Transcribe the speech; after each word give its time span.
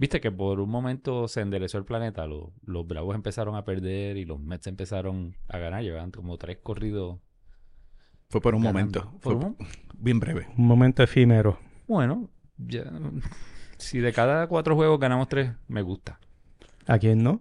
Viste 0.00 0.20
que 0.20 0.30
por 0.30 0.60
un 0.60 0.70
momento 0.70 1.26
se 1.28 1.40
enderezó 1.40 1.76
el 1.76 1.84
planeta, 1.84 2.26
lo- 2.26 2.52
los 2.64 2.86
Bravos 2.86 3.14
empezaron 3.16 3.56
a 3.56 3.64
perder 3.64 4.16
y 4.16 4.24
los 4.24 4.38
Mets 4.40 4.68
empezaron 4.68 5.34
a 5.48 5.58
ganar, 5.58 5.82
llevaban 5.82 6.12
como 6.12 6.38
tres 6.38 6.58
corridos. 6.62 7.18
Fue 8.30 8.40
por 8.40 8.54
un 8.54 8.62
ganando. 8.62 9.00
momento. 9.02 9.18
Fue 9.20 9.34
un- 9.34 9.56
bien 9.98 10.20
breve. 10.20 10.46
Un 10.56 10.66
momento 10.66 11.02
efímero. 11.02 11.58
Bueno, 11.88 12.30
ya, 12.58 12.84
si 13.76 13.98
de 13.98 14.12
cada 14.12 14.46
cuatro 14.46 14.76
juegos 14.76 15.00
ganamos 15.00 15.28
tres, 15.28 15.50
me 15.66 15.82
gusta. 15.82 16.20
¿A 16.86 16.98
quién 16.98 17.22
no? 17.22 17.40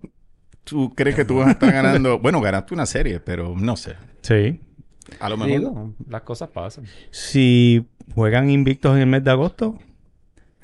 ¿Tú 0.64 0.94
crees 0.96 1.16
que 1.16 1.26
tú 1.26 1.38
vas 1.38 1.48
a 1.50 1.52
estar 1.52 1.72
ganando? 1.72 2.20
Bueno, 2.22 2.42
ganaste 2.42 2.74
una 2.74 2.86
serie, 2.88 3.20
pero 3.20 3.56
no 3.56 3.78
sé. 3.78 3.96
Sí. 4.22 4.60
A 5.20 5.30
lo 5.30 5.38
mejor. 5.38 5.60
Digo, 5.60 5.94
las 6.10 6.24
cosas 6.24 6.50
pasan. 6.50 6.86
Si 7.12 7.86
juegan 8.16 8.50
invictos 8.50 8.96
en 8.96 9.02
el 9.04 9.08
mes 9.08 9.24
de 9.24 9.32
agosto, 9.32 9.78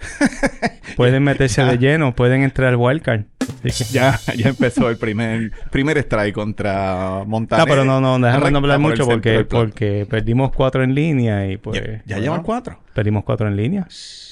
pueden 0.96 1.24
meterse 1.24 1.64
de 1.64 1.78
lleno, 1.78 2.16
pueden 2.16 2.44
entrar 2.44 2.70
al 2.70 2.76
wildcard. 2.78 3.24
Que- 3.62 3.72
Ya, 3.92 4.20
ya 4.36 4.50
empezó 4.50 4.90
el 4.90 4.98
primer, 4.98 5.52
primer 5.72 5.98
strike 6.00 6.34
contra 6.36 7.24
Montana. 7.26 7.64
No, 7.64 7.68
pero 7.68 7.86
no, 7.86 8.00
no, 8.02 8.20
déjame 8.20 8.52
no 8.52 8.58
hablar 8.60 8.80
por 8.82 8.92
el 8.92 8.98
mucho 8.98 9.06
porque, 9.06 9.46
porque 9.46 10.06
perdimos 10.10 10.52
cuatro 10.52 10.84
en 10.84 10.94
línea 10.96 11.48
y 11.50 11.58
pues... 11.58 11.82
Ya, 11.82 11.84
ya 11.84 12.02
bueno, 12.06 12.22
llevan 12.24 12.44
cuatro. 12.44 12.80
Perdimos 12.94 13.24
cuatro 13.24 13.48
en 13.48 13.56
línea. 13.56 13.88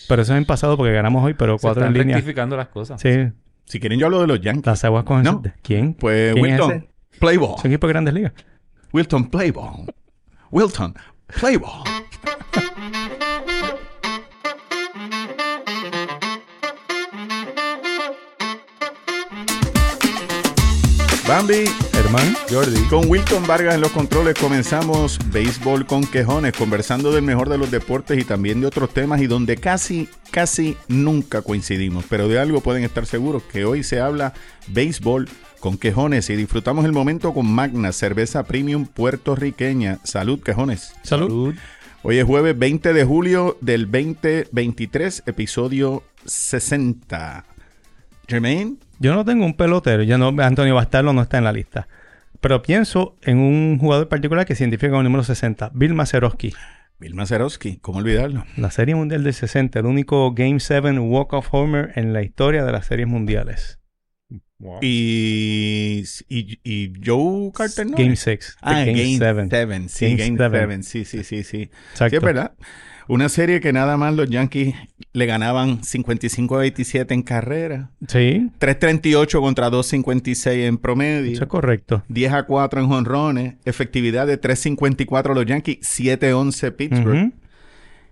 Pero 0.08 0.22
eso 0.22 0.34
es 0.34 0.38
en 0.38 0.46
pasado 0.46 0.76
porque 0.78 0.92
ganamos 0.94 1.24
hoy, 1.24 1.34
pero 1.34 1.58
Se 1.58 1.62
cuatro 1.62 1.84
están 1.84 1.96
en 1.96 2.02
línea. 2.02 2.16
rectificando 2.18 2.58
las 2.58 2.68
cosas. 2.68 3.00
Sí, 3.02 3.30
Si 3.66 3.80
quieren, 3.80 3.98
yo 4.00 4.08
hablo 4.08 4.22
de 4.22 4.28
los 4.28 4.42
Yankees. 4.42 4.66
las 4.66 4.84
aguas 4.84 5.04
con 5.06 5.24
No. 5.24 5.42
¿Quién? 5.62 5.94
Pues 5.94 6.34
¿Quién 6.34 6.46
es 6.46 6.52
Wilton, 6.60 6.72
ese? 6.72 6.90
play 7.20 7.38
ball. 7.38 7.56
Son 7.62 7.72
equipos 7.72 7.88
de 7.88 7.94
grandes 7.94 8.14
ligas. 8.14 8.34
Wilton, 8.94 9.30
play 9.30 9.52
ball. 9.52 9.86
Wilton, 10.52 10.94
play 11.40 11.58
Bambi, 21.32 21.64
Hermano. 21.94 22.38
Jordi. 22.50 22.82
con 22.90 23.10
Wilton 23.10 23.48
Vargas 23.48 23.76
en 23.76 23.80
los 23.80 23.92
controles 23.92 24.38
comenzamos 24.38 25.18
Béisbol 25.32 25.86
con 25.86 26.04
Quejones, 26.04 26.52
conversando 26.52 27.14
del 27.14 27.24
mejor 27.24 27.48
de 27.48 27.58
los 27.58 27.72
deportes 27.72 28.20
y 28.20 28.26
también 28.26 28.60
de 28.60 28.68
otros 28.68 28.94
temas 28.94 29.22
y 29.22 29.28
donde 29.28 29.56
casi, 29.56 30.10
casi 30.30 30.76
nunca 30.90 31.42
coincidimos. 31.42 32.04
Pero 32.10 32.28
de 32.28 32.38
algo 32.38 32.60
pueden 32.60 32.84
estar 32.84 33.06
seguros 33.06 33.44
que 33.44 33.64
hoy 33.64 33.82
se 33.82 34.02
habla 34.02 34.34
béisbol 34.68 35.30
con 35.62 35.78
Quejones 35.78 36.30
y 36.30 36.36
disfrutamos 36.36 36.84
el 36.84 36.92
momento 36.92 37.34
con 37.34 37.50
Magna, 37.50 37.94
cerveza 37.94 38.44
premium 38.44 38.86
puertorriqueña. 38.86 40.00
Salud, 40.04 40.42
Quejones. 40.42 40.96
Salud. 41.02 41.56
Hoy 42.04 42.18
es 42.18 42.26
jueves 42.26 42.60
20 42.60 42.92
de 42.92 43.06
julio 43.06 43.58
del 43.62 43.90
2023, 43.90 45.24
episodio 45.28 46.04
60. 46.26 47.51
Jermaine, 48.28 48.78
Yo 49.00 49.14
no 49.14 49.26
tengo 49.26 49.46
un 49.46 49.56
pelotero. 49.56 50.04
Ya 50.04 50.18
no, 50.18 50.30
Antonio 50.42 50.76
Bastardo 50.76 51.14
no 51.14 51.22
está 51.22 51.38
en 51.38 51.44
la 51.44 51.54
lista. 51.54 51.88
Pero 52.40 52.62
pienso 52.62 53.18
en 53.22 53.38
un 53.38 53.78
jugador 53.80 54.10
particular 54.10 54.46
que 54.46 54.56
se 54.56 54.64
identifica 54.64 54.92
con 54.92 55.00
el 55.00 55.04
número 55.06 55.24
60, 55.24 55.72
Bill 55.74 55.94
Mazeroski. 55.94 56.54
Bill 57.00 57.16
Mazeroski, 57.16 57.78
¿cómo 57.78 58.00
olvidarlo? 58.00 58.46
La 58.58 58.72
Serie 58.72 58.96
Mundial 58.96 59.24
del 59.24 59.34
60, 59.34 59.80
el 59.80 59.86
único 59.86 60.34
Game 60.34 60.60
7 60.60 61.00
Walk-Off 61.00 61.50
Homer 61.52 61.92
en 61.96 62.14
la 62.14 62.24
historia 62.24 62.64
de 62.64 62.72
las 62.72 62.88
series 62.88 63.08
mundiales. 63.08 63.80
Y, 64.82 66.04
y, 66.30 66.60
y 66.64 66.94
Joe 67.04 67.52
Carter 67.54 67.88
no. 67.90 67.98
Game 67.98 68.16
6. 68.16 68.58
Ah, 68.62 68.86
Game 68.86 68.94
Game 68.94 69.18
7. 69.18 69.48
7. 69.50 69.90
Sí, 69.90 70.06
Game 70.06 70.18
Game 70.18 70.38
seven. 70.38 70.84
7. 70.84 70.84
Sí, 70.84 71.06
sí, 71.06 71.24
sí, 71.24 71.44
sí. 71.44 71.72
Exacto. 71.92 72.10
Sí, 72.10 72.16
es 72.18 72.22
verdad. 72.22 72.54
Una 73.12 73.28
serie 73.28 73.60
que 73.60 73.74
nada 73.74 73.98
más 73.98 74.16
los 74.16 74.30
Yankees 74.30 74.74
le 75.12 75.26
ganaban 75.26 75.84
55 75.84 76.56
a 76.56 76.60
27 76.60 77.14
en 77.14 77.24
carrera. 77.24 77.90
Sí, 78.08 78.50
338 78.58 79.42
contra 79.42 79.70
256 79.70 80.66
en 80.66 80.78
promedio. 80.78 81.34
eso 81.34 81.44
es 81.44 81.50
correcto. 81.50 82.04
10 82.08 82.32
a 82.32 82.44
4 82.44 82.80
en 82.82 82.88
jonrones. 82.88 83.56
Efectividad 83.66 84.28
de 84.28 84.38
354 84.38 85.34
los 85.34 85.46
Yankees. 85.46 85.80
7-11 85.82 86.72
Pittsburgh. 86.76 87.34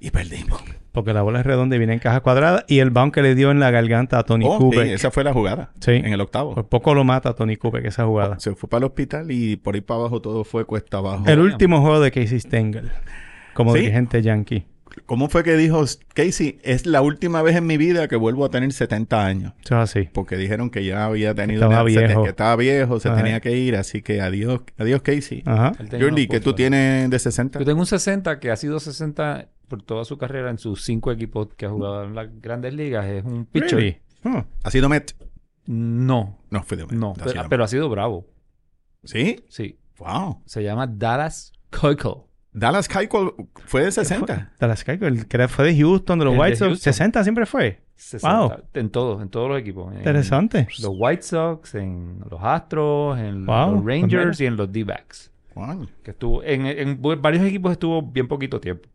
Y 0.01 0.11
perdimos. 0.11 0.61
Porque 0.91 1.13
la 1.13 1.21
bola 1.21 1.39
es 1.39 1.45
redonda 1.45 1.77
y 1.77 1.79
viene 1.79 1.93
en 1.93 1.99
caja 1.99 2.19
cuadrada. 2.19 2.65
Y 2.67 2.79
el 2.79 2.89
bounce 2.89 3.13
que 3.13 3.21
le 3.21 3.35
dio 3.35 3.51
en 3.51 3.61
la 3.61 3.71
garganta 3.71 4.17
a 4.19 4.23
Tony 4.23 4.45
Oh, 4.49 4.57
Kubek. 4.57 4.85
sí, 4.87 4.91
esa 4.91 5.11
fue 5.11 5.23
la 5.23 5.31
jugada. 5.31 5.71
Sí. 5.79 5.91
En 5.91 6.07
el 6.11 6.19
octavo. 6.19 6.55
Por 6.55 6.67
poco 6.67 6.93
lo 6.93 7.05
mata 7.05 7.29
a 7.29 7.33
Tony 7.35 7.55
Kubek 7.55 7.85
esa 7.85 8.05
jugada. 8.05 8.37
Se 8.39 8.53
fue 8.53 8.69
para 8.69 8.79
el 8.79 8.83
hospital 8.85 9.31
y 9.31 9.55
por 9.55 9.75
ahí 9.75 9.81
para 9.81 10.01
abajo 10.01 10.19
todo 10.21 10.43
fue 10.43 10.65
cuesta 10.65 10.97
abajo. 10.97 11.23
El 11.25 11.39
último 11.39 11.79
juego 11.79 12.01
de 12.01 12.11
Casey 12.11 12.39
Stengel. 12.41 12.91
Como 13.53 13.73
Sí. 13.73 13.79
dirigente 13.81 14.21
yankee. 14.21 14.65
¿Cómo 15.05 15.29
fue 15.29 15.43
que 15.43 15.55
dijo 15.57 15.83
Casey? 16.13 16.59
Es 16.63 16.85
la 16.85 17.01
última 17.01 17.41
vez 17.41 17.55
en 17.55 17.65
mi 17.67 17.77
vida 17.77 18.07
que 18.07 18.15
vuelvo 18.15 18.45
a 18.45 18.49
tener 18.49 18.71
70 18.71 19.25
años. 19.25 19.53
Eso 19.63 19.75
es 19.81 19.89
así. 19.91 20.09
Porque 20.13 20.37
dijeron 20.37 20.69
que 20.69 20.83
ya 20.85 21.05
había 21.05 21.33
tenido... 21.35 21.63
Estaba 21.63 21.83
viejo. 21.83 22.23
que 22.23 22.29
estaba 22.29 22.55
viejo, 22.55 22.99
se 22.99 23.09
Ajá. 23.09 23.17
tenía 23.17 23.39
que 23.39 23.57
ir. 23.57 23.75
Así 23.75 24.01
que 24.01 24.21
adiós, 24.21 24.61
adiós 24.77 25.01
Casey. 25.01 25.43
Ajá. 25.45 25.73
Jordi, 25.99 26.27
¿qué 26.27 26.39
tú 26.39 26.53
tienes 26.53 27.09
de 27.09 27.19
60? 27.19 27.59
Yo 27.59 27.65
tengo 27.65 27.79
un 27.79 27.85
60 27.85 28.39
que 28.39 28.51
ha 28.51 28.55
sido 28.55 28.79
60 28.79 29.49
por 29.67 29.81
toda 29.83 30.03
su 30.05 30.17
carrera 30.17 30.49
en 30.49 30.57
sus 30.57 30.83
cinco 30.83 31.11
equipos 31.11 31.49
que 31.55 31.65
ha 31.65 31.69
jugado 31.69 32.03
en 32.03 32.15
las 32.15 32.27
grandes 32.41 32.73
ligas. 32.73 33.05
Es 33.05 33.23
un 33.23 33.45
pitcher. 33.45 33.77
Really? 33.77 33.97
¿Ha 34.63 34.71
sido 34.71 34.89
Met? 34.89 35.13
No, 35.65 36.39
No, 36.49 36.63
fue 36.63 36.77
de 36.77 36.85
Met. 36.85 36.93
no, 36.95 37.11
Ha 37.11 37.13
pero, 37.13 37.29
sido 37.31 37.43
pero 37.49 37.63
ha 37.63 37.67
sido 37.67 37.89
bravo. 37.89 38.25
¿Sí? 39.03 39.43
Sí. 39.49 39.77
Wow. 39.99 40.41
Se 40.45 40.63
llama 40.63 40.87
Dallas 40.87 41.53
Keuchel. 41.69 42.23
Dallas 42.51 42.87
Keuchel 42.87 43.31
fue 43.65 43.83
de 43.83 43.91
60. 43.91 44.53
Dallas 44.59 44.83
Keuchel, 44.83 45.17
el 45.19 45.27
que 45.27 45.47
fue 45.47 45.65
de 45.65 45.77
Houston, 45.79 46.19
de 46.19 46.25
los 46.25 46.33
El 46.33 46.37
de 46.39 46.43
White 46.43 46.55
Sox. 46.57 46.69
Houston. 46.69 46.93
60 46.93 47.23
siempre 47.23 47.45
fue. 47.45 47.81
60, 47.95 48.37
Wow. 48.39 48.51
En 48.73 48.89
todos, 48.89 49.21
en 49.21 49.29
todos 49.29 49.49
los 49.49 49.59
equipos. 49.59 49.91
En 49.91 49.97
Interesante. 49.99 50.67
los 50.81 50.91
White 50.97 51.21
Sox, 51.23 51.75
en 51.75 52.19
los 52.29 52.39
Astros, 52.41 53.19
en 53.19 53.45
Wow, 53.45 53.75
los 53.75 53.85
Rangers 53.85 54.39
y 54.41 54.45
en 54.45 54.55
los 54.55 54.71
D-backs. 54.71 55.31
Wow. 55.55 55.87
Que 56.03 56.11
estuvo 56.11 56.41
en, 56.43 56.65
en 56.65 57.01
varios 57.01 57.43
equipos 57.43 57.71
estuvo 57.73 58.01
bien 58.01 58.27
poquito 58.27 58.59
tiempo. 58.59 58.87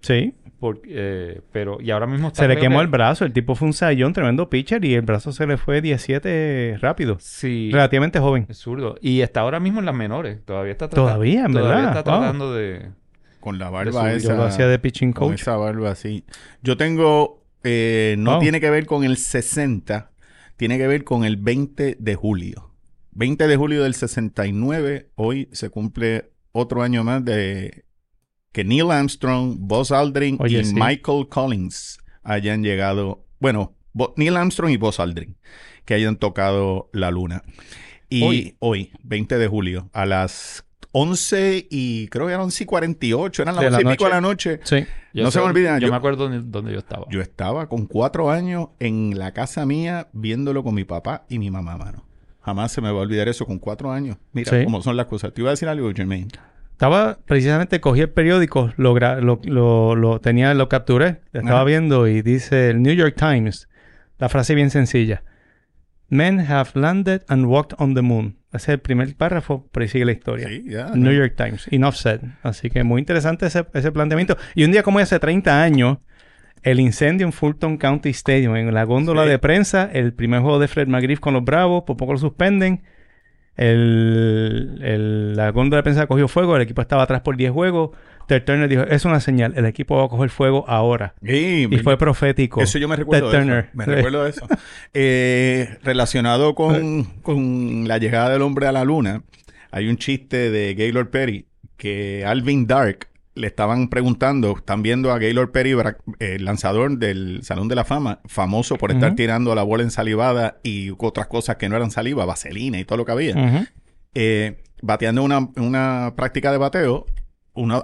Sí. 0.00 0.34
Por- 0.58 0.80
eh, 0.86 1.42
pero, 1.52 1.78
y 1.82 1.90
ahora 1.90 2.06
mismo 2.06 2.28
está 2.28 2.42
Se 2.42 2.48
le 2.48 2.56
quemó 2.58 2.78
que- 2.78 2.84
el 2.84 2.88
brazo. 2.88 3.24
El 3.26 3.32
tipo 3.32 3.54
fue 3.54 3.66
un 3.68 3.74
sayón, 3.74 4.12
tremendo 4.14 4.48
pitcher. 4.48 4.84
Y 4.84 4.94
el 4.94 5.02
brazo 5.02 5.30
se 5.32 5.46
le 5.46 5.56
fue 5.58 5.82
17 5.82 6.78
rápido. 6.80 7.18
Sí. 7.20 7.70
Relativamente 7.72 8.18
joven. 8.20 8.46
Es 8.48 8.58
zurdo. 8.58 8.96
Y 9.02 9.20
está 9.20 9.40
ahora 9.40 9.60
mismo 9.60 9.80
en 9.80 9.86
las 9.86 9.94
menores. 9.94 10.38
Todavía 10.44 10.72
está 10.72 10.88
tratando. 10.88 11.10
Todavía, 11.10 11.44
en 11.44 11.52
todavía 11.52 11.74
verdad. 11.86 11.98
está 11.98 12.10
Wow. 12.10 12.20
tratando 12.20 12.54
de. 12.54 12.90
Con 13.40 13.58
la 13.58 13.70
barba 13.70 14.12
esa. 14.12 14.30
Yo 14.30 14.36
lo 14.36 14.44
hacía 14.44 14.66
de 14.66 14.78
pitching 14.78 15.12
Con 15.12 15.28
coach. 15.28 15.42
esa 15.42 15.56
barba 15.56 15.90
así. 15.90 16.24
Yo 16.62 16.76
tengo, 16.76 17.44
eh, 17.62 18.16
no 18.18 18.32
Wow. 18.32 18.40
tiene 18.40 18.60
que 18.60 18.70
ver 18.70 18.86
con 18.86 19.04
el 19.04 19.18
60, 19.18 20.10
tiene 20.56 20.78
que 20.78 20.86
ver 20.88 21.04
con 21.04 21.24
el 21.24 21.36
20 21.36 21.96
de 22.00 22.14
julio. 22.16 22.70
20 23.12 23.46
de 23.46 23.56
julio 23.56 23.82
del 23.84 23.94
69, 23.94 25.10
hoy 25.14 25.48
se 25.52 25.70
cumple 25.70 26.30
otro 26.52 26.82
año 26.82 27.04
más 27.04 27.24
de 27.24 27.84
que 28.56 28.64
Neil 28.64 28.90
Armstrong, 28.90 29.56
Buzz 29.58 29.92
Aldrin 29.92 30.38
Oye, 30.40 30.60
y 30.60 30.64
sí. 30.64 30.72
Michael 30.74 31.28
Collins 31.28 31.98
hayan 32.22 32.62
llegado, 32.62 33.22
bueno, 33.38 33.74
Bo- 33.92 34.14
Neil 34.16 34.34
Armstrong 34.34 34.70
y 34.72 34.78
Buzz 34.78 34.98
Aldrin, 34.98 35.36
que 35.84 35.92
hayan 35.92 36.16
tocado 36.16 36.88
la 36.94 37.10
luna. 37.10 37.42
Y 38.08 38.22
Hoy. 38.22 38.56
hoy, 38.60 38.92
20 39.02 39.36
de 39.36 39.46
julio, 39.46 39.90
a 39.92 40.06
las 40.06 40.64
11 40.92 41.66
y 41.70 42.08
creo 42.08 42.24
que 42.28 42.32
eran 42.32 42.44
11 42.44 42.62
y 42.64 42.66
48, 42.66 43.42
eran 43.42 43.56
las 43.56 43.64
De 43.64 43.70
la 43.70 43.76
11 43.76 43.88
y 43.88 43.92
pico 43.92 44.04
de 44.08 44.20
noche. 44.22 44.50
la 44.50 44.56
noche. 44.56 44.60
Sí. 44.64 44.90
Yo 45.12 45.24
No 45.24 45.30
se 45.30 45.38
me 45.40 45.44
olvida, 45.44 45.78
Yo, 45.78 45.86
yo- 45.88 45.90
me 45.92 45.96
acuerdo 45.98 46.24
dónde, 46.28 46.40
dónde 46.50 46.72
yo 46.72 46.78
estaba. 46.78 47.06
Yo 47.10 47.20
estaba 47.20 47.68
con 47.68 47.84
cuatro 47.84 48.30
años 48.30 48.68
en 48.80 49.18
la 49.18 49.32
casa 49.34 49.66
mía 49.66 50.08
viéndolo 50.14 50.64
con 50.64 50.74
mi 50.74 50.84
papá 50.84 51.26
y 51.28 51.38
mi 51.38 51.50
mamá, 51.50 51.76
mano. 51.76 52.06
Jamás 52.40 52.72
se 52.72 52.80
me 52.80 52.90
va 52.90 53.00
a 53.00 53.02
olvidar 53.02 53.28
eso 53.28 53.44
con 53.44 53.58
cuatro 53.58 53.92
años. 53.92 54.16
Mira 54.32 54.50
Sí. 54.58 54.64
cómo 54.64 54.80
son 54.80 54.96
las 54.96 55.06
cosas. 55.06 55.34
Te 55.34 55.42
iba 55.42 55.50
a 55.50 55.52
decir 55.52 55.68
algo, 55.68 55.92
Jermaine. 55.92 56.28
Estaba 56.76 57.16
precisamente, 57.24 57.80
cogí 57.80 58.02
el 58.02 58.10
periódico, 58.10 58.70
lo, 58.76 58.94
lo, 58.98 59.40
lo, 59.44 59.96
lo 59.96 60.20
tenía, 60.20 60.52
lo 60.52 60.68
capturé, 60.68 61.20
lo 61.32 61.40
estaba 61.40 61.60
Ajá. 61.60 61.64
viendo 61.64 62.06
y 62.06 62.20
dice 62.20 62.68
el 62.68 62.82
New 62.82 62.92
York 62.94 63.14
Times, 63.16 63.70
la 64.18 64.28
frase 64.28 64.54
bien 64.54 64.68
sencilla. 64.68 65.22
Men 66.10 66.38
have 66.50 66.72
landed 66.74 67.22
and 67.28 67.46
walked 67.46 67.74
on 67.78 67.94
the 67.94 68.02
moon. 68.02 68.36
Ese 68.52 68.64
es 68.64 68.68
el 68.74 68.80
primer 68.80 69.16
párrafo, 69.16 69.66
pero 69.72 69.84
ahí 69.84 69.88
sigue 69.88 70.04
la 70.04 70.12
historia. 70.12 70.48
Sí. 70.48 70.64
New 70.94 71.12
York 71.14 71.32
Times, 71.34 71.66
enough 71.70 71.94
said. 71.94 72.20
Así 72.42 72.68
que 72.68 72.84
muy 72.84 73.00
interesante 73.00 73.46
ese, 73.46 73.64
ese 73.72 73.90
planteamiento. 73.90 74.36
Y 74.54 74.64
un 74.64 74.70
día 74.72 74.82
como 74.82 74.98
hace 74.98 75.18
30 75.18 75.62
años, 75.62 75.96
el 76.62 76.78
incendio 76.78 77.26
en 77.26 77.32
Fulton 77.32 77.78
County 77.78 78.10
Stadium, 78.10 78.54
en 78.54 78.74
la 78.74 78.84
góndola 78.84 79.22
Sí. 79.24 79.30
de 79.30 79.38
prensa, 79.38 79.88
el 79.90 80.12
primer 80.12 80.42
juego 80.42 80.58
de 80.58 80.68
Fred 80.68 80.88
McGriff 80.88 81.20
con 81.20 81.32
los 81.32 81.42
Bravos, 81.42 81.84
por 81.86 81.96
poco 81.96 82.12
lo 82.12 82.18
suspenden. 82.18 82.82
El, 83.56 84.78
el- 84.82 85.36
la 85.36 85.50
góndola 85.50 85.78
de 85.78 85.82
prensa 85.84 86.06
cogió 86.06 86.28
fuego, 86.28 86.56
el 86.56 86.62
equipo 86.62 86.82
estaba 86.82 87.02
atrás 87.02 87.20
por 87.22 87.36
10 87.36 87.50
juegos. 87.52 87.90
Ted 88.26 88.42
Turner 88.42 88.68
dijo, 88.68 88.82
es 88.82 89.04
una 89.04 89.20
señal, 89.20 89.52
el 89.56 89.66
equipo 89.66 89.96
va 89.96 90.06
a 90.06 90.08
coger 90.08 90.30
fuego 90.30 90.64
ahora. 90.68 91.14
Sí, 91.24 91.68
Y 91.70 91.78
fue 91.78 91.96
profético. 91.96 92.60
Eso 92.60 92.78
yo 92.78 92.88
me 92.88 92.96
recuerdo 92.96 93.30
Ted 93.30 93.38
de 93.38 93.44
Turner. 93.44 93.58
eso. 93.66 93.70
Me 93.74 93.84
recuerdo 93.84 94.24
de 94.24 94.30
eso. 94.30 94.46
Eh, 94.94 95.76
relacionado 95.84 96.54
con, 96.54 97.04
con 97.22 97.86
la 97.86 97.98
llegada 97.98 98.30
del 98.30 98.42
hombre 98.42 98.66
a 98.66 98.72
la 98.72 98.84
luna, 98.84 99.22
hay 99.70 99.88
un 99.88 99.96
chiste 99.96 100.50
de 100.50 100.74
Gaylord 100.74 101.10
Perry 101.10 101.46
que 101.76 102.24
Alvin 102.26 102.66
Dark 102.66 103.08
le 103.36 103.46
estaban 103.46 103.88
preguntando, 103.88 104.56
están 104.56 104.82
viendo 104.82 105.12
a 105.12 105.18
Gaylord 105.18 105.52
Perry, 105.52 105.76
el 106.18 106.44
lanzador 106.44 106.98
del 106.98 107.40
Salón 107.42 107.68
de 107.68 107.74
la 107.74 107.84
Fama, 107.84 108.20
famoso 108.24 108.76
por 108.76 108.90
estar 108.90 109.14
tirando 109.14 109.54
la 109.54 109.62
bola 109.62 109.82
ensalivada 109.82 110.58
y 110.62 110.90
otras 110.98 111.26
cosas 111.26 111.56
que 111.56 111.68
no 111.68 111.76
eran 111.76 111.90
saliva, 111.90 112.24
vaselina 112.24 112.80
y 112.80 112.84
todo 112.84 112.98
lo 112.98 113.04
que 113.04 113.12
había. 113.12 113.68
Eh, 114.14 114.62
bateando 114.82 115.22
una, 115.22 115.50
una 115.56 116.14
práctica 116.16 116.50
de 116.50 116.58
bateo, 116.58 117.06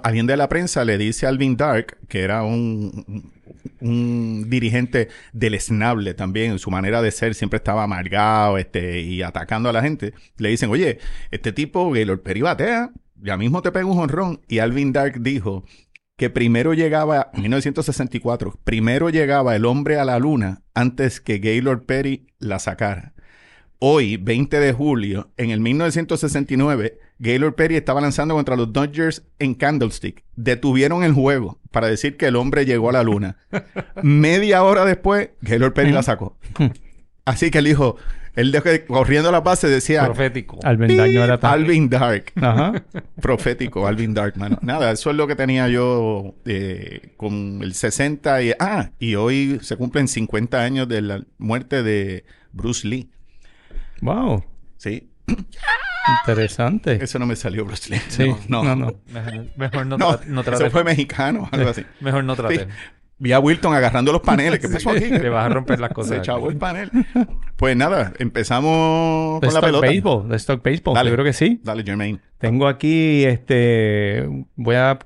alguien 0.03 0.27
de 0.27 0.37
la 0.37 0.49
prensa 0.49 0.83
le 0.85 0.97
dice 0.97 1.25
a 1.25 1.29
Alvin 1.29 1.55
Dark, 1.55 1.97
que 2.07 2.21
era 2.21 2.43
un, 2.43 3.31
un 3.79 4.49
dirigente 4.49 5.09
deleznable 5.33 6.13
también, 6.13 6.53
en 6.53 6.59
su 6.59 6.71
manera 6.71 7.01
de 7.01 7.11
ser, 7.11 7.35
siempre 7.35 7.57
estaba 7.57 7.83
amargado 7.83 8.57
este, 8.57 9.01
y 9.01 9.21
atacando 9.21 9.69
a 9.69 9.73
la 9.73 9.81
gente. 9.81 10.13
Le 10.37 10.49
dicen, 10.49 10.69
oye, 10.69 10.99
este 11.31 11.51
tipo, 11.51 11.91
Gaylord 11.91 12.21
Perry 12.21 12.41
batea, 12.41 12.91
ya 13.15 13.37
mismo 13.37 13.61
te 13.61 13.71
pega 13.71 13.85
un 13.85 13.95
jonrón. 13.95 14.41
Y 14.47 14.59
Alvin 14.59 14.93
Dark 14.93 15.21
dijo 15.21 15.63
que 16.17 16.29
primero 16.29 16.73
llegaba, 16.73 17.29
en 17.33 17.41
1964, 17.41 18.59
primero 18.63 19.09
llegaba 19.09 19.55
el 19.55 19.65
hombre 19.65 19.97
a 19.97 20.05
la 20.05 20.19
luna 20.19 20.61
antes 20.73 21.19
que 21.19 21.39
Gaylord 21.39 21.85
Perry 21.85 22.27
la 22.39 22.59
sacara. 22.59 23.13
Hoy, 23.79 24.15
20 24.15 24.59
de 24.59 24.71
julio, 24.71 25.31
en 25.35 25.49
el 25.49 25.59
1969, 25.59 26.99
Gaylord 27.19 27.55
Perry 27.55 27.75
estaba 27.75 27.99
lanzando 27.99 28.35
contra 28.35 28.55
los 28.55 28.71
Dodgers 28.71 29.23
en 29.39 29.55
Candlestick. 29.55 30.23
Detuvieron 30.35 31.03
el 31.03 31.11
juego 31.11 31.59
para 31.71 31.87
decir 31.87 32.15
que 32.15 32.27
el 32.27 32.37
hombre 32.37 32.65
llegó 32.65 32.89
a 32.89 32.93
la 32.93 33.03
luna. 33.03 33.37
Media 34.01 34.63
hora 34.63 34.85
después, 34.85 35.31
Gaylord 35.41 35.73
Perry 35.73 35.91
la 35.91 36.03
sacó. 36.03 36.37
Así 37.25 37.51
que 37.51 37.57
él 37.57 37.65
dijo, 37.65 37.97
él 38.35 38.51
dejó- 38.51 38.69
corriendo 38.87 39.29
a 39.29 39.31
la 39.31 39.41
base 39.41 39.67
decía, 39.67 40.05
Profético. 40.05 40.59
Alvin 40.63 40.97
Dark 40.97 41.11
no 41.13 41.23
era 41.23 41.39
tan... 41.39 41.51
Alvin 41.53 41.89
Dark. 41.89 42.31
Ajá. 42.35 42.83
Profético, 43.21 43.85
Alvin 43.87 44.13
Dark, 44.13 44.37
mano. 44.37 44.57
Nada, 44.61 44.91
eso 44.91 45.11
es 45.11 45.15
lo 45.15 45.27
que 45.27 45.35
tenía 45.35 45.67
yo 45.69 46.33
eh, 46.45 47.13
con 47.17 47.59
el 47.61 47.73
60 47.73 48.41
y... 48.43 48.51
Ah, 48.59 48.89
y 48.99 49.15
hoy 49.15 49.59
se 49.61 49.77
cumplen 49.77 50.07
50 50.07 50.61
años 50.63 50.87
de 50.87 51.01
la 51.01 51.21
muerte 51.37 51.83
de 51.83 52.25
Bruce 52.51 52.87
Lee. 52.87 53.09
Wow. 54.01 54.43
Sí, 54.77 55.09
Interesante. 56.27 57.01
eso 57.01 57.17
no 57.19 57.25
me 57.25 57.35
salió 57.35 57.63
Bruce 57.65 57.89
Lee. 57.89 58.01
Sí. 58.09 58.25
no, 58.47 58.63
No, 58.63 58.75
no. 58.75 58.85
no. 58.87 58.93
Mejor, 59.13 59.47
mejor 59.55 59.85
no, 59.85 59.97
No, 59.97 60.19
tra- 60.19 60.25
no 60.25 60.43
trate. 60.43 60.63
eso 60.63 60.71
fue 60.71 60.83
mexicano, 60.83 61.47
algo 61.51 61.69
así. 61.69 61.85
Mejor 62.01 62.23
no 62.25 62.35
trate. 62.35 62.67
Vi 63.23 63.31
a 63.31 63.39
Wilton 63.39 63.73
agarrando 63.73 64.11
los 64.11 64.21
paneles. 64.21 64.59
¿Qué 64.59 64.67
pasó 64.73 64.89
aquí? 64.89 65.09
Te 65.09 65.29
vas 65.29 65.45
a 65.45 65.49
romper 65.49 65.79
las 65.79 65.89
Se 65.91 65.93
cosas. 65.95 66.17
echaba 66.17 66.45
el 66.49 66.57
panel. 66.57 66.91
Pues 67.55 67.77
nada, 67.77 68.11
empezamos 68.19 69.39
De 69.39 69.47
con 69.47 69.53
la 69.53 69.59
Stock 69.59 69.63
pelota. 69.65 69.87
Baseball. 69.87 70.27
De 70.29 70.35
Stock 70.35 70.61
Baseball. 70.63 70.95
Dale. 70.95 71.09
Yo 71.09 71.15
creo 71.15 71.25
que 71.25 71.31
sí. 71.33 71.61
Dale, 71.63 71.83
Jermaine. 71.83 72.19
Tengo 72.37 72.67
aquí, 72.67 73.23
este, 73.23 74.27
voy 74.57 74.75
a, 74.75 74.99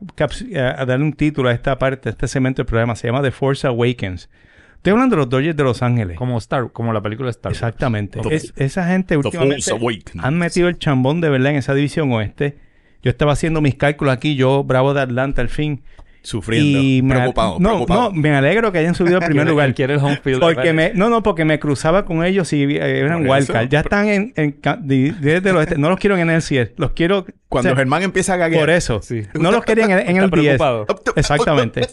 darle 0.88 1.04
un 1.06 1.14
título 1.14 1.50
a 1.50 1.54
esta 1.54 1.78
parte, 1.78 2.10
a 2.10 2.12
este 2.12 2.28
segmento 2.28 2.64
del 2.64 2.66
programa. 2.66 2.96
Se 2.96 3.08
llama 3.08 3.22
The 3.22 3.30
Force 3.30 3.68
Awakens. 3.68 4.30
Estoy 4.78 4.94
hablando 4.94 5.16
de 5.16 5.20
los 5.22 5.30
Dodgers 5.30 5.56
de 5.56 5.64
Los 5.64 5.84
Ángeles. 5.84 6.18
Como 6.18 6.40
Star, 6.40 6.72
como 6.72 6.94
la 6.94 7.02
película 7.02 7.30
Star 7.30 7.52
Wars. 7.52 7.58
Exactamente. 7.62 8.20
The- 8.22 8.34
Es- 8.36 8.54
esa 8.56 8.88
gente 8.88 9.10
The 9.14 9.18
últimamente 9.18 9.62
Force 9.70 9.72
Awakens. 9.72 10.24
han 10.26 10.40
metido 10.40 10.70
el 10.70 10.80
chambón 10.80 11.22
de 11.22 11.30
verdad 11.30 11.52
en 11.52 11.58
esa 11.58 11.76
división 11.76 12.12
oeste. 12.14 12.58
Yo 13.04 13.12
estaba 13.12 13.34
haciendo 13.34 13.62
mis 13.62 13.76
cálculos 13.76 14.12
aquí, 14.14 14.36
yo 14.36 14.64
bravo 14.64 14.96
de 14.96 15.02
Atlanta 15.02 15.42
al 15.44 15.50
fin. 15.50 15.84
Sufriendo. 16.28 16.80
y 16.80 17.02
me, 17.02 17.16
preocupado, 17.16 17.58
no, 17.58 17.70
preocupado. 17.70 18.02
no, 18.02 18.12
me 18.12 18.36
alegro 18.36 18.74
que 18.74 18.80
hayan 18.80 18.96
subido 18.96 19.20
al 19.20 19.26
primer 19.28 19.48
lugar. 19.48 19.74
Quiere 19.74 19.94
el 19.94 20.00
home 20.02 20.20
field. 20.22 20.42
Porque 20.42 20.74
me, 20.74 20.92
no, 20.94 21.10
no, 21.10 21.24
porque 21.24 21.46
me 21.46 21.58
cruzaba 21.58 22.04
con 22.04 22.26
ellos 22.26 22.52
y 22.52 22.64
eh, 22.64 23.00
eran 23.00 23.26
wildcard. 23.26 23.70
Ya 23.70 23.80
están 23.80 24.10
en, 24.10 24.34
desde 24.82 25.50
el 25.50 25.56
oeste. 25.56 25.78
No 25.78 25.90
los 25.90 25.98
quiero 25.98 26.18
en 26.18 26.30
el 26.30 26.38
NLCS. 26.38 26.72
Los 26.76 26.92
quiero. 26.92 27.26
Cuando 27.48 27.70
o 27.70 27.72
sea, 27.72 27.78
Germán 27.78 28.04
empieza 28.04 28.34
a 28.34 28.38
gaguear. 28.38 28.62
Por 28.62 28.70
eso. 28.72 29.02
Sí. 29.02 29.24
No 29.40 29.52
los 29.52 29.64
querían 29.64 29.90
en, 29.92 30.00
en 30.00 30.18
el 30.18 30.26
Está 30.26 30.38
10. 30.38 30.58
preocupado. 30.58 30.86
Exactamente. 31.16 31.88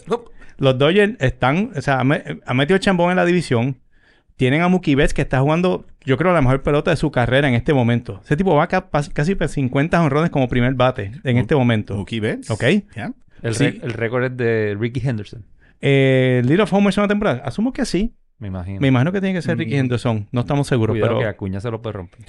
Los 0.57 0.77
Dodgers 0.77 1.15
están, 1.19 1.71
o 1.73 1.81
sea, 1.81 1.99
han 1.99 2.57
metido 2.57 2.75
el 2.75 2.81
chambón 2.81 3.11
en 3.11 3.15
la 3.15 3.25
división. 3.25 3.77
Tienen 4.35 4.63
a 4.63 4.67
Mookie 4.67 4.95
Betts 4.95 5.13
que 5.13 5.21
está 5.21 5.39
jugando, 5.39 5.85
yo 6.03 6.17
creo, 6.17 6.33
la 6.33 6.41
mejor 6.41 6.61
pelota 6.61 6.91
de 6.91 6.97
su 6.97 7.09
carrera 7.09 7.47
en 7.47 7.53
este 7.53 7.73
momento. 7.73 8.19
Ese 8.25 8.35
tipo 8.35 8.53
va 8.53 8.67
casi 8.67 9.35
por 9.35 9.47
50 9.47 10.01
honrones 10.01 10.29
como 10.29 10.49
primer 10.49 10.73
bate 10.73 11.13
en 11.23 11.37
este 11.37 11.55
momento. 11.55 11.95
Mookie 11.95 12.19
Betts. 12.19 12.51
Ok. 12.51 12.63
Ya. 12.93 13.13
El, 13.41 13.55
Sí. 13.55 13.79
el 13.81 13.93
récord 13.93 14.23
es 14.25 14.37
de 14.37 14.75
Ricky 14.79 15.01
Henderson. 15.07 15.43
Eh, 15.81 16.41
Lead 16.45 16.59
of 16.61 16.73
Homers 16.73 16.97
en 16.97 17.01
una 17.03 17.07
temporada. 17.07 17.41
Asumo 17.45 17.71
que 17.73 17.85
sí. 17.85 18.13
Me 18.39 18.47
imagino. 18.49 18.79
Me 18.81 18.87
imagino 18.87 19.11
que 19.11 19.21
tiene 19.21 19.35
que 19.35 19.41
ser 19.41 19.57
Ricky 19.57 19.75
Mm. 19.75 19.79
Henderson. 19.79 20.27
No 20.31 20.41
estamos 20.41 20.67
seguros, 20.67 20.93
Cuidado 20.95 21.11
pero... 21.13 21.19
que 21.21 21.27
Acuña 21.27 21.59
se 21.61 21.69
lo 21.71 21.81
puede 21.81 21.93
romper. 21.93 22.19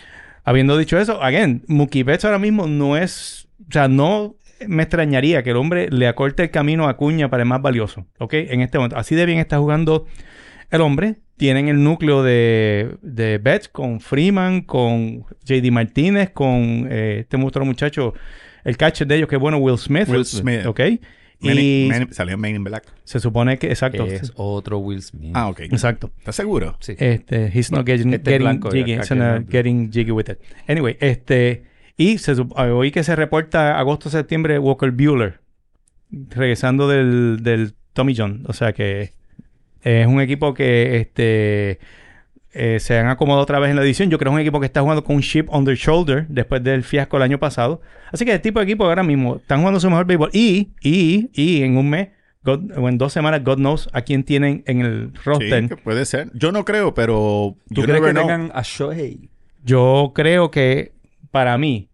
Habiendo 0.45 0.79
dicho 0.79 0.99
eso, 0.99 1.23
again, 1.23 1.65
Mookie 1.67 2.03
Betts 2.05 2.25
ahora 2.25 2.39
mismo 2.39 2.67
no 2.67 2.97
es... 2.97 3.49
O 3.69 3.73
sea, 3.73 3.89
no 3.89 4.37
me 4.67 4.85
extrañaría 4.85 5.43
que 5.43 5.51
el 5.51 5.57
hombre 5.57 5.89
le 5.91 6.07
acorte 6.07 6.45
el 6.45 6.51
camino 6.51 6.87
a 6.87 6.91
Acuña 6.91 7.29
para 7.29 7.43
el 7.43 7.49
más 7.49 7.61
valioso. 7.61 8.07
¿Ok? 8.19 8.35
En 8.35 8.61
este 8.61 8.79
momento. 8.79 8.97
Así 8.97 9.15
de 9.15 9.27
bien 9.27 9.39
está 9.39 9.59
jugando 9.59 10.07
el 10.71 10.81
hombre. 10.81 11.17
Tienen 11.37 11.69
el 11.69 11.83
núcleo 11.83 12.23
de, 12.23 12.97
de 13.03 13.39
Betts 13.39 13.69
con 13.69 14.01
Freeman, 14.01 14.63
con 14.63 15.25
JD 15.45 15.71
Martínez, 15.71 16.31
con 16.31 16.87
eh, 16.91 17.19
este 17.21 17.37
otro 17.37 17.65
muchacho, 17.67 18.15
el 18.67 18.77
catcher 18.77 19.07
de 19.07 19.17
ellos, 19.17 19.29
que 19.29 19.37
es 19.37 19.41
bueno, 19.41 19.59
Will 19.59 19.79
Smith. 19.79 20.09
Will 20.09 20.25
Smith. 20.25 20.67
¿Ok? 20.67 20.81
Y 21.41 21.89
salió 22.11 22.37
Men 22.39 22.57
in 22.57 22.65
Black. 22.65 22.85
se 23.05 23.21
supone 23.21 23.59
que... 23.59 23.69
Exacto. 23.69 24.07
Es 24.07 24.33
otro 24.37 24.79
Will 24.79 25.03
Smith. 25.03 25.33
Ah, 25.35 25.49
ok. 25.49 25.61
Exacto. 25.61 26.11
¿Estás 26.19 26.35
seguro? 26.35 26.77
Sí. 26.81 26.95
Este, 26.99 27.51
he's 27.55 27.71
not 27.71 27.87
getting, 27.87 28.13
Este 28.13 28.31
es 28.31 28.35
getting 28.35 28.45
blanco, 28.45 28.71
jiggy. 28.71 28.95
acá 28.95 29.03
he's 29.03 29.09
que 29.09 29.15
not 29.15 29.41
no. 29.43 29.47
getting 29.51 29.91
jiggy 29.93 30.11
with 30.11 30.31
it. 30.31 30.39
Anyway, 30.67 30.97
este, 31.01 31.65
y 31.97 32.19
se, 32.19 32.33
ah, 32.57 32.65
oí 32.73 32.91
que 32.91 33.05
se 33.05 33.15
reporta 33.15 33.79
agosto-septiembre 33.79 34.59
Walker 34.59 34.91
Bueller 34.91 35.41
regresando 36.11 36.89
del, 36.89 37.39
del 37.43 37.75
Tommy 37.93 38.15
John. 38.17 38.43
O 38.49 38.53
sea 38.53 38.73
que 38.73 39.13
es 39.83 40.07
un 40.07 40.21
equipo 40.21 40.55
que 40.55 40.97
este 40.97 41.79
eh, 42.57 42.81
se 42.81 42.99
han 42.99 43.09
acomodado 43.09 43.43
otra 43.43 43.59
vez 43.59 43.71
en 43.71 43.77
la 43.77 43.83
división. 43.83 44.11
Yo 44.11 44.19
creo 44.19 44.31
que 44.31 44.35
es 44.35 44.37
un 44.37 44.41
equipo 44.41 44.61
que 44.61 44.67
está 44.67 44.81
jugando 44.81 45.05
con 45.05 45.17
un 45.17 45.23
chip 45.23 45.47
on 45.51 45.65
their 45.65 45.77
shoulder 45.77 46.27
después 46.29 46.63
del 46.65 46.83
fiasco 46.83 47.17
el 47.17 47.23
año 47.23 47.39
pasado. 47.39 47.81
Así 48.13 48.25
que 48.25 48.33
el 48.33 48.41
tipo 48.41 48.59
de 48.59 48.65
equipo 48.65 48.85
ahora 48.85 49.03
mismo 49.03 49.37
están 49.37 49.61
jugando 49.61 49.81
su 49.81 49.89
mejor 49.91 50.07
béisbol. 50.07 50.31
Y, 50.33 50.71
y, 50.81 51.31
y 51.33 51.63
en 51.63 51.77
un 51.77 51.91
mes, 51.91 52.09
God- 52.43 52.73
o 52.77 52.89
en 52.89 52.99
dos 52.99 53.13
semanas, 53.13 53.43
God 53.45 53.57
knows 53.57 53.89
a 53.93 54.03
quién 54.03 54.23
tienen 54.25 54.63
en 54.67 54.81
el 54.81 55.13
roster. 55.25 55.63
Sí, 55.63 55.69
que 55.69 55.77
puede 55.77 56.05
ser. 56.05 56.31
Yo 56.35 56.53
no 56.53 56.65
creo, 56.65 56.95
pero... 56.95 57.57
¿Tú 57.75 57.83
crees 57.83 58.01
que 58.01 58.11
know. 58.13 58.23
tengan 58.23 58.51
a 58.55 58.63
Shohei? 58.63 59.31
Yo 59.65 60.13
creo 60.15 60.51
que 60.51 60.93
para 61.31 61.59
mí, 61.59 61.89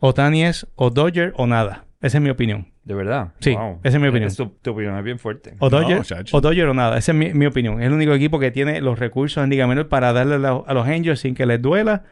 Otani 0.00 0.44
es 0.44 0.66
o 0.74 0.90
Dodger 0.90 1.32
o 1.36 1.46
nada. 1.46 1.84
Esa 2.00 2.18
es 2.18 2.22
mi 2.22 2.30
opinión. 2.30 2.71
¿De 2.84 2.94
verdad? 2.94 3.28
Sí, 3.38 3.50
esa 3.84 3.96
es 3.96 4.02
mi 4.02 4.08
opinión. 4.08 4.34
Tu, 4.34 4.46
tu 4.60 4.70
opinión 4.72 4.98
es 4.98 5.04
bien 5.04 5.18
fuerte. 5.18 5.54
O 5.60 5.70
No, 5.70 5.80
Dodger, 5.80 6.02
chacho. 6.02 6.36
o 6.36 6.40
Dodger 6.40 6.66
o 6.66 6.74
nada. 6.74 6.98
Esa 6.98 7.12
es 7.12 7.18
mi, 7.18 7.32
mi 7.32 7.46
opinión. 7.46 7.80
Es 7.80 7.86
el 7.86 7.92
único 7.92 8.12
equipo 8.12 8.40
que 8.40 8.50
tiene 8.50 8.80
los 8.80 8.98
recursos 8.98 9.42
en 9.44 9.50
Liga 9.50 9.66
Menor 9.68 9.88
para 9.88 10.12
darle 10.12 10.38
la- 10.40 10.62
a 10.66 10.74
los 10.74 10.86
Angels 10.88 11.20
sin 11.20 11.34
que 11.36 11.46
les 11.46 11.62
duela. 11.62 12.02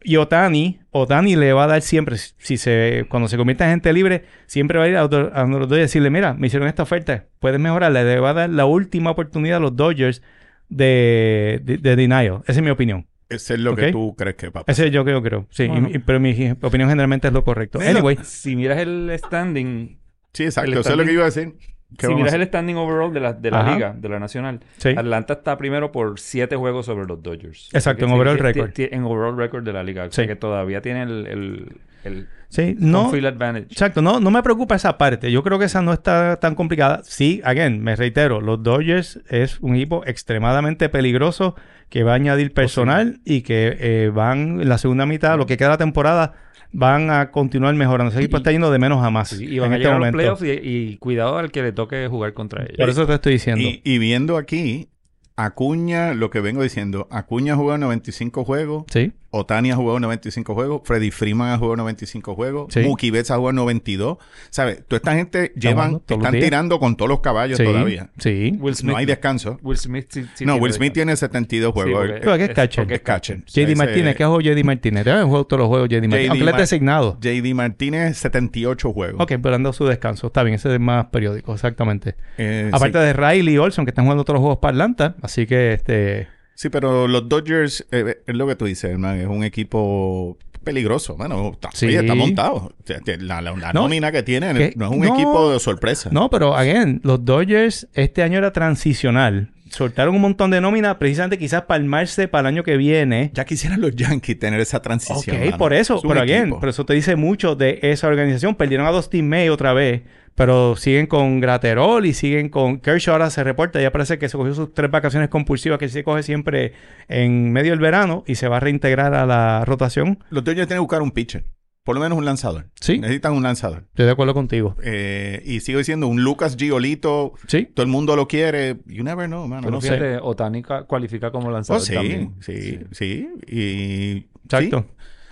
Y 0.00 0.14
Otani, 0.16 0.78
Otani 0.92 1.34
le 1.34 1.52
va 1.52 1.64
a 1.64 1.66
dar 1.66 1.82
siempre, 1.82 2.16
si 2.18 2.56
se, 2.56 3.06
cuando 3.08 3.28
se 3.28 3.36
convierta 3.36 3.64
en 3.64 3.70
gente 3.72 3.92
libre, 3.92 4.22
siempre 4.46 4.78
va 4.78 4.84
a 4.84 4.88
ir 4.88 4.96
a, 4.96 5.04
otro- 5.04 5.32
a 5.34 5.42
los 5.44 5.62
Dodgers 5.68 5.78
y 5.78 5.80
decirle, 5.80 6.10
mira, 6.10 6.34
me 6.34 6.46
hicieron 6.46 6.68
esta 6.68 6.84
oferta, 6.84 7.24
puedes 7.40 7.58
mejorarla. 7.58 8.04
Le 8.04 8.20
va 8.20 8.30
a 8.30 8.34
dar 8.34 8.50
la 8.50 8.66
última 8.66 9.10
oportunidad 9.10 9.56
a 9.56 9.60
los 9.60 9.74
Dodgers 9.74 10.22
de, 10.68 11.60
de, 11.64 11.78
de 11.78 11.96
denial. 11.96 12.42
Esa 12.46 12.60
es 12.60 12.62
mi 12.62 12.70
opinión. 12.70 13.06
Ese 13.28 13.54
es 13.54 13.60
lo 13.60 13.76
que 13.76 13.92
tú 13.92 14.14
crees 14.16 14.36
que 14.36 14.48
va 14.48 14.60
a 14.60 14.64
pasar. 14.64 14.84
Ese 14.86 14.90
yo 14.90 15.04
creo, 15.04 15.22
creo. 15.22 15.46
Sí, 15.50 15.64
y- 15.64 15.68
Bueno. 15.68 15.88
y- 15.92 15.98
pero 15.98 16.18
mi 16.20 16.30
opinión 16.62 16.88
generalmente 16.88 17.28
es 17.28 17.34
lo 17.34 17.44
correcto. 17.44 17.78
Mira, 17.78 17.90
Anyway, 17.90 18.18
Si 18.22 18.56
miras 18.56 18.78
el 18.78 19.10
standing, 19.18 19.98
Sí, 20.32 20.44
exacto. 20.44 20.80
Eso 20.80 20.90
es 20.90 20.96
lo 20.96 21.04
que 21.04 21.12
iba 21.12 21.22
a 21.22 21.26
decir. 21.26 21.54
¿Qué 21.96 22.06
si 22.06 22.14
miras 22.14 22.34
el 22.34 22.44
standing 22.44 22.76
overall 22.76 23.12
de 23.14 23.20
la, 23.20 23.32
de 23.32 23.50
la 23.50 23.60
Ajá. 23.60 23.74
liga, 23.74 23.94
de 23.98 24.08
la 24.10 24.18
nacional, 24.18 24.60
sí. 24.76 24.90
Atlanta 24.90 25.32
está 25.34 25.56
primero 25.56 25.90
por 25.90 26.20
siete 26.20 26.54
juegos 26.54 26.84
sobre 26.84 27.06
los 27.06 27.22
Dodgers. 27.22 27.70
Exacto, 27.72 28.04
en 28.04 28.10
overall 28.12 28.38
record. 28.38 28.72
En 28.76 29.04
overall 29.04 29.36
record 29.38 29.64
de 29.64 29.72
la 29.72 29.82
liga. 29.82 30.04
O 30.04 30.12
sea 30.12 30.26
que 30.26 30.36
todavía 30.36 30.82
tiene 30.82 31.02
el, 31.04 31.26
el, 31.26 31.76
el 32.04 32.28
Sí, 32.50 32.76
no. 32.78 33.10
field 33.10 33.26
advantage. 33.26 33.66
Exacto, 33.72 34.02
no, 34.02 34.20
no 34.20 34.30
me 34.30 34.42
preocupa 34.42 34.74
esa 34.74 34.98
parte. 34.98 35.32
Yo 35.32 35.42
creo 35.42 35.58
que 35.58 35.64
esa 35.64 35.80
no 35.82 35.94
está 35.94 36.36
tan 36.40 36.54
complicada. 36.54 37.00
Sí, 37.04 37.40
again, 37.44 37.82
me 37.82 37.96
reitero, 37.96 38.40
los 38.42 38.62
Dodgers 38.62 39.20
es 39.30 39.58
un 39.60 39.74
equipo 39.74 40.02
extremadamente 40.06 40.90
peligroso 40.90 41.56
que 41.88 42.02
va 42.02 42.12
a 42.12 42.14
añadir 42.16 42.52
personal 42.52 43.20
y 43.24 43.42
que 43.42 43.76
eh, 43.80 44.10
van 44.14 44.60
en 44.60 44.68
la 44.68 44.78
segunda 44.78 45.06
mitad, 45.06 45.36
lo 45.38 45.46
que 45.46 45.56
queda 45.56 45.68
de 45.68 45.74
la 45.74 45.78
temporada, 45.78 46.34
van 46.72 47.10
a 47.10 47.30
continuar 47.30 47.74
mejorando. 47.74 48.10
Ese 48.10 48.20
equipo 48.20 48.36
está 48.36 48.52
yendo 48.52 48.70
de 48.70 48.78
menos 48.78 49.02
a 49.02 49.10
más 49.10 49.32
y 49.40 49.58
van 49.58 49.68
en 49.68 49.72
a 49.72 49.76
este 49.76 49.78
llegar 49.78 49.96
a 49.96 49.98
los 49.98 49.98
momento. 50.00 50.16
playoffs 50.18 50.42
y, 50.64 50.68
y 50.68 50.96
cuidado 50.98 51.38
al 51.38 51.50
que 51.50 51.62
le 51.62 51.72
toque 51.72 52.06
jugar 52.08 52.34
contra 52.34 52.62
ellos. 52.64 52.76
Por 52.78 52.90
eso 52.90 53.06
te 53.06 53.14
estoy 53.14 53.32
diciendo. 53.34 53.62
Y, 53.62 53.80
y 53.84 53.98
viendo 53.98 54.36
aquí, 54.36 54.88
Acuña, 55.36 56.14
lo 56.14 56.30
que 56.30 56.40
vengo 56.40 56.62
diciendo, 56.62 57.06
Acuña 57.10 57.54
jugado 57.54 57.78
95 57.78 58.44
juegos, 58.44 58.84
Sí. 58.92 59.12
Otani 59.30 59.70
ha 59.70 59.76
jugado 59.76 60.00
95 60.00 60.54
juegos, 60.54 60.80
Freddy 60.84 61.10
Freeman 61.10 61.50
ha 61.52 61.58
jugado 61.58 61.76
95 61.76 62.34
juegos, 62.34 62.72
Sí. 62.72 62.80
Mookie 62.80 63.10
Betts 63.10 63.30
ha 63.30 63.36
jugado 63.36 63.52
92. 63.52 64.16
¿Sabes? 64.48 64.82
Toda 64.88 64.96
esta 64.96 65.14
gente 65.14 65.52
llevan, 65.54 66.00
están 66.08 66.32
tirando 66.32 66.78
con 66.78 66.96
todos 66.96 67.10
los 67.10 67.20
caballos 67.20 67.58
Sí. 67.58 67.64
todavía. 67.64 68.08
Sí. 68.18 68.56
Will 68.58 68.74
Smith. 68.74 68.90
No 68.92 68.96
hay 68.96 69.04
descanso. 69.04 69.58
Will 69.62 69.76
Smith 69.76 70.06
sí, 70.08 70.24
sí 70.34 70.46
no, 70.46 70.56
Will 70.56 70.72
Smith 70.72 70.94
tiene 70.94 71.14
72 71.14 71.72
Sí, 71.74 71.80
juegos. 71.80 72.00
porque 72.06 72.20
Pero 72.20 72.34
es 72.36 72.48
catcher. 72.54 72.84
porque 72.84 72.94
es 72.94 73.00
catcher. 73.02 73.44
JD 73.44 73.62
Ese- 73.72 73.76
Martínez, 73.76 74.16
¿qué 74.16 74.22
ha 74.24 74.26
jugado 74.28 74.40
JD 74.40 74.64
Martínez? 74.64 75.04
Debe 75.04 75.12
haber 75.16 75.26
jugado 75.26 75.46
todos 75.46 75.60
los 75.60 75.68
juegos 75.68 75.88
JD 75.90 76.08
Martínez. 76.08 76.22
JD 76.24 76.30
Aunque 76.30 76.44
Mar- 76.44 76.60
designado. 76.60 77.18
JD 77.20 77.54
Martínez, 77.54 78.16
78 78.16 78.92
juegos. 78.92 79.20
Ok, 79.20 79.32
pero 79.42 79.54
anda 79.54 79.72
su 79.74 79.84
descanso. 79.86 80.28
Está 80.28 80.42
bien, 80.42 80.54
ese 80.54 80.72
es 80.72 80.80
más 80.80 81.04
periódico, 81.06 81.52
exactamente. 81.52 82.14
Eh, 82.38 82.70
Aparte 82.72 82.98
sí. 82.98 83.04
de 83.04 83.12
Riley 83.12 83.54
y 83.54 83.58
Olson, 83.58 83.84
que 83.84 83.90
están 83.90 84.06
jugando 84.06 84.24
todos 84.24 84.36
los 84.36 84.40
juegos 84.40 84.58
para 84.58 84.70
Atlanta. 84.72 85.16
Así 85.20 85.46
que, 85.46 85.74
este... 85.74 86.28
Sí, 86.60 86.70
pero 86.70 87.06
los 87.06 87.28
Dodgers, 87.28 87.86
eh, 87.92 88.16
es 88.26 88.34
lo 88.34 88.44
que 88.48 88.56
tú 88.56 88.64
dices, 88.64 88.90
hermano, 88.90 89.20
es 89.20 89.28
un 89.28 89.44
equipo 89.44 90.36
peligroso. 90.64 91.14
Bueno, 91.16 91.50
está, 91.52 91.70
Sí. 91.72 91.86
oye, 91.86 92.00
está 92.00 92.16
montado. 92.16 92.72
La, 93.20 93.40
la- 93.40 93.52
la 93.52 93.72
No, 93.72 93.82
nómina 93.82 94.10
que 94.10 94.24
tiene 94.24 94.52
no 94.74 94.86
es 94.86 94.90
un 94.90 94.98
no. 94.98 95.14
equipo 95.14 95.52
de 95.52 95.60
sorpresa. 95.60 96.10
No, 96.12 96.28
pero, 96.30 96.56
again, 96.56 97.00
los 97.04 97.24
Dodgers 97.24 97.86
este 97.94 98.24
año 98.24 98.38
era 98.38 98.52
transicional. 98.52 99.52
Soltaron 99.70 100.14
un 100.14 100.20
montón 100.20 100.50
de 100.50 100.60
nómina 100.60 100.98
precisamente 100.98 101.38
quizás 101.38 101.62
para 101.62 101.80
armarse 101.80 102.28
para 102.28 102.48
el 102.48 102.54
año 102.54 102.62
que 102.64 102.76
viene. 102.76 103.30
Ya 103.34 103.44
quisieran 103.44 103.80
los 103.80 103.94
Yankees 103.94 104.38
tener 104.38 104.60
esa 104.60 104.80
transición. 104.82 105.36
Ok, 105.36 105.44
mano. 105.44 105.58
por 105.58 105.72
eso, 105.72 105.96
Es 105.96 106.02
pero 106.06 106.20
again, 106.20 106.54
pero 106.60 106.70
eso 106.70 106.84
te 106.84 106.94
dice 106.94 107.16
mucho 107.16 107.54
de 107.54 107.78
esa 107.82 108.08
organización. 108.08 108.54
Perdieron 108.54 108.86
a 108.86 108.90
Dustin 108.90 109.28
May 109.28 109.48
otra 109.48 109.72
vez, 109.72 110.02
pero 110.34 110.76
siguen 110.76 111.06
con 111.06 111.40
Graterol 111.40 112.06
y 112.06 112.12
siguen 112.14 112.48
con 112.48 112.78
Kershaw. 112.80 113.14
Ahora 113.14 113.30
se 113.30 113.42
reporta, 113.44 113.80
ya 113.80 113.90
parece 113.92 114.18
que 114.18 114.28
se 114.28 114.36
cogió 114.36 114.54
sus 114.54 114.72
tres 114.74 114.90
vacaciones 114.90 115.28
compulsivas 115.28 115.78
que 115.78 115.88
se 115.88 116.04
coge 116.04 116.22
siempre 116.22 116.72
en 117.08 117.52
medio 117.52 117.72
del 117.72 117.80
verano 117.80 118.24
y 118.26 118.36
se 118.36 118.48
va 118.48 118.58
a 118.58 118.60
reintegrar 118.60 119.14
a 119.14 119.26
la 119.26 119.64
rotación. 119.64 120.18
Los 120.30 120.44
Dodgers 120.44 120.68
tienen 120.68 120.78
que 120.78 120.86
buscar 120.86 121.02
un 121.02 121.10
pitcher. 121.10 121.44
Por 121.88 121.94
lo 121.94 122.02
menos 122.02 122.18
un 122.18 122.26
lanzador. 122.26 122.66
Sí. 122.78 122.98
Necesitan 122.98 123.32
un 123.32 123.42
lanzador. 123.42 123.84
Estoy 123.88 124.04
de 124.04 124.12
acuerdo 124.12 124.34
contigo. 124.34 124.76
Eh, 124.82 125.42
y 125.46 125.60
sigo 125.60 125.78
diciendo, 125.78 126.06
un 126.06 126.22
Lucas 126.22 126.54
Giolito, 126.54 127.32
Sí. 127.46 127.64
todo 127.64 127.82
el 127.82 127.90
mundo 127.90 128.14
lo 128.14 128.28
quiere. 128.28 128.76
You 128.84 129.02
never 129.04 129.26
know, 129.26 129.48
mano. 129.48 129.62
Pero 129.62 129.70
no 129.76 129.80
sé. 129.80 129.88
fíjate, 129.94 130.18
Otani 130.22 130.60
ca- 130.62 130.82
cualifica 130.82 131.30
como 131.30 131.50
lanzador 131.50 131.80
Oh, 131.80 131.84
sí, 131.86 131.94
también. 131.94 132.34
sí, 132.40 132.80
sí, 132.90 133.26
Y... 133.46 134.26
Exacto. 134.44 134.84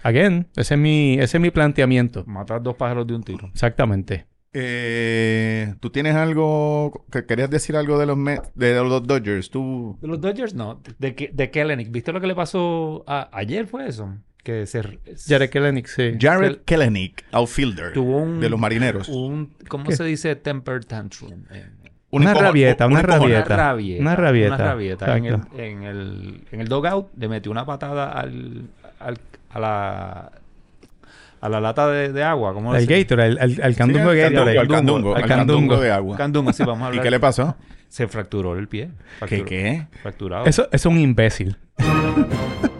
Again, 0.03 0.47
ese 0.57 0.75
es 0.77 0.81
mi, 0.81 1.19
ese 1.21 1.37
es 1.37 1.41
mi 1.43 1.51
planteamiento. 1.51 2.25
Matar 2.27 2.63
dos 2.63 2.75
pájaros 2.75 3.07
de 3.07 3.15
un 3.17 3.23
tiro. 3.23 3.49
Exactamente. 3.53 4.25
Eh, 4.55 5.75
¿Tú 5.81 5.91
tienes 5.91 6.15
algo 6.15 7.05
que 7.13 7.27
querías 7.27 7.51
decir 7.51 7.77
algo 7.77 7.99
de 7.99 8.07
los 8.07 8.17
de 8.55 8.75
los 8.83 9.07
Dodgers? 9.07 9.51
Tú 9.51 9.99
De 10.01 10.09
los 10.09 10.23
Dodgers 10.23 10.55
no. 10.55 10.81
De, 10.99 11.31
de 11.35 11.51
Kellenic. 11.51 11.91
¿Viste 11.91 12.13
lo 12.15 12.21
que 12.23 12.27
le 12.27 12.35
pasó 12.35 13.05
a- 13.07 13.29
ayer? 13.37 13.67
¿Fue 13.67 13.87
eso? 13.87 14.09
Que 14.47 14.65
se... 14.67 14.81
Jared 15.27 15.51
Kelenic, 15.51 15.89
sí. 15.89 16.13
Jared 16.21 16.47
el- 16.49 16.59
Kelenic, 16.61 17.25
outfielder 17.33 17.93
tuvo 17.93 18.19
un... 18.19 18.39
de 18.39 18.49
los 18.49 18.61
Marineros. 18.61 19.09
Un, 19.09 19.51
¿Cómo 19.67 19.87
¿Qué? 19.87 19.97
se 19.97 20.05
dice? 20.05 20.37
Temper 20.37 20.85
tantrum. 20.85 21.33
Eh, 21.51 21.67
Una 22.11 22.33
encojo- 22.33 22.43
rabieta, 22.43 22.87
un 22.87 22.93
una 22.93 23.03
rabieta. 23.03 23.45
Una 23.55 23.57
rabieta. 23.57 24.01
Una 24.03 24.15
rabieta. 24.17 24.55
Una 24.55 24.65
rabieta. 24.65 25.17
En 25.17 25.25
el, 25.25 25.35
en, 25.59 25.83
el, 25.83 26.41
en 26.53 26.61
el 26.61 26.69
dugout 26.69 27.09
le 27.19 27.29
metió 27.29 27.51
una 27.51 27.67
patada 27.67 28.13
al, 28.13 28.69
al- 29.01 29.19
a 29.51 29.59
la 29.59 30.33
a 31.41 31.49
la 31.49 31.61
lata 31.61 31.89
de, 31.89 32.13
de 32.13 32.23
agua. 32.23 32.55
¿Cómo 32.55 32.73
El 32.75 32.87
decir? 32.87 33.05
Gator, 33.05 33.21
el, 33.21 33.39
el, 33.39 33.61
el 33.61 33.73
Sí, 33.75 33.79
candungo 33.79 34.11
al 34.11 34.15
de 34.17 34.23
Gator. 34.23 34.45
candungo, 34.47 34.61
al 34.61 34.69
candungo, 34.69 35.15
al 35.17 35.23
al 35.25 35.29
candungo. 35.29 35.53
candungo 35.59 35.81
de 35.81 35.91
agua. 35.91 36.17
Candungo, 36.17 36.53
sí, 36.53 36.63
vamos 36.65 36.93
a 36.93 36.95
¿Y 36.97 37.01
qué 37.01 37.11
le 37.11 37.19
pasó? 37.19 37.57
Se 37.89 38.07
fracturó 38.07 38.57
el 38.57 38.69
pie. 38.69 38.91
¿Qué 39.27 39.43
Fracturó- 39.43 39.45
qué? 39.45 39.87
Fracturado. 40.03 40.45
Eso, 40.47 40.63
eso 40.67 40.71
es 40.73 40.87
un 40.87 41.01
imbécil. 41.01 41.57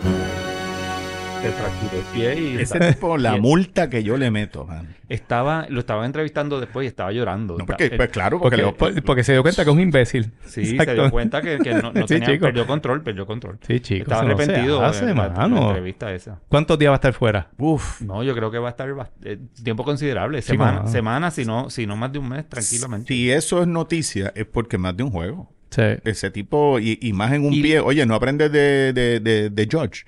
Se 1.47 1.53
fracturó 1.53 1.99
el 1.99 2.05
pie 2.15 2.41
y 2.41 2.55
Ese 2.55 2.63
está- 2.63 2.93
tipo, 2.93 3.17
la 3.17 3.37
y 3.37 3.41
multa 3.41 3.89
que 3.89 4.03
yo 4.03 4.17
le 4.17 4.31
meto, 4.31 4.65
man. 4.65 4.95
estaba, 5.09 5.67
lo 5.69 5.81
estaba 5.81 6.05
entrevistando 6.05 6.59
después 6.61 6.85
y 6.85 6.89
estaba 6.89 7.13
llorando. 7.13 7.57
No, 7.59 7.65
porque, 7.67 7.91
pues 7.91 8.09
claro, 8.09 8.41
porque, 8.41 8.57
Porque, 8.57 8.63
lo- 8.63 8.77
por- 8.77 9.03
porque 9.05 9.23
se 9.25 9.33
dio 9.33 9.43
cuenta 9.43 9.63
que 9.65 9.71
es 9.71 9.75
un 9.75 9.81
imbécil. 9.81 10.33
Sí, 10.47 10.77
se 10.77 10.95
dio 10.95 11.11
cuenta 11.11 11.41
que, 11.43 11.59
que 11.59 11.75
no, 11.75 11.93
no 11.93 11.93
Sí, 12.09 12.15
tenía, 12.15 12.27
chico. 12.33 12.47
perdió 12.47 12.67
control, 12.67 13.03
perdió 13.03 13.27
control. 13.27 13.59
Sí, 13.67 13.81
chicos. 13.81 14.03
Estaba 14.03 14.23
no 14.23 14.29
arrepentido 14.35 14.85
hace, 14.85 15.09
en 15.09 15.17
la- 15.17 15.27
en 15.27 15.33
la 15.35 15.39
mano. 15.49 15.69
entrevista 15.69 16.13
esa. 16.13 16.41
¿Cuántos 16.49 16.79
días 16.79 16.91
va 16.91 16.95
a 16.95 16.97
estar 16.97 17.13
fuera? 17.13 17.49
Uf, 17.59 18.01
No, 18.03 18.23
yo 18.25 18.35
creo 18.35 18.51
que 18.51 18.59
va 18.59 18.69
a 18.69 18.71
estar 18.71 18.89
eh, 19.25 19.39
tiempo 19.63 19.85
considerable. 19.85 20.43
Semana, 20.43 20.87
semana 20.89 21.31
si, 21.31 21.45
no, 21.45 21.71
si 21.71 21.87
no 21.87 21.97
más 21.97 22.13
de 22.13 22.19
un 22.19 22.29
mes, 22.29 22.49
tranquilamente. 22.49 23.09
si 23.15 23.31
eso 23.31 23.61
es 23.63 23.69
noticia, 23.69 24.33
es 24.35 24.47
porque 24.47 24.79
más 24.79 24.97
de 24.97 25.05
un 25.05 25.11
juego. 25.11 25.53
Sí. 25.71 25.83
Ese 26.05 26.31
tipo, 26.31 26.79
y, 26.79 26.99
y 27.03 27.13
más 27.13 27.33
en 27.33 27.45
un 27.45 27.53
Y- 27.53 27.61
pie. 27.63 27.81
Oye, 27.81 28.07
no 28.07 28.15
aprendes 28.15 28.51
de, 28.53 28.93
de, 28.93 29.21
de, 29.21 29.51
de 29.51 29.69
George. 29.71 30.05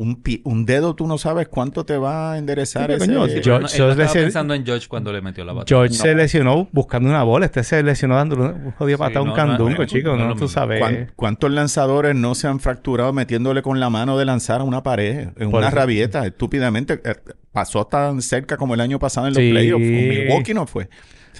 Un, 0.00 0.22
un 0.44 0.64
dedo, 0.64 0.94
tú 0.94 1.08
no 1.08 1.18
sabes 1.18 1.48
cuánto 1.48 1.84
te 1.84 1.98
va 1.98 2.32
a 2.34 2.38
enderezar 2.38 2.86
Sí, 2.88 2.92
ese... 2.96 3.06
George- 3.12 3.34
no- 3.34 3.42
George 3.68 3.90
estaba 4.02 4.12
pensando 4.12 4.54
en 4.54 4.64
George 4.64 4.86
cuando 4.86 5.12
le 5.12 5.20
metió 5.20 5.44
la 5.44 5.52
patada. 5.54 5.66
George 5.66 5.96
No. 5.96 6.02
se 6.04 6.14
lesionó 6.14 6.68
buscando 6.70 7.08
una 7.08 7.24
bola. 7.24 7.46
Este 7.46 7.64
se 7.64 7.82
lesionó 7.82 8.14
dando 8.14 8.36
un 8.36 8.70
jodido 8.70 8.96
Sí, 8.96 9.02
patada 9.02 9.18
a 9.18 9.22
un 9.22 9.28
no, 9.30 9.34
candungo, 9.34 9.84
chico. 9.86 10.16
no 10.16 10.28
tú 10.28 10.32
mismo. 10.34 10.48
sabes. 10.48 10.78
¿Cuán- 10.78 11.12
¿Cuántos 11.16 11.50
lanzadores 11.50 12.14
no 12.14 12.36
se 12.36 12.46
han 12.46 12.60
fracturado 12.60 13.12
metiéndole 13.12 13.60
con 13.60 13.80
la 13.80 13.90
mano 13.90 14.16
de 14.16 14.24
lanzar 14.24 14.60
a 14.60 14.64
una 14.64 14.84
pared? 14.84 15.30
En 15.36 15.50
Por 15.50 15.58
una 15.58 15.66
eso. 15.68 15.76
rabieta, 15.76 16.24
estúpidamente. 16.24 17.00
Eh, 17.04 17.14
Pasó 17.50 17.86
tan 17.86 18.22
cerca 18.22 18.56
como 18.56 18.74
el 18.74 18.80
año 18.80 19.00
pasado 19.00 19.26
en 19.26 19.34
los 19.34 19.42
Sí. 19.42 19.50
playoffs. 19.50 19.82
Con 19.84 19.90
Milwaukee 20.08 20.54
no 20.54 20.66
fue. 20.68 20.88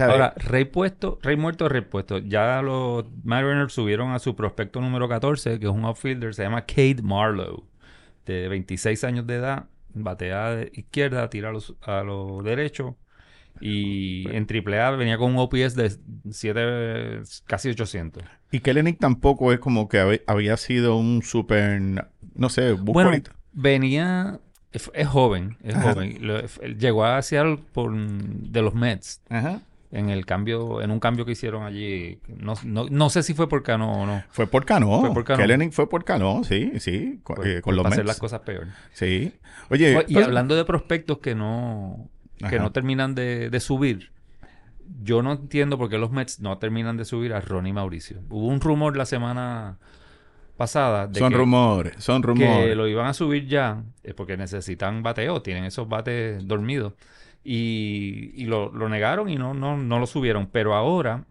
Ahora, 0.00 0.34
rey 0.36 0.64
puesto, 0.64 1.18
rey 1.22 1.36
muerto, 1.36 1.68
rey 1.68 1.82
puesto. 1.82 2.18
Ya 2.18 2.60
los 2.62 3.04
Mariners 3.24 3.72
subieron 3.72 4.10
a 4.12 4.18
su 4.18 4.34
prospecto 4.34 4.80
número 4.80 5.08
14, 5.08 5.60
que 5.60 5.66
es 5.66 5.72
un 5.72 5.84
outfielder, 5.84 6.34
se 6.34 6.42
llama 6.42 6.62
Cade 6.66 7.02
Marlowe, 7.02 7.62
de 8.32 8.49
26 8.49 9.04
años 9.04 9.26
de 9.26 9.37
edad, 9.37 9.64
batea 9.94 10.50
de 10.56 10.70
izquierda, 10.75 11.28
tira 11.30 11.49
a 11.49 11.52
los, 11.52 11.75
a 11.82 12.02
los 12.02 12.44
derechos. 12.44 12.94
Y 13.61 14.28
en 14.30 14.47
AAA 14.49 14.90
venía 14.92 15.18
con 15.18 15.32
un 15.32 15.38
OPS 15.38 15.75
de 15.75 15.92
7, 16.30 17.23
casi 17.47 17.70
800. 17.70 18.23
Y 18.52 18.61
Kellenic 18.61 18.99
tampoco 19.00 19.52
es 19.52 19.58
como 19.58 19.88
que 19.88 19.99
hab- 20.00 20.23
había 20.28 20.56
sido 20.56 20.97
un 20.97 21.23
super... 21.23 22.06
No 22.37 22.49
sé, 22.50 22.73
Bueno, 22.75 23.11
venía, 23.52 24.38
es, 24.73 24.90
es 24.94 25.08
joven, 25.08 25.56
es 25.64 25.75
Ajá. 25.75 25.92
joven. 25.92 26.18
Lo- 26.20 26.40
llegó 26.78 27.04
a 27.04 27.20
Seattle 27.20 27.58
por, 27.73 27.92
de 27.97 28.62
los 28.62 28.75
Mets. 28.75 29.23
Ajá. 29.28 29.61
En 29.90 30.11
el 30.11 30.26
cambio, 30.26 30.83
en 30.83 30.90
un 30.90 31.00
cambio 31.00 31.25
que 31.25 31.33
hicieron 31.33 31.62
allí, 31.62 32.18
no, 32.28 32.52
no, 32.62 32.87
no 32.90 33.09
sé 33.09 33.23
si 33.23 33.33
fue 33.33 33.49
por 33.49 33.62
Cano 33.62 33.90
o 34.02 34.04
no. 34.07 34.23
Fue 34.28 34.47
por 34.47 34.66
Cano. 34.66 35.00
Fue 35.00 35.14
por 35.14 35.25
Cano. 35.25 35.38
Kellenic 35.40 35.73
fue 35.73 35.88
por 35.88 36.04
Cano, 36.04 36.42
sí, 36.45 36.73
sí. 36.78 37.21
Con, 37.23 37.37
Por- 37.37 37.49
eh, 37.49 37.62
con 37.62 37.71
por 37.71 37.75
los 37.76 37.87
hacer 37.87 37.99
Mets. 38.00 38.07
las 38.09 38.18
cosas 38.18 38.40
peor. 38.40 38.66
Sí. 38.92 39.33
Oye, 39.71 40.04
y 40.07 40.12
pues- 40.14 40.26
hablando 40.26 40.57
de 40.57 40.66
prospectos 40.66 41.18
que 41.18 41.35
no, 41.35 42.11
que 42.38 42.45
Ajá. 42.47 42.59
no 42.59 42.71
terminan 42.71 43.14
de, 43.14 43.49
de 43.49 43.61
subir, 43.61 44.12
yo 45.02 45.23
no 45.23 45.33
entiendo 45.33 45.78
por 45.78 45.88
qué 45.88 45.97
los 45.97 46.11
Mets 46.11 46.40
no 46.40 46.59
terminan 46.59 46.99
de 46.99 47.07
subir 47.07 47.33
a 47.33 47.40
Ronnie 47.40 47.73
Mauricio. 47.73 48.18
Hubo 48.28 48.47
un 48.47 48.61
rumor 48.61 48.95
la 48.95 49.07
semana 49.07 49.78
pasada 50.59 51.07
de 51.07 51.18
son 51.18 51.30
que, 51.30 51.38
rumores, 51.38 51.95
son 52.02 52.21
que 52.21 52.26
rumores. 52.28 52.76
lo 52.76 52.88
iban 52.88 53.07
a 53.07 53.14
subir 53.14 53.47
ya, 53.47 53.85
es 54.02 54.12
porque 54.14 54.37
necesitan 54.37 55.02
bateo, 55.02 55.40
tienen 55.40 55.64
esos 55.64 55.88
bates 55.88 56.47
dormidos. 56.47 56.92
Y, 57.50 58.32
y 58.34 58.44
lo, 58.44 58.70
lo 58.72 58.90
negaron 58.90 59.30
y 59.30 59.36
no, 59.36 59.54
no, 59.54 59.76
no 59.78 59.98
lo 59.98 60.06
subieron. 60.06 60.48
Pero 60.52 60.74
ahora, 60.74 61.24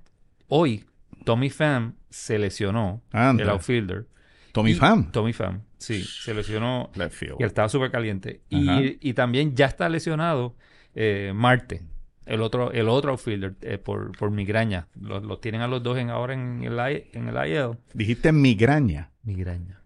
hoy, 0.47 0.83
Tommy 1.25 1.51
Pham 1.51 1.93
se 2.09 2.39
lesionó, 2.39 3.03
Anda. 3.12 3.43
el 3.43 3.50
outfielder. 3.51 4.07
Tommy 4.51 4.71
Y- 4.71 4.75
Pham. 4.75 5.12
Tommy 5.12 5.31
Pham, 5.33 5.62
sí, 5.77 6.01
se 6.03 6.33
lesionó 6.33 6.89
y 6.95 7.43
él 7.43 7.47
estaba 7.47 7.69
súper 7.69 7.91
caliente. 7.91 8.41
Y, 8.50 8.97
y 9.07 9.13
también 9.13 9.55
ya 9.55 9.67
está 9.67 9.88
lesionado 9.89 10.55
eh, 10.95 11.33
Marte, 11.36 11.83
el 12.25 12.41
otro, 12.41 12.71
el 12.71 12.89
otro 12.89 13.12
outfielder, 13.12 13.53
eh, 13.62 13.77
por, 13.77 14.17
por 14.17 14.31
migraña. 14.31 14.88
Los, 15.00 15.24
los 15.24 15.39
tienen 15.39 15.62
a 15.62 15.67
los 15.67 15.83
dos 15.83 16.00
en, 16.00 16.09
ahora 16.09 16.33
en 16.33 16.63
el, 16.63 16.79
en 17.13 17.27
el 17.27 17.47
IL. 17.47 17.77
Dijiste 17.93 18.31
migraña. 18.31 19.12
Migraña. 19.24 19.81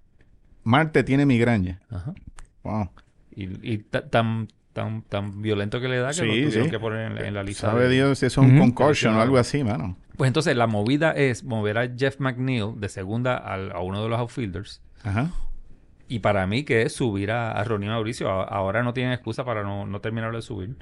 Marte 0.63 1.03
tiene 1.03 1.25
migraña. 1.25 1.81
Ajá. 1.89 2.13
Wow. 2.63 2.89
Y, 3.35 3.73
y 3.73 3.77
ta- 3.79 4.07
tan, 4.07 4.47
tan, 4.74 5.01
tan 5.04 5.42
violento 5.42 5.80
que 5.82 5.88
le 5.88 5.98
da 5.98 6.08
que 6.10 6.13
Sí, 6.16 6.22
lo 6.25 6.32
tuvieron 6.34 6.63
sí. 6.66 6.70
que 6.70 6.80
poner 6.80 7.08
en, 7.08 7.16
la- 7.16 7.28
en 7.28 7.34
la 7.34 7.44
lista. 7.44 7.68
Sabe 7.68 7.88
de- 7.88 7.96
Dios 7.96 8.20
si 8.20 8.25
eso 8.25 8.42
es 8.42 8.48
un 8.50 8.58
concussion 8.60 9.16
o 9.16 9.22
algo 9.22 9.38
así, 9.38 9.63
mano. 9.63 9.98
Pues 10.18 10.28
entonces 10.28 10.56
la 10.56 10.68
movida 10.68 11.12
es 11.12 11.44
mover 11.44 11.78
a 11.78 11.90
Jeff 11.98 12.20
McNeil 12.20 12.74
de 12.80 12.90
segunda 12.90 13.38
al- 13.38 13.72
a 13.72 13.80
uno 13.80 14.01
de 14.04 14.10
los 14.10 14.20
outfielders. 14.20 14.82
Ajá. 15.04 15.32
Y 16.08 16.20
para 16.20 16.46
mí 16.46 16.63
que 16.63 16.82
es 16.84 16.94
subir 16.94 17.32
a, 17.32 17.51
a 17.54 17.63
Ronnie 17.63 17.90
Mauricio. 17.90 18.30
A- 18.30 18.44
ahora 18.44 18.84
no 18.84 18.94
tienen 18.94 19.13
excusa 19.13 19.46
para 19.46 19.63
no, 19.63 19.86
no 19.86 20.01
terminarlo 20.01 20.38
de 20.38 20.42
subir. 20.42 20.75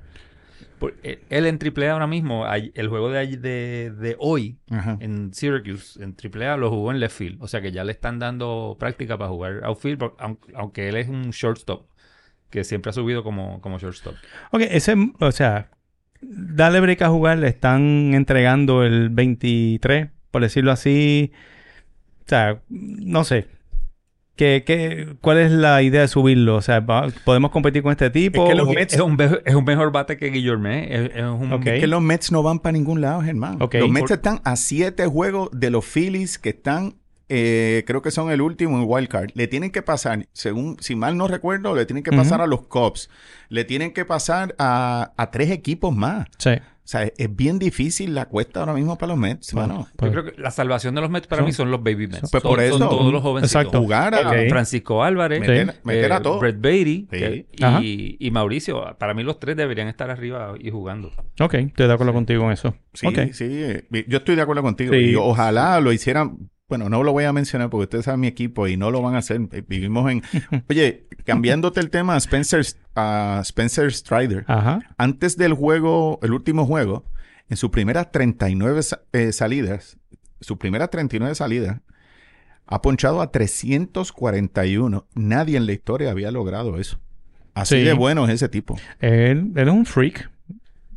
Por- 0.80 0.96
eh, 1.04 1.22
él 1.30 1.46
en 1.46 1.58
AAA 1.60 1.92
ahora 1.92 2.08
mismo, 2.08 2.46
el 2.52 2.88
juego 2.88 3.10
de, 3.12 3.28
de, 3.38 3.92
de 3.92 4.16
hoy 4.20 4.58
Ajá. 4.72 4.98
en 5.02 5.34
Syracuse, 5.34 6.02
en 6.04 6.16
AAA, 6.16 6.58
lo 6.58 6.70
jugó 6.70 6.92
en 6.92 7.00
left 7.00 7.18
field. 7.18 7.38
O 7.42 7.48
sea 7.48 7.62
que 7.62 7.72
ya 7.72 7.84
le 7.84 7.92
están 7.92 8.18
dando 8.18 8.76
práctica 8.80 9.18
para 9.18 9.30
jugar 9.30 9.62
outfield, 9.66 10.00
por- 10.00 10.16
aun- 10.20 10.40
aunque 10.56 10.88
él 10.90 10.96
es 10.98 11.08
un 11.10 11.30
shortstop, 11.32 11.86
que 12.50 12.64
siempre 12.64 12.90
ha 12.90 12.94
subido 12.94 13.24
como, 13.24 13.62
como 13.62 13.78
shortstop. 13.80 14.16
Ok, 14.52 14.62
ese, 14.70 14.96
o 15.20 15.32
sea, 15.32 15.70
dale 16.22 16.80
break 16.80 17.02
a 17.04 17.10
jugar, 17.10 17.38
le 17.40 17.48
están 17.48 18.14
entregando 18.14 18.84
el 18.84 19.10
23, 19.10 20.10
por 20.32 20.42
decirlo 20.42 20.72
así. 20.72 21.32
sea, 22.26 22.62
no 22.70 23.24
sé. 23.24 23.48
¿Qué, 24.36 24.64
qué, 24.66 25.16
¿Cuál 25.20 25.38
es 25.40 25.52
la 25.52 25.82
idea 25.82 26.00
de 26.02 26.08
subirlo? 26.08 26.56
O 26.56 26.62
sea, 26.62 26.86
¿podemos 27.26 27.52
competir 27.52 27.84
con 27.84 27.92
este 27.92 28.10
tipo? 28.10 28.44
Es 28.46 28.50
que 28.52 28.56
los 28.56 28.70
¿O- 28.70 28.72
Mets- 28.72 28.94
Es 28.94 29.00
un, 29.02 29.18
be- 29.18 29.42
es 29.46 29.54
un 29.54 29.66
mejor 29.66 29.92
bate 29.92 30.16
que 30.16 30.28
Guillorme. 30.30 30.96
Es, 30.96 31.12
es 31.14 31.24
un, 31.24 31.52
Ok. 31.52 31.66
Es 31.68 31.82
que 31.82 31.88
los 31.88 32.02
Mets 32.02 32.32
no 32.32 32.42
van 32.42 32.60
para 32.60 32.72
ningún 32.72 33.02
lado, 33.02 33.22
Germán. 33.22 33.62
Ok. 33.62 33.76
Los 33.76 33.90
Mets 33.90 34.08
Por- 34.08 34.12
están 34.14 34.40
a 34.46 34.56
siete 34.56 35.06
juegos 35.08 35.50
de 35.52 35.70
los 35.72 35.84
Phillies 35.86 36.40
que 36.40 36.50
están, 36.50 36.96
eh, 37.30 37.84
creo 37.88 38.02
que 38.02 38.12
son 38.12 38.32
el 38.32 38.42
último 38.42 38.78
en 38.78 38.84
wild 38.88 39.08
card. 39.08 39.30
Le 39.36 39.48
tienen 39.48 39.72
que 39.72 39.82
pasar, 39.82 40.28
según, 40.34 40.78
si 40.80 40.96
mal 40.96 41.16
no 41.18 41.28
recuerdo, 41.28 41.76
le 41.76 41.86
tienen 41.86 42.04
que 42.04 42.12
pasar 42.12 42.42
a 42.42 42.48
los 42.48 42.68
Cubs. 42.68 43.10
Le 43.50 43.64
tienen 43.66 43.94
que 43.94 44.04
pasar 44.06 44.56
a, 44.60 45.14
a 45.16 45.32
tres 45.32 45.50
equipos 45.52 45.96
más. 45.96 46.28
Sí. 46.38 46.52
O 46.52 46.92
sea, 46.92 47.04
es, 47.04 47.14
es 47.20 47.36
bien 47.36 47.60
difícil 47.60 48.16
la 48.16 48.26
cuesta 48.26 48.62
ahora 48.62 48.74
mismo 48.74 48.98
para 48.98 49.10
los 49.12 49.18
Mets, 49.20 49.54
mano. 49.54 49.88
Pues- 49.96 50.12
Yo 50.12 50.22
creo 50.24 50.34
que 50.34 50.42
la 50.42 50.50
salvación 50.50 50.96
de 50.96 51.02
los 51.02 51.12
Mets 51.12 51.28
para 51.28 51.42
Son- 51.42 51.46
mí 51.46 51.54
son 51.54 51.70
los 51.70 51.84
baby 51.84 52.08
Mets. 52.08 52.32
Pues 52.32 52.42
son, 52.42 52.50
por 52.52 52.60
eso. 52.60 52.80
son 52.80 52.90
todos 52.90 53.14
los 53.14 53.22
jovencitos. 53.22 53.62
Exacto. 53.62 53.80
Jugar 53.84 54.16
a... 54.16 54.32
Francisco 54.50 55.04
Álvarez, 55.04 55.40
Meter, 55.40 55.72
Sí. 55.74 55.80
meter 55.84 56.12
a 56.14 56.18
eh, 56.18 56.22
todos. 56.22 56.40
Brett 56.40 56.60
Beatty 56.60 57.02
Sí. 57.02 57.08
que- 57.12 57.46
Ajá. 57.62 57.80
y, 57.84 58.18
y 58.20 58.32
Mauricio. 58.32 58.96
Para 58.98 59.14
mí 59.14 59.22
los 59.22 59.40
tres 59.40 59.56
deberían 59.56 59.88
estar 59.88 60.10
arriba 60.10 60.56
y 60.60 60.72
jugando. 60.72 61.12
Ok, 61.40 61.54
estoy 61.54 61.86
de 61.88 61.94
acuerdo 61.94 62.12
contigo 62.14 62.44
en 62.46 62.52
eso. 62.54 62.74
Sí, 62.96 63.06
Ok. 63.06 63.34
sí. 63.34 63.66
Yo 64.08 64.18
estoy 64.18 64.36
de 64.36 64.42
acuerdo 64.42 64.64
contigo. 64.64 64.92
Sí. 64.92 65.00
Y 65.12 65.16
ojalá 65.16 65.80
lo 65.82 65.92
hicieran. 65.94 66.50
Bueno, 66.70 66.88
no 66.88 67.04
lo 67.04 67.12
voy 67.12 67.24
a 67.26 67.34
mencionar 67.34 67.70
porque 67.70 67.84
ustedes 67.84 68.06
saben 68.06 68.20
mi 68.22 68.28
equipo 68.28 68.68
y 68.68 68.78
no 68.78 68.92
lo 68.92 69.02
van 69.02 69.16
a 69.16 69.18
hacer. 69.18 69.40
Vivimos 69.68 70.10
en. 70.12 70.22
Oye, 70.70 71.08
cambiándote 71.26 71.80
el 71.80 71.90
tema, 71.90 72.16
Spencer, 72.18 72.64
a 72.96 73.40
Spencer 73.44 73.92
Strider. 73.92 74.46
Ajá. 74.48 74.80
Antes 74.98 75.36
del 75.36 75.54
juego, 75.54 76.20
el 76.22 76.32
último 76.32 76.66
juego, 76.66 77.04
en 77.50 77.58
sus 77.58 77.72
primeras 77.72 78.12
39 78.12 78.84
sa- 78.84 79.02
eh, 79.14 79.32
salidas, 79.32 79.98
sus 80.42 80.58
primeras 80.58 80.90
39 80.92 81.34
salidas, 81.36 81.82
ha 82.68 82.82
ponchado 82.84 83.22
a 83.22 83.32
341. 83.32 85.06
Nadie 85.16 85.58
en 85.58 85.66
la 85.66 85.74
historia 85.74 86.12
había 86.12 86.32
logrado 86.32 86.80
eso. 86.80 87.00
Así 87.56 87.76
Sí. 87.78 87.84
de 87.84 87.94
bueno 87.94 88.26
es 88.28 88.34
ese 88.36 88.48
tipo. 88.50 88.78
Él, 89.00 89.52
él 89.56 89.68
es 89.68 89.74
un 89.74 89.86
freak. 89.86 90.30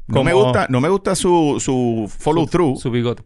No 0.06 0.22
me 0.22 0.34
gusta, 0.34 0.66
no 0.68 0.80
me 0.80 0.88
gusta 0.90 1.14
su, 1.14 1.56
su 1.60 2.10
follow 2.18 2.46
through. 2.46 2.78
Su 2.78 2.90
bigote. 2.90 3.22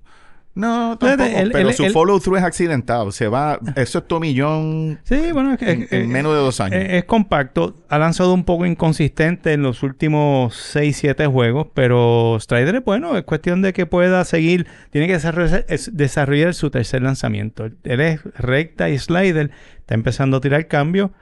No, 0.57 0.97
tampoco, 0.99 1.31
pero 1.53 1.71
su 1.73 1.85
follow 1.91 2.19
through 2.19 2.39
es 2.39 2.43
accidentado. 2.43 3.13
Se 3.13 3.29
va, 3.29 3.61
eso 3.77 3.99
es 3.99 4.09
tomillón 4.09 4.99
Sí, 5.05 5.31
bueno, 5.33 5.53
es, 5.53 5.59
que- 5.59 5.71
en, 5.71 5.83
es- 5.83 5.93
en 5.93 6.03
es- 6.03 6.09
menos 6.09 6.33
de 6.33 6.39
dos 6.39 6.59
años. 6.61 6.81
es- 6.83 6.93
es 6.95 7.05
compacto. 7.05 7.77
Ha 7.91 7.99
lanzado 7.99 8.33
un 8.33 8.43
poco 8.45 8.65
inconsistente 8.65 9.53
en 9.53 9.63
los 9.63 9.83
últimos 9.83 10.57
6, 10.57 10.97
7 10.97 11.27
juegos, 11.27 11.67
pero 11.75 12.39
Strider 12.41 12.77
es 12.77 12.85
bueno. 12.85 13.17
Es 13.19 13.25
cuestión 13.25 13.61
de 13.61 13.73
que 13.75 13.85
pueda 13.87 14.25
seguir. 14.25 14.67
Tiene 14.91 15.07
que 15.07 15.13
desarrollar, 15.13 15.67
es- 15.69 15.95
desarrollar 15.95 16.55
su 16.55 16.71
tercer 16.71 17.03
lanzamiento. 17.03 17.67
Él 17.85 18.01
es 18.01 18.23
recta 18.39 18.89
y 18.89 18.99
slider. 18.99 19.51
Está 19.81 19.95
empezando 19.95 20.39
a 20.39 20.41
tirar 20.41 20.67
cambio. 20.69 21.13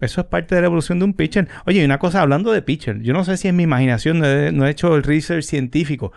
Eso 0.00 0.20
es 0.20 0.26
parte 0.28 0.54
de 0.54 0.60
la 0.60 0.66
evolución 0.68 0.98
de 1.00 1.04
un 1.06 1.14
pitcher. 1.14 1.48
Oye, 1.66 1.80
y 1.80 1.84
una 1.84 1.98
cosa, 1.98 2.20
hablando 2.20 2.52
de 2.52 2.62
pitcher, 2.62 3.00
yo 3.00 3.12
no 3.12 3.24
sé 3.24 3.36
si 3.38 3.48
es 3.48 3.54
mi 3.54 3.62
imaginación, 3.64 4.18
no 4.20 4.26
he, 4.26 4.52
no 4.52 4.66
he 4.66 4.70
hecho 4.70 4.94
el 4.96 5.02
research 5.02 5.44
científico. 5.44 6.12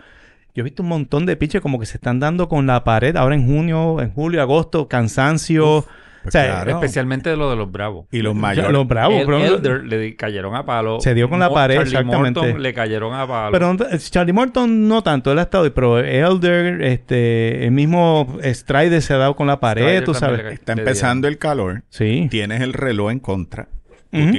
Yo 0.58 0.62
he 0.62 0.64
visto 0.64 0.82
un 0.82 0.88
montón 0.88 1.24
de 1.24 1.36
pitchers 1.36 1.62
como 1.62 1.78
que 1.78 1.86
se 1.86 1.98
están 1.98 2.18
dando 2.18 2.48
con 2.48 2.66
la 2.66 2.82
pared 2.82 3.14
ahora 3.14 3.36
en 3.36 3.46
junio, 3.46 4.00
en 4.02 4.10
julio, 4.10 4.42
agosto, 4.42 4.88
cansancio. 4.88 5.84
Pues 6.24 6.26
o 6.26 6.30
sea, 6.32 6.46
claro. 6.62 6.70
Especialmente 6.72 7.30
de 7.30 7.36
lo 7.36 7.48
de 7.48 7.54
los 7.54 7.70
Bravos. 7.70 8.06
y 8.10 8.22
los 8.22 8.34
mayores. 8.34 8.72
los 8.72 8.88
bravos, 8.88 9.20
El- 9.22 9.32
Elder 9.32 9.84
le 9.84 10.16
cayeron 10.16 10.56
a 10.56 10.66
palo. 10.66 10.98
Se 11.00 11.14
dio 11.14 11.30
con 11.30 11.38
la 11.38 11.48
pared, 11.54 11.76
Charlie 11.76 11.90
exactamente. 11.92 12.40
Morton 12.40 12.60
le 12.60 12.74
cayeron 12.74 13.14
a 13.14 13.24
palo. 13.28 13.52
pero 13.52 13.76
Charlie 14.10 14.32
Morton 14.32 14.88
no 14.88 15.04
tanto, 15.04 15.30
él 15.30 15.38
ha 15.38 15.42
estado, 15.42 15.72
pero 15.72 16.00
Elder, 16.00 16.82
este, 16.82 17.64
el 17.64 17.70
mismo 17.70 18.36
Strider 18.42 19.00
se 19.00 19.14
ha 19.14 19.18
dado 19.18 19.36
con 19.36 19.46
la 19.46 19.60
pared, 19.60 19.82
Strider 19.84 20.04
tú 20.04 20.14
sabes. 20.14 20.44
Está 20.54 20.72
empezando 20.72 21.28
el 21.28 21.38
calor. 21.38 21.84
Sí. 21.88 22.26
Tienes 22.32 22.62
el 22.62 22.72
reloj 22.72 23.12
en 23.12 23.20
contra. 23.20 23.68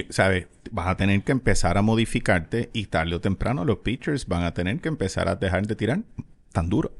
¿Sabes? 0.09 0.47
Vas 0.71 0.87
a 0.87 0.97
tener 0.97 1.21
que 1.23 1.31
empezar 1.31 1.77
a 1.77 1.81
modificarte 1.81 2.69
y 2.73 2.85
tarde 2.87 3.15
o 3.15 3.21
temprano 3.21 3.65
los 3.65 3.77
pitchers 3.79 4.27
van 4.27 4.43
a 4.43 4.53
tener 4.53 4.79
que 4.79 4.89
empezar 4.89 5.27
a 5.27 5.35
dejar 5.35 5.65
de 5.67 5.75
tirar 5.75 5.99
tan 6.53 6.69
duro. 6.69 6.91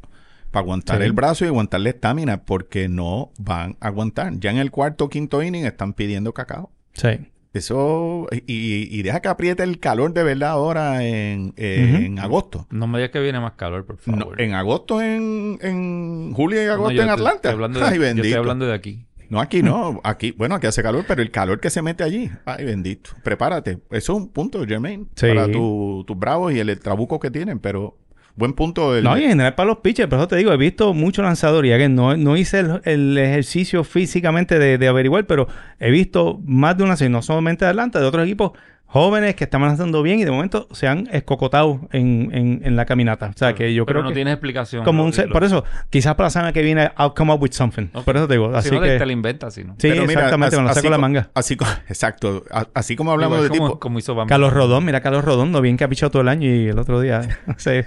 Para 0.52 0.62
aguantar 0.64 0.98
Sí. 0.98 1.04
el 1.04 1.12
brazo 1.14 1.46
y 1.46 1.48
aguantar 1.48 1.80
la 1.82 1.90
estamina 1.90 2.44
porque 2.44 2.90
no 2.90 3.32
van 3.38 3.78
a 3.82 3.88
aguantar. 3.88 4.34
Ya 4.40 4.50
en 4.50 4.58
el 4.58 4.72
cuarto 4.72 5.06
o 5.06 5.10
quinto 5.10 5.44
inning 5.44 5.66
están 5.66 5.94
pidiendo 5.94 6.34
cacao. 6.34 6.72
Sí. 6.94 7.10
Eso, 7.52 8.28
y, 8.46 8.88
y 8.96 9.02
deja 9.02 9.22
que 9.22 9.28
apriete 9.28 9.64
el 9.64 9.80
calor 9.80 10.14
de 10.14 10.22
verdad 10.24 10.50
ahora 10.52 11.04
en, 11.04 11.54
eh, 11.58 12.04
en 12.06 12.20
agosto. 12.20 12.68
No 12.70 12.86
me 12.86 13.00
digas 13.00 13.12
que 13.12 13.20
viene 13.20 13.40
más 13.40 13.54
calor, 13.54 13.86
por 13.88 13.96
No, 14.08 14.18
favor. 14.20 14.40
en 14.42 14.54
agosto 14.54 15.02
en, 15.02 15.58
en 15.62 16.32
julio 16.36 16.64
y 16.64 16.68
agosto 16.68 17.02
en 17.02 17.10
Atlanta. 17.10 17.36
Estoy 17.50 17.52
hablando 17.54 17.80
de, 17.80 17.86
Ay, 17.86 17.96
yo 17.96 18.02
bendito. 18.02 18.28
estoy 18.28 18.40
hablando 18.40 18.66
de 18.68 18.74
aquí. 18.76 19.06
No, 19.30 19.40
aquí 19.40 19.62
no. 19.62 20.02
Aquí, 20.04 20.32
bueno, 20.32 20.56
aquí 20.56 20.68
hace 20.68 20.82
calor, 20.84 21.06
pero 21.08 21.22
el 21.22 21.32
calor 21.32 21.60
que 21.60 21.70
se 21.70 21.82
mete 21.82 22.04
allí. 22.04 22.30
Ay, 22.46 22.66
bendito. 22.66 23.12
Prepárate. 23.24 23.80
Eso 23.92 24.14
es 24.14 24.18
un 24.20 24.30
punto, 24.30 24.66
Jermaine. 24.66 25.06
Sí. 25.16 25.28
Para 25.28 25.50
tu- 25.52 26.04
tus 26.08 26.18
bravos 26.18 26.52
y 26.54 26.60
el 26.60 26.80
trabuco 26.80 27.20
que 27.20 27.30
tienen, 27.30 27.60
pero 27.60 27.98
buen 28.36 28.54
punto. 28.54 28.96
El, 28.96 29.04
No, 29.04 29.18
y 29.18 29.24
en 29.24 29.30
general 29.30 29.54
para 29.56 29.68
los 29.68 29.78
pitchers, 29.80 30.08
pero 30.10 30.22
eso 30.22 30.28
te 30.30 30.38
digo, 30.38 30.52
he 30.54 30.58
visto 30.58 30.94
mucho 30.94 31.22
lanzador 31.22 31.66
y 31.66 31.74
again, 31.74 31.94
no, 31.94 32.16
no 32.18 32.38
hice 32.38 32.60
el, 32.60 32.82
el 32.86 33.18
ejercicio 33.18 33.84
físicamente 33.84 34.58
de, 34.58 34.78
de 34.78 34.88
averiguar, 34.88 35.28
pero 35.28 35.48
he 35.80 35.92
visto 35.92 36.40
más 36.46 36.78
de 36.78 36.84
una 36.86 36.96
no 37.10 37.22
solamente 37.22 37.66
de 37.66 37.72
Atlanta, 37.72 38.00
de 38.00 38.06
otros 38.06 38.24
equipos 38.26 38.54
jóvenes 38.92 39.36
que 39.36 39.44
están 39.44 39.62
lanzando 39.62 40.02
bien 40.02 40.20
y 40.20 40.26
de 40.26 40.32
momento 40.32 40.68
se 40.72 40.88
han 40.88 41.08
escocotado 41.12 41.88
en, 41.92 42.30
en, 42.34 42.62
en 42.64 42.76
la 42.76 42.86
caminata. 42.86 43.28
O 43.28 43.38
sea, 43.38 43.54
que 43.54 43.72
yo 43.74 43.86
Pero 43.86 44.00
creo 44.00 44.04
no 44.04 44.10
que... 44.10 44.16
tienes 44.16 44.34
explicación. 44.34 44.84
Como 44.84 45.04
un 45.04 45.12
por 45.32 45.44
eso, 45.44 45.64
quizás 45.92 46.16
para 46.16 46.26
la 46.26 46.32
semana 46.32 46.54
que 46.54 46.64
viene 46.64 46.90
I'll 46.98 47.14
come 47.16 47.32
up 47.32 47.42
with 47.42 47.52
something. 47.52 47.86
Por 47.88 48.18
eso 48.18 48.28
te 48.28 48.34
digo, 48.34 48.52
Si 48.54 48.58
así 48.58 48.72
no, 48.76 48.82
te- 48.82 48.88
que... 48.88 48.98
te 48.98 49.06
la 49.06 49.12
inventas, 49.14 49.54
si 49.54 49.64
no. 49.64 49.74
Sí, 49.78 49.90
Pero 49.90 50.02
mira, 50.02 50.14
exactamente, 50.14 50.58
me 50.58 50.64
lo 50.64 50.70
as- 50.70 50.76
saco 50.76 50.90
la 50.90 50.98
manga. 50.98 51.30
Así, 51.36 51.56
exacto. 51.88 52.44
A- 52.52 52.68
así 52.74 52.96
como 52.96 53.12
hablamos 53.12 53.38
Igual 53.38 53.50
de 53.52 53.58
como, 53.58 53.70
tipo. 53.70 53.80
como 53.80 54.00
hizo 54.00 54.16
Bam. 54.16 54.28
Carlos 54.28 54.52
Rodón, 54.54 54.86
mira 54.86 55.02
Carlos 55.02 55.24
Rodón, 55.24 55.52
lo 55.52 55.62
bien 55.62 55.78
que 55.78 55.84
ha 55.84 55.88
pichado 55.88 56.10
todo 56.10 56.22
el 56.24 56.28
año 56.28 56.50
y 56.50 56.68
el 56.70 56.80
otro 56.80 57.00
día 57.00 57.22
se- 57.58 57.84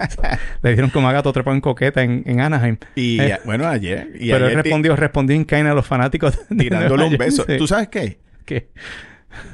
le 0.61 0.71
dieron 0.73 0.89
como 0.89 1.09
a 1.09 1.11
gato 1.11 1.33
trepado 1.33 1.53
en 1.55 1.61
coqueta 1.61 2.01
en, 2.01 2.23
en 2.25 2.39
Anaheim. 2.39 2.77
Y 2.95 3.19
Eh, 3.19 3.33
a- 3.33 3.39
bueno, 3.45 3.67
ayer. 3.67 4.09
Y 4.15 4.31
Pero 4.31 4.37
él 4.37 4.43
ayer 4.51 4.63
ti- 4.63 4.69
respondió, 4.69 4.95
respondió 4.95 5.35
en 5.35 5.67
a 5.67 5.73
los 5.73 5.85
fanáticos. 5.85 6.39
tirándole 6.57 7.03
un 7.05 7.17
beso. 7.17 7.45
¿Tú 7.57 7.67
sabes 7.67 7.89
qué? 7.89 8.19
¿Qué? 8.45 8.69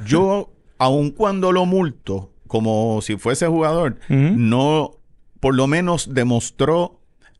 Yo, 0.05 0.51
aun 0.79 1.11
cuando 1.11 1.51
lo 1.51 1.65
multo, 1.67 2.31
como 2.47 2.99
si 3.03 3.17
fuese 3.17 3.45
jugador, 3.47 3.99
no, 4.09 4.91
por 5.39 5.53
lo 5.53 5.67
menos 5.67 6.13
demostró 6.15 6.95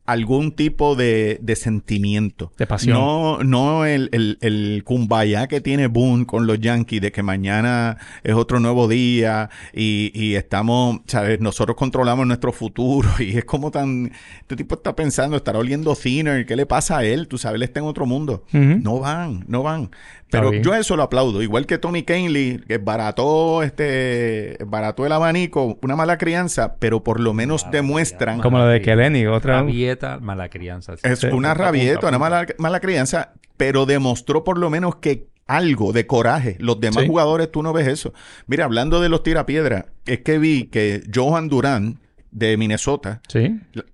algún 0.06 0.50
tipo 0.52 0.96
de, 0.96 1.38
de 1.40 1.54
sentimiento. 1.54 2.52
De 2.58 2.66
pasión. 2.66 2.96
No, 2.98 3.44
no 3.44 3.84
el, 3.84 4.08
el, 4.10 4.38
el 4.40 4.82
kumbaya 4.84 5.46
que 5.46 5.60
tiene 5.60 5.86
Boone 5.86 6.26
con 6.26 6.48
los 6.48 6.58
Yankees 6.58 7.00
de 7.00 7.12
que 7.12 7.22
mañana 7.22 7.96
es 8.24 8.34
otro 8.34 8.58
nuevo 8.58 8.88
día 8.88 9.50
y, 9.72 10.10
y 10.12 10.34
estamos, 10.34 11.00
¿sabes? 11.06 11.38
Nosotros 11.38 11.76
controlamos 11.76 12.26
nuestro 12.26 12.52
futuro 12.52 13.08
y 13.20 13.38
es 13.38 13.44
como 13.44 13.70
tan... 13.70 14.10
Este 14.40 14.56
tipo 14.56 14.74
está 14.74 14.96
pensando, 14.96 15.36
estará 15.36 15.60
oliendo 15.60 15.94
thinner, 15.94 16.44
¿qué 16.44 16.56
le 16.56 16.66
pasa 16.66 16.98
a 16.98 17.04
él? 17.04 17.28
Tú 17.28 17.38
sabes, 17.38 17.56
él 17.56 17.62
está 17.62 17.78
en 17.78 17.86
otro 17.86 18.04
mundo. 18.04 18.44
No 18.52 18.98
van, 18.98 19.44
no 19.46 19.62
van. 19.62 19.90
Pero 20.30 20.52
yo 20.52 20.74
eso 20.74 20.96
lo 20.96 21.02
aplaudo. 21.02 21.42
Igual 21.42 21.66
que 21.66 21.78
Tommy 21.78 22.02
Canley, 22.02 22.58
que 22.66 22.78
barató 22.78 23.62
este, 23.62 24.56
barató 24.66 25.06
el 25.06 25.12
abanico, 25.12 25.78
una 25.82 25.96
mala 25.96 26.18
crianza, 26.18 26.76
pero 26.78 27.02
por 27.02 27.20
lo 27.20 27.34
menos 27.34 27.66
demuestran 27.70 28.40
Como 28.40 28.58
la 28.58 28.66
de 28.66 28.80
Keleni, 28.80 29.26
otra. 29.26 29.60
Rabieta, 29.60 30.18
mala 30.20 30.48
crianza. 30.48 30.94
es 31.02 31.18
Sí. 31.18 31.26
una 31.28 31.54
rabieta, 31.54 32.08
una 32.08 32.18
mala, 32.18 32.46
mala 32.58 32.80
crianza, 32.80 33.32
pero 33.56 33.86
demostró 33.86 34.44
por 34.44 34.58
lo 34.58 34.70
menos 34.70 34.96
que 34.96 35.26
algo 35.46 35.92
de 35.92 36.06
coraje. 36.06 36.56
Los 36.60 36.78
demás 36.80 37.02
Sí. 37.02 37.08
jugadores 37.08 37.50
tú 37.50 37.62
no 37.62 37.72
ves 37.72 37.88
eso. 37.88 38.12
Mira, 38.46 38.64
hablando 38.66 39.00
de 39.00 39.08
los 39.08 39.22
tirapiedras, 39.24 39.86
es 40.06 40.20
que 40.20 40.38
vi 40.38 40.64
que 40.66 41.02
Johan 41.12 41.48
Durán 41.48 41.98
de 42.30 42.56
Minnesota 42.56 43.20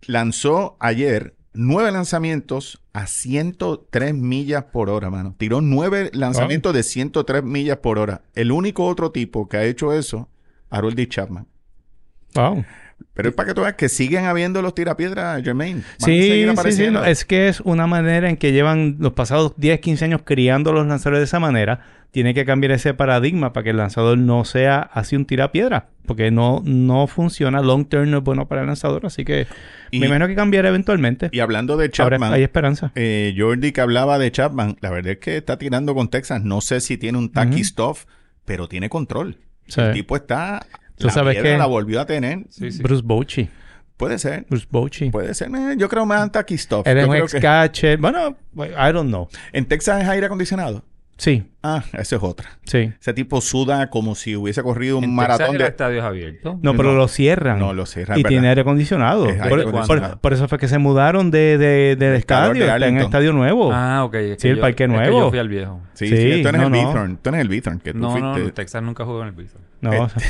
lanzó 0.07 0.77
ayer 0.81 1.35
nueve 1.57 1.91
lanzamientos 1.93 2.83
a 2.93 3.07
103 3.07 4.15
millas 4.15 4.65
por 4.65 4.91
hora, 4.91 5.11
mano. 5.11 5.35
Tiró 5.37 5.61
nueve 5.61 6.11
lanzamientos 6.13 6.75
de 6.75 6.83
103 6.83 7.43
millas 7.43 7.79
por 7.79 7.99
hora. 7.99 8.23
El 8.35 8.53
único 8.53 8.87
otro 8.87 9.11
tipo 9.11 9.49
que 9.49 9.57
ha 9.57 9.65
hecho 9.65 9.93
eso, 9.93 10.29
Harold 10.71 10.97
D. 10.97 11.09
Chapman. 11.09 11.47
Wow. 12.35 12.65
Pero 13.15 13.31
es 13.31 13.35
para 13.35 13.49
que 13.49 13.55
tú 13.55 13.63
veas 13.63 13.75
que 13.75 13.89
siguen 13.89 14.25
habiendo 14.27 14.63
los 14.63 14.75
tirapiedras, 14.75 15.43
Jermaine. 15.43 15.81
Van 15.81 16.01
a 16.01 16.05
Sí, 16.05 16.23
sí, 16.23 16.73
sí, 16.73 16.89
es 17.07 17.25
que 17.25 17.49
es 17.49 17.61
una 17.61 17.87
manera 17.87 18.29
en 18.29 18.37
que 18.37 18.53
llevan 18.53 18.97
los 18.99 19.13
pasados 19.13 19.53
10, 19.57 19.81
15 19.81 20.05
años 20.05 20.21
criando 20.25 20.71
a 20.71 20.75
los 20.75 20.87
lanzadores 20.87 21.21
de 21.21 21.25
esa 21.25 21.41
manera. 21.41 21.81
Tiene 22.11 22.33
que 22.33 22.45
cambiar 22.47 22.73
ese 22.73 22.95
paradigma 22.95 23.53
para 23.53 23.65
que 23.65 23.71
el 23.71 23.77
lanzador 23.77 24.17
no 24.17 24.45
sea 24.47 24.79
así 24.81 25.17
un 25.17 25.27
tirapiedra. 25.27 25.89
Porque 26.07 26.31
no, 26.31 26.63
no 26.65 27.07
funciona. 27.09 27.61
Long 27.61 27.87
term 27.89 28.11
no 28.11 28.19
es 28.19 28.25
bueno 28.25 28.49
para 28.49 28.63
el 28.63 28.69
lanzador. 28.69 29.05
Así 29.05 29.25
que 29.25 29.47
Y- 29.91 29.99
me 30.01 30.07
imagino 30.07 30.27
que 30.27 30.35
cambiará 30.35 30.69
eventualmente. 30.71 31.29
Y 31.33 31.41
hablando 31.41 31.77
de 31.77 31.91
Chapman, 31.91 32.33
hay 32.33 32.43
esperanza. 32.43 32.93
eh, 32.95 33.35
Jordi 33.37 33.73
que 33.73 33.81
hablaba 33.83 34.19
de 34.19 34.31
Chapman, 34.33 34.77
la 34.81 34.91
verdad 34.91 35.13
es 35.13 35.19
que 35.19 35.37
está 35.37 35.59
tirando 35.59 35.95
con 35.95 36.09
Texas. 36.09 36.43
No 36.43 36.61
sé 36.63 36.81
si 36.81 36.97
tiene 36.97 37.19
un 37.19 37.31
tacky 37.33 37.57
Ujú. 37.57 37.65
stuff, 37.65 38.05
pero 38.45 38.67
tiene 38.69 38.89
control. 38.89 39.39
Sí. 39.67 39.81
El 39.81 39.93
tipo 39.93 40.17
está... 40.17 40.65
Tú 40.97 41.09
la 41.09 41.13
sabes 41.13 41.35
piedra 41.35 41.51
que- 41.53 41.59
la 41.59 41.67
volvió 41.67 42.01
a 42.01 42.07
tener. 42.07 42.45
Sí, 42.49 42.71
sí. 42.73 42.83
Bruce 42.83 43.03
Bochy. 43.05 43.51
Puede 43.99 44.19
ser. 44.19 44.47
Bruce 44.49 44.67
Bochy. 44.71 45.11
Puede 45.11 45.35
ser. 45.35 45.51
Yo 45.77 45.89
creo 45.89 46.07
más 46.07 46.31
Taki 46.33 46.57
Stuff. 46.57 46.87
Él 46.87 46.99
es 46.99 47.05
Yo 47.05 47.11
un 47.11 47.17
ex 47.17 47.33
que- 47.35 47.41
catcher. 47.41 47.99
Bueno, 47.99 48.37
I 48.57 48.93
don't 48.93 49.09
know. 49.09 49.29
¿En 49.53 49.67
Texas 49.67 50.03
es 50.03 50.09
aire 50.09 50.25
acondicionado? 50.27 50.85
Sí, 51.19 51.45
Ah, 51.63 51.83
esa 51.95 52.17
es 52.17 52.23
otra. 52.23 52.59
sí. 52.65 52.93
Ese 53.01 53.13
tipo 53.15 53.41
suda 53.41 53.89
como 53.91 54.15
si 54.15 54.37
hubiese 54.37 54.63
corrido 54.63 54.99
un 54.99 55.05
En 55.05 55.15
maratón 55.15 55.39
Texas 55.39 55.53
el 55.55 55.59
de... 55.63 55.67
estadio 55.69 55.99
es 55.99 56.05
abierto. 56.05 56.59
No, 56.63 56.77
pero 56.77 56.93
No. 56.93 56.99
lo 56.99 57.09
cierran. 57.09 57.59
No, 57.59 57.73
lo 57.73 57.87
cierran, 57.87 58.19
Y 58.19 58.21
es 58.21 58.27
tiene 58.29 58.43
verdad. 58.43 58.51
aire 58.51 58.61
acondicionado. 58.61 59.25
Es 59.27 59.41
aire 59.41 59.49
Por, 59.49 59.61
acondicionado. 59.61 60.11
por- 60.13 60.21
por 60.21 60.33
eso 60.35 60.47
fue 60.47 60.59
que 60.59 60.69
se 60.69 60.79
mudaron 60.79 61.31
de, 61.33 61.59
de- 61.59 61.97
del 61.97 62.25
calor 62.25 62.51
estadio. 62.57 62.61
de 62.61 62.67
Está 62.67 62.77
en 62.77 62.83
Arlington. 62.83 63.05
estadio 63.07 63.33
nuevo. 63.33 63.71
Ah, 63.73 64.05
ok. 64.05 64.15
es. 64.15 64.41
Sí, 64.43 64.49
el 64.49 64.59
parque 64.61 64.85
es 64.85 64.91
que 64.91 64.95
nuevo. 64.97 65.19
yo 65.21 65.31
fui 65.31 65.39
al 65.41 65.49
viejo. 65.49 65.81
Sí, 65.95 66.07
Sí, 66.09 66.17
sí, 66.17 66.43
tú 66.43 66.49
eres 66.51 66.61
no, 66.61 66.67
el 66.67 66.73
no. 66.73 66.79
Bithorn. 66.89 67.17
Tú 67.17 67.29
eres 67.31 67.41
el 67.41 67.49
Bithorn, 67.49 67.81
que 67.81 67.93
tú 67.93 67.99
No, 67.99 68.19
no, 68.19 68.33
fuiste... 68.35 68.53
Texas 68.53 68.83
nunca 68.83 69.05
jugó 69.05 69.23
en 69.23 69.29
el 69.29 69.35
piso. 69.35 69.59
No, 69.87 69.93
Eh, 69.95 70.01
o 70.01 70.09
sea, 70.09 70.23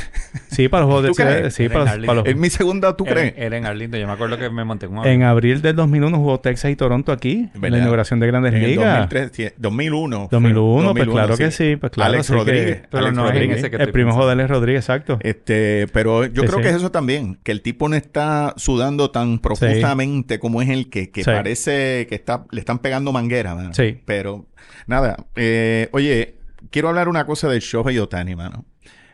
sí, 0.49 0.67
para 0.67 0.81
los 0.81 0.87
juegos 0.87 1.03
de 1.03 1.09
¿Tú 1.09 1.15
crees? 1.15 1.53
sí, 1.53 1.67
para, 1.69 1.93
en 1.93 2.01
los- 2.01 2.05
para 2.07 2.19
los- 2.21 2.27
Es 2.27 2.35
mi 2.35 2.49
segunda, 2.49 2.95
¿tú 2.95 3.05
crees? 3.05 3.33
era 3.37 3.57
en 3.57 3.65
Arlington. 3.65 3.99
Yo 3.99 4.07
me 4.07 4.13
acuerdo 4.13 4.37
que 4.37 4.49
me 4.49 4.63
monté 4.63 4.85
en 4.85 4.97
un 4.97 5.05
En 5.07 5.23
abril 5.23 5.61
del 5.61 5.75
2001 5.75 6.17
jugó 6.17 6.39
Texas 6.39 6.71
y 6.71 6.75
Toronto 6.75 7.11
aquí, 7.11 7.49
en 7.53 7.71
la 7.71 7.77
inauguración 7.77 8.19
de 8.19 8.27
Grandes 8.27 8.53
En 8.53 8.61
el 8.63 8.69
Ligas. 8.71 9.09
2003, 9.09 9.31
sí, 9.33 9.47
2001. 9.57 10.27
2001, 10.31 10.93
pues 10.93 11.05
2001, 11.05 11.11
claro 11.13 11.37
que 11.37 11.51
sí, 11.51 11.75
pues 11.75 11.91
claro. 11.91 12.09
Alex 12.09 12.21
así 12.21 12.33
que- 12.33 12.37
Rodríguez. 12.39 12.81
Pero 12.89 13.03
Alex 13.03 13.15
no 13.15 13.21
es 13.23 13.29
en 13.29 13.33
Rodríguez. 13.35 13.57
ese 13.59 13.69
que 13.71 13.77
el 13.77 13.91
primo 13.91 14.25
de 14.25 14.31
Alex 14.31 14.49
Rodríguez, 14.49 14.83
exacto. 14.83 15.19
Este, 15.21 15.87
pero 15.93 16.25
yo 16.25 16.41
Sí, 16.43 16.47
creo 16.47 16.57
sí. 16.59 16.63
que 16.63 16.69
es 16.69 16.75
eso 16.75 16.91
también, 16.91 17.39
que 17.43 17.51
el 17.51 17.61
tipo 17.61 17.89
no 17.89 17.95
está 17.95 18.53
sudando 18.57 19.11
tan 19.11 19.39
profundamente 19.39 20.39
como 20.39 20.61
es 20.61 20.69
el 20.69 20.89
que, 20.89 21.09
que 21.11 21.23
Sí. 21.23 21.29
parece 21.29 22.07
que 22.07 22.15
está, 22.15 22.45
le 22.51 22.59
están 22.59 22.79
pegando 22.79 23.11
manguera, 23.11 23.55
mano. 23.55 23.73
Sí. 23.73 23.99
Pero, 24.05 24.45
nada, 24.87 25.17
eh, 25.35 25.89
oye, 25.91 26.35
quiero 26.71 26.89
hablar 26.89 27.07
una 27.09 27.25
cosa 27.25 27.47
de 27.49 27.59
Shohei 27.59 27.99
Otani, 27.99 28.35
mano. 28.35 28.65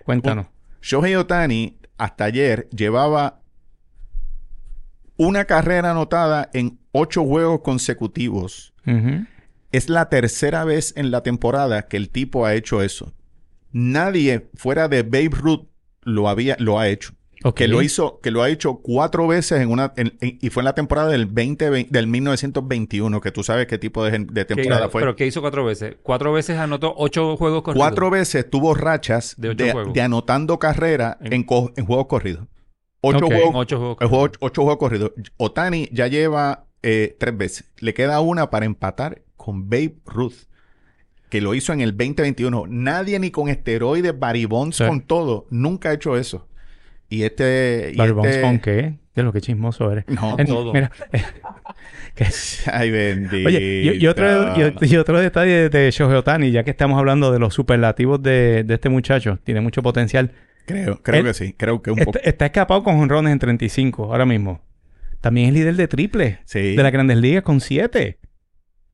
Cuéntanos. 0.06 0.48
Shohei 0.82 1.16
Otani, 1.16 1.78
hasta 1.98 2.26
ayer, 2.26 2.68
llevaba 2.70 3.42
una 5.18 5.46
carrera 5.46 5.92
anotada 5.92 6.50
en 6.54 6.80
ocho 6.92 7.24
juegos 7.24 7.62
consecutivos. 7.62 8.74
Es 9.72 9.90
la 9.90 10.10
tercera 10.10 10.66
vez 10.66 10.94
en 10.98 11.10
la 11.12 11.24
temporada 11.24 11.88
que 11.88 11.98
el 11.98 12.10
tipo 12.10 12.46
ha 12.46 12.54
hecho 12.54 12.82
eso. 12.82 13.14
Nadie 13.72 14.50
fuera 14.56 14.88
de 14.88 15.04
Babe 15.04 15.30
Ruth 15.32 15.68
lo 16.04 16.30
había, 16.30 16.56
lo 16.60 16.80
ha 16.80 16.90
hecho. 16.90 17.14
Que 17.56 17.68
lo 17.68 17.82
hizo, 17.82 18.20
que 18.22 18.32
lo 18.32 18.42
ha 18.42 18.50
hecho 18.50 18.76
cuatro 18.78 19.28
veces 19.28 19.60
en 19.62 19.70
una, 19.70 19.92
en- 19.98 20.18
en- 20.22 20.38
y 20.42 20.50
fue 20.50 20.62
en 20.62 20.66
la 20.66 20.76
temporada 20.76 21.10
del 21.10 21.26
20, 21.26 21.88
del 21.90 22.08
1921, 22.08 23.20
que 23.20 23.32
tú 23.32 23.44
sabes 23.44 23.68
qué 23.68 23.78
tipo 23.78 24.04
de, 24.06 24.12
de 24.20 24.46
¿Qué- 24.46 24.56
temporada 24.56 24.88
fue. 24.90 25.02
¿Pero 25.02 25.16
qué 25.16 25.26
hizo 25.28 25.42
cuatro 25.42 25.66
veces? 25.66 25.96
Cuatro 26.04 26.32
veces 26.32 26.58
anotó 26.58 26.94
ocho 26.98 27.36
juegos 27.38 27.64
corridos. 27.64 27.86
Cuatro 27.88 28.10
veces 28.10 28.50
tuvo 28.50 28.74
rachas 28.76 29.36
De 29.38 30.02
anotando 30.02 30.58
carrera 30.60 31.18
en, 31.22 31.34
En- 31.34 31.44
co- 31.44 31.74
en 31.76 31.86
juegos 31.86 32.08
corridos. 32.08 32.48
Ocho, 33.02 33.26
juegos, 33.26 33.52
ocho 33.54 33.78
juegos 33.78 33.98
juegos- 34.10 34.32
ocho 34.40 34.62
juegos 34.62 34.78
corridos. 34.80 35.12
Otani 35.38 35.90
ya 35.92 36.08
lleva 36.08 36.68
eh, 36.82 37.16
tres 37.20 37.38
veces. 37.38 37.72
Le 37.80 37.94
queda 37.94 38.20
una 38.22 38.50
para 38.50 38.66
empatar 38.66 39.22
con 39.36 39.70
Babe 39.70 39.96
Ruth, 40.06 40.48
que 41.30 41.42
lo 41.42 41.54
hizo 41.56 41.74
en 41.74 41.82
el 41.82 41.98
2021. 41.98 42.66
Nadie 42.70 43.20
ni 43.20 43.32
con 43.32 43.50
esteroides, 43.50 44.18
Barry 44.18 44.46
Bonds, 44.46 44.78
Sí. 44.78 44.86
con 44.86 45.02
todo, 45.02 45.46
nunca 45.50 45.90
ha 45.90 45.94
hecho 45.94 46.16
eso. 46.18 46.48
Y 47.14 47.24
este... 47.24 47.92
y 47.94 47.98
Barry 47.98 48.12
Bonds, 48.12 48.30
este- 48.30 48.42
¿con 48.42 48.60
qué? 48.60 48.94
De 49.16 49.22
lo 49.22 49.32
que 49.32 49.42
chismoso 49.42 49.92
eres. 49.92 50.06
No, 50.08 50.36
En- 50.40 50.48
todo. 50.48 50.74
Mira, 50.74 50.92
que- 52.16 52.26
Ay, 52.72 52.90
bendito. 52.92 53.48
Oye, 53.48 53.60
y, 53.96 54.04
y 54.04 54.08
otro, 54.08 54.26
y, 54.82 54.96
otro 54.98 55.20
detalle 55.20 55.70
de 55.70 55.92
Shohei 55.92 56.16
Otani, 56.18 56.52
ya 56.52 56.64
que 56.64 56.72
estamos 56.72 56.98
hablando 56.98 57.32
de 57.32 57.40
los 57.40 57.54
superlativos 57.54 58.22
de, 58.24 58.64
de 58.64 58.74
este 58.74 58.90
muchacho, 58.90 59.38
tiene 59.44 59.62
mucho 59.62 59.84
potencial. 59.84 60.32
Creo, 60.66 61.02
creo 61.04 61.20
Él- 61.22 61.26
que 61.28 61.34
sí. 61.34 61.54
Creo 61.58 61.82
que 61.82 61.92
un 61.92 62.00
Está, 62.00 62.12
poco... 62.12 62.20
está 62.24 62.46
escapado 62.48 62.84
con 62.84 62.98
jonrones 62.98 63.34
en 63.34 63.40
35 63.40 64.06
ahora 64.06 64.26
mismo. 64.26 64.62
También 65.22 65.50
es 65.50 65.54
líder 65.54 65.76
de 65.76 65.88
triple 65.88 66.40
Sí. 66.46 66.76
de 66.76 66.84
las 66.84 66.92
grandes 66.92 67.18
ligas 67.18 67.44
con 67.44 67.62
7. 67.62 68.18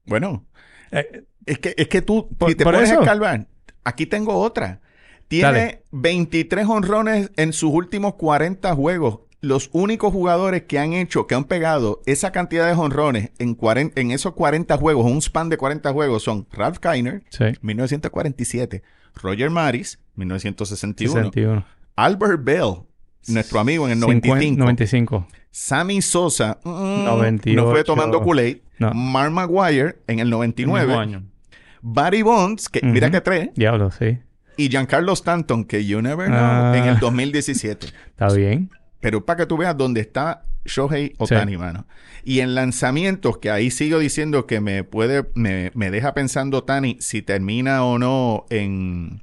Bueno, 0.05 0.45
Eh, 0.91 1.23
es 1.45 1.59
que, 1.59 1.73
es 1.77 1.87
que 1.87 2.01
tú, 2.01 2.29
Por- 2.37 2.49
si 2.49 2.55
te 2.55 2.63
eso. 2.63 2.99
escarbar, 3.01 3.47
aquí 3.83 4.05
tengo 4.05 4.35
otra. 4.37 4.81
Tiene 5.29 5.43
Dale. 5.51 5.83
23 5.91 6.67
honrones 6.67 7.31
en 7.37 7.53
sus 7.53 7.71
últimos 7.71 8.15
40 8.15 8.73
juegos. 8.75 9.19
Los 9.41 9.69
únicos 9.71 10.11
jugadores 10.11 10.63
que 10.63 10.79
han 10.79 10.91
hecho, 10.91 11.27
que 11.27 11.35
han 11.35 11.45
pegado 11.45 12.01
esa 12.05 12.31
cantidad 12.33 12.67
de 12.67 12.73
honrones 12.73 13.31
en, 13.37 13.53
40 13.55 14.01
en 14.01 14.11
esos 14.11 14.33
40 14.33 14.75
juegos, 14.77 15.05
un 15.05 15.21
span 15.21 15.47
de 15.47 15.55
40 15.57 15.93
juegos, 15.93 16.23
son 16.23 16.45
Ralph 16.51 16.79
Kiner, 16.79 17.23
sí. 17.29 17.45
1947, 17.61 18.83
Roger 19.15 19.49
Maris, 19.49 19.99
1961, 20.15 21.13
61. 21.13 21.65
Albert 21.95 22.43
Bell, 22.43 22.73
nuestro 23.27 23.59
amigo 23.59 23.85
en 23.85 23.93
el 23.93 23.99
95, 23.99 24.39
50, 24.39 24.59
95. 24.63 25.27
Sammy 25.51 26.01
Sosa, 26.01 26.59
mm, 26.63 27.05
98. 27.05 27.61
no 27.61 27.71
fue 27.71 27.83
tomando 27.83 28.21
Kool-Aid, 28.21 28.57
No. 28.79 28.93
Mark 28.93 29.31
Maguire 29.31 29.99
en 30.07 30.19
el 30.19 30.27
El 30.27 30.31
99, 30.31 30.87
mismo 30.87 30.99
año. 30.99 31.23
Barry 31.81 32.23
Bonds, 32.23 32.67
que 32.67 32.81
mira 32.81 33.09
que 33.09 33.21
tres, 33.21 33.49
Diablo, 33.55 33.89
sí. 33.91 34.17
Y 34.59 34.69
Giancarlo 34.69 35.13
Stanton, 35.13 35.63
que 35.65 35.85
you 35.85 36.01
never 36.01 36.27
know, 36.27 36.37
Ah. 36.39 36.73
en 36.75 36.85
el 36.85 36.99
2017. 36.99 37.87
Está 37.87 38.31
bien. 38.33 38.69
Pero 38.99 39.25
para 39.25 39.37
que 39.37 39.45
tú 39.45 39.57
veas 39.57 39.77
dónde 39.77 40.01
está 40.01 40.43
Shohei 40.65 41.13
Otani, 41.17 41.55
mano. 41.57 41.85
Y 42.25 42.41
en 42.41 42.53
lanzamientos, 42.53 43.37
que 43.37 43.49
ahí 43.49 43.71
sigo 43.71 43.97
diciendo 43.99 44.45
que 44.45 44.59
me 44.59 44.83
puede, 44.83 45.25
me, 45.35 45.71
me 45.73 45.89
deja 45.89 46.13
pensando 46.13 46.57
Otani 46.59 46.97
si 46.99 47.21
termina 47.21 47.83
o 47.85 47.97
no 47.97 48.45
en, 48.49 49.21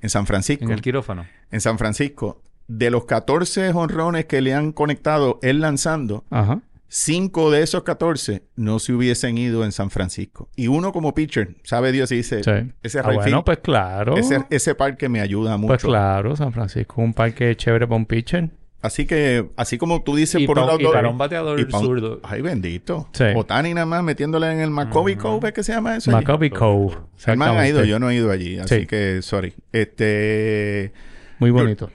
en 0.00 0.10
San 0.10 0.26
Francisco. 0.26 0.64
En 0.64 0.72
el 0.72 0.82
quirófano. 0.82 1.26
En 1.52 1.60
San 1.60 1.78
Francisco. 1.78 2.42
De 2.66 2.90
los 2.90 3.04
14 3.04 3.70
honrones 3.70 4.24
que 4.24 4.40
le 4.40 4.52
han 4.54 4.72
conectado 4.72 5.38
él 5.42 5.60
lanzando, 5.60 6.24
Ajá. 6.30 6.60
Cinco 6.94 7.50
de 7.50 7.62
esos 7.62 7.84
14 7.84 8.42
no 8.54 8.78
se 8.78 8.92
hubiesen 8.92 9.38
ido 9.38 9.64
en 9.64 9.72
San 9.72 9.88
Francisco. 9.88 10.50
Y 10.56 10.66
uno 10.68 10.92
como 10.92 11.14
pitcher, 11.14 11.56
sabe 11.64 11.90
Dios, 11.90 12.12
y 12.12 12.16
dice, 12.16 12.42
Sí. 12.44 12.50
ese 12.82 12.98
Ah, 12.98 13.10
bueno, 13.14 13.42
pues 13.46 13.60
claro. 13.60 14.14
ese, 14.18 14.44
ese 14.50 14.74
parque 14.74 15.08
me 15.08 15.22
ayuda 15.22 15.56
mucho. 15.56 15.68
Pues 15.68 15.82
claro, 15.84 16.36
San 16.36 16.52
Francisco, 16.52 17.00
un 17.00 17.14
parque 17.14 17.56
chévere 17.56 17.86
para 17.86 17.96
un 17.96 18.04
pitcher. 18.04 18.50
Así 18.82 19.06
que, 19.06 19.48
así 19.56 19.78
como 19.78 20.02
tú 20.02 20.16
dices 20.16 20.42
Y, 20.42 20.46
por 20.46 20.56
pa- 20.56 20.62
un 20.62 20.66
lado... 20.66 20.80
y 20.80 20.84
para 20.92 21.08
un 21.08 21.16
bateador 21.16 21.58
y 21.60 21.64
pa' 21.64 21.78
un- 21.78 21.84
zurdo. 21.86 22.20
Ay, 22.24 22.42
bendito. 22.42 23.08
Sí. 23.14 23.24
Otani 23.36 23.72
nada 23.72 23.86
más 23.86 24.02
metiéndole 24.02 24.52
en 24.52 24.60
el 24.60 24.70
Ujú. 24.70 24.90
Cove, 25.18 25.48
¿es 25.48 25.54
que 25.54 25.62
se 25.62 25.72
llama 25.72 25.96
eso? 25.96 26.10
Macaulay 26.10 26.50
Cove. 26.50 26.94
El 27.26 27.36
man 27.38 27.56
ha 27.56 27.66
ido, 27.66 27.84
yo 27.84 27.98
no 28.00 28.10
he 28.10 28.16
ido 28.16 28.30
allí, 28.30 28.58
así 28.58 28.80
Sí. 28.80 28.86
que, 28.86 29.22
sorry. 29.22 29.54
Este... 29.72 30.92
Muy 31.38 31.50
bonito. 31.50 31.90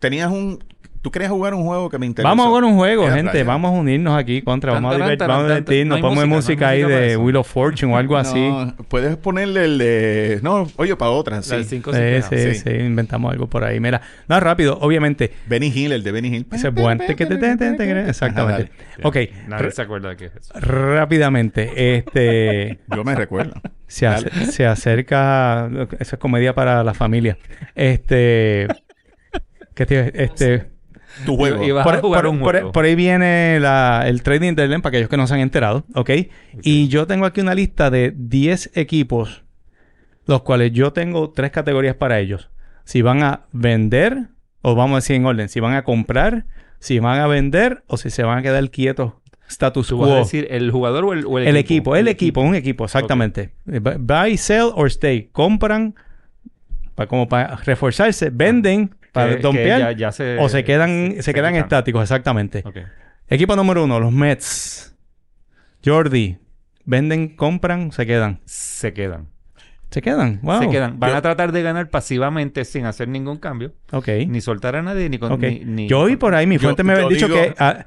Tenías 0.00 0.30
un... 0.30 0.62
¿Tú 1.02 1.10
querías 1.10 1.32
jugar 1.32 1.52
un 1.52 1.64
juego 1.64 1.90
que 1.90 1.98
me 1.98 2.06
interesó? 2.06 2.28
Vamos 2.28 2.46
a 2.46 2.48
jugar 2.48 2.62
un 2.64 2.76
juego, 2.76 3.10
gente. 3.10 3.42
Vamos 3.42 3.70
a 3.70 3.78
unirnos 3.80 4.16
aquí 4.16 4.40
contra. 4.40 4.72
Tan, 4.72 4.82
Vamos 4.84 4.94
a, 4.94 4.98
taran, 4.98 5.18
vamos 5.18 5.18
a 5.18 5.26
tan, 5.26 5.28
tan. 5.28 5.64
divertirnos. 5.64 6.00
Ponme 6.00 6.24
música, 6.26 6.34
música, 6.36 6.64
no 6.66 6.70
hay 6.70 6.82
ahí 6.84 6.88
de 6.88 7.10
eso. 7.10 7.20
Wheel 7.20 7.36
of 7.36 7.48
Fortune 7.52 7.92
o 7.92 7.96
algo 7.96 8.16
así. 8.16 8.50
Puedes 8.86 9.16
ponerle 9.16 9.64
el 9.64 9.78
de... 9.78 10.38
No, 10.42 10.68
oye, 10.76 10.94
para 10.94 11.10
otra, 11.10 11.36
La 11.38 11.42
sí. 11.42 11.64
cinco 11.64 11.92
Sí, 11.92 11.98
sí, 12.30 12.36
sí, 12.38 12.54
Sí. 12.54 12.70
inventamos 12.70 13.32
algo 13.32 13.48
por 13.48 13.64
ahí. 13.64 13.80
Mira, 13.80 14.00
no, 14.28 14.38
rápido, 14.38 14.78
obviamente. 14.80 15.32
Benny 15.48 15.72
Hill, 15.74 15.90
el 15.90 16.04
de 16.04 16.12
Benny 16.12 16.28
Hill. 16.36 16.46
Ese 16.52 16.68
es 16.68 16.74
bueno. 16.74 17.02
Exactamente. 17.08 18.70
Ajá, 18.72 19.08
Ok, 19.08 19.16
Nadie 19.48 19.70
se 19.72 19.82
acuerda 19.82 20.10
de 20.10 20.16
qué 20.16 20.24
es 20.26 20.36
eso. 20.36 20.52
rápidamente. 20.60 21.96
Este. 21.96 22.78
Yo 22.94 23.02
me 23.02 23.14
recuerdo. 23.16 23.54
Se, 23.88 24.06
ace- 24.06 24.30
se 24.52 24.66
acerca. 24.66 25.68
Eso 25.98 26.16
es 26.16 26.20
comedia 26.20 26.54
para 26.54 26.84
la 26.84 26.94
familia. 26.94 27.36
Este. 27.74 28.68
¿Qué 29.74 29.86
te 29.86 30.22
Este. 30.24 30.71
Tu 31.26 31.36
juego. 31.36 31.74
Vas 31.74 31.84
Por, 31.84 31.94
a 31.94 32.00
jugar 32.00 32.22
por- 32.22 32.30
un 32.30 32.38
por- 32.40 32.52
juego. 32.54 32.72
por 32.72 32.84
ahí 32.84 32.94
viene 32.94 33.58
la- 33.60 34.04
el 34.06 34.22
trading 34.22 34.54
deadline 34.54 34.80
para 34.82 34.90
aquellos 34.90 35.08
que 35.08 35.16
no 35.16 35.26
se 35.26 35.34
han 35.34 35.40
enterado, 35.40 35.84
¿ok? 35.94 36.10
Y 36.62 36.88
yo 36.88 37.06
tengo 37.06 37.26
aquí 37.26 37.40
una 37.40 37.54
lista 37.54 37.90
de 37.90 38.12
10 38.16 38.70
equipos, 38.74 39.44
los 40.26 40.42
cuales 40.42 40.72
yo 40.72 40.92
tengo 40.92 41.30
tres 41.30 41.50
categorías 41.50 41.94
para 41.96 42.18
ellos. 42.20 42.50
Si 42.84 43.02
van 43.02 43.22
a 43.22 43.42
vender, 43.52 44.28
o 44.62 44.74
vamos 44.74 44.92
a 44.92 44.96
decir 44.98 45.16
en 45.16 45.26
orden, 45.26 45.48
si 45.48 45.60
van 45.60 45.74
a 45.74 45.84
comprar, 45.84 46.46
si 46.78 46.98
van 46.98 47.20
a 47.20 47.26
vender 47.26 47.82
o 47.86 47.96
si 47.96 48.10
se 48.10 48.22
van 48.24 48.38
a 48.38 48.42
quedar 48.42 48.68
quietos, 48.70 49.12
status 49.48 49.88
¿Tú 49.88 49.98
vas 49.98 50.08
a 50.08 50.12
quo. 50.14 50.18
decir 50.20 50.46
el 50.50 50.70
jugador 50.70 51.04
o 51.04 51.12
el, 51.12 51.26
o 51.26 51.38
el 51.38 51.46
el 51.46 51.56
equipo, 51.56 51.94
el 51.94 52.08
equipo, 52.08 52.40
un 52.40 52.54
equipo, 52.54 52.84
exactamente. 52.86 53.52
Bu- 53.66 53.98
Buy, 53.98 54.36
sell 54.38 54.70
or 54.74 54.86
stay. 54.88 55.28
Compran 55.30 55.94
para, 56.94 57.06
como 57.06 57.28
para 57.28 57.56
reforzarse, 57.56 58.30
venden 58.30 58.94
para 59.12 59.28
Que- 59.30 59.36
que 59.36 59.42
dompear 59.42 59.80
ya- 59.80 59.92
ya 59.92 60.12
se- 60.12 60.38
o 60.38 60.48
se 60.48 60.64
quedan, 60.64 61.12
se, 61.16 61.22
se 61.22 61.34
quedan 61.34 61.52
quitan. 61.52 61.64
estáticos, 61.66 62.02
exactamente. 62.02 62.64
Equipo 63.28 63.54
número 63.56 63.84
uno, 63.84 64.00
los 64.00 64.12
Mets. 64.12 64.94
Jordi. 65.84 66.38
Venden, 66.84 67.28
compran, 67.36 67.92
se 67.92 68.06
quedan. 68.06 68.40
Se 68.44 68.92
quedan. 68.92 69.28
Se 69.90 70.00
quedan. 70.02 70.40
Wow. 70.42 70.60
Se 70.62 70.68
quedan. 70.70 70.98
Van 70.98 71.10
Yo- 71.10 71.16
a 71.16 71.22
tratar 71.22 71.52
de 71.52 71.62
ganar 71.62 71.90
pasivamente 71.90 72.64
sin 72.64 72.86
hacer 72.86 73.08
ningún 73.08 73.36
cambio. 73.36 73.72
Ok. 73.92 74.08
Ni 74.26 74.40
soltar 74.40 74.74
a 74.76 74.82
nadie, 74.82 75.08
ni 75.10 75.18
con... 75.18 75.38
Ni, 75.40 75.60
ni- 75.60 75.88
yo 75.88 76.00
oí 76.00 76.16
por 76.16 76.34
ahí, 76.34 76.46
mi 76.46 76.56
Yo- 76.56 76.62
fuente 76.62 76.82
me 76.82 76.94
había 76.94 77.08
dicho 77.08 77.28
digo- 77.28 77.40
que... 77.40 77.54
ah, 77.58 77.84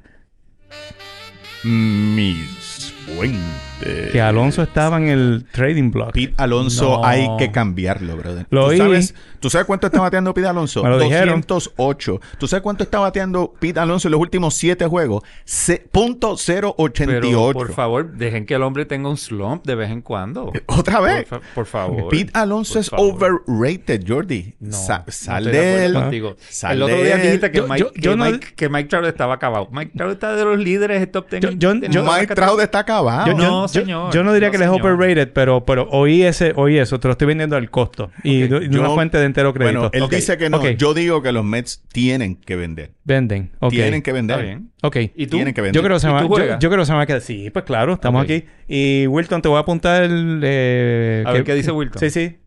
Mi 1.63 2.35
swing. 2.59 3.39
Este, 3.81 4.09
Que 4.11 4.21
Alonso 4.21 4.63
estaba 4.63 4.97
en 4.97 5.07
el 5.09 5.45
trading 5.51 5.91
block. 5.91 6.13
Pete 6.13 6.33
Alonso 6.37 6.99
No. 7.01 7.05
hay 7.05 7.27
que 7.37 7.51
cambiarlo, 7.51 8.15
brother. 8.15 8.47
Lo 8.49 8.61
¿Tú, 8.65 8.67
oí. 8.71 8.77
sabes, 8.77 9.15
¿Tú 9.39 9.49
sabes 9.49 9.67
cuánto 9.67 9.87
está 9.87 9.99
bateando 10.01 10.33
Pete 10.33 10.47
Alonso? 10.47 10.81
Me 10.83 10.89
lo 10.89 10.97
dijeron. 10.99 11.41
208. 11.45 12.19
¿Tú 12.39 12.47
sabes 12.47 12.63
cuánto 12.63 12.83
está 12.83 12.99
bateando 12.99 13.53
Pete 13.59 13.79
Alonso 13.79 14.07
en 14.07 14.13
los 14.13 14.21
últimos 14.21 14.53
siete 14.55 14.85
juegos? 14.87 15.23
Se- 15.43 15.85
punto 15.91 16.35
Pero, 16.47 16.73
088. 16.77 17.53
por 17.53 17.73
favor, 17.73 18.11
dejen 18.13 18.45
que 18.45 18.55
el 18.55 18.63
hombre 18.63 18.85
tenga 18.85 19.09
un 19.09 19.17
slump 19.17 19.65
de 19.65 19.75
vez 19.75 19.91
en 19.91 20.01
cuando. 20.01 20.51
Otra 20.67 20.99
Por, 20.99 21.05
vez. 21.07 21.27
fa- 21.27 21.41
por 21.53 21.65
favor. 21.65 22.07
Pete 22.09 22.31
Alonso 22.33 22.73
Por 22.75 22.81
es 22.81 22.89
favor. 22.89 23.43
overrated, 23.45 24.03
Jordi. 24.07 24.55
No, 24.59 24.71
Sa- 24.75 25.03
no 25.05 25.11
sal 25.11 25.45
de 25.45 25.85
él. 25.85 25.93
contigo. 25.93 26.35
Sal 26.49 26.77
el 26.77 26.83
otro 26.83 27.03
día 27.03 27.17
dijiste 27.17 27.51
que, 27.51 27.57
Yo- 27.57 27.67
Mike, 27.67 27.79
yo- 27.79 27.91
que, 27.91 28.01
yo 28.01 28.15
no- 28.15 28.25
Mike, 28.25 28.47
que 28.55 28.69
Mike 28.69 28.89
Trout 28.89 29.05
estaba 29.05 29.33
acabado. 29.35 29.67
Mike 29.71 29.91
Trout 29.97 30.13
está 30.13 30.33
de 30.35 30.45
los 30.45 30.57
líderes 30.57 31.01
de 31.01 31.07
top 31.07 31.29
10. 31.29 31.41
Yo- 31.43 31.51
yo- 31.51 31.73
yo- 31.89 32.03
Mike 32.03 32.33
Trout 32.33 32.61
está 32.61 32.79
acabado. 32.79 33.27
Yo, 33.37 33.64
No, 33.67 33.73
yo- 33.73 33.79
yo- 33.81 33.85
señor. 33.85 34.13
yo 34.13 34.23
no 34.23 34.33
diría 34.33 34.47
No, 34.47 34.51
que 34.51 34.57
él 34.57 34.63
es 34.63 34.69
overrated, 34.69 35.31
pero, 35.33 35.65
pero 35.65 35.87
oí 35.91 36.23
ese, 36.23 36.53
oí 36.55 36.77
eso, 36.77 36.99
te 36.99 37.07
lo 37.07 37.11
estoy 37.13 37.27
vendiendo 37.27 37.55
al 37.55 37.69
costo. 37.69 38.11
Y 38.23 38.43
Ok, 38.43 38.49
de, 38.49 38.69
yo- 38.69 38.79
una 38.79 38.89
fuente 38.91 39.17
de 39.17 39.25
entero 39.25 39.53
crédito. 39.53 39.89
Bueno, 39.89 40.05
él 40.05 40.09
dice 40.09 40.37
que 40.37 40.49
no. 40.49 40.57
ok, 40.57 40.65
Yo 40.77 40.93
digo 40.93 41.21
que 41.21 41.31
los 41.31 41.43
Mets 41.43 41.83
tienen 41.91 42.35
que 42.35 42.55
vender. 42.55 42.91
Venden. 43.03 43.51
ok. 43.59 43.71
Tienen 43.71 44.01
que 44.01 44.11
vender. 44.11 44.35
Está 44.39 44.45
bien. 44.45 44.71
Ok. 44.81 44.97
¿Y 45.15 45.27
tú? 45.27 45.37
Tienen 45.37 45.53
que 45.53 45.61
vender. 45.61 45.75
Yo 45.75 45.83
creo 45.85 45.95
que 45.97 45.99
se 46.01 46.09
¿Y 46.09 46.13
me 46.13 46.21
yo, 46.21 46.69
creo 46.69 46.79
que 46.81 46.85
se 46.85 46.91
me 46.91 46.97
va 46.97 47.03
a 47.03 47.05
quedar. 47.05 47.21
Sí, 47.21 47.49
pues 47.49 47.65
claro, 47.65 47.93
estamos 47.93 48.23
aquí. 48.23 48.45
Y 48.67 49.07
Wilton, 49.07 49.41
te 49.41 49.49
voy 49.49 49.57
a 49.57 49.61
apuntar 49.61 50.03
el. 50.03 50.41
eh, 50.43 51.23
A 51.25 51.31
ver 51.31 51.43
qué 51.43 51.53
dice 51.55 51.71
Wilton. 51.71 51.99
Sí, 51.99 52.09
sí. 52.09 52.37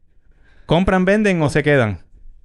¿Compran, 0.67 1.05
venden 1.05 1.41
o 1.43 1.49
se 1.49 1.63
quedan? 1.63 2.01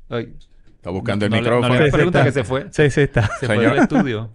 Ay, 0.10 0.34
Está 0.76 0.90
buscando 0.90 1.26
el 1.26 1.32
no 1.32 1.38
le- 1.38 1.42
micrófono. 1.42 1.68
No 1.70 1.74
le 1.76 1.80
Sí, 1.80 1.86
sí, 1.86 1.92
pregunta 1.96 2.24
que 2.24 2.32
se 2.32 2.44
fue. 2.44 2.66
Sí, 2.72 2.90
sí, 2.90 3.02
está. 3.02 3.28
Se 3.40 3.48
Señor. 3.48 3.64
fue 3.64 3.74
del 3.74 3.80
estudio. 3.84 4.30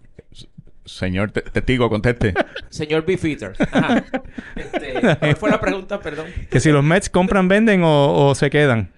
Señor 0.89 1.31
te- 1.31 1.43
testigo, 1.43 1.89
conteste. 1.89 2.35
Señor 2.71 3.05
Beefeater. 3.07 3.53
Ajá. 3.73 4.05
Este, 4.57 4.93
¿Cuál 5.21 5.37
fue 5.37 5.51
la 5.51 5.61
pregunta? 5.61 6.01
Perdón. 6.01 6.27
Que 6.51 6.59
si 6.61 6.71
los 6.71 6.83
Mets 6.83 7.09
compran, 7.11 7.47
venden 7.49 7.83
o, 7.85 8.29
o 8.29 8.35
se 8.35 8.51
quedan. 8.51 8.91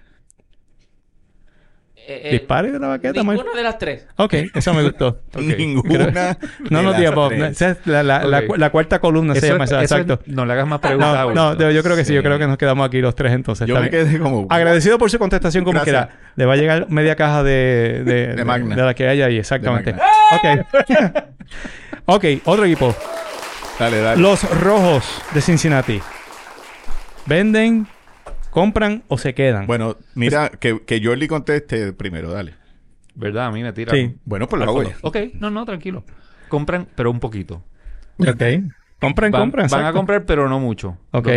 Eh, 2.11 2.23
eh, 2.25 2.33
Dispare 2.33 2.73
de 2.73 2.79
la 2.81 2.88
baqueta. 2.88 3.23
Ninguna 3.23 3.53
de 3.55 3.62
las 3.62 3.79
tres. 3.79 4.05
Ok, 4.16 4.35
eso 4.53 4.75
me 4.75 4.83
gustó. 4.83 5.20
Ninguna. 5.38 6.37
No, 6.68 6.83
no, 6.83 6.90
above. 6.90 7.37
tres. 7.37 7.51
Esa 7.53 7.70
es 7.70 7.87
la, 7.87 8.03
la, 8.03 8.70
cuarta 8.70 8.99
columna 8.99 9.37
se 9.37 9.46
llama. 9.46 9.62
es- 9.62 9.70
esa, 9.70 9.83
es- 9.83 9.92
exacto. 9.92 10.20
no 10.27 10.44
le 10.44 10.55
hagas 10.55 10.66
más 10.66 10.81
preguntas 10.81 11.14
a 11.16 11.25
No, 11.33 11.55
no, 11.55 11.70
yo 11.70 11.83
creo 11.85 11.94
que 11.94 12.05
sí. 12.05 12.12
Yo 12.12 12.23
creo 12.25 12.37
que 12.37 12.49
nos 12.49 12.59
quedamos 12.59 12.85
aquí 12.85 13.01
los 13.01 13.14
tres 13.14 13.33
entonces. 13.33 13.68
Yo 13.68 13.81
me 13.81 13.90
quedé 13.90 14.18
como. 14.18 14.49
Agradecido 14.51 14.99
por 14.99 15.09
su 15.09 15.20
contestación 15.20 15.62
como 15.62 15.75
Gracias. 15.81 16.07
quiera. 16.09 16.20
Le 16.35 16.46
va 16.46 16.55
a 16.55 16.57
llegar 16.57 16.87
media 16.90 17.14
caja 17.14 17.44
de, 17.44 18.03
de, 18.05 18.35
De 18.35 18.44
Magna. 18.44 18.75
de 18.75 18.83
la 18.83 18.94
que 18.94 19.07
hay 19.07 19.23
ahí, 19.23 19.38
exactamente. 19.38 19.94
Ok. 20.33 20.66
ok, 22.07 22.25
otro 22.44 22.64
equipo. 22.64 22.92
Dale, 23.79 24.01
dale. 24.01 24.20
Los 24.20 24.42
Rojos 24.61 25.05
de 25.33 25.40
Cincinnati. 25.40 26.01
¿Venden, 27.27 27.87
compran 28.51 29.03
o 29.09 29.19
se 29.19 29.35
quedan? 29.35 29.67
Bueno, 29.67 29.97
mira, 30.15 30.49
que, 30.51 30.81
que 30.85 31.01
Jordi 31.05 31.27
conteste 31.29 31.93
primero, 31.93 32.31
dale. 32.31 32.55
¿Verdad? 33.15 33.47
A 33.47 33.51
mí 33.51 33.63
me 33.63 33.73
tira. 33.73 33.93
Sí. 33.93 34.15
Bueno, 34.25 34.49
pues 34.49 34.59
lo 34.63 34.71
hago 34.71 34.83
yo. 34.85 34.91
Ok, 35.03 35.17
no, 35.35 35.51
no, 35.51 35.65
tranquilo. 35.65 36.05
Compran, 36.49 36.87
pero 36.95 37.11
un 37.11 37.21
poquito. 37.21 37.63
Ok. 38.19 38.43
Compran, 39.01 39.31
Van, 39.33 39.41
compran. 39.43 39.69
van 39.71 39.85
a 39.87 39.93
comprar, 39.93 40.27
pero 40.27 40.49
no 40.49 40.61
mucho. 40.61 40.99
Ok. 41.13 41.29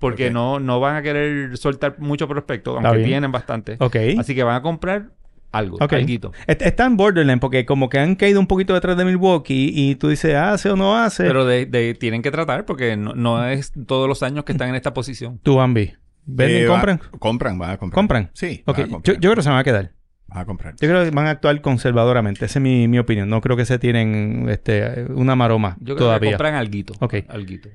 Porque 0.00 0.30
no, 0.30 0.58
no 0.60 0.80
van 0.80 0.96
a 0.96 1.02
querer 1.02 1.56
soltar 1.56 1.96
mucho 1.98 2.26
prospecto, 2.28 2.76
aunque 2.78 3.04
tienen 3.04 3.30
bastante. 3.32 3.76
Ok. 3.78 3.96
Así 4.18 4.34
que 4.34 4.42
van 4.42 4.56
a 4.56 4.62
comprar 4.62 5.10
algo, 5.52 5.76
Ok. 5.80 5.92
alguito. 5.92 6.32
Est- 6.48 6.62
Está 6.62 6.84
en 6.86 6.96
borderline 6.96 7.38
porque 7.38 7.64
como 7.64 7.88
que 7.88 7.98
han 8.00 8.16
caído 8.16 8.40
un 8.40 8.46
poquito 8.48 8.74
detrás 8.74 8.96
de 8.96 9.04
Milwaukee 9.04 9.70
y 9.72 9.94
tú 9.94 10.08
dices, 10.08 10.34
hace 10.34 10.68
o 10.70 10.76
no 10.76 10.96
hace. 10.98 11.22
Pero 11.24 11.46
de, 11.46 11.66
de- 11.66 11.94
tienen 11.94 12.22
que 12.22 12.30
tratar 12.32 12.66
porque 12.66 12.96
no, 12.96 13.14
no 13.14 13.46
es 13.46 13.72
todos 13.86 14.08
los 14.08 14.22
años 14.24 14.44
que 14.44 14.52
están 14.52 14.68
en 14.70 14.74
esta 14.74 14.92
posición. 14.92 15.38
Tú, 15.42 15.56
Bambi. 15.56 15.94
¿Venden, 16.26 16.62
Eh, 16.62 16.66
va- 16.66 16.74
compran? 16.74 17.00
compran, 17.18 17.58
van 17.58 17.70
a 17.70 17.76
comprar. 17.76 17.94
¿Compran? 17.94 18.30
Sí. 18.34 18.62
Ok. 18.66 18.76
van 18.78 18.84
a 18.84 18.86
Yo, 18.86 18.92
comprar. 18.92 19.14
yo 19.16 19.20
creo 19.30 19.36
que 19.36 19.42
se 19.42 19.48
van 19.50 19.58
a 19.58 19.64
quedar. 19.64 19.92
Van 20.28 20.38
a 20.38 20.44
comprar. 20.46 20.74
Yo 20.80 20.88
creo 20.88 21.04
que 21.04 21.10
van 21.10 21.26
a 21.26 21.30
actuar 21.30 21.60
conservadoramente. 21.60 22.44
Esa 22.44 22.58
es 22.58 22.62
mi, 22.62 22.88
mi 22.88 22.98
opinión. 22.98 23.28
No 23.28 23.40
creo 23.40 23.56
que 23.56 23.64
se 23.66 23.78
tienen 23.78 24.46
este, 24.48 25.04
una 25.10 25.36
maroma 25.36 25.76
Yo 25.78 25.84
creo 25.84 25.96
que 25.96 26.00
todavía. 26.00 26.30
compran 26.32 26.54
alguito. 26.54 26.94
Ok. 27.00 27.14
alguito. 27.28 27.68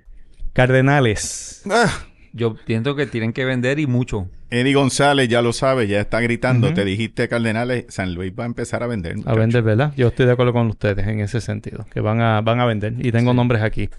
Cardenales. 0.54 1.62
Ah, 1.70 1.90
Yo 2.34 2.56
pienso 2.66 2.96
que 2.96 3.06
tienen 3.08 3.34
que 3.34 3.46
vender 3.46 3.80
y 3.80 3.88
mucho. 3.88 4.30
Eddie 4.50 4.74
González 4.74 5.30
ya 5.30 5.42
lo 5.42 5.54
sabe, 5.54 5.88
ya 5.88 6.00
está 6.02 6.20
gritando. 6.22 6.74
Te 6.74 6.84
dijiste, 6.84 7.28
Cardenales, 7.30 7.86
San 7.90 8.14
Luis 8.14 8.34
va 8.38 8.44
a 8.44 8.48
empezar 8.48 8.84
a 8.84 8.88
vender. 8.88 9.16
A 9.26 9.36
vender, 9.36 9.64
¿verdad? 9.64 9.94
Yo 9.96 10.08
estoy 10.10 10.26
de 10.26 10.34
acuerdo 10.34 10.54
con 10.54 10.68
ustedes 10.68 11.08
en 11.08 11.20
ese 11.22 11.40
sentido. 11.40 11.86
Que 11.92 12.02
van 12.02 12.20
a, 12.22 12.42
van 12.42 12.60
a 12.60 12.66
vender. 12.66 12.94
Y 13.00 13.12
tengo 13.12 13.32
Sí. 13.32 13.38
nombres 13.38 13.62
aquí. 13.64 13.90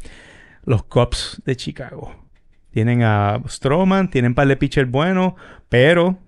Los 0.64 0.82
Cubs 0.84 1.40
de 1.46 1.56
Chicago. 1.56 2.14
Tienen 2.70 3.02
a 3.02 3.42
Stroman, 3.48 4.10
tienen 4.10 4.34
par 4.34 4.46
de 4.48 4.56
pitchers 4.56 4.90
buenos, 4.90 5.34
pero... 5.68 6.18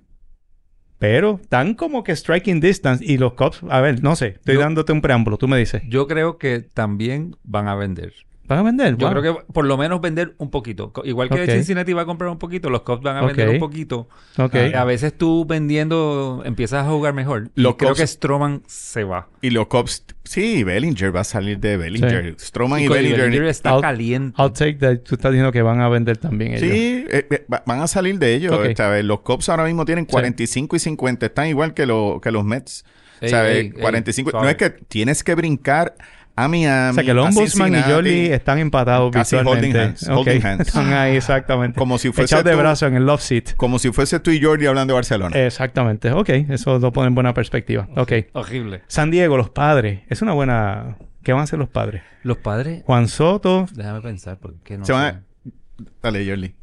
Pero 0.99 1.41
están 1.43 1.75
como 1.75 2.05
que 2.05 2.15
striking 2.15 2.61
distance. 2.61 3.05
Y 3.05 3.19
los 3.19 3.33
Cubs... 3.35 3.61
A 3.69 3.81
ver, 3.81 4.03
no 4.05 4.15
sé. 4.15 4.29
Estoy 4.29 4.55
Yo- 4.55 4.61
dándote 4.61 4.93
un 4.93 5.01
preámbulo. 5.01 5.37
Tú 5.37 5.49
me 5.49 5.59
dices. 5.59 5.83
Yo 5.89 6.07
creo 6.07 6.39
que 6.39 6.61
también 6.61 7.37
van 7.43 7.67
a 7.67 7.75
vender. 7.75 8.13
¿Van 8.49 8.59
a 8.59 8.63
vender? 8.63 8.97
Yo 8.97 9.07
Wow. 9.09 9.21
creo 9.21 9.37
que 9.37 9.43
por 9.53 9.65
lo 9.65 9.77
menos 9.77 10.01
vender 10.01 10.35
un 10.39 10.51
poquito. 10.51 10.93
Igual 11.05 11.29
que. 11.31 11.47
Cincinnati 11.47 11.93
va 11.93 12.03
a 12.03 12.07
comprar 12.07 12.29
un 12.31 12.39
poquito, 12.39 12.71
los 12.71 12.83
Cubs 12.83 13.01
van 13.03 13.17
a 13.17 13.25
vender 13.25 13.49
un 13.49 13.59
poquito. 13.59 14.09
Eh, 14.53 14.73
A 14.77 14.85
veces 14.85 15.17
tú 15.17 15.45
vendiendo 15.47 16.43
empiezas 16.45 16.85
a 16.87 16.91
jugar 16.91 17.15
mejor. 17.15 17.51
Y 17.55 17.63
Los 17.63 17.77
creo 17.77 17.95
que 17.95 18.07
Stroman 18.07 18.63
se 18.67 19.05
va. 19.05 19.29
Y 19.41 19.51
los 19.51 19.69
Cubs, 19.69 20.05
sí, 20.25 20.65
Bellinger 20.65 21.15
va 21.15 21.21
a 21.21 21.25
salir 21.25 21.59
de 21.61 21.77
Bellinger. 21.77 22.35
Stroman 22.39 22.81
y, 22.81 22.85
Y 22.85 22.89
Bellinger. 22.89 23.21
Bellinger 23.21 23.45
está 23.47 23.71
I'll- 23.75 23.81
caliente. 23.81 24.43
I'll 24.43 24.53
take 24.53 24.75
that. 24.75 24.99
Tú 24.99 25.15
estás 25.15 25.31
diciendo 25.33 25.53
que 25.53 25.63
van 25.63 25.81
a 25.81 25.89
vender 25.89 26.17
también 26.19 26.55
ellos. 26.55 26.63
Sí, 26.71 27.05
eh, 27.11 27.27
eh, 27.31 27.47
va- 27.53 27.63
van 27.65 27.81
a 27.81 27.87
salir 27.87 28.19
de 28.19 28.35
ellos. 28.35 28.53
Ok. 28.53 28.77
¿sabes? 28.77 29.05
Los 29.05 29.21
Cubs 29.21 29.49
ahora 29.49 29.65
mismo 29.65 29.85
tienen 29.85 30.05
45 30.05 30.77
y 30.77 30.79
50. 30.81 31.27
Están 31.27 31.47
igual 31.47 31.75
que, 31.75 31.87
lo- 31.87 32.21
que 32.23 32.31
los 32.33 32.45
Mets. 32.45 32.85
Ey, 33.21 33.29
¿sabes? 33.31 33.57
ey, 33.57 33.67
ey, 33.67 33.71
45. 33.81 34.31
no 34.33 34.39
suave. 34.41 34.51
es 34.51 34.57
que 34.57 34.71
tienes 34.89 35.23
que 35.23 35.37
brincar 35.37 35.95
a 36.37 36.49
Miami. 36.49 36.91
O 36.91 36.95
sea 36.95 37.05
que 37.05 37.11
el 37.11 37.19
Ombudsman 37.19 37.75
y 37.75 37.83
Jolly 37.83 38.27
están 38.27 38.59
empatados 38.59 39.11
Casi 39.13 39.37
visualmente. 39.37 39.79
holding 39.79 39.81
hands, 39.91 40.09
holding 40.09 40.43
hands. 40.47 40.69
Están 40.69 40.93
ahí 40.93 41.17
exactamente. 41.17 41.79
Como 41.79 41.99
si 41.99 42.09
fuese 42.11 42.35
Echados 42.35 42.45
de 42.45 42.53
tú- 42.53 42.59
brazo 42.59 42.87
en 42.87 42.97
el 42.97 43.07
love 43.07 43.21
seat. 43.21 43.55
Como 43.57 43.79
si 43.79 43.91
fuese 43.93 44.21
tú 44.21 44.31
y 44.31 44.43
Jordi 44.43 44.67
hablando 44.67 44.93
de 44.93 44.97
Barcelona. 44.97 45.37
Exactamente. 45.45 46.11
Ok. 46.13 46.29
Eso 46.49 46.79
lo 46.79 46.93
pone 46.93 47.09
en 47.09 47.15
buena 47.15 47.35
perspectiva. 47.35 47.89
Ok. 47.97 48.13
Horrible. 48.33 48.83
San 48.87 49.11
Diego, 49.11 49.37
los 49.37 49.51
padres. 49.51 50.01
Es 50.09 50.23
una 50.23 50.33
buena... 50.33 50.97
¿Qué 51.23 51.33
van 51.33 51.41
a 51.43 51.45
hacer 51.45 51.59
los 51.59 51.69
padres? 51.69 52.03
Los 52.25 52.39
padres, 52.39 52.83
Juan 52.85 53.07
Soto. 53.07 53.67
déjame 53.75 54.01
pensar, 54.01 54.39
porque 54.39 54.77
no 54.79 54.85
Se 54.85 54.93
van 54.93 55.13
sé. 55.45 55.51
a- 55.51 55.93
Dale, 56.03 56.27
Jordi. 56.29 56.55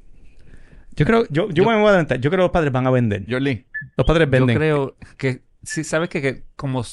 Yo 0.95 1.05
creo... 1.05 1.25
Yo, 1.29 1.49
yo, 1.49 1.63
me 1.63 1.75
voy 1.77 1.85
a 1.85 1.89
adelantar. 1.89 2.19
Yo 2.19 2.29
creo 2.29 2.39
que 2.39 2.43
los 2.45 2.51
padres 2.51 2.71
van 2.73 2.85
a 2.85 2.91
vender. 2.91 3.23
Jordi. 3.29 3.65
Los 3.95 4.05
padres 4.05 4.27
Yo 4.27 4.31
venden. 4.31 4.57
creo 4.57 4.97
que, 5.17 5.43
sí, 5.63 5.83
sabes 5.85 6.09
que, 6.09 6.21
que 6.21 6.43
como 6.57 6.83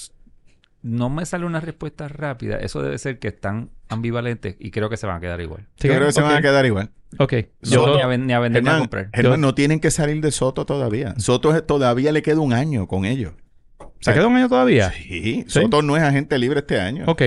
no 0.86 1.10
me 1.10 1.26
sale 1.26 1.44
una 1.44 1.60
respuesta 1.60 2.06
rápida, 2.08 2.56
eso 2.58 2.80
debe 2.82 2.96
ser 2.98 3.18
que 3.18 3.28
están 3.28 3.70
ambivalentes 3.88 4.56
y 4.58 4.70
creo 4.70 4.88
que 4.88 4.96
se 4.96 5.06
van 5.06 5.16
a 5.16 5.20
quedar 5.20 5.40
igual. 5.40 5.66
¿Sí 5.80 5.88
Yo 5.88 5.94
creo 5.94 6.06
que 6.06 6.12
se 6.12 6.20
van 6.22 6.36
a 6.36 6.40
quedar 6.42 6.64
igual. 6.66 6.90
Ok. 7.18 7.32
No, 7.62 7.70
Yo... 7.70 7.94
ni, 7.96 8.02
a, 8.02 8.16
ni 8.18 8.32
a 8.32 8.38
vender 8.38 8.62
ni 8.62 8.68
a 8.70 8.78
comprar. 8.78 9.10
Germán, 9.12 9.32
Yo- 9.32 9.36
no 9.38 9.54
tienen 9.54 9.80
que 9.80 9.90
salir 9.90 10.20
de 10.20 10.30
Soto 10.30 10.64
todavía. 10.66 11.14
Soto 11.18 11.54
es- 11.54 11.66
todavía 11.66 12.12
le 12.12 12.22
queda 12.22 12.40
un 12.40 12.52
año 12.52 12.86
con 12.86 13.04
ellos. 13.04 13.32
O 13.78 13.92
¿Se 13.98 14.04
sea, 14.06 14.14
queda 14.14 14.26
un 14.28 14.36
año 14.36 14.48
todavía? 14.48 14.90
Sí, 14.92 15.44
¿Sí? 15.48 15.60
Soto 15.62 15.82
no 15.82 15.96
es 15.96 16.02
agente 16.02 16.38
libre 16.38 16.60
este 16.60 16.80
año. 16.80 17.04
Ok. 17.06 17.22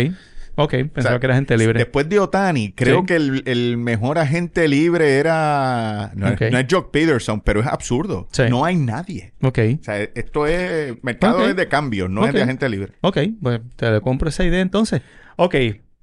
Ok. 0.62 0.72
Pensaba 0.72 0.98
O 0.98 1.02
sea, 1.02 1.19
que 1.19 1.26
era 1.28 1.36
gente 1.36 1.58
libre. 1.58 1.80
Después 1.80 2.10
de 2.10 2.19
Otani, 2.19 2.74
creo 2.74 3.00
Sí. 3.00 3.06
que 3.06 3.15
el, 3.15 3.43
el 3.45 3.78
mejor 3.78 4.17
agente 4.17 4.67
libre 4.67 5.17
era. 5.17 6.12
No, 6.15 6.28
es, 6.28 6.52
no 6.52 6.58
es 6.60 6.65
Jock 6.69 6.91
Peterson, 6.91 7.41
pero 7.41 7.62
es 7.62 7.67
absurdo. 7.67 8.28
Sí. 8.32 8.43
No 8.50 8.65
hay 8.65 8.76
nadie. 8.76 9.34
Ok. 9.41 9.60
O 9.80 9.84
sea, 9.84 10.02
esto 10.02 10.48
es. 10.48 11.02
Mercado 11.04 11.39
Ok. 11.43 11.50
es 11.50 11.56
de 11.56 11.67
cambio, 11.67 12.08
no 12.10 12.26
es 12.26 12.34
de 12.34 12.41
agente 12.43 12.67
libre. 12.67 12.93
Ok. 13.02 13.17
Pues 13.41 13.62
te 13.78 14.02
compro 14.02 14.30
esa 14.30 14.43
idea 14.43 14.60
entonces. 14.62 15.02
Ok. 15.38 15.56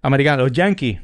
Americano. 0.02 0.44
Los 0.44 0.52
Yankees. 0.52 1.00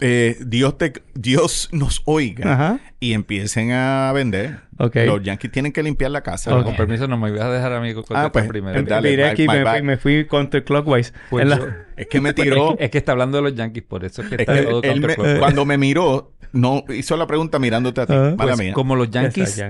Eh, 0.00 0.36
Dios, 0.46 0.78
te, 0.78 0.92
Dios 1.14 1.68
nos 1.72 2.02
oiga 2.06 2.52
Ajá. 2.54 2.80
y 3.00 3.12
empiecen 3.12 3.72
a 3.72 4.10
vender. 4.14 4.60
Los 4.78 5.22
Yankees 5.22 5.52
tienen 5.52 5.72
que 5.72 5.82
limpiar 5.82 6.10
la 6.10 6.22
casa. 6.22 6.50
Pero 6.50 6.60
Ok. 6.62 6.66
con 6.68 6.76
permiso, 6.76 7.06
no 7.06 7.18
me 7.18 7.28
ibas 7.28 7.42
a 7.42 7.50
dejar 7.52 7.72
a 7.74 7.80
mí 7.80 7.92
contestar 7.92 8.24
Ah, 8.26 8.32
pues, 8.32 8.46
primero. 8.48 8.82
dale. 8.82 9.10
Miré 9.10 9.22
bye, 9.24 9.32
aquí, 9.32 9.46
bye, 9.46 9.58
me, 9.58 9.64
bye. 9.64 9.72
fui- 9.72 9.82
me 9.82 9.96
fui 9.98 10.24
counterclockwise. 10.26 11.12
Pues 11.28 11.46
la- 11.46 11.86
Es 11.96 12.06
que 12.06 12.20
me 12.20 12.32
Pues 12.32 12.44
tiró. 12.46 12.70
es, 12.72 12.76
que, 12.78 12.84
es 12.84 12.90
que 12.90 12.98
está 12.98 13.12
hablando 13.12 13.36
de 13.36 13.42
los 13.42 13.54
Yankees, 13.54 13.82
por 13.84 14.04
eso 14.04 14.22
es 14.22 14.28
que 14.28 14.34
es 14.36 14.40
está 14.40 14.54
todo 14.62 14.82
él 14.82 15.00
me- 15.00 15.06
counterclockwise. 15.08 15.38
cuando 15.38 15.64
me 15.66 15.76
miró, 15.76 16.32
no 16.52 16.84
hizo 16.88 17.16
la 17.18 17.26
pregunta 17.26 17.58
mirándote 17.58 18.00
a 18.00 18.06
ti. 18.06 18.12
Ah. 18.16 18.34
Mala 18.38 18.52
Pues, 18.54 18.58
mía. 18.58 18.72
como 18.72 18.96
los 18.96 19.10
Yankees, 19.10 19.62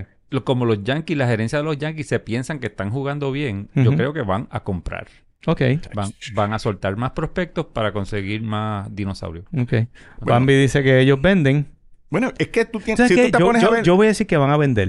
como 0.44 0.64
los 0.64 0.84
Yankees, 0.84 1.16
la 1.18 1.26
gerencia 1.26 1.58
de 1.58 1.64
los 1.64 1.76
Yankees 1.76 2.06
se 2.06 2.20
piensan 2.20 2.60
que 2.60 2.68
están 2.68 2.90
jugando 2.90 3.32
bien, 3.32 3.68
yo 3.74 3.92
creo 3.96 4.12
que 4.12 4.22
van 4.22 4.46
a 4.52 4.60
comprar. 4.60 5.08
Ok. 5.46 5.62
Van, 5.94 6.10
van 6.34 6.52
a 6.52 6.58
soltar 6.58 6.96
más 6.96 7.12
prospectos 7.12 7.66
para 7.66 7.92
conseguir 7.92 8.42
más 8.42 8.94
dinosaurios. 8.94 9.46
Ok. 9.56 9.72
Bambi 10.20 10.54
dice 10.54 10.82
que 10.82 11.00
ellos 11.00 11.20
venden. 11.20 11.66
Bueno, 12.10 12.32
es 12.38 12.48
que 12.48 12.64
tú 12.64 12.78
tienes. 12.80 12.98
¿Sabes 12.98 13.10
Si 13.12 13.16
tú 13.26 13.30
te 13.30 13.38
Yo, 13.38 13.46
pones 13.46 13.62
yo- 13.62 13.68
a 13.68 13.70
ver. 13.72 13.82
yo 13.84 13.96
voy 13.96 14.06
a 14.06 14.08
decir 14.08 14.26
que 14.26 14.36
van 14.36 14.50
a 14.50 14.56
vender. 14.56 14.88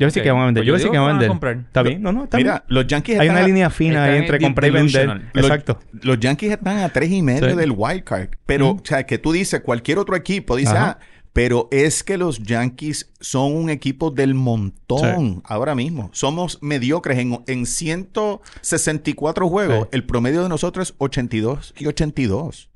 Yo 0.00 0.04
voy 0.04 0.04
a 0.04 0.06
decir 0.08 0.20
Ok. 0.20 0.24
que 0.26 0.30
van 0.30 0.42
a 0.42 0.44
vender. 0.46 0.60
Pues 0.62 0.66
yo 0.66 0.72
voy 0.72 0.76
a 0.76 0.78
yo 0.78 0.78
decir 0.78 0.92
digo 0.92 0.92
que 0.92 0.98
van 0.98 1.08
a 1.08 1.12
vender. 1.14 1.28
comprar. 1.28 1.56
¿Está 1.56 1.82
bien? 1.82 2.02
No, 2.02 2.12
no, 2.12 2.24
está 2.24 2.36
bien. 2.36 2.46
Mira, 2.46 2.64
los 2.68 2.86
Yankees 2.86 3.18
Hay 3.18 3.26
están 3.26 3.36
una 3.36 3.44
a- 3.44 3.48
línea 3.48 3.70
fina 3.70 4.04
ahí 4.04 4.18
entre 4.18 4.36
en 4.36 4.42
comprar 4.44 4.68
y 4.70 4.72
vender. 4.72 5.22
Los- 5.32 5.44
Exacto. 5.46 5.80
Los 6.02 6.20
Yankees 6.20 6.52
están 6.52 6.78
a 6.78 6.88
tres 6.90 7.10
y 7.10 7.20
medio 7.22 7.50
Sí. 7.50 7.56
del 7.56 7.72
wild 7.74 8.04
card. 8.04 8.28
Pero, 8.46 8.70
o 8.70 8.80
sea, 8.84 9.02
que 9.04 9.18
tú 9.18 9.32
dices, 9.32 9.60
cualquier 9.62 9.98
otro 9.98 10.14
equipo 10.14 10.54
dice, 10.54 10.70
Ajá. 10.76 10.98
ah, 11.00 11.06
Pero 11.32 11.68
es 11.70 12.02
que 12.02 12.18
los 12.18 12.42
Yankees 12.42 13.12
son 13.20 13.54
un 13.54 13.70
equipo 13.70 14.10
del 14.10 14.34
montón 14.34 15.42
ahora 15.44 15.74
mismo. 15.74 16.10
Somos 16.12 16.58
mediocres 16.62 17.18
en, 17.18 17.38
en 17.46 17.66
164 17.66 19.48
juegos. 19.48 19.82
Sí. 19.82 19.88
El 19.92 20.04
promedio 20.04 20.42
de 20.42 20.48
nosotros 20.48 20.90
es 20.90 20.94
82 20.98 21.74
y 21.78 21.86
82. 21.86 22.70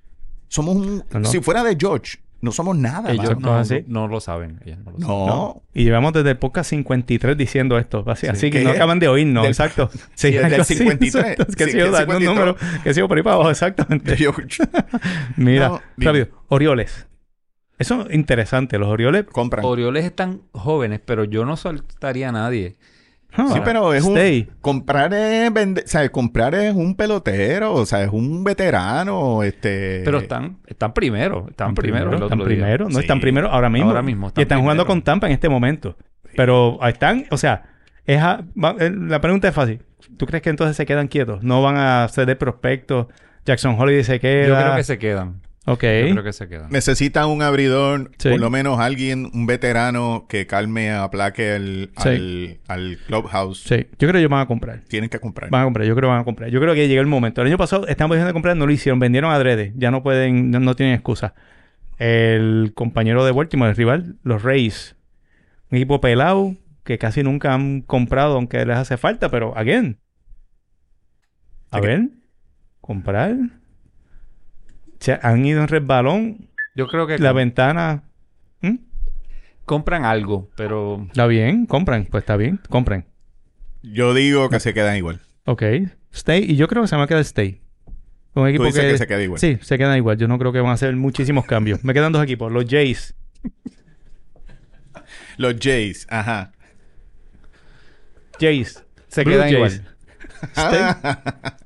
Somos 0.49 0.77
un... 0.77 1.05
No, 1.11 1.21
no. 1.21 1.25
Si 1.29 1.41
fuera 1.41 1.65
de 1.65 1.77
George, 1.79 2.19
no 2.43 2.53
somos 2.53 2.77
nada. 2.77 3.11
Ellos 3.13 3.39
no, 3.39 3.55
así. 3.57 3.85
no 3.87 4.09
lo 4.09 4.21
saben. 4.21 4.61
Ellos 4.65 4.79
no 4.85 4.91
lo 4.91 4.99
saben. 4.99 5.27
No. 5.27 5.63
Y 5.73 5.85
llevamos 5.85 6.13
desde 6.13 6.31
el 6.31 6.39
podcast 6.39 6.71
53 6.71 7.37
diciendo 7.37 7.79
esto. 7.79 8.05
Así, 8.07 8.27
así 8.27 8.51
que 8.51 8.63
no 8.63 8.71
acaban 8.71 8.99
de 8.99 9.09
oírnos. 9.09 9.43
Del- 9.45 9.53
Exacto. 9.53 9.91
Sí, 10.15 10.33
desde 10.33 10.39
el 10.39 10.45
algo 10.47 10.63
así, 10.63 10.75
53. 10.75 11.15
exacto. 11.15 11.47
Que 11.57 11.65
sigo 11.67 11.85
que 11.85 11.91
dando 11.91 12.17
un 12.17 12.21
53. 12.23 12.29
número. 12.29 12.57
Que 12.83 12.95
sigo 12.95 13.09
por 13.09 13.17
ahí 13.17 13.23
para 13.23 13.37
abajo. 13.37 13.51
Exactamente. 13.51 14.17
George. 14.17 14.63
Mira. 15.37 15.81
Flavio, 15.99 16.29
Orioles. 16.49 17.07
Eso 17.83 18.07
es 18.09 18.15
interesante. 18.15 18.79
Los 18.79 18.89
Orioles... 18.89 19.25
Compran. 19.31 19.65
Orioles 19.65 20.05
están 20.05 20.41
jóvenes, 20.53 21.01
pero 21.05 21.25
yo 21.25 21.45
no 21.45 21.57
soltaría 21.57 22.31
a 22.31 22.33
nadie. 22.33 22.77
ah, 23.35 23.49
Sí, 23.53 23.61
pero 23.65 23.93
es 23.95 24.05
stay. 24.07 24.49
un... 24.49 24.57
Comprar 24.61 25.13
es 25.15 25.53
vender... 25.53 25.85
¿Sabes? 25.87 26.11
Comprar 26.11 26.55
es 26.55 26.75
un 26.75 26.95
pelotero. 26.97 27.75
O 27.75 27.85
sea, 27.87 28.03
es 28.03 28.11
un 28.11 28.43
veterano. 28.45 29.43
Este... 29.43 30.03
Pero 30.05 30.19
están, 30.19 30.59
están 30.67 30.95
primero. 30.95 31.47
Están, 31.51 31.71
Están 31.71 31.75
primero. 31.75 32.13
Están 32.15 32.39
primero. 32.41 32.85
No 32.87 32.95
Sí. 32.95 33.01
están 33.01 33.21
primero 33.21 33.49
ahora 33.51 33.69
mismo. 33.69 33.89
Ahora 33.89 34.03
mismo 34.03 34.27
y 34.27 34.29
están 34.29 34.43
están 34.43 34.61
jugando 34.63 34.87
con 34.87 35.03
Tampa 35.03 35.27
en 35.27 35.35
este 35.35 35.49
momento. 35.49 35.97
Pero 36.35 36.79
ahí 36.81 36.93
están, 36.93 37.27
o 37.31 37.37
sea, 37.37 37.65
es 38.07 38.19
a- 38.21 38.43
va- 38.57 38.75
eh, 38.81 38.91
la 38.91 39.21
pregunta 39.21 39.49
es 39.49 39.55
fácil. 39.55 39.83
¿Tú 40.17 40.25
crees 40.27 40.43
que 40.43 40.51
entonces 40.51 40.77
se 40.77 40.87
quedan 40.87 41.09
quietos? 41.09 41.43
¿No 41.43 41.63
van 41.63 41.77
a 41.77 42.09
ceder 42.09 42.39
prospectos? 42.39 43.07
Jackson 43.45 43.77
Holiday 43.79 44.03
se 44.05 44.19
queda. 44.21 44.47
Yo 44.49 44.55
creo 44.57 44.77
que 44.77 44.85
se 44.85 44.99
quedan. 44.99 45.42
Ok. 45.65 45.83
Yo 45.85 46.11
creo 46.13 46.25
que 46.25 46.33
se 46.33 46.49
quedan. 46.49 46.71
Necesitan 46.71 47.29
un 47.29 47.41
abridor, 47.41 48.11
Sí. 48.19 48.31
por 48.31 48.41
lo 48.41 48.51
menos 48.51 48.81
alguien, 48.81 49.31
un 49.33 49.47
veterano 49.47 50.27
que 50.29 50.47
calme, 50.49 50.91
aplaque 50.91 51.53
al, 51.53 51.91
Sí. 51.99 52.09
al, 52.09 52.59
al 52.67 52.99
clubhouse. 53.07 53.63
Sí, 53.63 53.77
yo 53.93 53.97
creo 54.09 54.13
que 54.15 54.19
ellos 54.19 54.31
van 54.31 54.41
a 54.41 54.47
comprar. 54.47 54.81
Tienen 54.89 55.09
que 55.09 55.21
comprar. 55.21 55.51
Van 55.51 55.61
a 55.61 55.65
comprar, 55.65 55.87
yo 55.87 55.95
creo 55.95 56.09
que 56.09 56.13
van 56.13 56.21
a 56.21 56.25
comprar. 56.25 56.51
Yo 56.51 56.61
creo 56.61 56.75
que 56.75 56.89
llegó 56.89 57.01
el 57.01 57.07
momento. 57.07 57.43
El 57.43 57.47
año 57.47 57.59
pasado 57.59 57.87
estaban 57.87 58.11
diciendo 58.11 58.27
de 58.27 58.33
comprar, 58.33 58.57
no 58.57 58.67
lo 58.67 58.73
hicieron, 58.73 58.99
vendieron 58.99 59.31
adrede. 59.31 59.73
Ya 59.77 59.93
no 59.93 60.03
pueden, 60.03 60.51
no, 60.51 60.59
no 60.59 60.75
tienen 60.75 60.95
excusa. 60.97 61.35
El 61.99 62.73
compañero 62.75 63.25
de 63.25 63.31
Baltimore, 63.31 63.71
el 63.71 63.77
rival, 63.77 64.17
los 64.25 64.43
Rays. 64.43 64.97
Un 65.71 65.77
equipo 65.77 66.01
pelado 66.01 66.57
que 66.83 66.99
casi 66.99 67.23
nunca 67.23 67.55
han 67.55 67.83
comprado, 67.83 68.35
aunque 68.35 68.67
les 68.67 68.77
hace 68.77 68.97
falta, 68.97 69.31
pero 69.31 69.57
again. 69.57 69.99
A 71.71 71.81
ver, 71.81 72.09
comprar. 72.81 73.37
Se 75.03 75.19
han 75.23 75.45
ido 75.45 75.61
en 75.61 75.69
resbalón. 75.69 76.49
Yo 76.75 76.89
creo 76.89 77.07
que 77.07 77.19
La 77.19 77.31
com- 77.31 77.37
ventana. 77.37 78.03
¿Mm? 78.61 78.77
compran 79.65 80.05
algo, 80.05 80.49
pero 80.57 81.05
Está 81.09 81.27
bien, 81.27 81.67
compran. 81.67 82.07
Pues 82.11 82.23
está 82.23 82.37
bien, 82.37 82.61
compran. 82.69 83.05
Yo 83.83 84.15
digo 84.15 84.49
que 84.49 84.61
se 84.61 84.73
quedan 84.75 84.97
igual. 84.97 85.21
Ok. 85.45 85.63
Stay. 86.13 86.45
Y 86.51 86.57
yo 86.57 86.69
creo 86.69 86.83
que 86.83 86.89
se 86.89 86.95
me 86.95 86.99
va 87.01 87.05
a 87.05 87.09
quedar 87.09 87.21
stay. 87.23 87.61
Un 88.35 88.49
equipo 88.49 88.65
dices 88.65 88.81
que, 88.83 88.91
que 88.93 88.99
se 88.99 89.07
queda 89.07 89.23
igual. 89.23 89.39
Sí, 89.41 89.59
se 89.61 89.77
quedan 89.79 89.97
igual. 89.97 90.17
Yo 90.17 90.27
no 90.29 90.39
creo 90.39 90.53
que 90.53 90.61
van 90.61 90.71
a 90.71 90.75
hacer 90.75 90.95
muchísimos 90.97 91.45
cambios. 91.45 91.85
Me 91.85 91.93
quedan 91.95 92.13
dos 92.13 92.23
equipos. 92.23 92.51
Los 92.53 92.65
Jays. 92.67 93.15
Los 95.37 95.57
Jays, 95.61 96.07
ajá. 96.11 96.53
Jays. 98.41 98.83
se 99.09 99.25
Blue 99.25 99.33
quedan 99.35 99.53
Jays. 99.53 99.83
igual. 100.55 101.57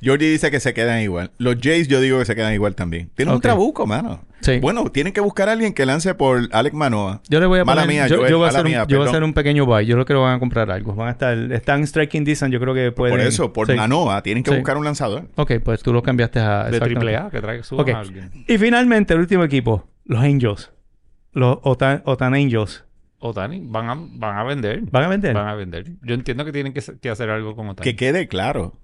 Georgie 0.00 0.30
dice 0.30 0.50
que 0.50 0.60
se 0.60 0.74
quedan 0.74 1.00
igual. 1.00 1.30
Los 1.38 1.56
Jays 1.60 1.88
yo 1.88 2.00
digo 2.00 2.18
que 2.18 2.24
se 2.24 2.34
quedan 2.34 2.52
igual 2.54 2.74
también. 2.74 3.10
Tienen 3.14 3.32
un 3.32 3.36
Ok. 3.38 3.42
trabuco, 3.42 3.86
mano. 3.86 4.20
Sí. 4.40 4.58
Bueno, 4.60 4.90
tienen 4.92 5.12
que 5.12 5.20
buscar 5.20 5.48
a 5.48 5.52
alguien 5.52 5.72
que 5.72 5.86
lance 5.86 6.14
por 6.14 6.48
Alec 6.52 6.72
Manoa. 6.74 7.20
Yo 7.28 7.40
le 7.40 7.46
voy 7.46 7.58
a 7.60 7.64
Mala 7.64 7.82
poner... 7.82 7.96
mía, 7.96 8.06
yo, 8.06 8.18
Joel, 8.18 8.30
yo 8.30 8.38
voy 8.38 8.46
a 8.46 8.48
hacer 8.50 8.64
un, 8.64 8.70
mía, 8.70 8.84
yo 8.86 8.98
voy 8.98 9.06
a 9.06 9.10
hacer 9.10 9.24
un 9.24 9.32
pequeño 9.32 9.64
buy. 9.66 9.86
Yo 9.86 9.94
creo 9.94 10.04
que 10.04 10.14
van 10.14 10.36
a 10.36 10.38
comprar 10.38 10.70
algo. 10.70 10.94
Van 10.94 11.08
a 11.08 11.10
estar... 11.12 11.36
Están 11.52 11.86
striking 11.86 12.24
distance. 12.24 12.52
Yo 12.52 12.60
creo 12.60 12.74
que 12.74 12.92
pueden... 12.92 13.16
por 13.16 13.26
eso, 13.26 13.52
por 13.52 13.66
sí. 13.66 13.74
Manoa, 13.74 14.22
tienen 14.22 14.42
que 14.44 14.50
Sí. 14.50 14.56
buscar 14.58 14.76
un 14.76 14.84
lanzador. 14.84 15.28
Ok, 15.36 15.52
pues 15.64 15.82
tú 15.82 15.92
lo 15.92 16.02
cambiaste 16.02 16.38
a... 16.38 16.64
De 16.70 16.78
triple 16.78 17.16
A, 17.16 17.30
que 17.30 17.40
trae 17.40 17.62
suban 17.64 17.82
Ok. 17.82 17.94
a 17.94 17.98
alguien. 18.00 18.30
Y 18.46 18.58
finalmente, 18.58 19.14
el 19.14 19.20
último 19.20 19.42
equipo. 19.44 19.88
Los 20.04 20.20
Angels. 20.22 20.70
Los 21.32 21.58
Otan, 21.62 22.02
Otan 22.04 22.34
Angels. 22.34 22.84
Otani, 23.18 23.62
van 23.64 23.88
a, 23.88 23.96
van 23.98 24.36
a 24.38 24.44
vender. 24.44 24.82
¿Van 24.90 25.04
a 25.04 25.08
vender? 25.08 25.34
Van 25.34 25.48
a 25.48 25.54
vender. 25.54 25.86
Yo 26.02 26.14
entiendo 26.14 26.44
que 26.44 26.52
tienen 26.52 26.72
que, 26.74 26.82
que 27.00 27.08
hacer 27.10 27.30
algo 27.30 27.56
con 27.56 27.68
Otani. 27.70 27.82
Que 27.84 27.96
quede 27.96 28.28
claro. 28.28 28.74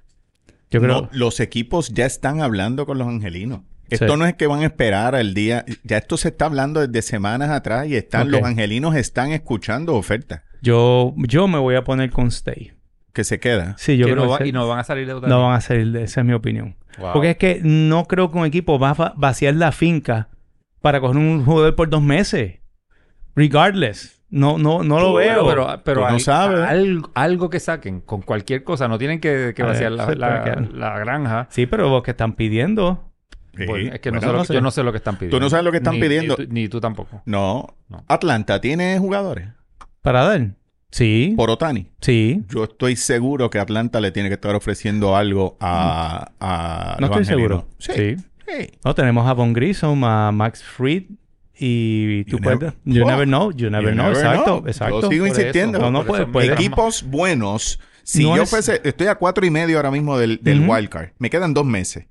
Yo 0.73 0.81
creo... 0.81 1.03
No, 1.03 1.09
los 1.13 1.39
equipos 1.41 1.91
ya 1.91 2.07
están 2.07 2.41
hablando 2.41 2.87
con 2.87 2.99
los 2.99 3.07
angelinos. 3.09 3.61
Esto 3.91 4.09
Sí. 4.09 4.19
no 4.19 4.25
es 4.27 4.35
que 4.35 4.47
van 4.47 4.61
a 4.61 4.65
esperar 4.65 5.15
al 5.15 5.35
día. 5.35 5.65
Ya 5.85 5.99
esto 5.99 6.17
se 6.17 6.29
está 6.29 6.47
hablando 6.47 6.81
desde 6.87 7.03
semanas 7.03 7.51
atrás 7.51 7.87
y 7.89 7.95
están, 7.97 8.31
los 8.31 8.43
angelinos 8.43 8.95
están 8.97 9.33
escuchando 9.33 9.95
ofertas. 9.95 10.43
Yo, 10.63 11.15
yo 11.19 11.47
me 11.47 11.59
voy 11.59 11.75
a 11.75 11.85
poner 11.85 12.11
con 12.11 12.29
stay. 12.29 12.73
Que 13.13 13.25
se 13.25 13.39
queda. 13.39 13.75
Sí, 13.77 13.99
yo 13.99 14.07
Que 14.07 14.13
creo 14.13 14.25
no 14.25 14.31
va- 14.31 14.39
que 14.39 14.47
y 14.49 14.53
no 14.53 14.67
van 14.67 14.79
a 14.79 14.85
salir 14.85 15.07
de 15.07 15.13
Otani. 15.13 15.31
no 15.31 15.43
van 15.43 15.55
a 15.57 15.61
salir 15.61 15.93
de 15.93 16.05
esa 16.05 16.23
es 16.23 16.27
mi 16.27 16.33
opinión. 16.33 16.77
Wow. 16.99 17.13
Porque 17.13 17.31
es 17.31 17.37
que 17.37 17.61
no 17.63 18.07
creo 18.07 18.31
que 18.31 18.39
un 18.39 18.47
equipo 18.47 18.79
va 18.79 18.91
a 18.91 18.95
va- 18.95 19.13
vaciar 19.17 19.55
la 19.57 19.73
finca 19.73 20.29
para 20.81 20.99
coger 21.01 21.19
un 21.19 21.45
jugador 21.45 21.75
por 21.75 21.91
dos 21.91 22.01
meses. 22.03 22.61
Regardless. 23.35 24.22
No, 24.33 24.57
no, 24.57 24.83
no 24.83 24.99
lo 24.99 25.09
Tú, 25.11 25.15
veo. 25.17 25.47
Pero, 25.47 25.67
pero 25.85 26.07
Tú 26.09 26.13
no 26.13 27.11
algo 27.15 27.51
que 27.51 27.61
saquen 27.61 28.01
con 28.01 28.23
cualquier 28.23 28.65
cosa. 28.65 28.89
No 28.89 28.97
tienen 28.97 29.21
que, 29.21 29.53
que 29.55 29.63
A 29.63 29.67
ver, 29.67 29.75
vaciar 29.75 29.93
la, 30.73 30.99
granja. 30.99 31.47
Sí, 31.51 31.67
pero 31.67 31.91
lo 31.91 32.03
que 32.03 32.13
están 32.13 32.33
pidiendo. 32.33 33.13
Sí. 33.55 33.67
Bueno, 33.67 33.93
es 33.93 34.01
que 34.01 34.11
no 34.11 34.19
Bueno, 34.21 34.29
sé 34.29 34.33
lo- 34.33 34.39
no 34.39 34.45
sé. 34.47 34.55
yo 34.55 34.61
no 34.63 34.71
sé 34.71 34.83
lo 34.83 34.91
que 34.93 34.97
están 34.97 35.17
pidiendo. 35.17 35.39
no 35.39 35.51
sabes 35.51 35.65
lo 35.67 35.71
que 35.71 35.77
están 35.77 35.95
Ni- 35.97 36.01
pidiendo. 36.01 36.37
Ni, 36.39 36.47
tú- 36.47 36.53
ni 36.53 36.69
tú 36.69 36.81
tampoco. 36.81 37.21
No. 37.27 37.77
No. 37.91 38.03
Atlanta 38.09 38.59
tiene 38.63 38.99
jugadores. 38.99 39.49
¿Para 40.01 40.25
dar? 40.25 40.55
Sí. 40.91 41.35
Por 41.37 41.51
Otani. 41.51 41.89
Sí. 42.01 42.43
Yo 42.49 42.65
estoy 42.65 42.97
seguro 42.97 43.51
que 43.51 43.59
Atlanta 43.59 44.01
le 44.01 44.13
tiene 44.13 44.31
que 44.31 44.35
estar 44.37 44.55
ofreciendo 44.55 45.15
algo 45.15 45.59
a, 45.61 46.31
a 46.41 46.97
No 47.01 47.07
estoy 47.09 47.27
seguro. 47.27 47.69
Sí. 47.79 47.93
Sí. 47.95 48.17
Sí. 48.49 48.71
No, 48.83 48.95
tenemos 48.95 49.27
a 49.29 49.35
Von 49.35 49.53
Grissom, 49.53 50.03
a 50.05 50.33
Max 50.33 50.63
Fried 50.65 51.05
y 51.65 52.25
tú 52.25 52.37
You 52.39 52.43
puedes... 52.43 52.61
never- 52.61 52.75
you 52.85 53.05
Oh. 53.05 53.09
never 53.11 53.27
know. 53.27 53.51
You 53.53 53.71
never 53.71 53.91
You 53.91 53.95
know. 53.95 54.07
never 54.09 54.17
exacto. 54.25 54.45
know. 54.59 54.67
Exacto. 54.69 55.01
Yo 55.03 55.09
sigo 55.11 55.23
Por 55.27 55.29
insistiendo. 55.29 55.79
eso, 55.79 55.91
No, 55.91 56.03
no 56.05 56.05
puede- 56.05 56.53
Equipos 56.53 57.05
buenos. 57.05 57.79
Si 58.03 58.25
No 58.25 58.37
yo 58.37 58.43
es- 58.43 58.51
fuese, 58.51 58.81
estoy 58.83 59.07
a 59.07 59.15
cuatro 59.15 59.47
y 59.47 59.51
medio 59.51 59.77
ahora 59.77 59.93
mismo 59.93 60.19
del, 60.19 60.41
del 60.43 60.63
Ujú. 60.63 60.73
wild 60.75 60.89
card. 60.89 61.11
Me 61.19 61.31
quedan 61.31 61.55
dos 61.55 61.65
meses. 61.65 62.07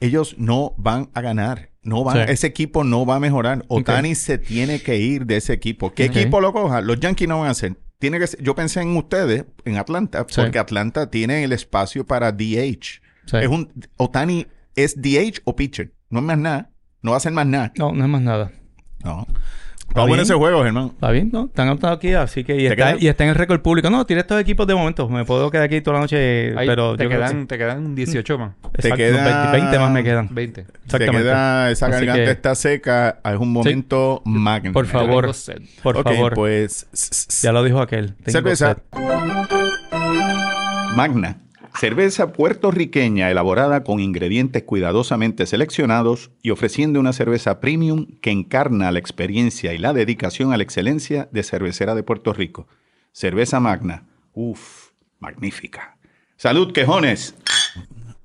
Ellos 0.00 0.36
no 0.38 0.74
van 0.76 1.10
a 1.14 1.20
ganar. 1.20 1.70
No 1.82 2.04
van, 2.04 2.26
Sí. 2.26 2.32
ese 2.32 2.46
equipo 2.48 2.84
no 2.84 3.06
va 3.06 3.16
a 3.16 3.20
mejorar. 3.20 3.64
Otani 3.68 4.14
se 4.14 4.38
tiene 4.38 4.80
que 4.82 4.98
ir 4.98 5.24
de 5.26 5.36
ese 5.38 5.52
equipo. 5.52 5.92
¿Qué 5.94 6.04
equipo 6.04 6.40
lo 6.40 6.52
coja? 6.52 6.80
Los 6.80 7.00
Yankees 7.00 7.28
no 7.28 7.38
van 7.40 7.48
a 7.48 7.52
hacer. 7.52 7.76
Tiene 7.98 8.18
que 8.18 8.26
ser- 8.26 8.42
yo 8.42 8.54
pensé 8.54 8.82
en 8.82 8.96
ustedes, 8.96 9.46
en 9.64 9.76
Atlanta, 9.78 10.26
Sí. 10.28 10.40
porque 10.40 10.58
Atlanta 10.58 11.10
tiene 11.10 11.44
el 11.44 11.52
espacio 11.52 12.04
para 12.06 12.30
DH. 12.32 13.00
Sí. 13.26 13.36
Es 13.38 13.48
un 13.48 13.72
Otani 13.96 14.46
es 14.74 15.00
DH 15.00 15.40
o 15.44 15.56
pitcher. 15.56 15.92
No 16.10 16.18
es 16.20 16.24
más 16.26 16.38
nada. 16.38 16.70
No 17.02 17.12
va 17.12 17.16
a 17.16 17.18
hacer 17.18 17.32
más 17.32 17.46
nada. 17.46 17.72
No, 17.78 17.92
no 17.92 18.04
es 18.04 18.10
más 18.10 18.20
nada. 18.20 18.52
Está 19.96 20.06
bueno 20.08 20.22
ese 20.22 20.34
juego, 20.34 20.62
Germán. 20.62 20.86
Está 20.88 21.10
bien, 21.10 21.30
¿no? 21.32 21.46
Están 21.46 21.68
anotados 21.68 21.96
aquí, 21.96 22.12
así 22.12 22.44
que... 22.44 22.54
Y 22.54 22.66
¿Te 22.68 22.72
está, 22.74 22.96
y 22.98 23.08
está 23.08 23.24
en 23.24 23.30
el 23.30 23.36
récord 23.36 23.60
público. 23.62 23.88
No, 23.88 24.04
tiene 24.04 24.20
estos 24.20 24.38
equipos 24.40 24.66
de 24.66 24.74
momento. 24.74 25.08
Me 25.08 25.24
puedo 25.24 25.50
quedar 25.50 25.64
aquí 25.64 25.80
toda 25.80 25.94
la 25.94 26.00
noche, 26.02 26.52
Ahí 26.56 26.66
pero 26.66 26.96
te, 26.96 27.04
yo 27.04 27.08
creo 27.08 27.20
que 27.22 27.26
quedan, 27.26 27.46
te 27.46 27.56
quedan 27.58 27.94
18 27.94 28.38
más. 28.38 28.50
sí. 28.50 28.68
te 28.72 28.88
Exacto, 28.88 28.96
queda- 28.96 29.50
20, 29.52 29.58
20 29.58 29.78
más 29.78 29.90
me 29.90 30.04
quedan. 30.04 30.28
20. 30.30 30.64
Se 30.64 30.70
Exactamente. 30.84 31.18
queda, 31.22 31.70
esa 31.70 31.86
Así 31.86 31.92
garganta 31.94 32.24
que- 32.24 32.30
está 32.30 32.54
seca. 32.54 33.18
Es 33.24 33.36
un 33.38 33.52
momento 33.52 34.20
magno. 34.26 34.72
Por 34.74 34.84
Yo 34.84 34.92
favor. 34.92 35.30
Por 35.82 35.96
Ok, 35.96 36.04
favor. 36.12 36.34
pues... 36.34 37.40
Ya 37.42 37.52
lo 37.52 37.64
dijo 37.64 37.80
aquel. 37.80 38.14
Tengo 38.16 38.30
Cerveza. 38.32 38.74
sed. 38.74 38.82
Magna. 40.94 41.38
Cerveza 41.78 42.32
puertorriqueña 42.32 43.30
elaborada 43.30 43.84
con 43.84 44.00
ingredientes 44.00 44.62
cuidadosamente 44.62 45.46
seleccionados 45.46 46.30
y 46.42 46.50
ofreciendo 46.50 47.00
una 47.00 47.12
cerveza 47.12 47.60
premium 47.60 48.06
que 48.20 48.30
encarna 48.30 48.90
la 48.90 48.98
experiencia 48.98 49.74
y 49.74 49.78
la 49.78 49.92
dedicación 49.92 50.52
a 50.52 50.56
la 50.56 50.62
excelencia 50.62 51.28
de 51.32 51.42
cervecera 51.42 51.94
de 51.94 52.02
Puerto 52.02 52.32
Rico. 52.32 52.66
Cerveza 53.12 53.60
Magna. 53.60 54.04
Uf, 54.32 54.90
magnífica. 55.20 55.96
Salud, 56.36 56.72
quejones. 56.72 57.34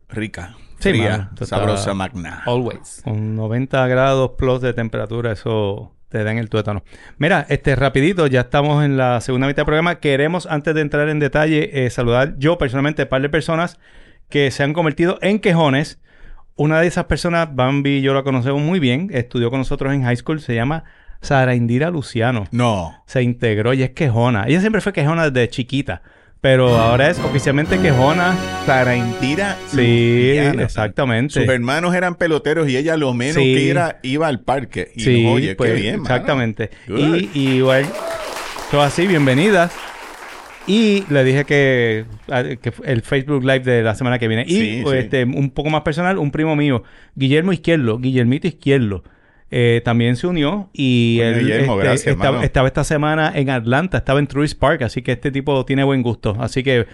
Rica, 0.10 1.30
está- 1.34 1.46
sabrosa 1.46 1.94
Magna. 1.94 2.44
Always. 2.46 3.02
Con 3.04 3.36
90 3.36 3.88
grados 3.88 4.32
plus 4.38 4.62
de 4.62 4.74
temperatura, 4.74 5.32
eso 5.34 5.94
te 6.12 6.24
da 6.24 6.32
en 6.32 6.38
el 6.38 6.50
tuétano. 6.50 6.84
Mira, 7.18 7.46
este 7.50 7.76
rapidito, 7.76 8.28
ya 8.28 8.42
estamos 8.42 8.84
en 8.84 8.98
la 8.98 9.22
segunda 9.22 9.48
mitad 9.48 9.62
del 9.62 9.66
programa. 9.66 10.00
Queremos, 10.00 10.46
antes 10.46 10.76
de 10.76 10.82
entrar 10.82 11.10
en 11.10 11.20
detalle, 11.20 11.86
eh, 11.86 11.90
saludar 11.90 12.36
yo 12.38 12.58
personalmente 12.58 13.02
a 13.02 13.06
un 13.06 13.10
par 13.10 13.22
de 13.22 13.30
personas 13.30 13.80
que 14.30 14.52
se 14.52 14.64
han 14.64 14.74
convertido 14.74 15.18
en 15.22 15.40
quejones. 15.40 16.00
Una 16.56 16.82
de 16.82 16.88
esas 16.88 17.06
personas, 17.06 17.56
Bambi 17.56 17.98
y 17.98 18.02
yo 18.02 18.14
la 18.14 18.24
conocemos 18.24 18.62
muy 18.62 18.80
bien, 18.80 19.10
estudió 19.14 19.50
con 19.50 19.60
nosotros 19.60 19.94
en 19.94 20.04
high 20.04 20.18
school, 20.18 20.42
se 20.42 20.54
llama 20.54 20.84
Sara 21.22 21.56
Indira 21.56 21.90
Luciano. 21.90 22.46
No. 22.52 22.94
Se 23.06 23.24
integró 23.24 23.74
y 23.74 23.84
es 23.84 23.92
quejona. 23.92 24.46
Ella 24.48 24.60
siempre 24.60 24.82
fue 24.82 24.92
quejona 24.92 25.30
desde 25.30 25.50
chiquita. 25.50 26.02
Pero 26.42 26.70
ahora 26.76 27.10
es 27.12 27.20
oficialmente 27.20 27.78
quejona. 27.80 28.36
Sara 28.66 28.96
Indira 28.96 29.58
Sí, 29.68 30.26
Luciana. 30.38 30.64
exactamente. 30.64 31.34
Sus 31.40 31.48
hermanos 31.48 31.94
eran 31.94 32.16
peloteros 32.16 32.68
y 32.68 32.78
ella 32.78 32.98
lo 32.98 33.14
menos 33.14 33.36
Sí. 33.36 33.54
que 33.54 33.70
era 33.70 34.00
iba 34.02 34.28
al 34.28 34.40
parque. 34.42 34.92
Y 34.96 35.02
Sí, 35.02 35.26
oye, 35.28 35.56
pues, 35.56 35.70
qué 35.72 35.76
bien. 35.80 35.96
Exactamente. 36.02 36.72
Y, 36.88 37.30
y 37.36 37.48
igual, 37.58 37.86
todo 38.72 38.82
así, 38.82 39.06
bienvenidas. 39.06 39.72
Y 40.66 41.04
le 41.10 41.24
dije 41.24 41.46
que, 41.46 42.06
a- 42.32 42.44
que 42.60 42.72
fue 42.72 42.88
el 42.92 43.02
Facebook 43.04 43.44
Live 43.44 43.60
de 43.62 43.84
la 43.84 43.94
semana 43.94 44.18
que 44.18 44.28
viene. 44.28 44.44
Y 44.48 44.56
Sí, 44.60 44.84
sí. 44.86 44.96
este, 44.98 45.24
un 45.26 45.52
poco 45.52 45.70
más 45.70 45.82
personal, 45.82 46.18
un 46.18 46.32
primo 46.32 46.56
mío, 46.56 46.84
Guillermo 47.16 47.54
Izquierdo, 47.54 48.00
Guillermito 48.00 48.48
Izquierdo, 48.48 49.04
eh, 49.52 49.82
también 49.84 50.16
se 50.16 50.28
unió 50.28 50.70
y 50.72 51.20
él 51.22 51.40
Guillermo, 51.40 51.74
este, 51.74 51.84
gracias, 51.84 52.16
estaba, 52.16 52.44
estaba 52.44 52.68
esta 52.68 52.86
semana 52.86 53.34
en 53.36 53.50
Atlanta, 53.50 53.98
estaba 53.98 54.20
en 54.20 54.28
Truist 54.28 54.58
Park, 54.58 54.82
así 54.84 55.02
que 55.02 55.12
este 55.12 55.30
tipo 55.30 55.66
tiene 55.66 55.84
buen 55.84 56.02
gusto. 56.02 56.38
Así 56.40 56.64
que 56.64 56.88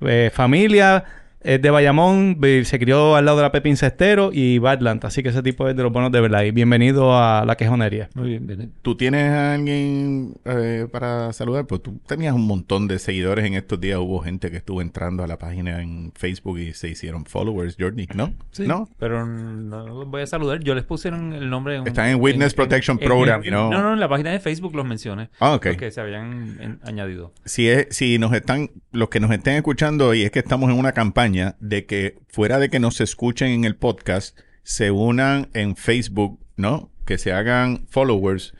eh, 0.00 0.30
familia, 0.32 1.04
es 1.44 1.60
de 1.60 1.70
Bayamón, 1.70 2.38
se 2.64 2.78
crió 2.78 3.16
al 3.16 3.26
lado 3.26 3.36
de 3.36 3.42
la 3.42 3.52
Pepín 3.52 3.76
Cestero 3.76 4.30
y 4.32 4.60
Atlanta, 4.66 5.08
así 5.08 5.22
que 5.22 5.28
ese 5.28 5.42
tipo 5.42 5.68
es 5.68 5.76
de 5.76 5.82
los 5.82 5.92
buenos 5.92 6.10
de 6.10 6.20
verdad. 6.20 6.42
Y 6.44 6.50
bienvenido 6.52 7.16
a 7.16 7.44
la 7.44 7.56
quejonería. 7.56 8.08
Muy 8.14 8.30
bien, 8.30 8.46
bien. 8.46 8.72
¿Tú 8.80 8.96
tienes 8.96 9.30
a 9.30 9.54
alguien 9.54 10.34
eh, 10.46 10.86
para 10.90 11.32
saludar? 11.34 11.66
Pues 11.66 11.82
tú 11.82 12.00
tenías 12.06 12.34
un 12.34 12.46
montón 12.46 12.88
de 12.88 12.98
seguidores 12.98 13.44
en 13.44 13.54
estos 13.54 13.78
días. 13.78 13.98
Hubo 13.98 14.20
gente 14.20 14.50
que 14.50 14.56
estuvo 14.56 14.80
entrando 14.80 15.22
a 15.22 15.26
la 15.26 15.38
página 15.38 15.82
en 15.82 16.12
Facebook 16.14 16.58
y 16.58 16.72
se 16.72 16.88
hicieron 16.88 17.26
followers, 17.26 17.76
Jordi, 17.78 18.08
¿no? 18.14 18.32
Sí, 18.52 18.66
¿No? 18.66 18.88
pero 18.98 19.26
no 19.26 19.86
los 19.86 20.08
voy 20.08 20.22
a 20.22 20.26
saludar. 20.26 20.60
Yo 20.60 20.74
les 20.74 20.84
pusieron 20.84 21.34
el 21.34 21.50
nombre. 21.50 21.76
en- 21.76 21.86
Están 21.86 22.08
en 22.08 22.20
Witness 22.22 22.54
Protection 22.54 22.96
Program, 22.98 23.40
en- 23.40 23.44
you 23.44 23.50
know. 23.50 23.70
No, 23.70 23.82
no, 23.82 23.92
en 23.92 24.00
la 24.00 24.08
página 24.08 24.30
de 24.30 24.40
Facebook 24.40 24.74
los 24.74 24.86
mencioné. 24.86 25.28
Ah, 25.40 25.52
ok. 25.54 25.66
Porque 25.68 25.90
se 25.90 26.00
habían 26.00 26.56
en- 26.60 26.78
añadido. 26.84 27.32
si 27.44 27.68
es, 27.68 27.88
si 27.90 28.18
nos 28.18 28.32
están, 28.32 28.70
los 28.92 29.10
que 29.10 29.20
nos 29.20 29.30
estén 29.30 29.56
escuchando, 29.56 30.14
y 30.14 30.22
es 30.22 30.30
que 30.30 30.38
estamos 30.38 30.70
en 30.70 30.78
una 30.78 30.92
campaña 30.92 31.33
de 31.60 31.86
que 31.86 32.18
fuera 32.28 32.58
de 32.58 32.70
que 32.70 32.80
nos 32.80 33.00
escuchen 33.00 33.48
en 33.48 33.64
el 33.64 33.76
podcast, 33.76 34.38
se 34.62 34.90
unan 34.90 35.48
en 35.54 35.76
Facebook, 35.76 36.38
¿no? 36.56 36.90
Que 37.04 37.18
se 37.18 37.32
hagan 37.32 37.86
followers. 37.88 38.54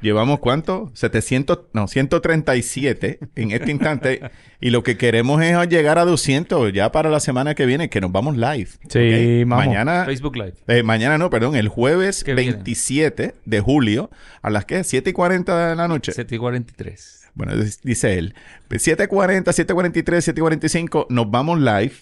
Llevamos 0.00 0.40
cuánto? 0.40 0.90
700, 0.94 1.66
no, 1.72 1.86
137 1.86 3.20
en 3.36 3.52
este 3.52 3.70
instante. 3.70 4.20
y 4.60 4.70
lo 4.70 4.82
que 4.82 4.96
queremos 4.96 5.40
es 5.42 5.56
llegar 5.68 5.98
a 5.98 6.04
200 6.04 6.72
ya 6.72 6.90
para 6.90 7.08
la 7.08 7.20
semana 7.20 7.54
que 7.54 7.66
viene, 7.66 7.88
que 7.88 8.00
nos 8.00 8.10
vamos 8.10 8.36
live. 8.36 8.68
Sí, 8.88 9.42
¿ok? 9.42 9.48
vamos. 9.48 9.66
Mañana, 9.66 10.04
Facebook 10.04 10.36
Live. 10.36 10.54
eh, 10.66 10.82
mañana 10.82 11.18
no, 11.18 11.30
perdón, 11.30 11.54
el 11.54 11.68
jueves 11.68 12.24
¿Qué 12.24 12.34
viene? 12.34 12.52
27 12.52 13.34
de 13.44 13.60
julio, 13.60 14.10
a 14.42 14.50
las 14.50 14.64
que 14.64 14.82
7 14.82 15.10
y 15.10 15.12
40 15.12 15.68
de 15.70 15.76
la 15.76 15.86
noche. 15.86 16.10
7 16.12 16.34
y 16.34 16.38
43. 16.38 17.22
Bueno, 17.34 17.54
dice 17.82 18.18
él. 18.18 18.34
7.40, 18.68 19.44
7.43, 19.44 20.34
7.45, 20.34 21.06
nos 21.08 21.30
vamos 21.30 21.60
live 21.60 21.92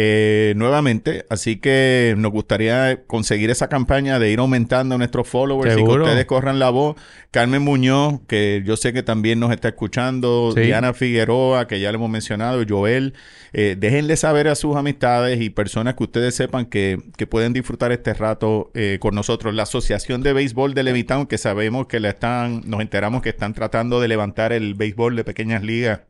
eh, 0.00 0.54
nuevamente. 0.54 1.26
Así 1.28 1.56
que 1.56 2.14
nos 2.16 2.30
gustaría 2.30 3.02
conseguir 3.08 3.50
esa 3.50 3.68
campaña 3.68 4.20
de 4.20 4.30
ir 4.30 4.38
aumentando 4.38 4.96
nuestros 4.96 5.26
followers 5.26 5.72
y 5.76 5.82
que 5.82 5.90
ustedes 5.90 6.24
corran 6.24 6.60
la 6.60 6.70
voz. 6.70 6.94
Carmen 7.32 7.62
Muñoz, 7.62 8.20
que 8.28 8.62
yo 8.64 8.76
sé 8.76 8.92
que 8.92 9.02
también 9.02 9.40
nos 9.40 9.50
está 9.50 9.66
escuchando. 9.66 10.52
Sí. 10.54 10.60
Diana 10.60 10.94
Figueroa, 10.94 11.66
que 11.66 11.80
ya 11.80 11.90
le 11.90 11.96
hemos 11.96 12.10
mencionado. 12.10 12.62
Joel. 12.66 13.14
Eh, 13.52 13.74
déjenle 13.76 14.16
saber 14.16 14.46
a 14.46 14.54
sus 14.54 14.76
amistades 14.76 15.40
y 15.40 15.50
personas 15.50 15.96
que 15.96 16.04
ustedes 16.04 16.32
sepan 16.32 16.66
que, 16.66 16.98
que 17.16 17.26
pueden 17.26 17.52
disfrutar 17.52 17.90
este 17.90 18.14
rato 18.14 18.70
eh, 18.74 18.98
con 19.00 19.16
nosotros. 19.16 19.52
La 19.52 19.64
Asociación 19.64 20.22
de 20.22 20.32
Béisbol 20.32 20.74
de 20.74 20.84
Levitown, 20.84 21.26
que 21.26 21.38
sabemos 21.38 21.88
que 21.88 21.98
la 21.98 22.10
están, 22.10 22.62
nos 22.66 22.82
enteramos 22.82 23.20
que 23.20 23.30
están 23.30 23.52
tratando 23.52 24.00
de 24.00 24.06
levantar 24.06 24.52
el 24.52 24.74
béisbol 24.74 25.16
de 25.16 25.24
pequeñas 25.24 25.64
ligas 25.64 26.02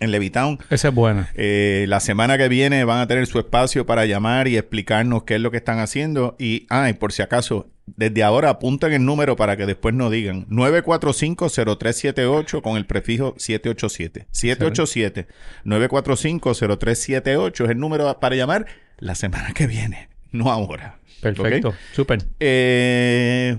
en 0.00 0.10
Levitown. 0.10 0.58
Esa 0.70 0.88
es 0.88 0.94
buena. 0.94 1.30
Eh, 1.34 1.84
la 1.88 2.00
semana 2.00 2.38
que 2.38 2.48
viene 2.48 2.84
van 2.84 3.00
a 3.00 3.06
tener 3.06 3.26
su 3.26 3.38
espacio 3.38 3.84
para 3.86 4.06
llamar 4.06 4.48
y 4.48 4.56
explicarnos 4.56 5.24
qué 5.24 5.34
es 5.36 5.40
lo 5.40 5.50
que 5.50 5.58
están 5.58 5.78
haciendo. 5.78 6.36
Y, 6.38 6.66
ah, 6.70 6.88
y 6.90 6.94
por 6.94 7.12
si 7.12 7.22
acaso, 7.22 7.68
desde 7.86 8.22
ahora 8.22 8.50
apunten 8.50 8.92
el 8.92 9.04
número 9.04 9.34
para 9.36 9.56
que 9.56 9.66
después 9.66 9.94
no 9.94 10.10
digan. 10.10 10.46
945-0378 10.48 12.62
con 12.62 12.76
el 12.76 12.86
prefijo 12.86 13.34
787. 13.36 14.26
787. 14.30 15.26
945-0378 15.64 17.64
es 17.64 17.70
el 17.70 17.78
número 17.78 18.18
para 18.20 18.36
llamar 18.36 18.66
la 18.98 19.14
semana 19.14 19.52
que 19.52 19.66
viene, 19.66 20.08
no 20.32 20.50
ahora. 20.50 20.98
Perfecto. 21.20 21.68
¿Ok? 21.70 21.74
Súper. 21.92 22.22
Eh, 22.40 23.56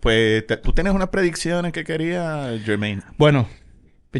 pues, 0.00 0.44
¿tú 0.62 0.72
tienes 0.72 0.92
unas 0.92 1.08
predicciones 1.08 1.72
que 1.72 1.84
quería, 1.84 2.58
Jermaine? 2.64 3.02
Bueno, 3.18 3.48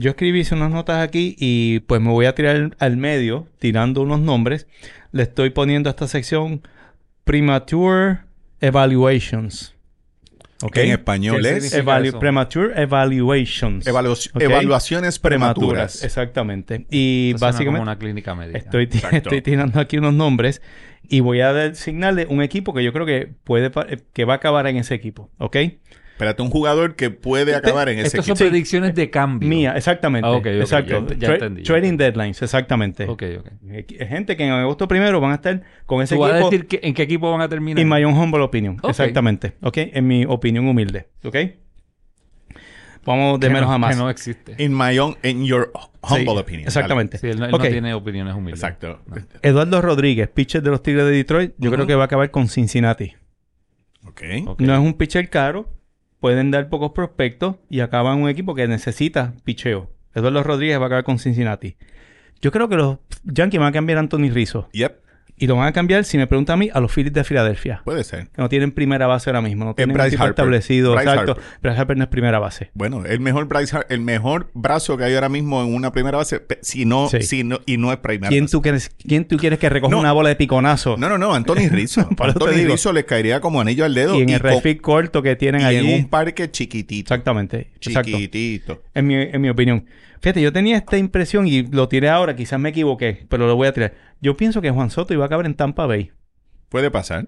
yo 0.01 0.11
escribí 0.11 0.41
hice 0.41 0.55
unas 0.55 0.71
notas 0.71 1.03
aquí 1.07 1.37
y 1.39 1.81
pues 1.81 2.01
me 2.01 2.11
voy 2.11 2.27
a 2.27 2.35
tirar 2.35 2.75
al 2.79 2.97
medio 2.97 3.47
tirando 3.59 4.03
unos 4.03 4.21
nombres. 4.21 4.67
Le 5.13 5.23
estoy 5.25 5.51
poniendo 5.51 5.89
a 5.89 5.93
esta 5.93 6.09
sección 6.09 6.63
Premature 7.25 8.21
Evaluations. 8.61 9.75
¿Ok? 10.65 10.77
En 10.77 10.93
español 10.93 11.43
¿Qué 11.43 11.49
es 11.57 11.65
significa? 11.65 11.83
Evalu- 11.99 12.07
eso? 12.09 12.19
Premature 12.21 12.81
Evaluations. 12.81 13.85
evalu- 13.87 14.31
evaluaciones 14.41 15.19
prematuras. 15.19 16.05
Exactamente. 16.05 16.87
Y 16.89 17.31
Esto 17.31 17.39
suena 17.39 17.51
básicamente 17.53 17.67
como 17.79 17.83
una 17.83 17.99
clínica 17.99 18.35
médica. 18.37 18.59
estoy, 18.59 19.43
tirando 19.43 19.81
aquí 19.81 19.99
unos 19.99 20.15
nombres 20.15 20.63
y 21.09 21.19
voy 21.21 21.41
a 21.41 21.53
designarle 21.53 22.27
un 22.31 22.43
equipo 22.43 22.73
que 22.75 22.85
yo 22.85 22.93
creo 22.93 23.05
que 23.07 23.29
puede 23.43 23.71
que 24.13 24.25
va 24.25 24.35
a 24.35 24.37
acabar 24.37 24.69
en 24.69 24.77
ese 24.77 24.95
equipo. 24.95 25.29
¿Ok? 25.39 25.57
Espérate, 26.13 26.43
un 26.43 26.51
jugador 26.51 26.95
que 26.95 27.11
puede 27.11 27.55
acabar 27.55 27.89
en 27.89 27.99
ese 27.99 28.09
Estas 28.09 28.27
son 28.27 28.35
equipo. 28.37 28.49
predicciones 28.51 28.95
de 28.95 29.11
cambio. 29.11 29.49
Mía, 29.49 29.73
exactamente. 29.77 30.27
Ah, 30.29 30.33
ok, 30.33 30.39
ok, 30.39 30.47
exacto. 30.47 31.07
ya 31.09 31.17
ya 31.17 31.29
Tra- 31.29 31.33
entendí. 31.35 31.63
Trading 31.65 31.97
deadlines, 31.97 32.41
exactamente. 32.43 33.05
Ok, 33.09 33.23
ok. 33.41 33.49
Gente 34.09 34.37
que 34.37 34.45
en 34.45 34.53
agosto 34.53 34.87
primero 34.87 35.21
van 35.21 35.33
a 35.33 35.35
estar 35.37 35.63
con 35.87 36.01
ese 36.03 36.15
¿Tú 36.15 36.21
vas 36.21 36.33
a 36.33 36.35
equipo. 36.37 36.51
decir 36.51 36.67
que- 36.69 36.81
en 36.87 36.95
qué 36.95 37.03
equipo 37.03 37.31
van 37.33 37.41
a 37.41 37.49
terminar? 37.49 37.81
In 37.81 37.89
my 37.89 38.05
own 38.05 38.17
humble 38.17 38.41
opinion. 38.43 38.77
Exactamente. 38.89 39.55
¿Ok? 39.63 39.79
En 39.79 40.07
mi 40.07 40.25
opinión 40.25 40.69
humilde. 40.69 41.09
¿Ok? 41.25 41.37
Vamos 43.05 43.41
de 43.41 43.49
Que 43.49 43.53
menos 43.55 43.69
no- 43.69 43.75
a 43.75 43.79
más. 43.79 43.97
Que 43.97 44.01
no 44.03 44.11
existe. 44.11 44.55
In 44.63 44.77
my 44.77 44.97
own, 44.99 45.17
in 45.25 45.45
your 45.45 45.73
humble 46.03 46.35
Sí, 46.35 46.39
opinion. 46.39 46.67
Exactamente. 46.69 47.19
Sí, 47.19 47.27
él, 47.29 47.39
no, 47.41 47.47
él 47.47 47.55
Ok. 47.55 47.65
no 47.65 47.69
tiene 47.71 47.95
opiniones 47.95 48.35
humildes. 48.35 48.63
Exacto. 48.63 49.01
Eduardo 49.43 49.83
Rodríguez, 49.83 50.29
pitcher 50.29 50.63
de 50.63 50.71
los 50.71 50.83
Tigres 50.85 51.05
de 51.07 51.11
Detroit, 51.11 51.53
yo 51.59 51.73
creo 51.73 51.87
que 51.87 51.97
va 51.97 52.03
a 52.03 52.07
acabar 52.07 52.31
con 52.31 52.47
Cincinnati. 52.49 53.15
Ok. 54.07 54.23
Ok. 54.47 54.61
No 54.61 54.73
es 54.75 54.79
un 54.81 54.95
pitcher 54.95 55.29
caro, 55.31 55.69
pueden 56.23 56.53
dar 56.53 56.69
pocos 56.69 56.93
prospectos 56.93 57.57
y 57.69 57.81
acaban 57.81 58.23
un 58.23 58.29
equipo 58.29 58.55
que 58.55 58.69
necesita 58.69 59.35
picheo. 59.43 59.91
Eduardo 60.15 60.45
Rodríguez 60.45 60.79
va 60.79 60.85
a 60.85 60.87
acabar 60.87 61.03
con 61.03 61.19
Cincinnati. 61.19 61.75
Yo 62.41 62.53
creo 62.53 62.69
que 62.69 62.77
los 62.77 62.99
Yankees 63.25 63.59
van 63.59 63.71
a 63.71 63.73
cambiar 63.73 63.97
a 63.97 64.03
Anthony 64.03 64.31
Rizzo. 64.31 64.69
Yep. 64.71 65.01
Y 65.37 65.47
lo 65.49 65.57
van 65.57 65.67
a 65.67 65.73
cambiar, 65.73 66.05
si 66.05 66.19
me 66.19 66.27
pregunta 66.29 66.53
a 66.53 66.57
mí, 66.57 66.71
a 66.73 66.79
los 66.79 66.93
Phillies 66.93 67.13
de 67.13 67.25
Filadelfia. 67.25 67.83
Puede 67.85 68.05
ser. 68.05 68.29
Que 68.29 68.41
no 68.43 68.49
tienen 68.49 68.71
primera 68.71 69.09
base 69.09 69.29
ahora 69.31 69.41
mismo. 69.41 69.65
No 69.65 69.75
tienen 69.75 69.91
un 69.91 69.99
Bryce 69.99 70.11
tipo 70.13 70.23
Harper. 70.23 70.31
establecido. 70.43 70.93
Bryce 70.93 71.09
exacto. 71.11 71.33
Harper. 71.33 71.45
Bryce 71.63 71.79
Harper 71.81 71.97
no 71.97 72.05
es 72.05 72.11
primera 72.11 72.39
base. 72.39 72.71
Bueno, 72.75 73.05
el 73.05 73.19
mejor 73.19 73.47
Bryce 73.49 73.77
Har- 73.77 73.87
el 73.89 74.01
mejor 74.03 74.51
brazo 74.55 74.97
que 74.97 75.05
hay 75.05 75.15
ahora 75.15 75.29
mismo 75.29 75.61
en 75.65 75.75
una 75.75 75.91
primera 75.93 76.19
base, 76.19 76.43
si 76.61 76.85
no, 76.85 77.09
Sí. 77.09 77.23
si 77.23 77.43
no 77.45 77.59
y 77.67 77.77
no 77.77 77.91
es 77.93 77.99
primera 77.99 78.29
¿Quién 78.29 78.45
base. 78.45 78.53
tú, 78.53 78.63
quieres, 78.63 78.91
¿Quién 79.05 79.25
tú 79.27 79.37
quieres 79.37 79.59
que 79.59 79.69
recoja 79.69 79.91
No. 79.91 79.99
una 80.01 80.13
bola 80.13 80.29
de 80.29 80.37
piconazo? 80.37 80.97
No, 80.97 81.09
no, 81.09 81.19
no, 81.19 81.35
Anthony 81.35 81.69
Rizzo. 81.71 82.09
Te 82.17 82.23
Anthony. 82.23 82.65
Rizzo 82.69 82.93
les 82.93 83.05
caería 83.05 83.41
como 83.41 83.61
anillo 83.61 83.85
al 83.85 83.95
dedo 83.95 84.17
y 84.19 84.23
en 84.23 84.29
el 84.29 84.39
refit 84.39 84.81
corto 84.81 85.23
que 85.23 85.35
tienen 85.35 85.63
y 85.63 85.65
allí. 85.65 85.93
en 85.93 86.05
un 86.05 86.09
parque 86.09 86.51
chiquitito. 86.53 87.13
Exactamente. 87.13 87.71
Exacto. 87.81 88.11
Chiquitito. 88.13 88.83
En 88.95 89.07
mi, 89.09 89.15
en 89.17 89.41
mi 89.41 89.49
opinión. 89.49 89.87
Fíjate, 90.21 90.41
yo 90.41 90.53
tenía 90.53 90.77
esta 90.77 90.97
impresión 90.99 91.49
y 91.49 91.63
lo 91.63 91.89
tiré 91.89 92.09
ahora, 92.09 92.37
quizás 92.37 92.61
me 92.61 92.69
equivoqué, 92.69 93.27
pero 93.29 93.49
lo 93.49 93.57
voy 93.57 93.67
a 93.67 93.73
tirar. 93.73 93.93
Yo 94.23 94.37
pienso 94.37 94.63
que 94.63 94.71
Juan 94.71 94.89
Soto 94.89 95.13
iba 95.13 95.25
a 95.25 95.27
acabar 95.27 95.45
en 95.45 95.55
Tampa 95.55 95.85
Bay. 95.87 96.13
Puede 96.71 96.91
pasar. 96.91 97.27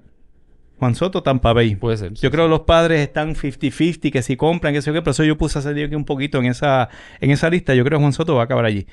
Juan 0.79 0.95
Soto, 0.95 1.23
Tampa 1.23 1.53
Bay. 1.53 1.75
Puede 1.77 1.97
ser. 1.99 2.15
Yo 2.15 2.31
creo 2.31 2.45
que 2.47 2.51
los 2.51 2.61
padres 2.61 3.01
están 3.01 3.35
50-50, 3.35 4.11
que 4.11 4.23
si 4.23 4.37
compran, 4.37 4.73
que 4.75 4.81
sé 4.81 4.87
yo 4.89 4.95
qué, 4.95 5.03
pero 5.03 5.11
eso 5.11 5.25
yo 5.25 5.37
puse 5.37 5.59
a 5.59 5.63
salir 5.63 5.87
aquí 5.87 5.95
un 5.95 6.05
poquito 6.05 6.39
en 6.39 6.47
esa, 6.47 6.89
en 7.21 7.31
esa 7.31 7.51
lista. 7.51 7.75
Yo 7.75 7.85
creo 7.85 7.99
que 7.99 8.03
Juan 8.03 8.13
Soto 8.13 8.35
va 8.37 8.43
a 8.43 8.45
acabar 8.45 8.65
allí. 8.65 8.87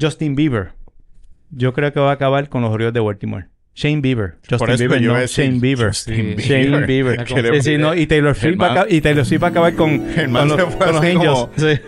Justin 0.00 0.34
Bieber. 0.34 0.72
Yo 1.50 1.72
creo 1.74 1.92
que 1.92 2.00
va 2.00 2.10
a 2.10 2.14
acabar 2.14 2.48
con 2.48 2.62
los 2.62 2.70
Orioles 2.70 2.94
de 2.94 3.00
Baltimore. 3.00 3.46
Shane 3.74 4.00
Bieber. 4.00 4.36
Justin 4.40 4.58
Por 4.58 4.70
eso 4.70 4.78
Bieber, 4.78 4.98
yo 5.00 5.04
iba 5.04 5.12
no 5.12 5.18
a 5.18 5.20
decir 5.22 5.44
Shane 5.44 5.60
Bieber. 5.60 5.86
Justin 5.88 6.36
Shane 6.38 6.86
Bieber. 6.86 7.24
Que 7.26 7.42
le- 7.42 7.62
Sí, 7.62 7.72
sí, 7.72 7.78
no, 7.78 7.94
y 7.94 8.06
Taylor 8.06 8.34
Swift 8.34 8.60
va 8.60 8.66
a 8.68 8.72
acabar- 8.72 8.92
y 8.92 9.00
Taylor 9.00 9.24
Swift 9.26 9.42
va 9.42 9.46
a 9.48 9.50
acabar 9.50 9.74
con, 9.74 9.98
con 9.98 10.32
los, 10.48 10.74
con 10.74 10.92
los 10.92 11.02
Angels. 11.02 11.24
como- 11.26 11.50
Sí. 11.56 11.80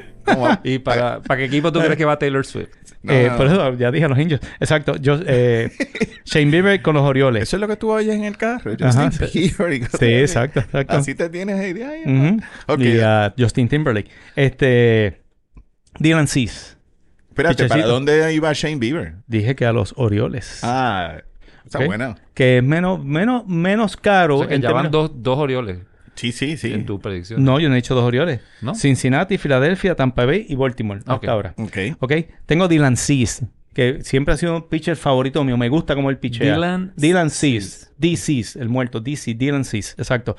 ¿Y 0.64 0.78
para, 0.80 1.20
para 1.20 1.38
qué 1.38 1.44
equipo 1.46 1.70
tú 1.72 1.80
crees 1.80 1.96
que 1.96 2.04
va 2.04 2.18
Taylor 2.18 2.44
Swift? 2.44 2.68
No, 3.02 3.12
Eh, 3.12 3.28
no, 3.30 3.36
por 3.36 3.46
eso 3.46 3.74
ya 3.74 3.90
dije 3.90 4.04
a 4.04 4.08
los 4.08 4.18
Angels. 4.18 4.40
Exacto. 4.60 4.96
Yo, 4.96 5.18
eh, 5.26 5.70
Shane 6.24 6.50
Bieber 6.50 6.82
con 6.82 6.94
los 6.96 7.04
Orioles. 7.04 7.44
Eso 7.44 7.56
es 7.56 7.60
lo 7.60 7.68
que 7.68 7.76
tú 7.76 7.90
oyes 7.92 8.14
en 8.14 8.24
el 8.24 8.36
carro. 8.36 8.72
Ajá. 8.80 9.10
Justin 9.10 9.28
Bieber 9.32 9.72
Sí, 9.74 9.86
así. 9.92 10.14
exacto, 10.14 10.60
exacto. 10.60 10.96
Así 10.96 11.14
te 11.14 11.28
tienes 11.28 11.64
idea. 11.66 11.90
Y 12.78 13.00
a 13.00 13.34
Justin 13.38 13.68
Timberlake. 13.68 14.10
Este. 14.36 15.22
Dylan 15.98 16.26
Cease. 16.28 16.76
Espérate, 17.28 17.68
¿para 17.68 17.86
dónde 17.86 18.34
iba 18.34 18.52
Shane 18.52 18.76
Bieber? 18.76 19.14
Dije 19.28 19.54
que 19.54 19.64
a 19.64 19.72
los 19.72 19.94
Orioles. 19.96 20.58
Ah, 20.64 21.18
está 21.64 21.78
Ok. 21.78 21.86
buena. 21.86 22.16
Que 22.34 22.58
es 22.58 22.64
menos, 22.64 23.04
menos, 23.04 23.46
menos 23.46 23.96
caro. 23.96 24.36
O 24.36 24.38
sea, 24.40 24.48
que 24.48 24.54
en 24.56 24.62
ya 24.62 24.72
van 24.72 24.90
dos, 24.90 25.10
dos 25.22 25.38
Orioles. 25.38 25.78
Sí, 26.18 26.32
sí, 26.32 26.56
sí. 26.56 26.72
en 26.72 26.84
tu 26.84 27.00
predicción. 27.00 27.44
No, 27.44 27.60
yo 27.60 27.68
no 27.68 27.74
he 27.74 27.76
dicho 27.76 27.94
dos 27.94 28.04
Orioles. 28.04 28.40
¿No? 28.60 28.74
Cincinnati, 28.74 29.38
Filadelfia, 29.38 29.94
Tampa 29.94 30.24
Bay 30.24 30.46
y 30.48 30.56
Baltimore. 30.56 31.00
Ok. 31.02 31.08
Hasta 31.10 31.32
ahora. 31.32 31.54
Ok. 31.56 31.78
Ok. 32.00 32.12
Tengo 32.46 32.66
Dylan 32.66 32.96
Cease, 32.96 33.46
que 33.72 33.98
siempre 34.02 34.34
ha 34.34 34.36
sido 34.36 34.56
un 34.56 34.68
pitcher 34.68 34.96
favorito 34.96 35.44
mío. 35.44 35.56
Me 35.56 35.68
gusta 35.68 35.94
como 35.94 36.10
el 36.10 36.18
pichea. 36.18 36.54
Dylan 36.54 36.92
Dylan 36.96 37.30
Cease. 37.30 37.88
D. 37.96 38.18
el 38.56 38.68
muerto. 38.68 39.00
DC. 39.00 39.34
Dylan 39.34 39.64
Cease. 39.64 39.94
Exacto. 39.98 40.34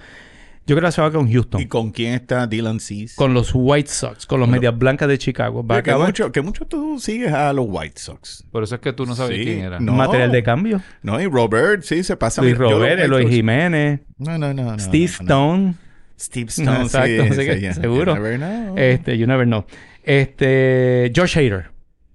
Yo 0.70 0.76
creo 0.76 0.88
que 0.88 0.92
se 0.92 1.02
va 1.02 1.12
con 1.12 1.32
Houston. 1.32 1.62
¿Y 1.62 1.66
con 1.66 1.90
quién 1.92 2.14
está 2.14 2.46
Dylan 2.46 2.80
Cease? 2.80 3.16
Con 3.16 3.34
los 3.34 3.50
White 3.56 3.90
Sox. 3.90 4.28
Con 4.28 4.40
los 4.40 4.48
Medias 4.48 4.78
Blancas 4.78 5.08
de 5.08 5.18
Chicago. 5.18 5.66
Va 5.66 5.82
que, 5.82 5.96
mucho, 5.96 6.32
que 6.32 6.42
mucho 6.42 6.66
tú 6.66 7.00
sigues 7.00 7.34
a 7.34 7.52
los 7.54 7.66
White 7.68 8.00
Sox. 8.00 8.46
Por 8.52 8.62
eso 8.62 8.76
es 8.76 8.82
que 8.82 8.94
tú 8.94 9.08
no 9.08 9.16
sabes 9.16 9.40
Sí, 9.40 9.46
quién 9.46 9.62
era. 9.62 9.80
no. 9.80 9.94
material 9.94 10.32
de 10.32 10.44
cambio. 10.44 10.80
No, 11.02 11.20
y 11.20 11.26
Robert, 11.26 11.82
sí, 11.82 12.04
se 12.04 12.16
pasa. 12.18 12.44
Luis 12.44 12.56
Robert, 12.56 13.00
Eloy 13.00 13.28
Jiménez, 13.28 14.02
No, 14.20 14.38
no, 14.38 14.54
no. 14.54 14.64
no, 14.74 14.78
Steve 14.80 15.12
no, 15.22 15.26
no. 15.26 15.56
Stone. 15.66 15.76
Steve 16.20 16.50
Stone, 16.50 16.82
Exacto, 16.84 17.24
sí, 17.24 17.30
sí, 17.34 17.46
que 17.48 17.74
seguro. 17.74 18.16
You 18.16 18.22
never 18.22 18.38
know. 18.38 18.78
Este, 18.78 19.18
you 19.18 19.26
never 19.26 19.46
know. 19.48 19.66
Este, 20.04 21.12
Josh 21.16 21.36
Hader. 21.36 21.72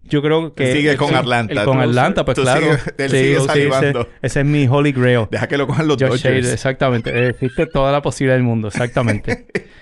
Yo 0.07 0.21
creo 0.23 0.55
que... 0.55 0.73
Sigue 0.73 0.97
con 0.97 1.09
sí, 1.09 1.15
Atlanta. 1.15 1.53
el 1.61 1.65
con 1.65 1.81
Atlanta, 1.81 2.25
pues 2.25 2.39
claro. 2.39 2.61
sigues- 2.61 2.95
él 2.99 3.11
Sí, 3.11 3.17
sigue 3.17 3.29
sí, 3.29 3.37
ese, 3.37 3.47
salivando. 3.47 4.09
ese 4.23 4.41
es 4.41 4.47
mi 4.47 4.67
holy 4.69 4.93
grail. 4.93 5.27
Deja 5.31 5.47
que 5.49 5.57
lo 5.57 5.67
cojan 5.67 5.89
los 5.89 5.97
Josh 5.97 6.23
Dodgers. 6.23 6.53
exactamente. 6.53 7.11
Eh, 7.11 7.29
Existe 7.31 7.67
toda 7.67 7.91
la 7.93 8.03
posibilidad 8.03 8.37
del 8.37 8.45
mundo, 8.45 8.69
exactamente. 8.69 9.47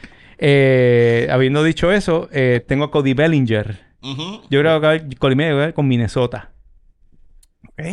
Eh, 0.44 1.28
habiendo 1.30 1.62
dicho 1.62 1.92
eso, 1.92 2.28
eh, 2.32 2.64
tengo 2.66 2.82
a 2.86 2.90
Cody 2.90 3.14
Bellinger. 3.14 3.78
Ujú. 4.02 4.42
Yo 4.50 4.58
creo 4.58 4.80
que 4.80 5.16
Cody 5.16 5.36
Bellinger 5.36 5.72
con 5.72 5.86
Minnesota. 5.86 6.50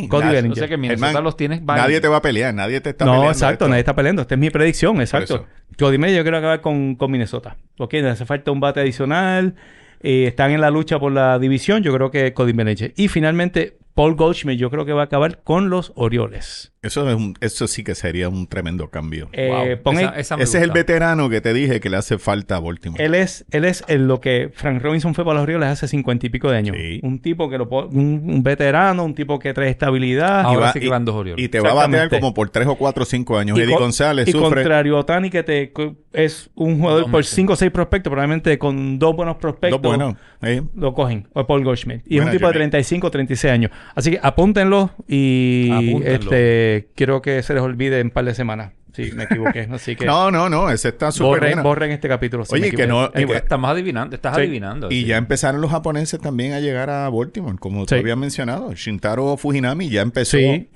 Cody 0.10 0.28
Bellinger. 0.30 0.52
O 0.52 0.56
sea 0.56 0.68
que 0.68 0.76
Minnesota 0.78 1.08
Germán, 1.08 1.24
los 1.24 1.38
tienes 1.38 1.62
Nadie 1.62 2.02
te 2.02 2.08
va 2.08 2.18
a 2.18 2.22
pelear, 2.24 2.52
nadie 2.56 2.82
te 2.82 2.90
está 2.90 3.06
no, 3.06 3.12
peleando. 3.12 3.32
exacto, 3.32 3.54
esto. 3.66 3.68
nadie 3.70 3.80
está 3.82 3.96
peleando. 3.96 4.24
Esta 4.24 4.34
es 4.34 4.40
mi 4.40 4.50
predicción, 4.50 5.00
exacto. 5.00 5.46
Cody 5.78 5.98
Bellinger 5.98 6.18
yo 6.18 6.24
quiero 6.24 6.38
acabar 6.38 6.62
con, 6.62 6.96
con 6.96 7.12
Minnesota. 7.12 7.58
Ok, 7.78 7.94
le 7.94 8.10
hace 8.10 8.26
falta 8.26 8.50
un 8.50 8.60
bate 8.60 8.80
adicional. 8.80 9.54
Están 10.02 10.52
en 10.52 10.62
la 10.62 10.72
lucha 10.72 11.00
por 11.00 11.12
la 11.12 11.40
división. 11.40 11.84
Yo 11.84 11.94
creo 11.94 12.12
que 12.12 12.34
Cody 12.34 12.54
Bellinger. 12.54 12.94
Y 12.96 13.08
finalmente, 13.08 13.78
Paul 13.94 14.16
Goldschmidt 14.16 14.58
yo 14.58 14.70
creo 14.70 14.86
que 14.86 14.94
va 14.94 15.02
a 15.02 15.06
acabar 15.06 15.44
con 15.44 15.70
los 15.70 15.92
Orioles. 15.96 16.74
Eso, 16.82 17.10
es 17.10 17.16
un- 17.18 17.36
eso 17.42 17.68
sí 17.68 17.84
que 17.84 17.94
sería 17.94 18.30
un 18.30 18.48
tremendo 18.48 18.90
cambio. 18.90 19.28
Eh, 19.34 19.50
Wow. 19.50 19.84
pon 19.84 20.00
esa 20.00 20.36
Ese 20.36 20.58
es 20.60 20.64
el 20.64 20.72
veterano 20.72 21.30
que 21.30 21.42
te 21.42 21.54
dije 21.54 21.82
que 21.82 21.90
le 21.90 21.98
hace 21.98 22.18
falta 22.18 22.56
a 22.56 22.60
Baltimore. 22.62 23.04
Él 23.04 23.16
es, 23.16 23.46
él 23.52 23.66
es 23.66 23.84
el- 23.90 24.08
lo 24.08 24.22
que 24.22 24.50
Frank 24.54 24.82
Robinson 24.82 25.14
fue 25.14 25.26
para 25.26 25.36
los 25.36 25.44
Orioles 25.44 25.68
hace 25.68 25.90
cincuenta 25.90 26.26
y 26.26 26.30
pico 26.30 26.50
de 26.50 26.58
años. 26.58 26.78
Sí. 26.80 27.02
Un 27.04 27.20
tipo 27.20 27.50
que 27.50 27.58
lo 27.58 27.68
un, 27.70 28.24
un 28.26 28.44
veterano, 28.44 29.04
un 29.04 29.14
tipo 29.14 29.40
que 29.40 29.54
trae 29.54 29.70
estabilidad. 29.70 30.42
Ahora 30.42 30.54
Y 30.60 30.62
va- 30.62 30.72
sí 30.74 30.80
que 30.80 30.88
van 30.90 31.04
dos 31.04 31.16
Orioles. 31.16 31.44
Y 31.44 31.50
te 31.50 31.60
va 31.60 31.72
a 31.72 31.74
batear 31.74 32.10
como 32.10 32.34
por 32.34 32.50
3 32.50 32.66
o 32.68 32.76
4 32.76 33.04
o 33.04 33.06
5 33.06 33.38
años. 33.38 33.60
Eddie 33.60 33.74
co- 33.74 33.80
González 33.82 34.28
y 34.30 34.32
sufre. 34.32 34.50
contrario 34.62 34.96
a 34.96 35.00
Otani, 35.02 35.30
que 35.30 35.44
te, 35.44 35.74
es 36.14 36.50
un 36.56 36.80
jugador 36.80 37.08
No, 37.08 37.12
por 37.12 37.26
sí. 37.26 37.36
5 37.36 37.54
o 37.54 37.56
6 37.58 37.72
prospectos, 37.72 38.10
probablemente 38.10 38.58
con 38.58 38.98
dos 38.98 39.16
buenos 39.18 39.36
prospectos. 39.36 39.82
Dos 39.82 39.98
buenos. 39.98 40.16
¿eh? 40.42 40.62
Lo 40.76 40.94
cogen, 40.94 41.28
o 41.34 41.46
Paul 41.46 41.66
Goldschmidt. 41.66 42.04
Y 42.08 42.20
es 42.20 42.24
un 42.26 42.32
tipo 42.32 42.48
de 42.48 42.54
Jimmy. 42.54 42.60
35 42.70 43.08
o 43.08 43.12
36 43.12 43.52
años. 43.54 43.72
Así 43.96 44.12
que 44.12 44.20
apúntenlo 44.24 44.92
y 45.10 45.70
Apúntenlo. 45.72 46.32
este 46.32 46.69
quiero 46.96 47.22
que 47.22 47.42
se 47.44 47.54
les 47.54 47.62
olvide 47.64 48.00
en 48.00 48.08
un 48.08 48.12
par 48.12 48.26
de 48.26 48.34
semanas. 48.36 48.74
Sí, 48.94 49.12
me 49.16 49.24
equivoqué. 49.26 49.68
Así 49.72 49.96
que 49.96 50.06
No, 50.06 50.32
no, 50.32 50.50
no. 50.50 50.70
Ese 50.72 50.90
está 50.90 51.12
súper 51.12 51.40
borren, 51.42 51.64
borren 51.64 51.92
este 51.92 52.08
capítulo. 52.10 52.44
si 52.46 52.56
Oye, 52.56 52.72
me 52.72 52.78
que 52.78 52.88
no- 52.88 53.06
Anyway, 53.14 53.28
que- 53.28 53.38
Estamos 53.38 53.70
adivinando, 53.70 54.16
estás 54.16 54.36
Sí. 54.36 54.42
adivinando. 54.42 54.88
Y 54.92 55.02
sí. 55.02 55.06
ya 55.06 55.18
empezaron 55.18 55.62
los 55.62 55.70
japoneses 55.72 56.20
también 56.20 56.54
a 56.54 56.60
llegar 56.60 56.90
a 56.90 57.08
Baltimore, 57.10 57.58
como 57.60 57.86
tú 57.86 57.94
Sí. 57.96 58.02
habías 58.02 58.18
mencionado. 58.18 58.74
Shintaro 58.74 59.38
Fujinami 59.38 59.90
ya 59.90 60.02
empezó. 60.02 60.38
Sí. 60.38 60.70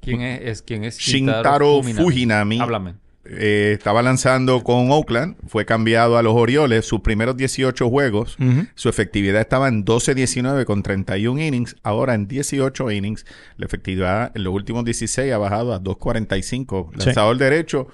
¿Quién 0.00 0.22
es, 0.22 0.40
es, 0.42 0.62
quién 0.62 0.84
es 0.84 0.98
Shintaro 0.98 1.82
Fujinami. 1.82 2.58
Háblame. 2.60 2.94
Eh, 3.32 3.72
estaba 3.78 4.02
lanzando 4.02 4.62
con 4.64 4.90
Oakland, 4.90 5.36
fue 5.46 5.64
cambiado 5.64 6.18
a 6.18 6.22
los 6.22 6.34
Orioles, 6.34 6.84
sus 6.84 7.00
primeros 7.00 7.36
18 7.36 7.88
juegos, 7.88 8.36
su 8.74 8.88
efectividad 8.88 9.40
estaba 9.40 9.68
en 9.68 9.84
12-19 9.84 10.64
con 10.64 10.82
31 10.82 11.40
innings, 11.40 11.76
ahora 11.84 12.14
en 12.14 12.26
18 12.26 12.90
innings, 12.90 13.24
la 13.56 13.66
efectividad 13.66 14.32
en 14.34 14.42
los 14.44 14.52
últimos 14.52 14.84
16 14.84 15.32
ha 15.32 15.38
bajado 15.38 15.72
a 15.74 15.80
2.45, 15.80 16.90
Sí. 16.98 17.04
lanzador 17.06 17.38
derecho, 17.38 17.86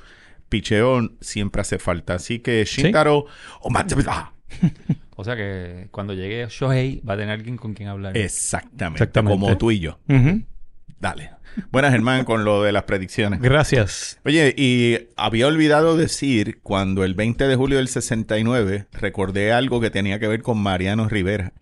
picheo 0.49 1.11
siempre 1.20 1.61
hace 1.61 1.78
falta, 1.78 2.14
así 2.14 2.39
que 2.39 2.64
Shintaro 2.64 3.26
Omatsuda. 3.61 4.32
O 5.18 5.24
sea 5.24 5.34
que 5.34 5.89
cuando 5.93 6.12
llegue 6.12 6.47
Shohei 6.51 7.01
va 7.01 7.14
a 7.14 7.16
tener 7.16 7.30
alguien 7.32 7.57
con 7.57 7.72
quien 7.72 7.89
hablar. 7.89 8.14
Exactamente, 8.18 9.03
Exactamente. 9.03 9.39
como 9.41 9.57
tú 9.57 9.70
y 9.70 9.80
yo. 9.80 9.99
Dale. 11.01 11.30
Buenas, 11.70 11.92
Germán, 11.92 12.24
con 12.24 12.44
lo 12.44 12.62
de 12.62 12.72
las 12.72 12.84
predicciones. 12.84 13.40
Gracias. 13.40 14.18
Oye, 14.24 14.54
y 14.57 15.09
había 15.16 15.46
olvidado 15.46 15.96
decir 15.96 16.61
cuando 16.62 17.04
el 17.04 17.14
20 17.14 17.46
de 17.46 17.57
julio 17.57 17.78
del 17.78 17.88
69 17.88 18.86
recordé 18.92 19.52
algo 19.52 19.80
que 19.80 19.90
tenía 19.90 20.18
que 20.18 20.28
ver 20.28 20.42
con 20.42 20.59
Mariano 20.59 21.09
Rivera. 21.09 21.52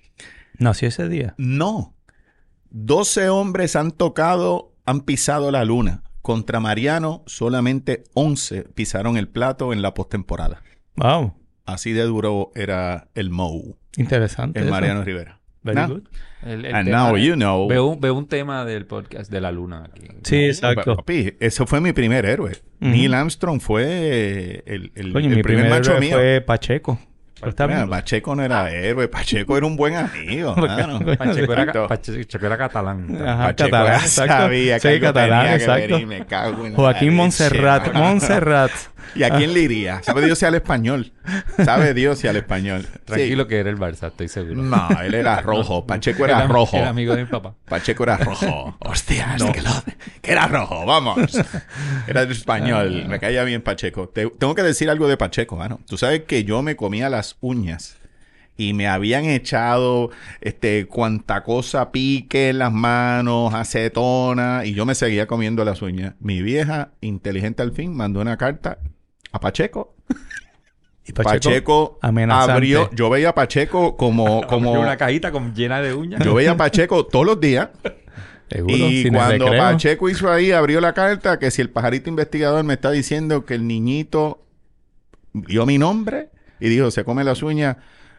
Nació 0.59 0.89
ese 0.89 1.09
día. 1.09 1.35
No. 1.39 1.95
12 2.71 3.29
hombres 3.29 3.77
han 3.77 3.93
tocado, 3.93 4.73
han 4.85 5.01
pisado 5.03 5.51
la 5.51 5.65
luna. 5.65 6.03
Contra 6.23 6.59
Mariano, 6.59 7.23
solamente 7.27 8.05
11 8.15 8.63
pisaron 8.75 9.17
el 9.17 9.29
plato 9.29 9.73
en 9.73 9.83
la 9.83 9.95
postemporada. 9.95 10.63
Wow. 10.97 11.35
Así 11.67 11.93
de 11.93 12.03
duro 12.03 12.51
era 12.55 13.09
el 13.15 13.31
Mou, 13.31 13.77
Interesante. 13.97 14.59
el 14.59 14.67
eso. 14.67 14.75
Mariano 14.75 15.03
Rivera. 15.05 15.41
Very 15.65 15.77
Nah. 15.81 15.87
good. 15.89 16.03
El- 16.43 16.67
el 16.67 16.75
And 16.75 16.87
tema 16.89 16.99
now 17.09 17.15
de- 17.17 17.23
you 17.25 17.35
know. 17.35 17.67
Veo, 17.69 17.87
un- 17.87 18.01
veo 18.01 18.15
un 18.15 18.27
tema 18.29 18.65
del 18.67 18.85
podcast 18.87 19.31
de 19.33 19.41
la 19.41 19.51
luna 19.51 19.85
aquí. 19.91 20.07
Sí, 20.23 20.45
exacto. 20.45 20.95
Papi, 20.97 21.35
eso 21.41 21.67
fue 21.67 21.81
mi 21.81 21.93
primer 21.93 22.27
héroe. 22.27 22.53
Neil 22.81 23.15
Armstrong 23.15 23.61
fue 23.61 24.63
el, 24.67 24.93
el- 24.95 25.13
Coño, 25.13 25.31
el 25.31 25.37
mi 25.37 25.43
primer, 25.43 25.63
primer 25.63 25.71
macho 25.71 25.93
héroe 25.93 26.01
mío. 26.07 26.17
fue 26.17 26.41
Pacheco. 26.43 27.01
Bien. 27.45 27.89
Pacheco 27.91 28.35
no 28.35 28.43
era 28.43 28.71
héroe, 28.71 29.09
Pacheco 29.09 29.57
era 29.57 29.67
un 29.67 29.77
buen 29.77 29.95
amigo. 29.97 30.55
mano. 30.57 31.01
Pacheco 31.17 31.53
era. 31.53 31.87
Pacheco 31.89 32.47
era 32.47 32.57
catalán. 32.59 33.19
Ajá, 33.27 33.45
Pacheco 33.47 33.71
catalán, 33.71 34.01
exacto. 34.01 34.33
sabía 34.35 34.79
que 34.81 34.95
Sí, 34.95 35.01
catalán, 35.01 35.43
tenía 35.43 35.59
que 35.59 35.65
exacto. 35.65 35.95
venir, 35.95 36.07
me 36.07 36.27
cago 36.27 36.67
en 36.67 36.73
la 36.73 36.77
Joaquín 36.77 37.15
Montserrat. 37.15 37.93
Montserrat. 37.95 38.71
¿Y 39.17 39.23
a 39.23 39.31
quién 39.31 39.55
le 39.55 39.61
iría? 39.61 40.03
¿Sabe 40.03 40.25
Dios 40.25 40.39
si 40.41 40.45
al 40.45 40.57
español? 40.57 41.13
¿Sabe 41.65 41.95
Dios 41.95 42.19
si 42.19 42.27
al 42.27 42.35
español? 42.37 42.89
Tranquilo 43.05 43.47
que 43.47 43.61
era 43.61 43.71
el 43.71 43.79
Barça, 43.79 44.09
estoy 44.09 44.27
seguro. 44.27 44.61
No, 44.61 44.89
él 45.03 45.15
era 45.15 45.41
rojo. 45.41 45.87
Pacheco 45.87 46.25
era 46.25 46.45
rojo. 46.49 46.77
Era 46.77 46.89
amigo 46.89 47.15
de 47.15 47.23
mi 47.25 47.31
papá. 47.31 47.55
Pacheco 47.69 48.03
era 48.03 48.17
rojo. 48.17 48.77
Hostia, 48.81 49.37
que, 49.53 49.63
lo- 49.63 49.85
que 50.21 50.33
era 50.33 50.49
rojo, 50.49 50.85
vamos. 50.85 51.17
Era 52.09 52.27
de 52.27 52.33
español. 52.33 53.05
Me 53.07 53.21
caía 53.21 53.45
bien 53.45 53.63
Pacheco. 53.63 54.09
Te- 54.09 54.31
tengo 54.31 54.55
que 54.57 54.63
decir 54.65 54.91
algo 54.91 55.07
de 55.07 55.17
Pacheco, 55.17 55.55
mano. 55.55 55.79
Tú 55.87 55.97
sabes 55.97 56.23
que 56.25 56.43
yo 56.43 56.63
me 56.63 56.75
comía 56.75 57.09
las 57.09 57.34
uñas 57.41 57.97
y 58.57 58.73
me 58.73 58.87
habían 58.87 59.25
echado 59.25 60.11
este 60.41 60.87
cuanta 60.87 61.43
cosa 61.43 61.91
pique 61.91 62.51
en 62.51 62.59
las 62.59 62.73
manos, 62.73 63.53
acetona, 63.53 64.65
y 64.65 64.75
yo 64.75 64.87
me 64.87 64.95
seguía 64.95 65.27
comiendo 65.27 65.65
las 65.65 65.83
uñas. 65.83 66.15
Mi 66.21 66.43
vieja, 66.43 66.93
inteligente 67.01 67.63
al 67.63 67.73
fin, 67.73 67.95
mandó 67.95 68.21
una 68.21 68.37
carta 68.37 68.79
a 69.33 69.41
Pacheco. 69.41 69.97
Y 71.07 71.13
Pacheco, 71.13 71.99
amenazante. 72.01 72.53
abrió, 72.53 72.91
yo 72.93 73.11
veía 73.11 73.31
a 73.31 73.35
Pacheco 73.35 73.97
como, 73.97 74.43
como 74.47 74.73
una 74.73 74.97
cajita 74.97 75.33
con, 75.33 75.55
llena 75.55 75.83
de 75.83 75.93
uñas. 75.93 76.25
yo 76.25 76.35
veía 76.35 76.53
a 76.53 76.57
Pacheco 76.57 77.05
todos 77.05 77.27
los 77.27 77.41
días 77.41 77.69
Seguro, 78.49 78.77
y 78.77 79.11
cuando 79.11 79.47
recreo. 79.47 79.63
Pacheco 79.63 80.09
hizo 80.09 80.31
ahí, 80.31 80.53
abrió 80.53 80.81
la 80.81 80.95
carta, 80.95 81.39
que 81.39 81.51
si 81.51 81.61
el 81.61 81.71
pajarito 81.71 82.09
investigador 82.09 82.65
me 82.65 82.75
está 82.75 82.91
diciendo 82.91 83.45
que 83.45 83.55
el 83.55 83.67
niñito 83.67 84.47
vio 85.33 85.67
mi 85.67 85.77
nombre 85.77 86.31
y 86.61 86.69
dijo, 86.69 86.91
se 86.91 87.05
come 87.05 87.25
las 87.25 87.43
uñas, 87.43 87.77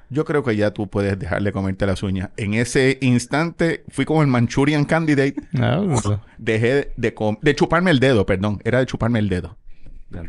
yo 0.09 0.23
creo 0.25 0.43
que 0.43 0.55
ya 0.55 0.71
tú 0.71 0.87
puedes 0.87 1.17
dejarle 1.17 1.51
comerte 1.51 1.85
las 1.87 2.03
uñas. 2.03 2.29
En 2.37 2.53
ese 2.53 2.97
instante 3.01 3.83
fui 3.89 4.05
como 4.05 4.21
el 4.21 4.27
Manchurian 4.27 4.85
Candidate, 4.85 5.35
No, 5.51 5.87
pues, 5.87 6.17
dejé 6.37 6.91
de, 6.95 7.13
de 7.41 7.55
chuparme 7.55 7.91
el 7.91 7.99
dedo, 7.99 8.25
perdón, 8.25 8.61
era 8.63 8.79
de 8.79 8.85
chuparme 8.85 9.19
el 9.19 9.29
dedo. 9.29 9.57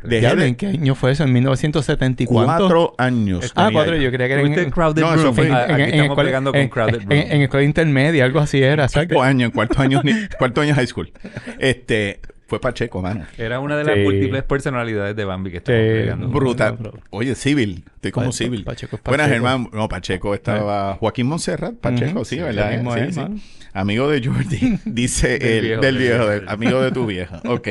Dejé 0.02 0.22
ya, 0.22 0.34
de 0.34 0.46
¿En 0.48 0.57
qué 0.57 0.66
año 0.68 0.94
fue 0.96 1.12
eso? 1.12 1.22
¿En 1.22 1.32
1970 1.34 2.22
y 2.22 2.26
cuánto? 2.26 2.57
cuatro 2.64 2.94
años. 2.98 3.52
Ah, 3.54 3.68
cuatro. 3.72 3.94
yo. 3.94 4.02
Yo 4.02 4.11
creía 4.11 4.26
que 4.26 4.32
era 4.32 4.40
en, 4.42 4.46
¿Tuviste 4.48 4.62
en, 4.64 4.70
Crowded 4.70 5.02
No, 5.02 5.14
eso 5.14 5.22
Room? 5.24 5.34
fue- 5.36 5.52
Ah, 5.52 5.66
en- 5.66 5.70
Aquí 5.74 5.82
en 5.82 5.88
estamos 5.88 6.04
escuela- 6.11 6.28
pegando 6.28 6.50
con 6.52 6.61
en- 6.61 6.68
Crowded 6.70 6.94
en- 6.94 7.00
Room. 7.11 7.12
en 7.12 7.42
escuela 7.42 7.64
intermedia, 7.66 8.24
algo 8.24 8.40
así 8.40 8.61
era. 8.62 8.88
Cuarto 8.88 9.22
año, 9.22 9.46
en 9.46 9.52
cuarto 9.52 9.80
año, 9.80 10.00
ni- 10.02 10.12
cuarto 10.38 10.61
año 10.62 10.74
high 10.74 10.86
school. 10.88 11.12
Este, 11.61 12.20
fue 12.47 12.61
Pacheco, 12.61 13.03
mano. 13.03 13.26
Era 13.38 13.59
una 13.61 13.76
de 13.76 13.84
las 13.84 13.97
Sí. 13.97 14.03
múltiples 14.03 14.42
personalidades 14.44 15.16
de 15.16 15.24
Bambi 15.24 15.51
que 15.51 15.57
estamos 15.59 15.80
Sí. 15.80 15.86
pegando. 15.88 16.28
Brutal. 16.28 16.78
Oye, 17.11 17.34
civil. 17.34 17.82
Estoy 17.97 18.12
como 18.12 18.26
Pa- 18.26 18.32
civil. 18.32 18.62
Pacheco 18.64 18.97
es 18.97 19.03
Buenas, 19.03 19.26
Pacheco. 19.28 19.47
Germán. 19.47 19.68
No, 19.72 19.88
Pacheco 19.88 20.34
estaba... 20.34 20.94
Joaquín 20.94 21.26
Monserrat. 21.26 21.74
Pacheco, 21.74 22.24
sí, 22.24 22.36
sí, 22.36 22.42
¿verdad? 22.42 22.70
el 22.72 22.76
mismo 22.78 22.94
Sí, 22.94 23.01
es, 23.01 23.14
sí. 23.14 23.20
mano. 23.20 23.40
Amigo 23.72 24.09
de 24.09 24.24
Jordi. 24.24 24.78
Dice 24.84 25.38
Del 25.38 25.42
el... 25.42 25.62
viejo, 25.64 25.80
del 25.82 25.99
viejo, 25.99 26.26
del- 26.26 26.49
amigo 26.49 26.80
de 26.80 26.92
tu 26.92 27.05
vieja. 27.07 27.40
Ok. 27.49 27.68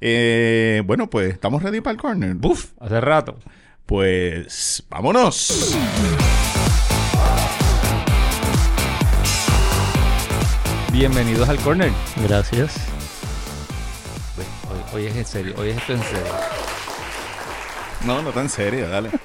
Eh, 0.00 0.82
bueno, 0.86 1.08
pues, 1.10 1.32
¿estamos 1.32 1.62
ready 1.62 1.80
para 1.80 1.92
el 1.92 2.00
corner? 2.00 2.36
Uf, 2.42 2.72
hace 2.80 3.00
rato. 3.00 3.36
Pues, 3.86 4.82
vámonos. 4.88 5.76
Bienvenidos 10.92 11.48
al 11.48 11.58
corner. 11.58 11.90
Gracias. 12.26 12.76
Hoy, 14.94 15.06
es 15.06 15.16
en 15.16 15.24
serio, 15.24 15.54
hoy 15.58 15.70
es 15.70 15.76
esto 15.76 15.92
en 15.94 16.02
serio. 16.02 16.32
No, 18.06 18.22
no 18.22 18.30
tan 18.30 18.48
serio, 18.48 18.88
dale. 18.88 19.10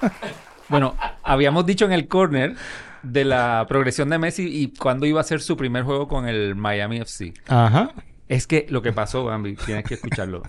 Bueno, 0.70 0.95
habíamos 1.24 1.65
dicho 1.65 1.86
en 1.86 1.91
el 1.93 2.07
corner 2.07 2.53
de 3.01 3.26
la 3.26 3.65
progresión 3.67 4.07
de 4.09 4.20
Messi 4.20 4.43
y 4.47 4.72
cuándo 4.78 5.07
iba 5.07 5.20
a 5.20 5.24
ser 5.24 5.41
su 5.41 5.57
primer 5.57 5.82
juego 5.82 6.07
con 6.07 6.28
el 6.28 6.53
Miami 6.55 6.97
FC. 6.99 7.34
Ajá. 7.47 7.91
Es 8.28 8.45
que 8.45 8.67
lo 8.70 8.84
que 8.84 8.93
pasó, 8.93 9.24
Bambi, 9.24 9.55
tienes 9.55 9.84
que 9.84 9.95
escucharlo. 9.95 10.43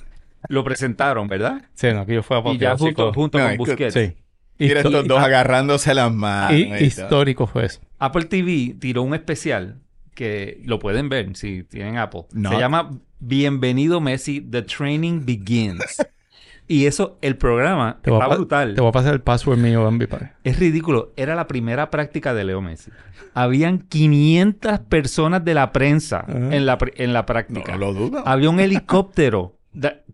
Lo 0.51 0.63
presentaron, 0.63 1.27
¿verdad? 1.27 1.63
Sí, 1.73 1.89
no, 1.95 2.05
que 2.05 2.17
yo 2.17 2.23
fue 2.23 2.39
Y 2.53 2.59
ya 2.59 2.77
junto, 2.77 3.15
junto 3.15 3.39
No, 3.39 3.47
con 3.49 3.57
Busquets. 3.57 3.95
Sí. 3.95 4.15
Mira 4.59 4.81
estos 4.81 5.09
dos 5.09 5.19
agarrándose 5.23 5.95
las 5.95 6.13
manos. 6.13 6.53
y- 6.53 6.65
y 6.71 6.85
histórico 6.85 7.47
fue 7.47 7.65
eso. 7.65 7.81
Apple 7.99 8.25
TV 8.27 8.77
tiró 8.79 9.01
un 9.01 9.15
especial 9.15 9.81
que 10.15 10.61
lo 10.67 10.79
pueden 10.79 11.09
ver 11.09 11.35
si 11.35 11.63
tienen 11.65 11.97
Apple. 11.97 12.25
No. 12.33 12.51
Se 12.51 12.59
llama 12.59 12.91
Bienvenido 13.21 14.01
Messi, 14.01 14.41
The 14.41 14.63
Training 14.63 15.25
Begins. 15.27 15.99
y 16.67 16.87
eso, 16.87 17.19
el 17.21 17.37
programa 17.37 17.99
Te 18.03 18.11
está 18.11 18.29
brutal. 18.29 18.75
te 18.75 18.81
voy 18.81 18.89
a 18.89 18.93
pasar 18.93 19.13
el 19.15 19.21
password 19.21 19.59
mío, 19.59 19.85
Bambi, 19.85 20.07
para 20.07 20.37
Es 20.43 20.59
ridículo. 20.59 21.13
Era 21.17 21.35
la 21.35 21.47
primera 21.47 21.91
práctica 21.91 22.33
de 22.33 22.45
Leo 22.45 22.63
Messi. 22.63 22.91
Habían 23.35 23.79
500 23.79 24.81
personas 24.81 25.45
de 25.45 25.55
la 25.55 25.71
prensa 25.73 26.21
Ajá. 26.21 26.33
en, 26.55 26.65
la, 26.67 26.79
en 26.97 27.13
la 27.13 27.27
práctica. 27.27 27.73
no 27.73 27.79
lo 27.79 27.93
dudo. 27.93 28.23
Había 28.27 28.49
un 28.51 28.59
helicóptero 28.59 29.57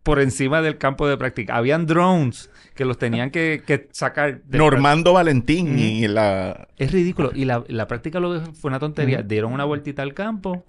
por 0.03 0.21
encima 0.21 0.61
del 0.61 0.77
campo 0.77 1.09
de 1.09 1.17
práctica. 1.17 1.57
Habían 1.57 1.87
drones 1.87 2.51
que 2.75 2.85
los 2.85 2.99
tenían 2.99 3.31
que, 3.31 3.63
que 3.67 3.89
sacar. 3.93 4.43
de- 4.43 4.59
Normando 4.59 5.13
Valentín 5.13 5.79
y 5.79 6.07
la... 6.09 6.69
Es 6.77 6.93
ridículo. 6.93 7.31
Y 7.35 7.45
la, 7.45 7.65
la 7.69 7.87
práctica 7.87 8.19
lo 8.21 8.41
fue 8.53 8.69
una 8.69 8.79
tontería. 8.79 9.23
Dieron 9.23 9.53
una 9.53 9.65
vueltita 9.65 10.03
al 10.03 10.13
campo, 10.13 10.65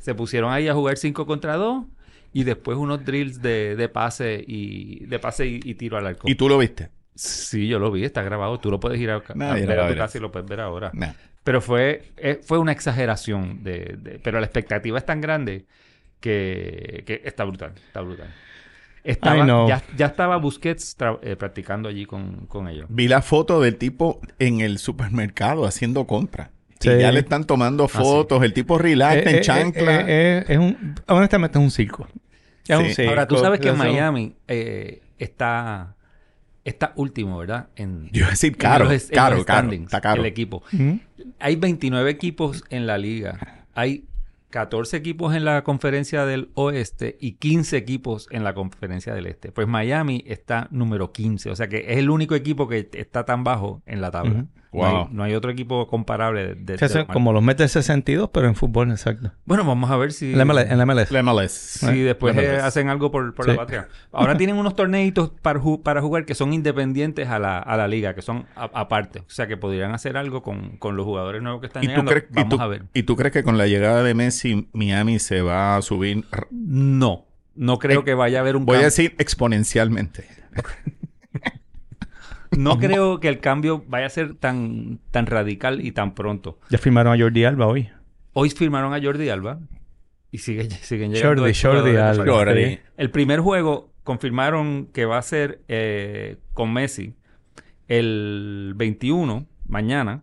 se 0.00 0.14
pusieron 0.14 0.52
ahí 0.52 0.66
a 0.68 0.74
jugar 0.74 0.96
5 0.96 1.24
contra 1.26 1.54
2 1.56 1.84
y 2.32 2.44
después 2.44 2.76
unos 2.78 3.04
drills 3.04 3.40
de, 3.40 3.76
de 3.76 3.88
pase 3.88 4.42
y 4.46 5.06
de 5.06 5.18
pase 5.18 5.46
y, 5.46 5.60
y 5.62 5.74
tiro 5.74 5.96
al 5.96 6.06
arco. 6.06 6.28
¿Y 6.28 6.34
tú 6.34 6.48
lo 6.48 6.58
viste? 6.58 6.90
Sí, 7.14 7.68
yo 7.68 7.78
lo 7.78 7.90
vi, 7.92 8.04
está 8.04 8.22
grabado. 8.22 8.58
Tú 8.58 8.70
lo 8.70 8.80
puedes 8.80 8.98
ir 9.00 9.10
a, 9.10 9.16
a 9.16 9.22
Nadie 9.34 9.66
ver 9.66 9.78
a 9.78 9.82
tu 9.82 9.88
ver 9.90 9.98
casa 9.98 10.16
y 10.16 10.18
eso. 10.18 10.22
lo 10.22 10.32
puedes 10.32 10.48
ver 10.48 10.60
ahora. 10.60 10.90
Nah. 10.94 11.12
Pero 11.44 11.60
fue, 11.60 12.12
eh, 12.16 12.40
fue 12.42 12.58
una 12.58 12.72
exageración. 12.72 13.62
De, 13.62 13.96
de- 13.98 14.18
pero 14.22 14.40
la 14.40 14.46
expectativa 14.46 14.96
es 14.98 15.04
tan 15.06 15.20
grande 15.20 15.66
que, 16.20 17.02
que 17.06 17.22
está 17.24 17.44
brutal. 17.44 17.72
Está 17.86 18.00
brutal. 18.00 18.28
Estaba, 19.02 19.46
ya, 19.66 19.82
ya 19.96 20.06
estaba 20.06 20.36
Busquets 20.36 20.98
tra- 20.98 21.18
eh, 21.22 21.34
practicando 21.36 21.88
allí 21.88 22.04
con, 22.04 22.46
con 22.46 22.68
ellos. 22.68 22.86
Vi 22.90 23.08
la 23.08 23.22
foto 23.22 23.60
del 23.60 23.76
tipo 23.76 24.20
en 24.38 24.60
el 24.60 24.78
supermercado 24.78 25.64
haciendo 25.64 26.06
compra. 26.06 26.50
Sí. 26.80 26.90
Y 26.90 26.98
ya 27.00 27.12
le 27.12 27.20
están 27.20 27.44
tomando 27.44 27.86
fotos. 27.88 28.42
El 28.42 28.52
tipo 28.54 28.78
relax 28.78 29.16
Eh, 29.26 29.30
en 29.30 29.36
eh, 29.36 29.40
chancla. 29.40 30.00
eh, 30.00 30.04
eh, 30.08 30.44
es 30.48 30.58
un, 30.58 30.94
honestamente 31.08 31.58
es 31.58 31.64
un 31.64 31.70
circo. 31.70 32.08
Es 32.66 32.76
Sí. 32.78 32.82
un 32.84 32.90
circo. 32.90 33.10
Ahora, 33.10 33.26
tú 33.28 33.36
sabes 33.36 33.60
que 33.60 33.72
Miami 33.72 34.34
eh, 34.48 35.02
está, 35.18 35.94
está 36.64 36.92
último, 36.96 37.38
¿verdad? 37.38 37.68
En, 37.76 38.06
Yo 38.12 38.20
iba 38.20 38.28
a 38.28 38.30
decir 38.30 38.56
caro, 38.56 38.86
los- 38.86 39.04
caro, 39.06 39.36
Está 39.38 40.00
caro. 40.00 40.20
El 40.22 40.26
equipo. 40.26 40.62
Hay 41.38 41.56
29 41.56 42.10
equipos 42.10 42.64
en 42.70 42.86
la 42.86 42.96
liga. 42.98 43.66
Hay 43.74 44.04
14 44.50 44.96
equipos 44.96 45.34
en 45.36 45.44
la 45.44 45.62
conferencia 45.62 46.24
del 46.26 46.50
oeste 46.54 47.16
y 47.20 47.32
15 47.32 47.76
equipos 47.76 48.26
en 48.30 48.42
la 48.42 48.52
conferencia 48.54 49.14
del 49.14 49.26
este. 49.26 49.52
Pues 49.52 49.68
Miami 49.68 50.24
está 50.26 50.66
número 50.70 51.12
15. 51.12 51.50
O 51.50 51.56
sea 51.56 51.68
que 51.68 51.84
es 51.88 51.98
el 51.98 52.10
único 52.10 52.34
equipo 52.34 52.66
que 52.68 52.88
está 52.94 53.24
tan 53.24 53.44
bajo 53.44 53.82
en 53.86 54.00
la 54.00 54.10
tabla. 54.10 54.46
No, 54.72 54.86
hay, 54.86 54.92
Wow. 54.94 55.08
no 55.10 55.22
hay 55.24 55.34
otro 55.34 55.50
equipo 55.50 55.88
comparable. 55.88 56.54
De, 56.54 56.76
de- 56.76 56.88
de- 56.88 57.06
como 57.06 57.32
los 57.32 57.42
Mets 57.42 57.58
del 57.58 57.68
62, 57.68 58.30
pero 58.32 58.46
en 58.46 58.54
fútbol, 58.54 58.90
exacto. 58.92 59.32
Bueno, 59.44 59.64
vamos 59.64 59.90
a 59.90 59.96
ver 59.96 60.12
si... 60.12 60.30
En 60.32 60.38
la 60.38 60.44
MLS. 60.44 60.70
En 60.70 60.78
la 60.78 60.86
MLS. 60.86 61.10
La 61.10 61.22
MLS. 61.24 61.50
Si 61.52 61.98
después 62.02 62.36
La 62.36 62.42
eh, 62.42 62.56
hacen 62.58 62.88
algo 62.88 63.10
por, 63.10 63.34
por 63.34 63.46
Sí. 63.46 63.50
la 63.50 63.56
patria. 63.56 63.88
Ahora 64.12 64.36
tienen 64.36 64.56
unos 64.56 64.76
torneitos 64.76 65.32
para, 65.42 65.58
ju- 65.60 65.82
para 65.82 66.00
jugar 66.02 66.24
que 66.24 66.34
son 66.36 66.52
independientes 66.52 67.28
a 67.28 67.40
la, 67.40 67.58
a 67.58 67.76
la 67.76 67.88
liga, 67.88 68.14
que 68.14 68.22
son 68.22 68.46
aparte. 68.54 69.20
O 69.20 69.24
sea, 69.26 69.48
que 69.48 69.56
podrían 69.56 69.92
hacer 69.92 70.16
algo 70.16 70.42
con, 70.42 70.76
con 70.76 70.96
los 70.96 71.04
jugadores 71.04 71.42
nuevos 71.42 71.60
que 71.60 71.66
están 71.66 71.82
¿Y 71.82 71.86
tú, 71.86 71.90
llegando. 71.90 72.10
crees, 72.12 72.26
y, 72.30 72.34
Vamos 72.34 72.50
tú, 72.56 72.60
a 72.60 72.66
ver. 72.68 72.82
¿Y 72.94 73.02
tú 73.02 73.16
crees 73.16 73.32
que 73.32 73.42
con 73.42 73.58
la 73.58 73.66
llegada 73.66 74.04
de 74.04 74.14
Messi, 74.14 74.68
Miami 74.72 75.18
se 75.18 75.42
va 75.42 75.76
a 75.76 75.82
subir? 75.82 76.24
No. 76.52 77.26
No 77.56 77.78
creo 77.80 78.02
Eh, 78.02 78.04
que 78.04 78.14
vaya 78.14 78.38
a 78.38 78.40
haber 78.42 78.54
un 78.54 78.66
Voy 78.66 78.76
a 78.78 78.82
decir 78.82 79.16
exponencialmente. 79.18 80.26
No 82.56 82.78
creo 82.78 83.20
que 83.20 83.28
el 83.28 83.40
cambio 83.40 83.84
vaya 83.86 84.06
a 84.06 84.10
ser 84.10 84.34
tan, 84.34 84.98
tan 85.10 85.26
radical 85.26 85.84
y 85.84 85.92
tan 85.92 86.14
pronto. 86.14 86.58
Ya 86.70 86.78
firmaron 86.78 87.12
a 87.14 87.22
Jordi 87.22 87.44
Alba 87.44 87.66
hoy. 87.66 87.88
Hoy 88.32 88.50
firmaron 88.50 88.92
a 88.94 89.00
Jordi 89.02 89.28
Alba 89.28 89.60
y 90.30 90.38
sigue, 90.38 90.68
siguen 90.70 91.12
llegando. 91.12 91.42
Jordi, 91.42 91.54
Jordi. 91.54 91.96
Alba. 91.96 92.24
Jordi. 92.26 92.78
El 92.96 93.10
primer 93.10 93.40
juego 93.40 93.92
confirmaron 94.02 94.86
que 94.92 95.04
va 95.04 95.18
a 95.18 95.22
ser 95.22 95.60
eh, 95.68 96.36
con 96.52 96.72
Messi 96.72 97.14
el 97.88 98.72
21, 98.76 99.46
mañana, 99.66 100.22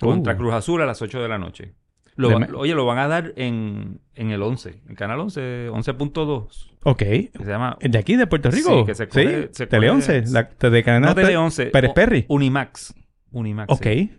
contra 0.00 0.34
Uh. 0.34 0.36
Cruz 0.36 0.54
Azul 0.54 0.82
a 0.82 0.86
las 0.86 1.00
8 1.00 1.20
de 1.20 1.28
la 1.28 1.38
noche. 1.38 1.74
Lo 2.16 2.36
oye, 2.58 2.74
lo 2.74 2.84
van 2.84 2.98
a 2.98 3.06
dar 3.06 3.32
en, 3.36 4.00
en 4.14 4.30
el 4.32 4.42
11, 4.42 4.82
en 4.88 4.94
Canal 4.96 5.20
11, 5.20 5.70
11.2, 5.70 6.72
Ok. 6.90 6.98
que 6.98 7.30
se 7.38 7.44
llama... 7.44 7.76
¿De 7.80 7.98
aquí, 7.98 8.16
de 8.16 8.26
Puerto 8.26 8.50
Rico? 8.50 8.80
Sí, 8.80 8.86
que 8.86 8.94
se 8.94 9.08
coge- 9.08 9.48
se 9.52 9.66
Tele 9.66 9.88
coge- 9.88 9.94
11. 9.94 10.24
La, 10.32 10.48
de 10.70 10.82
Canal 10.82 11.02
No 11.02 11.14
Tele 11.14 11.36
11. 11.36 11.66
Pérez 11.66 11.92
Perry. 11.94 12.24
Unimax. 12.28 12.94
Unimax. 13.30 13.72
Ok. 13.72 13.82
sí. 13.84 14.12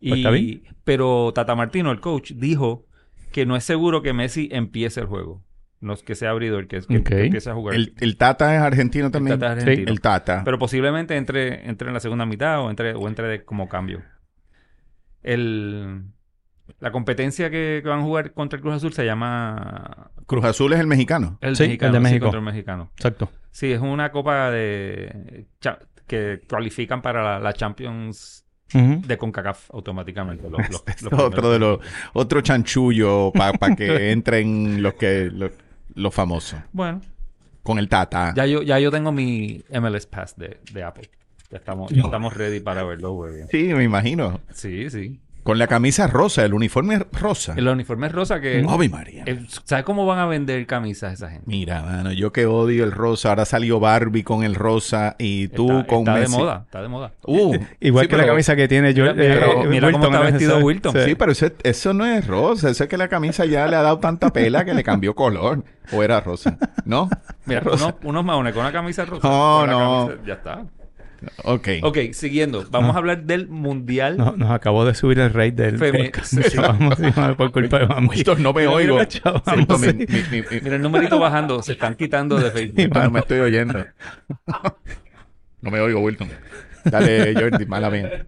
Pues 0.00 0.18
está 0.18 0.36
Y, 0.36 0.44
bien. 0.44 0.62
pero 0.84 1.32
Tata 1.34 1.54
Martino, 1.54 1.90
el 1.92 2.00
coach, 2.00 2.32
dijo 2.32 2.86
que 3.32 3.46
no 3.46 3.54
es 3.56 3.64
seguro 3.64 4.02
que 4.02 4.12
Messi 4.12 4.48
empiece 4.52 5.00
el 5.00 5.06
juego. 5.06 5.44
No 5.80 5.92
es 5.94 6.02
que 6.02 6.14
sea 6.14 6.30
abridor, 6.30 6.66
que, 6.68 6.76
es 6.78 6.86
que, 6.86 6.98
Ok. 6.98 7.04
que 7.08 7.24
empiece 7.26 7.48
a 7.50 7.54
jugar. 7.54 7.74
El, 7.74 7.94
el 8.00 8.16
Tata 8.16 8.54
es 8.54 8.60
argentino 8.60 9.10
también. 9.10 9.38
Tata 9.38 9.52
es 9.56 9.62
Sí. 9.64 9.68
argentino. 9.70 9.92
El 9.92 10.00
Tata. 10.00 10.42
Pero 10.44 10.58
posiblemente 10.58 11.16
entre, 11.16 11.68
entre 11.68 11.88
en 11.88 11.94
la 11.94 12.00
segunda 12.00 12.26
mitad 12.26 12.60
o 12.60 12.70
entre, 12.70 12.94
o 12.94 13.06
entre 13.08 13.28
de- 13.28 13.44
como 13.44 13.68
cambio. 13.68 14.02
El, 15.22 16.04
la 16.78 16.92
competencia 16.92 17.50
que, 17.50 17.80
que 17.82 17.88
van 17.88 18.00
a 18.00 18.02
jugar 18.02 18.32
contra 18.32 18.56
el 18.56 18.62
Cruz 18.62 18.74
Azul 18.76 18.92
se 18.92 19.04
llama 19.04 20.10
Cruz 20.26 20.44
Azul 20.44 20.72
es 20.72 20.80
el 20.80 20.86
mexicano. 20.86 21.38
el 21.40 21.56
Sí, 21.56 21.64
el 21.64 21.68
mexicano. 21.70 22.00
de 22.00 22.08
sí, 22.10 22.20
contra 22.20 22.38
el 22.38 22.44
mexicano. 22.46 22.90
Exacto. 22.96 23.30
Sí, 23.50 23.72
es 23.72 23.80
una 23.80 24.12
copa 24.12 24.50
de 24.50 25.46
que 26.06 26.40
cualifican 26.48 27.02
para 27.02 27.22
la, 27.22 27.38
la 27.40 27.52
Champions 27.52 28.44
de 28.72 29.18
CONCACAF 29.18 29.70
automáticamente. 29.72 30.48
Los, 30.50 30.70
los- 30.70 30.84
Este 30.86 31.04
los 31.06 31.12
es 31.14 31.18
otro 31.18 31.50
de 31.50 31.58
los 31.58 31.80
otro 32.12 32.40
chanchullo 32.40 33.32
para 33.32 33.74
que 33.74 34.10
entren 34.12 34.80
los 34.82 34.94
que 34.94 35.28
los, 35.32 35.50
los 35.94 36.14
famosos 36.14 36.60
Bueno, 36.72 37.00
con 37.64 37.78
el 37.80 37.88
Tata. 37.88 38.32
ya 38.36 38.46
yo, 38.46 38.62
ya 38.62 38.78
yo 38.78 38.90
tengo 38.92 39.10
mi 39.10 39.62
MLS 39.72 40.06
Pass 40.06 40.36
de, 40.36 40.60
de 40.72 40.82
Apple. 40.84 41.10
Ya 41.50 41.56
estamos, 41.58 41.90
ya 41.90 42.02
estamos 42.02 42.32
ready 42.36 42.60
para 42.60 42.84
verlo, 42.84 43.12
güey. 43.14 43.42
Sí, 43.50 43.74
me 43.74 43.82
imagino. 43.82 44.40
Sí, 44.52 44.88
sí. 44.88 45.18
Con 45.42 45.58
la 45.58 45.66
camisa 45.66 46.06
rosa, 46.06 46.44
el 46.44 46.52
uniforme 46.52 46.98
rosa. 47.12 47.54
El 47.56 47.66
uniforme 47.66 48.08
es 48.08 48.12
rosa 48.12 48.40
que... 48.40 48.64
Ave 48.68 48.88
María. 48.90 49.24
eh, 49.26 49.40
¿Sabes 49.64 49.84
cómo 49.84 50.04
van 50.04 50.18
a 50.18 50.26
vender 50.26 50.66
camisas 50.66 51.14
esa 51.14 51.30
gente? 51.30 51.44
Mira, 51.46 51.82
mano, 51.82 52.12
yo 52.12 52.30
que 52.32 52.44
odio 52.46 52.84
el 52.84 52.92
rosa. 52.92 53.30
Ahora 53.30 53.46
salió 53.46 53.80
Barbie 53.80 54.22
con 54.22 54.42
el 54.44 54.54
rosa 54.54 55.16
y 55.18 55.48
tú 55.48 55.70
está, 55.70 55.86
con 55.86 56.00
está 56.00 56.16
de 56.20 56.28
moda, 56.28 56.62
está 56.66 56.82
de 56.82 56.88
moda. 56.88 57.12
Uh, 57.26 57.56
Igual 57.80 58.04
sí, 58.04 58.10
que 58.10 58.16
la 58.18 58.26
camisa 58.26 58.54
que 58.54 58.68
tiene 58.68 58.92
Mira, 58.92 59.14
George, 59.14 59.22
mira 59.22 59.34
eh, 59.34 59.40
cómo- 59.52 59.64
mira 59.66 59.88
está 59.90 60.20
vestido 60.20 60.58
Wilton. 60.58 60.92
Sí, 61.04 61.14
pero 61.14 61.32
eso, 61.32 61.46
eso 61.62 61.94
no 61.94 62.04
es 62.04 62.26
rosa. 62.26 62.68
Eso 62.70 62.84
es 62.84 62.90
que 62.90 62.98
la 62.98 63.08
camisa 63.08 63.46
ya 63.46 63.66
le 63.66 63.76
ha 63.76 63.82
dado 63.82 63.98
tanta 63.98 64.30
pela 64.32 64.64
que 64.64 64.74
le 64.74 64.82
cambió 64.84 65.14
color. 65.14 65.64
¿O 65.92 66.02
era 66.02 66.20
rosa? 66.20 66.56
¿No? 66.84 67.08
Mira, 67.46 67.60
rosa. 67.60 67.86
unos, 67.86 67.94
unos 68.04 68.24
maones 68.24 68.52
con 68.52 68.60
una 68.62 68.72
camisa 68.72 69.04
rosa. 69.06 69.26
No, 69.26 69.66
no. 69.66 70.06
camisa- 70.08 70.24
ya 70.26 70.34
está. 70.34 70.62
Ok. 71.44 71.68
Ok, 71.82 71.98
siguiendo. 72.12 72.64
Vamos 72.70 72.94
a 72.94 72.98
hablar 72.98 73.24
del 73.24 73.48
Mundial. 73.48 74.16
No, 74.16 74.32
nos 74.36 74.50
acabó 74.50 74.84
de 74.84 74.94
subir 74.94 75.18
el 75.18 75.32
rate 75.32 75.52
del 75.52 75.78
Femi- 75.78 76.06
podcast. 76.06 76.34
Por 77.36 77.52
culpa 77.52 77.78
de 77.78 77.86
no 77.86 78.52
me 78.52 78.60
Mira, 78.62 78.70
oigo. 78.72 78.94
mira, 78.94 79.08
chaval, 79.08 79.42
Siento 79.44 79.78
mi- 79.78 79.86
sí. 79.88 79.94
mi- 79.94 80.04
mi- 80.06 80.42
mi- 80.50 80.60
Mira 80.62 80.76
el 80.76 80.82
numerito 80.82 81.18
bajando. 81.18 81.62
Se 81.62 81.72
están 81.72 81.94
quitando 81.94 82.36
de 82.38 82.50
Facebook. 82.50 82.90
Ah, 82.94 83.04
no 83.04 83.10
me 83.10 83.20
estoy 83.20 83.40
oyendo. 83.40 83.84
No 85.62 85.70
me 85.70 85.78
oigo, 85.80 86.00
Wilton. 86.00 86.28
Dale, 86.84 87.34
Jordi, 87.34 87.66
mala 87.66 87.90
mía. 87.90 88.26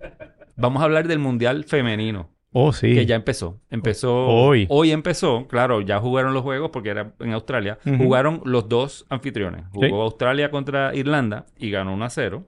Vamos 0.57 0.83
a 0.83 0.85
hablar 0.85 1.09
del 1.09 1.19
Mundial 1.19 1.65
Femenino. 1.65 2.29
Oh, 2.53 2.75
sí. 2.75 2.95
Que 2.95 3.07
ya 3.07 3.15
empezó. 3.17 3.59
Empezó. 3.71 4.27
Hoy. 4.27 4.67
Hoy 4.69 4.91
empezó. 4.93 5.47
Claro, 5.49 5.81
ya 5.81 5.99
jugaron 5.99 6.35
los 6.35 6.43
juegos 6.43 6.69
porque 6.71 6.91
era 6.91 7.15
en 7.21 7.33
Australia. 7.33 7.79
Jugaron 7.97 8.43
los 8.45 8.69
dos 8.69 9.07
anfitriones. 9.09 9.65
Jugó 9.73 9.87
Sí. 9.87 9.93
Australia 9.95 10.51
contra 10.51 10.95
Irlanda 10.95 11.47
y 11.57 11.71
ganó 11.71 11.95
1 11.95 12.05
a 12.05 12.11
0. 12.11 12.47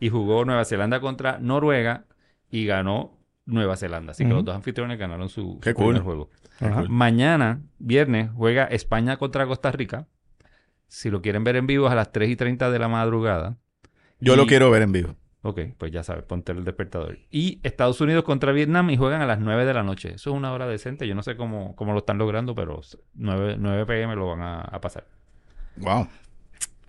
Y 0.00 0.08
jugó 0.10 0.44
Nueva 0.44 0.64
Zelanda 0.64 1.00
contra 1.00 1.38
Noruega 1.38 2.04
y 2.50 2.66
ganó 2.66 3.16
Nueva 3.46 3.76
Zelanda. 3.76 4.12
Así 4.12 4.24
que 4.24 4.30
los 4.32 4.44
dos 4.44 4.54
anfitriones 4.54 4.98
ganaron 4.98 5.28
su, 5.28 5.58
Qué 5.60 5.70
su 5.70 5.76
cool. 5.76 5.86
primer 5.94 6.02
juego. 6.02 6.30
Ajá. 6.60 6.84
Mañana, 6.88 7.60
viernes, 7.78 8.30
juega 8.34 8.64
España 8.64 9.16
contra 9.16 9.46
Costa 9.46 9.70
Rica. 9.72 10.06
Si 10.86 11.10
lo 11.10 11.20
quieren 11.22 11.44
ver 11.44 11.56
en 11.56 11.66
vivo 11.66 11.86
es 11.86 11.92
a 11.92 11.94
las 11.94 12.12
3 12.12 12.30
y 12.30 12.36
30 12.36 12.70
de 12.70 12.78
la 12.78 12.88
madrugada. 12.88 13.56
Yo 14.20 14.34
Y- 14.34 14.36
lo 14.36 14.46
quiero 14.46 14.70
ver 14.70 14.82
en 14.82 14.92
vivo. 14.92 15.14
Ok, 15.42 15.60
pues 15.78 15.92
ya 15.92 16.02
sabes, 16.02 16.24
ponte 16.24 16.50
el 16.52 16.64
despertador. 16.64 17.18
Y 17.30 17.60
Estados 17.62 18.00
Unidos 18.00 18.24
contra 18.24 18.50
Vietnam 18.52 18.90
y 18.90 18.96
juegan 18.96 19.22
a 19.22 19.26
las 19.26 19.38
9 19.38 19.64
de 19.64 19.72
la 19.72 19.82
noche. 19.84 20.14
Eso 20.14 20.30
es 20.30 20.36
una 20.36 20.52
hora 20.52 20.66
decente. 20.66 21.06
Yo 21.06 21.14
no 21.14 21.22
sé 21.22 21.36
cómo, 21.36 21.76
cómo 21.76 21.92
lo 21.92 21.98
están 22.00 22.18
logrando, 22.18 22.54
pero 22.56 22.80
9, 23.14 23.56
9 23.58 23.86
pm 23.86 24.16
lo 24.16 24.26
van 24.28 24.40
a, 24.42 24.60
a 24.62 24.80
pasar. 24.80 25.06
Wow. 25.76 26.08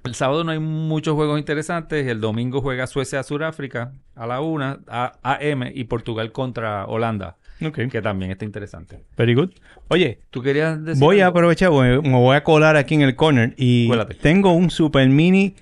El 0.05 0.15
sábado 0.15 0.43
no 0.43 0.51
hay 0.51 0.59
muchos 0.59 1.15
juegos 1.15 1.39
interesantes. 1.39 2.07
El 2.07 2.21
domingo 2.21 2.61
juega 2.61 2.87
Suecia 2.87 3.19
a 3.19 3.23
Sudáfrica 3.23 3.91
a 4.15 4.25
la 4.27 4.41
1 4.41 4.79
a 4.87 5.19
AM 5.23 5.71
y 5.73 5.83
Portugal 5.85 6.31
contra 6.31 6.85
Holanda, 6.85 7.37
Ok. 7.65 7.87
que 7.91 8.01
también 8.01 8.31
está 8.31 8.45
interesante. 8.45 9.03
Very 9.17 9.33
good. 9.35 9.51
Oye, 9.89 10.19
¿Tú 10.29 10.41
querías 10.41 10.83
decir 10.83 11.03
voy 11.03 11.19
a 11.19 11.27
aprovechar, 11.27 11.69
voy- 11.69 12.01
me 12.01 12.15
voy 12.17 12.35
a 12.35 12.43
colar 12.43 12.75
aquí 12.77 12.95
en 12.95 13.01
el 13.01 13.15
corner 13.15 13.53
y 13.57 13.87
Cuélate. 13.87 14.15
tengo 14.15 14.53
un 14.53 14.69
Super 14.69 15.07
Mini 15.09 15.55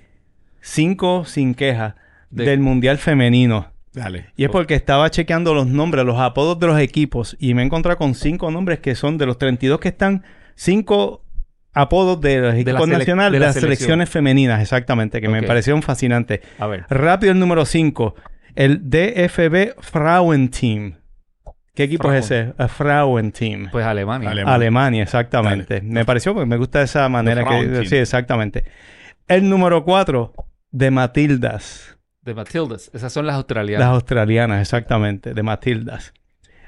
5 0.60 1.24
sin 1.24 1.54
queja 1.54 1.96
De- 2.30 2.44
del 2.44 2.60
Mundial 2.60 2.98
Femenino. 2.98 3.72
Dale. 3.92 4.26
Y 4.36 4.44
es 4.44 4.50
porque 4.50 4.74
estaba 4.74 5.10
chequeando 5.10 5.54
los 5.54 5.66
nombres, 5.66 6.04
los 6.04 6.18
apodos 6.18 6.58
de 6.60 6.66
los 6.68 6.78
equipos 6.78 7.36
y 7.40 7.54
me 7.54 7.62
he 7.62 7.64
encontrado 7.64 7.96
con 7.98 8.14
cinco 8.14 8.50
nombres 8.50 8.78
que 8.80 8.94
son 8.94 9.18
de 9.18 9.26
los 9.26 9.38
32 9.38 9.80
que 9.80 9.88
están, 9.88 10.22
cinco 10.54 11.22
apodos 11.72 12.20
de 12.20 12.40
los 12.40 12.54
equipos 12.54 12.88
de 12.88 12.96
de 12.96 13.04
la 13.14 13.46
las 13.46 13.54
selección. 13.54 13.60
selecciones 13.60 14.08
femeninas, 14.08 14.60
exactamente, 14.60 15.20
que 15.20 15.28
me 15.28 15.42
parecieron 15.42 15.82
fascinantes. 15.82 16.40
A 16.58 16.66
ver. 16.66 16.84
Rápido 16.88 17.32
el 17.32 17.38
número 17.38 17.64
5, 17.64 18.14
el 18.54 18.88
DFB 18.90 19.80
Frauenteam. 19.80 20.94
¿Qué 21.74 21.84
equipo 21.84 22.12
es 22.12 22.24
ese? 22.24 22.54
A 22.58 22.66
Frauenteam. 22.66 23.68
Pues 23.70 23.86
Alemania. 23.86 24.30
Alemania. 24.30 24.54
Alemania, 24.54 25.02
exactamente. 25.04 25.80
Me 25.80 26.04
pareció 26.04 26.34
porque 26.34 26.46
me 26.48 26.56
gusta 26.56 26.82
esa 26.82 27.08
manera 27.08 27.44
que... 27.44 27.86
Sí, 27.86 27.94
exactamente. 27.96 28.64
El 29.28 29.48
número 29.48 29.84
4, 29.84 30.32
de 30.72 30.90
Matildas. 30.90 31.96
De 32.22 32.34
Matildas. 32.34 32.90
Esas 32.92 33.12
son 33.12 33.26
las 33.26 33.34
Las 33.34 33.38
australianas. 33.38 33.86
australianas, 33.88 34.60
exactamente, 34.60 35.34
de 35.34 35.42
Matildas. 35.44 36.12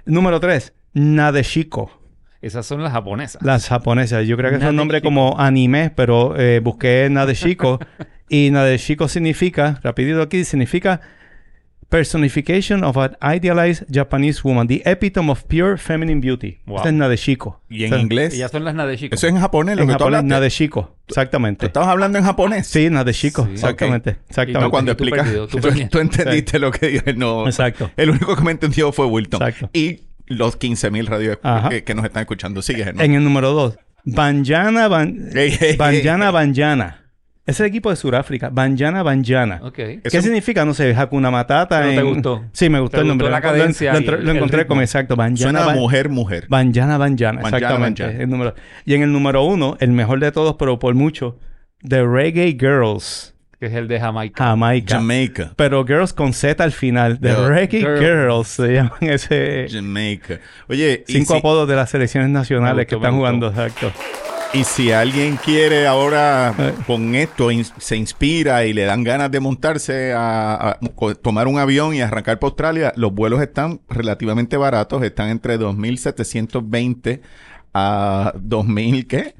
Número 0.04 0.38
3, 0.38 0.74
Nadeshiko. 0.92 1.99
Esas 2.42 2.64
son 2.66 2.82
las 2.82 2.92
japonesas. 2.92 3.42
Las 3.42 3.68
japonesas. 3.68 4.26
Yo 4.26 4.36
creo 4.36 4.50
que 4.50 4.56
es 4.56 4.62
un 4.62 4.74
nombre 4.76 5.00
Nadeshiko. 5.00 5.08
como 5.08 5.38
anime, 5.38 5.90
pero 5.94 6.38
eh, 6.38 6.60
busqué 6.60 7.08
Nadeshiko. 7.10 7.78
y 8.28 8.50
Nadeshiko 8.50 9.08
significa, 9.08 9.78
rapidito 9.82 10.22
aquí, 10.22 10.44
significa 10.44 11.00
personification 11.88 12.84
of 12.84 12.96
an 12.96 13.16
idealized 13.20 13.84
Japanese 13.90 14.42
woman, 14.44 14.68
the 14.68 14.80
epitome 14.86 15.30
of 15.30 15.42
pure 15.48 15.76
feminine 15.76 16.20
beauty. 16.20 16.58
Wow. 16.66 16.76
Este 16.76 16.88
es 16.90 16.94
Nadeshiko. 16.94 17.60
¿Y 17.68 17.84
en 17.84 17.92
O 17.92 17.96
sea, 17.96 18.02
inglés? 18.02 18.34
Ellas 18.34 18.50
son 18.52 18.64
las 18.64 18.74
Nadeshiko. 18.74 19.14
Eso 19.14 19.26
es 19.26 19.32
en 19.32 19.40
japonés, 19.40 19.76
lo 19.76 19.82
En 19.82 19.88
que 19.88 19.94
tú 19.94 19.98
japonés, 19.98 20.18
hablaste. 20.20 20.28
Nadeshiko. 20.40 20.82
¿Tú 21.06 21.12
Exactamente. 21.12 21.66
estabas 21.66 21.88
hablando 21.88 22.18
en 22.18 22.24
japonés? 22.24 22.66
Sí, 22.68 22.88
Nadeshiko. 22.90 23.44
Sí. 23.46 23.52
Exactamente. 23.52 24.16
Exactamente. 24.28 24.64
tú- 24.66 24.70
Cuando 24.70 24.96
tú 24.96 25.04
explicas, 25.04 25.48
tú 25.50 25.58
tú, 25.60 25.68
tú 25.90 25.98
entendiste 25.98 26.58
lo 26.60 26.70
que 26.70 26.86
dije. 26.88 27.14
No, 27.14 27.46
Exacto. 27.46 27.90
El 27.96 28.10
único 28.10 28.36
que 28.36 28.42
me 28.44 28.52
entendió 28.52 28.92
fue 28.92 29.06
Wilton. 29.06 29.42
Exacto. 29.42 29.68
Y 29.72 30.02
los 30.30 30.58
15.000 30.58 31.06
radios 31.06 31.38
que, 31.68 31.84
que 31.84 31.94
nos 31.94 32.04
están 32.06 32.22
escuchando. 32.22 32.62
Sigue. 32.62 32.88
En 32.98 33.14
el 33.14 33.22
número 33.22 33.50
2, 33.52 33.76
Banjana 34.04 34.88
Ban... 34.88 35.30
Banjana. 35.78 36.30
Banjana. 36.30 36.96
Es 37.46 37.58
el 37.58 37.66
equipo 37.66 37.90
de 37.90 37.96
Sudáfrica. 37.96 38.48
Banjana 38.50 39.02
Banjana. 39.02 39.60
Ok. 39.64 39.74
¿Qué 39.74 40.00
Eso- 40.04 40.22
significa? 40.22 40.64
No 40.64 40.72
sé, 40.72 40.94
Hakuna 40.94 41.30
Matata. 41.32 41.80
Pero 41.80 41.90
te 41.90 41.98
en- 41.98 42.06
gustó. 42.14 42.44
Sí, 42.52 42.68
me 42.70 42.78
gustó 42.78 42.98
Te 42.98 43.00
el 43.02 43.08
nombre. 43.08 43.26
gustó 43.26 43.32
la 43.32 43.38
lo- 43.46 43.52
cadencia 43.58 43.92
Lo, 43.92 43.98
y 43.98 44.02
entré- 44.02 44.18
el- 44.18 44.24
lo 44.24 44.30
el 44.30 44.36
encontré 44.36 44.66
como 44.66 44.80
exacto. 44.82 45.16
Banjana 45.16 45.36
Suena 45.60 45.66
Ban- 45.66 45.74
mujer, 45.78 46.08
mujer. 46.10 46.46
Banjana 46.48 46.96
Banjana. 46.96 47.40
Banjana, 47.42 47.56
Exactamente. 47.56 48.02
Banjana. 48.04 48.22
El 48.24 48.30
número. 48.30 48.54
Y 48.84 48.94
en 48.94 49.02
el 49.02 49.12
número 49.12 49.42
uno, 49.42 49.76
el 49.80 49.90
mejor 49.90 50.20
de 50.20 50.30
todos, 50.30 50.54
pero 50.58 50.78
por 50.78 50.94
mucho, 50.94 51.38
The 51.86 52.04
Reggae 52.06 52.52
Girls. 52.58 53.34
Que 53.60 53.66
es 53.66 53.74
el 53.74 53.88
de 53.88 54.00
Jamaica. 54.00 54.42
Jamaica. 54.42 54.94
Jamaica. 54.94 55.52
Pero 55.54 55.84
Girls 55.84 56.14
con 56.14 56.32
Z 56.32 56.64
al 56.64 56.72
final. 56.72 57.20
The 57.20 57.28
Yeah. 57.28 57.46
Reggae 57.48 57.80
Girl. 57.80 57.98
Girls 58.00 58.48
se 58.48 58.72
llaman 58.72 58.96
ese. 59.02 59.66
Jamaica. 59.70 60.40
Oye, 60.66 61.04
y 61.06 61.12
Cinco 61.12 61.34
si, 61.34 61.38
apodos 61.40 61.68
de 61.68 61.76
las 61.76 61.90
selecciones 61.90 62.30
nacionales 62.30 62.86
que 62.86 62.94
están 62.94 63.14
jugando. 63.16 63.48
Exacto. 63.48 63.92
y 64.54 64.64
si 64.64 64.92
alguien 64.92 65.36
quiere 65.36 65.86
ahora 65.86 66.54
Eh. 66.58 66.72
con 66.86 67.14
esto 67.14 67.50
se 67.76 67.96
inspira 67.96 68.64
y 68.64 68.72
le 68.72 68.84
dan 68.84 69.04
ganas 69.04 69.30
de 69.30 69.40
montarse 69.40 70.14
a, 70.16 70.78
tomar 71.22 71.46
un 71.46 71.58
avión 71.58 71.94
y 71.94 72.00
arrancar 72.00 72.38
para 72.38 72.48
Australia, 72.48 72.92
los 72.96 73.12
vuelos 73.12 73.42
están 73.42 73.80
relativamente 73.90 74.56
baratos. 74.56 75.02
Están 75.02 75.28
entre 75.28 75.58
2.720 75.58 77.20
a 77.74 78.32
2.000, 78.36 79.06
¿qué? 79.06 79.34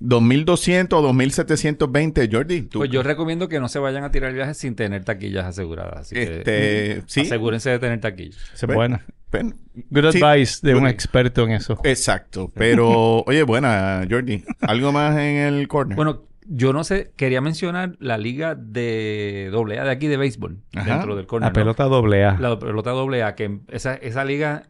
2.200 0.00 0.92
o 0.92 1.02
2.720, 1.12 2.28
Jordi. 2.32 2.62
¿tú- 2.62 2.78
Pues 2.78 2.90
yo 2.90 3.02
recomiendo 3.02 3.48
que 3.48 3.60
no 3.60 3.68
se 3.68 3.78
vayan 3.78 4.04
a 4.04 4.10
tirar 4.10 4.32
viajes 4.32 4.56
sin 4.56 4.74
tener 4.74 5.04
taquillas 5.04 5.44
aseguradas. 5.46 6.00
Así 6.00 6.14
que 6.14 6.22
este, 6.38 7.02
sí. 7.06 7.20
asegúrense 7.22 7.70
de 7.70 7.78
tener 7.78 8.00
taquillas. 8.00 8.38
Bueno, 8.66 9.00
buena. 9.30 9.54
Good 9.90 10.12
sí. 10.12 10.22
advice 10.22 10.66
de 10.66 10.74
un 10.74 10.86
experto 10.86 11.44
en 11.44 11.52
eso. 11.52 11.78
Exacto. 11.84 12.50
Pero, 12.54 13.22
oye, 13.26 13.42
buena, 13.42 14.06
Jordi. 14.08 14.44
¿Algo 14.60 14.92
más 14.92 15.16
en 15.18 15.36
el 15.36 15.68
corner? 15.68 15.96
Bueno, 15.96 16.24
yo 16.50 16.72
no 16.72 16.82
sé, 16.82 17.12
quería 17.16 17.40
mencionar 17.42 17.96
la 17.98 18.16
liga 18.16 18.54
de 18.54 19.50
doble 19.52 19.78
A 19.78 19.84
de 19.84 19.90
aquí 19.90 20.06
de 20.06 20.16
béisbol 20.16 20.58
Ajá. 20.74 20.94
dentro 20.94 21.14
del 21.16 21.26
corner. 21.26 21.48
La 21.50 21.52
pelota 21.52 21.84
doble 21.84 22.24
A. 22.24 22.38
La 22.38 22.58
pelota 22.58 22.90
doble 22.92 23.22
A, 23.22 23.34
que 23.34 23.58
esa, 23.68 23.94
esa 23.96 24.24
liga 24.24 24.62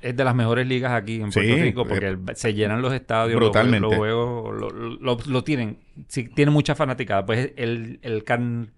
es 0.00 0.16
de 0.16 0.24
las 0.24 0.34
mejores 0.34 0.66
ligas 0.66 0.92
aquí 0.92 1.20
en 1.20 1.32
Sí, 1.32 1.40
Puerto 1.40 1.62
Rico 1.62 1.84
porque 1.86 2.06
eh, 2.06 2.08
el- 2.28 2.36
se 2.36 2.54
llenan 2.54 2.82
los 2.82 2.92
estadios. 2.92 3.36
brutalmente. 3.36 3.80
Los 3.88 3.94
juegos 3.96 4.54
lo, 4.60 4.70
lo- 4.70 5.18
lo 5.26 5.44
tienen. 5.44 5.78
Sí, 6.08 6.28
tiene 6.28 6.50
mucha 6.50 6.74
fanaticada. 6.74 7.24
Pues 7.26 7.52
el, 7.56 7.98
el, 8.02 8.24
can- 8.24 8.70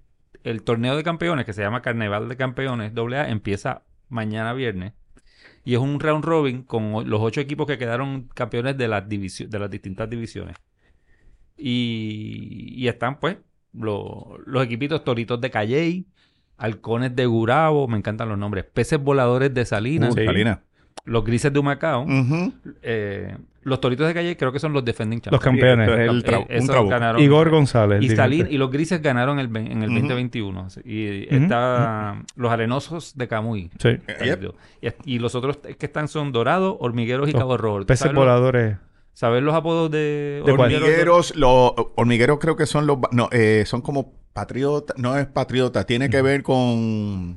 el 0.44 0.62
torneo 0.62 0.96
de 0.96 1.02
campeones, 1.02 1.44
que 1.44 1.52
se 1.52 1.62
llama 1.62 1.82
Carnaval 1.82 2.28
de 2.28 2.36
Campeones 2.36 2.94
doble 2.94 3.18
A, 3.18 3.28
empieza 3.28 3.82
mañana 4.08 4.52
viernes. 4.54 4.94
Y 5.64 5.74
es 5.74 5.80
un 5.80 6.00
round 6.00 6.24
robin 6.24 6.62
con 6.62 7.08
los 7.10 7.20
ocho 7.20 7.40
equipos 7.42 7.66
que 7.66 7.76
quedaron 7.76 8.28
campeones 8.34 8.78
de 8.78 8.88
las, 8.88 9.06
divisio- 9.08 9.46
de 9.48 9.58
las 9.58 9.70
distintas 9.70 10.08
divisiones. 10.08 10.56
Y, 11.56 12.72
y 12.76 12.88
están, 12.88 13.20
pues, 13.20 13.36
lo- 13.72 14.38
los 14.46 14.64
equipitos 14.64 15.04
Toritos 15.04 15.40
de 15.40 15.50
Calley, 15.50 16.06
Halcones 16.56 17.14
de 17.14 17.26
Gurabo, 17.26 17.88
me 17.88 17.98
encantan 17.98 18.28
los 18.28 18.38
nombres, 18.38 18.64
Peces 18.64 18.98
Voladores 18.98 19.52
de 19.52 19.64
Salinas, 19.64 20.14
Uh, 20.16 20.24
Salina. 20.24 20.62
Los 21.04 21.24
Grises 21.24 21.52
de 21.52 21.58
Humacao, 21.58 22.06
eh, 22.82 23.36
los 23.62 23.80
Toritos 23.80 24.06
de 24.06 24.14
Calley 24.14 24.36
creo 24.36 24.52
que 24.52 24.58
son 24.58 24.72
los 24.72 24.84
defending 24.84 25.20
Los 25.30 25.40
champions. 25.42 25.76
campeones. 25.76 25.86
Sí, 25.86 25.92
esto 25.92 26.46
es 26.48 26.68
el 26.68 26.76
Eh, 26.76 26.78
un 26.80 26.88
ganaron- 26.88 27.20
Igor 27.22 27.50
González. 27.50 28.02
y, 28.02 28.06
el 28.08 28.16
dirigente. 28.16 28.54
y 28.54 28.58
los 28.58 28.70
grises 28.70 29.02
ganaron 29.02 29.38
el, 29.38 29.54
en 29.56 29.82
el 29.82 29.90
Ujú. 29.90 29.98
2021. 30.00 30.68
Y 30.84 31.26
Ujú. 31.26 31.36
está 31.44 32.22
los 32.36 32.50
arenosos 32.50 33.16
de 33.16 33.28
Camuy. 33.28 33.70
Sí. 33.78 33.98
Yep. 34.24 34.54
Y, 35.04 35.14
y 35.16 35.18
los 35.18 35.34
otros 35.34 35.58
que 35.58 35.86
están 35.86 36.08
son 36.08 36.32
Dorados, 36.32 36.76
Hormigueros 36.80 37.28
y 37.28 37.32
Los 37.32 37.40
Cabo 37.40 37.56
Rojo. 37.56 37.80
¿Tú 37.80 37.86
Peces 37.86 38.00
sabes 38.00 38.14
los- 38.14 38.22
voladores. 38.24 38.76
¿Sabes 39.12 39.42
los 39.42 39.54
apodos 39.54 39.90
de 39.90 40.42
¿De? 40.46 40.52
Hormigueros, 40.52 41.34
los 41.36 41.72
hormigueros 41.96 42.38
creo 42.38 42.56
que 42.56 42.64
son 42.64 42.86
los, 42.86 42.98
no, 43.10 43.28
eh, 43.32 43.64
son 43.66 43.82
como 43.82 44.14
patriotas, 44.32 44.96
no 44.96 45.18
es 45.18 45.26
patriota, 45.26 45.84
tiene 45.84 46.08
que 46.08 46.22
ver 46.22 46.42
con, 46.42 47.36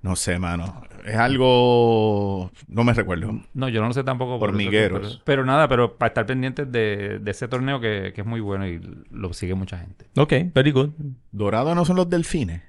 no 0.00 0.16
sé, 0.16 0.38
mano, 0.38 0.82
es 1.04 1.16
algo, 1.16 2.50
no 2.68 2.84
me 2.84 2.92
recuerdo. 2.94 3.40
No, 3.54 3.68
yo 3.68 3.80
no 3.80 3.88
lo 3.88 3.94
sé 3.94 4.04
tampoco. 4.04 4.38
por 4.38 4.50
eso 4.50 4.56
Hormigueros. 4.56 5.00
pero, 5.00 5.24
pero 5.24 5.44
nada, 5.44 5.68
pero 5.68 5.96
para 5.96 6.08
estar 6.08 6.26
pendientes 6.26 6.70
de, 6.70 7.18
de 7.20 7.30
ese 7.30 7.48
torneo 7.48 7.80
que, 7.80 8.12
que 8.14 8.20
es 8.22 8.26
muy 8.26 8.40
bueno 8.40 8.66
y 8.66 8.80
lo 9.10 9.32
sigue 9.32 9.54
mucha 9.54 9.78
gente. 9.78 10.06
Ok, 10.16 10.32
very 10.54 10.70
good. 10.72 10.90
Dorados 11.32 11.74
no 11.74 11.84
son 11.84 11.96
los 11.96 12.08
delfines. 12.10 12.62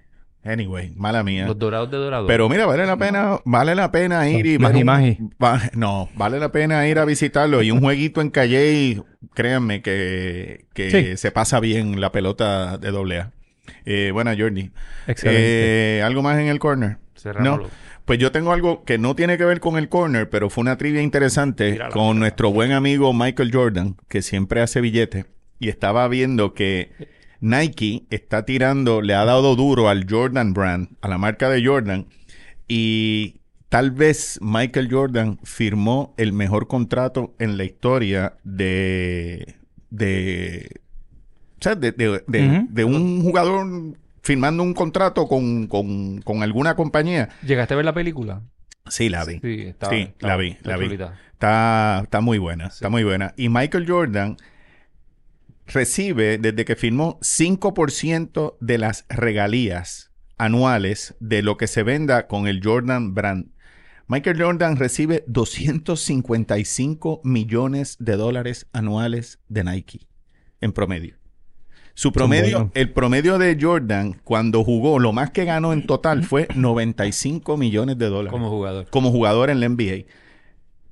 Anyway, 0.44 0.92
mala 0.96 1.22
mía. 1.24 1.46
Los 1.46 1.60
dorados 1.60 1.92
de 1.92 1.98
dorado. 1.98 2.26
Pero 2.26 2.50
mira, 2.50 2.66
vale 2.66 2.86
la 2.88 2.98
pena, 2.98 3.38
vale 3.46 3.76
la 3.76 3.92
pena 3.92 4.28
ir 4.28 4.44
y 4.48 4.58
ver 4.58 4.62
Magi 4.62 4.80
un- 4.80 4.86
Magi. 4.86 5.18
va- 5.44 5.62
no, 5.76 6.10
vale 6.16 6.40
la 6.40 6.52
pena 6.52 6.88
ir 6.88 6.98
a 6.98 7.06
visitarlo 7.06 7.62
y 7.62 7.70
un 7.70 7.80
jueguito 7.80 8.22
en 8.22 8.32
Calle, 8.32 9.04
créanme 9.36 9.84
que, 9.84 10.66
que 10.74 10.90
Sí. 10.90 11.18
se 11.18 11.32
pasa 11.32 11.60
bien 11.60 12.02
la 12.02 12.12
pelota 12.12 12.80
de 12.80 12.90
doble 12.90 13.20
A. 13.20 13.32
Eh, 13.86 14.10
buena, 14.14 14.36
Jordi. 14.36 14.72
Excelente. 15.06 15.98
Eh, 16.00 16.02
¿Algo 16.04 16.24
más 16.24 16.40
en 16.40 16.48
el 16.48 16.58
corner? 16.58 16.98
Cerrámoslo. 17.16 17.66
No. 17.66 17.70
Pues 18.06 18.20
yo 18.20 18.32
tengo 18.32 18.52
algo 18.52 18.84
que 18.84 18.98
no 18.98 19.16
tiene 19.16 19.38
que 19.38 19.46
ver 19.46 19.60
con 19.60 19.78
el 19.78 19.88
corner, 19.90 20.30
pero 20.30 20.50
fue 20.50 20.64
una 20.64 20.78
trivia 20.78 21.02
interesante 21.02 21.72
Mírala, 21.74 21.92
con 21.92 22.02
mírala. 22.04 22.20
nuestro 22.20 22.52
buen 22.52 22.72
amigo 22.72 23.14
Michael 23.14 23.52
Jordan, 23.54 23.96
que 24.10 24.22
siempre 24.22 24.62
hace 24.62 24.82
billetes, 24.82 25.26
y 25.60 25.70
estaba 25.70 26.08
viendo 26.08 26.54
que 26.54 26.92
Nike 27.40 28.04
está 28.10 28.44
tirando, 28.46 29.02
le 29.02 29.14
ha 29.14 29.24
dado 29.26 29.56
duro 29.56 29.88
al 29.90 30.06
Jordan 30.10 30.54
Brand, 30.54 30.90
a 31.02 31.08
la 31.08 31.18
marca 31.18 31.50
de 31.50 31.66
Jordan, 31.66 32.08
y 32.68 33.38
tal 33.70 33.92
vez 33.92 34.40
Michael 34.42 34.90
Jordan 34.92 35.40
firmó 35.44 36.14
el 36.18 36.34
mejor 36.34 36.68
contrato 36.68 37.34
en 37.40 37.58
la 37.58 37.64
historia 37.64 38.34
de... 38.44 39.56
de 39.92 40.82
o 41.60 41.64
sea, 41.64 41.76
de, 41.76 41.92
de- 41.92 42.24
de 42.70 42.84
un 42.84 43.22
jugador 43.22 43.68
firmando 44.22 44.64
un 44.64 44.74
contrato 44.74 45.28
con, 45.28 45.68
con- 45.68 46.22
con 46.22 46.44
alguna 46.44 46.76
compañía. 46.76 47.30
¿Llegaste 47.46 47.74
a 47.74 47.78
ver 47.78 47.86
la 47.86 47.94
película? 47.94 48.42
Sí, 48.88 49.10
la 49.10 49.24
vi. 49.26 49.40
Sí, 49.40 49.62
está, 49.62 49.90
Sí, 49.90 49.96
está- 50.02 50.28
la 50.28 50.38
vi, 50.38 50.50
está 50.50 50.70
la 50.72 50.78
vi. 50.78 50.94
Está, 51.34 52.00
está 52.04 52.22
muy 52.22 52.38
buena, 52.38 52.70
Sí. 52.70 52.76
está 52.78 52.90
muy 52.90 53.04
buena. 53.04 53.34
Y 53.38 53.50
Michael 53.50 53.86
Jordan 53.88 54.38
recibe, 55.68 56.38
desde 56.38 56.66
que 56.66 56.76
firmó, 56.76 57.18
5% 57.22 58.58
de 58.60 58.78
las 58.78 59.06
regalías 59.10 60.12
anuales 60.38 61.16
de 61.20 61.42
lo 61.44 61.58
que 61.58 61.68
se 61.68 61.84
venda 61.84 62.28
con 62.28 62.48
el 62.48 62.62
Jordan 62.64 63.14
Brand. 63.14 63.52
Michael 64.08 64.42
Jordan 64.42 64.76
recibe 64.76 65.24
255 65.28 67.22
millones 67.24 67.96
de 68.00 68.18
dólares 68.18 68.68
anuales 68.74 69.40
de 69.48 69.64
Nike 69.64 70.08
en 70.60 70.74
promedio. 70.74 71.16
Su 71.94 72.12
promedio, 72.12 72.72
el 72.74 72.90
promedio 72.92 73.38
de 73.38 73.58
Jordan 73.60 74.20
cuando 74.24 74.64
jugó, 74.64 75.00
lo 75.00 75.12
más 75.12 75.32
que 75.32 75.46
ganó 75.46 75.74
en 75.74 75.86
total 75.86 76.24
fue 76.24 76.48
95 76.56 77.58
millones 77.58 77.98
de 77.98 78.08
dólares 78.08 78.32
Como 78.32 78.50
jugador. 78.50 78.88
como 78.90 79.12
jugador 79.12 79.50
en 79.50 79.60
la 79.60 79.70
NBA. 79.70 80.06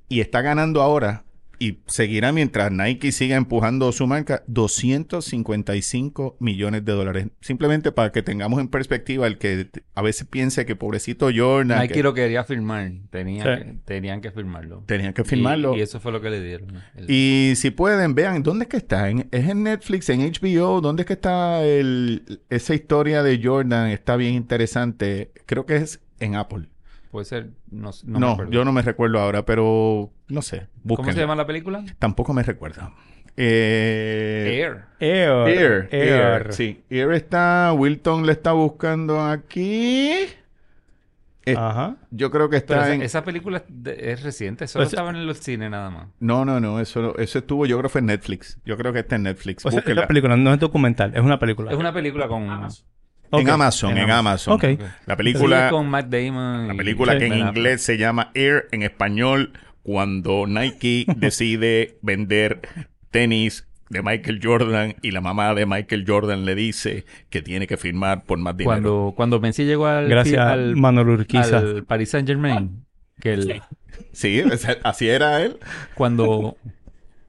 Y 0.08 0.20
está 0.20 0.42
ganando 0.42 0.82
ahora 0.82 1.24
y 1.62 1.78
seguirá 1.86 2.32
mientras 2.32 2.72
Nike 2.72 3.12
siga 3.12 3.36
empujando 3.36 3.92
su 3.92 4.06
marca 4.06 4.42
255 4.46 6.36
millones 6.40 6.84
de 6.84 6.92
dólares. 6.92 7.26
Simplemente 7.40 7.92
para 7.92 8.10
que 8.12 8.22
tengamos 8.22 8.60
en 8.60 8.68
perspectiva 8.68 9.26
el 9.26 9.38
que 9.38 9.68
a 9.94 10.02
veces 10.02 10.26
piense 10.26 10.64
que 10.66 10.74
pobrecito 10.74 11.28
Jordan 11.34 11.80
Nike 11.82 11.94
que 11.94 12.02
lo 12.02 12.14
quería 12.14 12.44
firmar. 12.44 12.90
Tenía 13.10 13.42
Sí. 13.44 13.62
que- 13.64 13.74
tenían 13.84 14.20
que 14.20 14.30
firmarlo. 14.30 14.84
tenían 14.86 15.12
que 15.12 15.22
firmarlo. 15.24 15.74
Y, 15.76 15.80
y 15.80 15.82
eso 15.82 16.00
fue 16.00 16.12
lo 16.12 16.20
que 16.20 16.30
le 16.30 16.40
dieron. 16.42 16.74
El- 16.96 17.10
Y 17.10 17.52
si 17.56 17.70
pueden, 17.70 18.14
vean, 18.14 18.42
¿dónde 18.42 18.64
es 18.64 18.68
que 18.70 18.76
está? 18.78 19.10
¿En- 19.10 19.28
¿Es 19.30 19.48
en 19.48 19.62
Netflix, 19.62 20.08
en 20.08 20.22
HBO? 20.22 20.80
¿Dónde 20.80 21.02
es 21.02 21.06
que 21.06 21.12
está 21.12 21.62
el, 21.64 22.40
esa 22.48 22.74
historia 22.74 23.22
de 23.22 23.40
Jordan? 23.42 23.90
Está 23.90 24.16
bien 24.16 24.34
interesante. 24.34 25.30
Creo 25.46 25.66
que 25.66 25.76
es 25.76 26.00
en 26.20 26.36
Apple. 26.36 26.68
Puede 27.10 27.24
ser. 27.24 27.50
No, 27.70 27.90
no, 28.04 28.18
No, 28.18 28.26
me 28.28 28.32
acuerdo. 28.32 28.52
yo 28.52 28.64
no 28.64 28.72
me 28.72 28.82
recuerdo 28.82 29.18
ahora, 29.18 29.44
pero 29.44 30.10
no 30.28 30.42
sé. 30.42 30.58
¿Cómo 30.60 30.68
Búsquenlo. 30.96 31.12
se 31.12 31.20
llama 31.20 31.34
la 31.36 31.46
película? 31.46 31.84
Tampoco 31.98 32.32
me 32.32 32.42
recuerdo. 32.42 32.92
Eh, 33.36 34.60
Air. 34.60 34.84
Air. 35.00 35.48
Air, 35.48 35.88
Air. 35.90 36.12
Air, 36.12 36.52
sí. 36.52 36.82
Air 36.90 37.12
está, 37.12 37.72
Wilton 37.74 38.26
le 38.26 38.32
está 38.32 38.52
buscando 38.52 39.20
aquí. 39.22 40.12
Ajá. 41.56 41.96
Yo 42.10 42.30
creo 42.30 42.48
que 42.48 42.56
está 42.58 42.82
esa, 42.84 42.94
en... 42.94 43.02
esa 43.02 43.24
película 43.24 43.64
es, 43.84 44.22
reciente. 44.22 44.68
Solo 44.68 44.84
Pues- 44.84 44.92
estaba 44.92 45.10
en 45.10 45.26
los 45.26 45.38
cines 45.38 45.68
nada 45.70 45.90
más. 45.90 46.08
No, 46.20 46.44
no, 46.44 46.60
no, 46.60 46.78
eso, 46.80 47.16
eso 47.18 47.38
estuvo, 47.40 47.66
yo 47.66 47.76
creo 47.78 47.88
que 47.88 47.92
fue 47.92 48.00
en 48.00 48.06
Netflix. 48.06 48.60
Yo 48.64 48.76
creo 48.76 48.92
que 48.92 49.00
está 49.00 49.16
en 49.16 49.24
Netflix. 49.24 49.64
O 49.66 49.70
sea, 49.70 49.78
es 49.80 49.84
Búsquenla. 49.84 50.02
una 50.02 50.08
película, 50.08 50.36
no 50.36 50.52
es 50.52 50.60
documental, 50.60 51.12
es 51.14 51.20
una 51.20 51.38
película. 51.40 51.72
Es 51.72 51.76
una 51.78 51.92
película 51.92 52.28
con... 52.28 52.68
En 53.32 53.48
Amazon, 53.48 53.96
en 53.96 54.10
Amazon. 54.10 54.54
Ok. 54.54 54.64
La 55.06 55.14
Sí, 55.14 55.16
película, 55.16 55.70
con 55.70 55.88
Matt 55.88 56.06
Damon. 56.06 56.68
la 56.68 56.74
película 56.74 57.12
Sí. 57.14 57.18
que 57.20 57.26
en 57.26 57.38
inglés 57.38 57.82
se 57.82 57.96
llama 57.98 58.30
Air, 58.34 58.68
en 58.72 58.82
español, 58.82 59.52
cuando 59.82 60.46
Nike 60.46 61.04
decide 61.16 61.98
vender 62.02 62.60
tenis 63.10 63.66
de 63.88 64.02
Michael 64.02 64.40
Jordan 64.42 64.94
y 65.02 65.10
la 65.10 65.20
mamá 65.20 65.52
de 65.54 65.66
Michael 65.66 66.04
Jordan 66.06 66.44
le 66.44 66.54
dice 66.54 67.04
que 67.28 67.42
tiene 67.42 67.66
que 67.66 67.76
firmar 67.76 68.22
por 68.24 68.38
más 68.38 68.56
dinero. 68.56 68.70
Cuando, 68.70 69.12
cuando 69.16 69.40
Messi 69.40 69.64
llegó 69.64 69.86
al, 69.86 70.08
Gracias, 70.08 70.38
al, 70.46 70.76
Manuel 70.76 71.08
Urquiza. 71.08 71.58
al 71.58 71.84
Paris 71.84 72.10
Saint 72.10 72.28
Germain, 72.28 72.84
que 73.20 73.32
el, 73.34 73.62
Sí, 74.12 74.42
así 74.84 75.08
era 75.08 75.42
él. 75.42 75.58
cuando, 75.94 76.56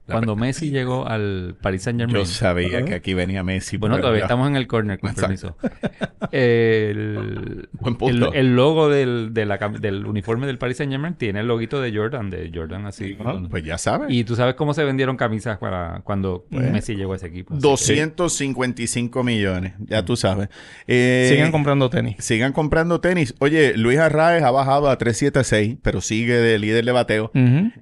cuando 0.06 0.36
Messi 0.36 0.70
llegó 0.70 1.06
al 1.06 1.56
Paris 1.62 1.82
Saint 1.84 2.00
Germain, 2.00 2.18
Yo 2.18 2.26
sabía 2.26 2.84
que 2.84 2.94
aquí 2.94 3.14
venía 3.14 3.42
Messi. 3.42 3.76
bueno, 3.76 3.98
todavía 3.98 4.20
ya. 4.20 4.24
estamos 4.26 4.48
en 4.48 4.56
el 4.56 4.66
corner, 4.66 4.98
con 4.98 5.10
Exacto. 5.10 5.56
permiso. 5.58 6.28
El, 6.32 7.68
Buen 7.72 7.94
el, 7.94 7.98
punto. 7.98 8.32
el 8.32 8.56
logo 8.56 8.88
del, 8.88 9.32
de 9.32 9.46
la 9.46 9.58
cam- 9.58 9.78
del 9.78 10.06
uniforme 10.06 10.46
del 10.46 10.58
Paris 10.58 10.78
Saint 10.78 10.92
Germain 10.92 11.14
tiene 11.14 11.40
el 11.40 11.46
loguito 11.48 11.80
de 11.80 11.94
Jordan, 11.96 12.30
de 12.30 12.50
Jordan 12.52 12.86
así. 12.86 13.16
Ah, 13.24 13.40
pues 13.50 13.64
ya 13.64 13.78
sabes. 13.78 14.08
Y 14.10 14.24
tú 14.24 14.34
sabes 14.36 14.54
cómo 14.54 14.74
se 14.74 14.84
vendieron 14.84 15.16
camisas 15.16 15.58
para 15.58 16.00
cuando 16.04 16.46
Pues, 16.50 16.70
Messi 16.70 16.94
llegó 16.96 17.12
a 17.12 17.16
ese 17.16 17.26
equipo. 17.28 17.54
Así 17.54 17.62
255 17.62 19.22
millones, 19.22 19.74
ya 19.86 20.04
tú 20.04 20.16
sabes. 20.16 20.48
Eh, 20.86 21.28
Sigan 21.30 21.52
comprando 21.52 21.88
tenis. 21.90 22.16
sigan 22.18 22.52
comprando 22.52 23.00
tenis. 23.00 23.34
Oye, 23.38 23.76
Luis 23.76 23.98
Arraez 23.98 24.42
ha 24.42 24.50
bajado 24.50 24.88
a 24.90 24.96
376, 24.98 25.76
pero 25.82 26.00
sigue 26.00 26.34
de 26.34 26.58
líder 26.58 26.84
de 26.84 26.92
bateo. 26.92 27.30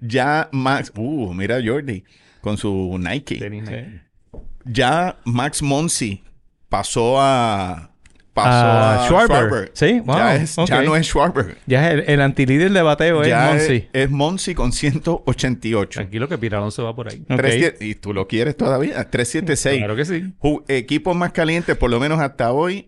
Ya 0.00 0.48
Max, 0.52 0.92
uh, 0.96 1.32
mira 1.34 1.58
Jordi 1.64 2.04
con 2.40 2.56
su 2.56 2.96
Nike. 2.98 3.38
Sí. 3.38 4.40
Ya 4.64 5.18
Max 5.24 5.62
Monsi 5.62 6.22
pasó 6.68 7.20
a 7.20 7.86
pasó 8.32 8.48
A 8.48 9.02
a, 9.04 9.06
Schwarber. 9.06 9.36
Schwarber. 9.48 9.70
Sí, 9.74 10.00
wow, 10.00 10.16
Ya, 10.16 10.36
es- 10.36 10.56
ya 10.56 10.62
ok. 10.78 10.84
no 10.84 10.96
es 10.96 11.06
Schwarber. 11.06 11.56
Ya 11.66 11.88
es 11.88 11.94
el, 11.94 12.00
el 12.14 12.20
antilíder 12.20 12.70
de 12.70 12.80
bateo 12.82 13.24
ya 13.24 13.50
es 13.54 13.58
Monsi. 13.62 13.74
es, 13.74 13.88
es 14.04 14.10
Monsi 14.10 14.54
con 14.54 14.72
188. 14.72 16.00
Tranquilo 16.00 16.28
que 16.28 16.38
Piralonso 16.38 16.84
va 16.84 16.94
por 16.94 17.08
ahí. 17.08 17.20
Ok. 17.28 17.36
37 17.36 17.84
y 17.86 17.94
tú 17.96 18.14
lo 18.14 18.28
quieres 18.28 18.56
todavía. 18.56 19.10
376. 19.10 19.78
Claro 19.78 19.96
que 19.96 20.04
sí. 20.04 20.32
Ju- 20.38 20.62
equipos 20.68 21.16
más 21.16 21.32
calientes, 21.32 21.76
por 21.76 21.90
lo 21.90 21.98
menos 22.00 22.20
hasta 22.20 22.52
hoy. 22.52 22.86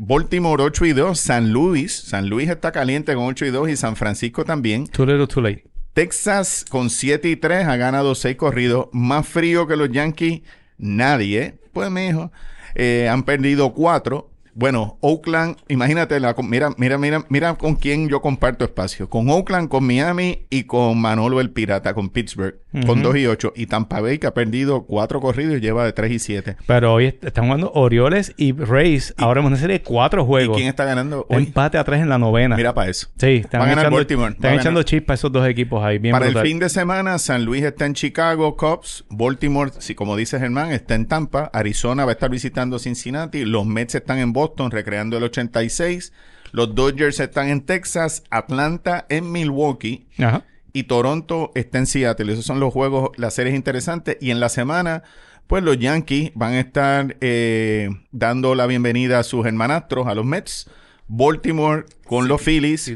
Baltimore 0.00 0.62
8 0.62 0.86
y 0.86 0.92
2, 0.92 1.18
San 1.18 1.50
Luis, 1.52 1.92
San 1.92 2.28
Luis 2.28 2.48
está 2.48 2.70
caliente 2.70 3.14
con 3.14 3.24
8 3.24 3.46
y 3.46 3.50
2 3.50 3.68
y 3.68 3.76
San 3.76 3.96
Francisco 3.96 4.44
también. 4.44 4.86
Too 4.86 5.04
little, 5.04 5.26
too 5.26 5.40
late. 5.42 5.64
Texas 5.98 6.64
con 6.70 6.90
7 6.90 7.28
y 7.28 7.34
3 7.34 7.66
ha 7.66 7.74
ganado 7.74 8.14
6 8.14 8.36
corridos. 8.36 8.86
Más 8.92 9.26
frío 9.26 9.66
que 9.66 9.74
los 9.74 9.90
Yankees, 9.90 10.42
nadie. 10.76 11.58
Pues 11.72 11.90
mijo, 11.90 12.30
eh, 12.76 13.08
han 13.10 13.24
perdido 13.24 13.74
4. 13.74 14.30
Bueno, 14.58 14.98
Oakland, 15.02 15.56
imagínate, 15.68 16.18
la, 16.18 16.34
mira, 16.42 16.70
mira, 16.76 16.98
mira, 16.98 17.24
mira 17.28 17.54
con 17.54 17.76
quién 17.76 18.08
yo 18.08 18.20
comparto 18.20 18.64
espacio. 18.64 19.08
Con 19.08 19.30
Oakland, 19.30 19.68
con 19.68 19.86
Miami 19.86 20.46
y 20.50 20.64
con 20.64 21.00
Manolo 21.00 21.40
el 21.40 21.50
Pirata, 21.50 21.94
con 21.94 22.08
Pittsburgh, 22.08 22.56
con 22.72 22.98
Ujú. 22.98 23.02
2 23.12 23.16
y 23.18 23.26
8. 23.26 23.52
Y 23.54 23.66
Tampa 23.66 24.00
Bay 24.00 24.18
que 24.18 24.26
ha 24.26 24.34
perdido 24.34 24.82
4 24.82 25.20
corridos 25.20 25.58
y 25.58 25.60
lleva 25.60 25.84
de 25.84 25.92
3 25.92 26.10
y 26.10 26.18
7. 26.18 26.56
Pero 26.66 26.92
hoy 26.92 27.06
est- 27.06 27.24
están 27.24 27.44
jugando 27.44 27.70
Orioles 27.72 28.34
y 28.36 28.52
Rays. 28.52 29.14
Ahora 29.16 29.38
hemos 29.38 29.50
una 29.52 29.60
serie 29.60 29.78
de 29.78 29.84
cuatro 29.84 30.22
¿Y 30.22 30.26
juegos. 30.26 30.56
quién 30.56 30.68
está 30.68 30.84
ganando 30.84 31.24
hoy? 31.28 31.44
Empate 31.44 31.78
a 31.78 31.84
tres 31.84 32.00
en 32.02 32.08
la 32.08 32.18
novena. 32.18 32.56
Mira 32.56 32.74
para 32.74 32.90
eso. 32.90 33.06
sí, 33.16 33.36
están 33.44 33.62
echando, 33.70 33.94
Baltimore, 33.96 34.32
están 34.32 34.54
echando 34.58 34.82
chispas 34.82 35.20
esos 35.20 35.30
dos 35.30 35.46
equipos 35.46 35.84
ahí. 35.84 35.98
Bien 35.98 36.12
Para 36.12 36.26
brutal. 36.26 36.42
el 36.44 36.48
fin 36.50 36.58
de 36.58 36.68
semana, 36.68 37.16
San 37.18 37.44
Luis 37.44 37.62
está 37.62 37.86
en 37.86 37.94
Chicago, 37.94 38.56
Cubs, 38.56 39.04
Baltimore, 39.08 39.70
si 39.78 39.94
como 39.94 40.16
dice 40.16 40.40
Germán, 40.40 40.72
está 40.72 40.96
en 40.96 41.06
Tampa, 41.06 41.48
Arizona 41.52 42.04
va 42.04 42.10
a 42.10 42.14
estar 42.14 42.28
visitando 42.28 42.80
Cincinnati, 42.80 43.44
los 43.44 43.64
Mets 43.64 43.94
están 43.94 44.18
en 44.18 44.32
Boston 44.32 44.47
recreando 44.56 45.16
el 45.16 45.24
86, 45.24 46.12
los 46.52 46.74
Dodgers 46.74 47.20
están 47.20 47.48
en 47.48 47.60
Texas, 47.62 48.22
Atlanta 48.30 49.06
en 49.08 49.30
Milwaukee 49.30 50.06
Ajá. 50.18 50.44
y 50.72 50.84
Toronto 50.84 51.52
está 51.54 51.78
en 51.78 51.86
Seattle. 51.86 52.32
Esos 52.32 52.46
son 52.46 52.60
los 52.60 52.72
juegos, 52.72 53.10
las 53.16 53.34
series 53.34 53.54
interesantes. 53.54 54.16
Y 54.20 54.30
en 54.30 54.40
la 54.40 54.48
semana, 54.48 55.02
pues 55.46 55.62
los 55.62 55.78
Yankees 55.78 56.32
van 56.34 56.54
a 56.54 56.60
estar 56.60 57.16
eh, 57.20 57.90
dando 58.12 58.54
la 58.54 58.66
bienvenida 58.66 59.18
a 59.18 59.22
sus 59.24 59.44
hermanastros, 59.46 60.06
a 60.06 60.14
los 60.14 60.24
Mets. 60.24 60.70
Baltimore 61.06 61.84
con 62.06 62.28
los 62.28 62.40
Phillies. 62.42 62.92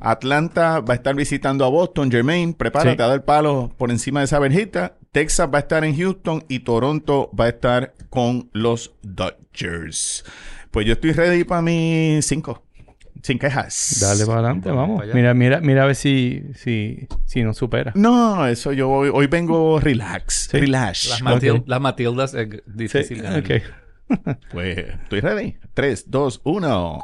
Atlanta 0.00 0.80
va 0.80 0.94
a 0.94 0.96
estar 0.96 1.14
visitando 1.14 1.64
a 1.64 1.68
Boston. 1.68 2.10
Jermaine, 2.10 2.54
prepárate 2.54 2.96
Sí. 2.96 3.02
a 3.02 3.06
dar 3.06 3.24
palo 3.24 3.70
por 3.76 3.90
encima 3.90 4.20
de 4.20 4.24
esa 4.24 4.38
verjita. 4.38 4.96
Texas 5.12 5.48
va 5.52 5.58
a 5.58 5.60
estar 5.60 5.84
en 5.84 5.96
Houston 5.96 6.44
y 6.48 6.60
Toronto 6.60 7.30
va 7.38 7.44
a 7.46 7.48
estar 7.50 7.94
con 8.08 8.48
los 8.52 8.92
Dodgers. 9.02 10.24
Pues 10.70 10.86
yo 10.86 10.92
estoy 10.92 11.12
ready 11.12 11.44
para 11.44 11.62
mis 11.62 12.24
cinco. 12.26 12.62
Sin 13.22 13.38
quejas. 13.38 13.98
Dale 14.00 14.24
para 14.24 14.38
adelante, 14.38 14.70
Vamos 14.70 15.00
para. 15.00 15.12
Mira, 15.12 15.34
mira, 15.34 15.60
mira 15.60 15.82
a 15.82 15.86
ver 15.86 15.94
si, 15.94 16.42
si, 16.54 17.06
si 17.26 17.42
nos 17.42 17.58
supera. 17.58 17.92
No, 17.94 18.46
eso 18.46 18.72
yo 18.72 18.88
hoy, 18.88 19.10
hoy 19.12 19.26
vengo 19.26 19.78
relax. 19.78 20.48
Sí. 20.50 20.58
Relax. 20.58 21.08
Las, 21.10 21.22
Matil- 21.22 21.58
Ok. 21.60 21.64
las 21.68 21.80
Matildas 21.82 22.34
es 22.34 22.48
difícil 22.66 23.18
Sí, 23.18 23.22
ganar. 23.22 23.40
ok. 23.40 23.50
Pues 24.52 24.78
estoy 24.78 25.20
ready. 25.20 25.56
3, 25.74 26.04
2, 26.10 26.40
1. 26.44 26.98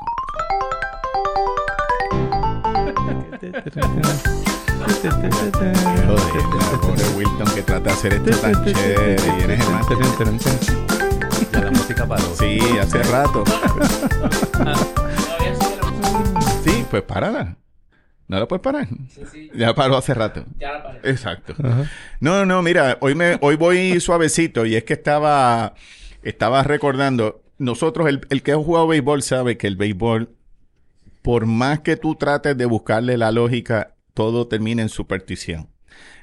Joder, 5.46 6.80
pobre 6.80 7.04
Wilton 7.16 7.54
que 7.54 7.62
trata 7.62 7.80
de 7.84 7.90
hacer 7.90 8.14
esto 8.14 8.30
tan 8.38 8.64
chévere. 8.64 9.16
Y 9.38 9.42
eres. 9.44 9.58
Ya 9.58 9.70
la 9.70 10.95
música 11.86 12.08
paró. 12.08 12.34
Sí, 12.34 12.58
hace 12.80 13.00
rato. 13.04 13.44
Música. 14.24 14.74
Sí, 16.64 16.84
pues 16.90 17.02
párala. 17.02 17.56
¿No 18.26 18.40
la 18.40 18.48
puedes 18.48 18.62
parar? 18.62 18.88
Sí, 19.08 19.22
sí. 19.30 19.50
Ya 19.54 19.72
paró 19.72 19.96
hace 19.96 20.12
rato. 20.12 20.44
Ya 20.58 20.72
la 20.72 20.82
paré. 20.82 20.98
Exacto. 21.04 21.54
Ajá. 21.62 21.88
No, 22.18 22.44
no, 22.44 22.60
mira, 22.62 22.98
hoy 23.00 23.14
me, 23.14 23.38
hoy 23.40 23.54
voy 23.54 24.00
suavecito 24.00 24.66
y 24.66 24.74
es 24.74 24.82
que 24.82 24.94
estaba, 24.94 25.74
estaba 26.22 26.64
recordando, 26.64 27.44
nosotros, 27.58 28.08
el, 28.08 28.26
el 28.30 28.42
que 28.42 28.50
ha 28.50 28.56
jugado 28.56 28.88
béisbol 28.88 29.22
sabe 29.22 29.56
que 29.56 29.68
el 29.68 29.76
béisbol, 29.76 30.30
por 31.22 31.46
más 31.46 31.80
que 31.80 31.96
tú 31.96 32.16
trates 32.16 32.58
de 32.58 32.64
buscarle 32.64 33.16
la 33.16 33.30
lógica, 33.30 33.94
todo 34.12 34.48
termina 34.48 34.82
en 34.82 34.88
superstición. 34.88 35.68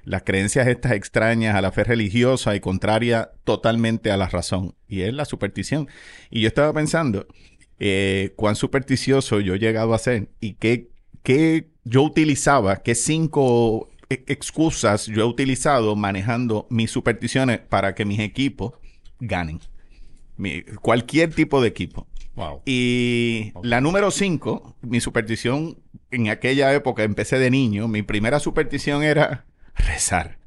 Las 0.04 0.24
creencias 0.24 0.68
estas 0.68 0.92
extrañas 0.94 1.56
a 1.56 1.62
la 1.62 1.72
fe 1.72 1.84
religiosa 1.84 2.56
y 2.56 2.60
contraria 2.60 3.32
totalmente 3.44 4.12
a 4.12 4.18
la 4.18 4.28
razón. 4.28 4.76
Y 4.88 5.02
es 5.02 5.14
la 5.14 5.26
superstición. 5.26 5.88
Y 6.30 6.42
yo 6.42 6.48
estaba 6.48 6.74
pensando, 6.74 7.28
eh, 7.80 8.34
cuán 8.36 8.56
supersticioso 8.56 9.40
yo 9.40 9.56
he 9.56 9.60
llegado 9.60 9.94
a 9.94 9.98
ser 10.00 10.30
y 10.40 10.54
qué, 10.54 10.90
qué 11.24 11.70
yo 11.84 12.04
utilizaba, 12.04 12.78
qué 12.84 12.96
cinco 12.96 13.90
e- 14.10 14.24
excusas 14.28 15.08
yo 15.08 15.22
he 15.22 15.26
utilizado 15.26 15.96
manejando 15.96 16.68
mis 16.70 16.92
supersticiones 16.92 17.60
para 17.60 17.96
que 17.96 18.06
mis 18.06 18.20
equipos 18.20 18.74
ganen. 19.20 19.60
Mi- 20.38 20.64
cualquier 20.82 21.34
tipo 21.34 21.62
de 21.62 21.68
equipo. 21.70 22.08
Wow. 22.36 22.62
Y 22.66 23.52
la 23.62 23.80
número 23.80 24.10
cinco, 24.10 24.76
mi 24.82 25.00
superstición 25.00 25.78
en 26.10 26.30
aquella 26.30 26.74
época, 26.74 27.04
empecé 27.04 27.38
de 27.38 27.52
niño, 27.52 27.88
mi 27.88 28.02
primera 28.02 28.40
superstición 28.40 29.04
era 29.04 29.46
rezar. 29.76 30.38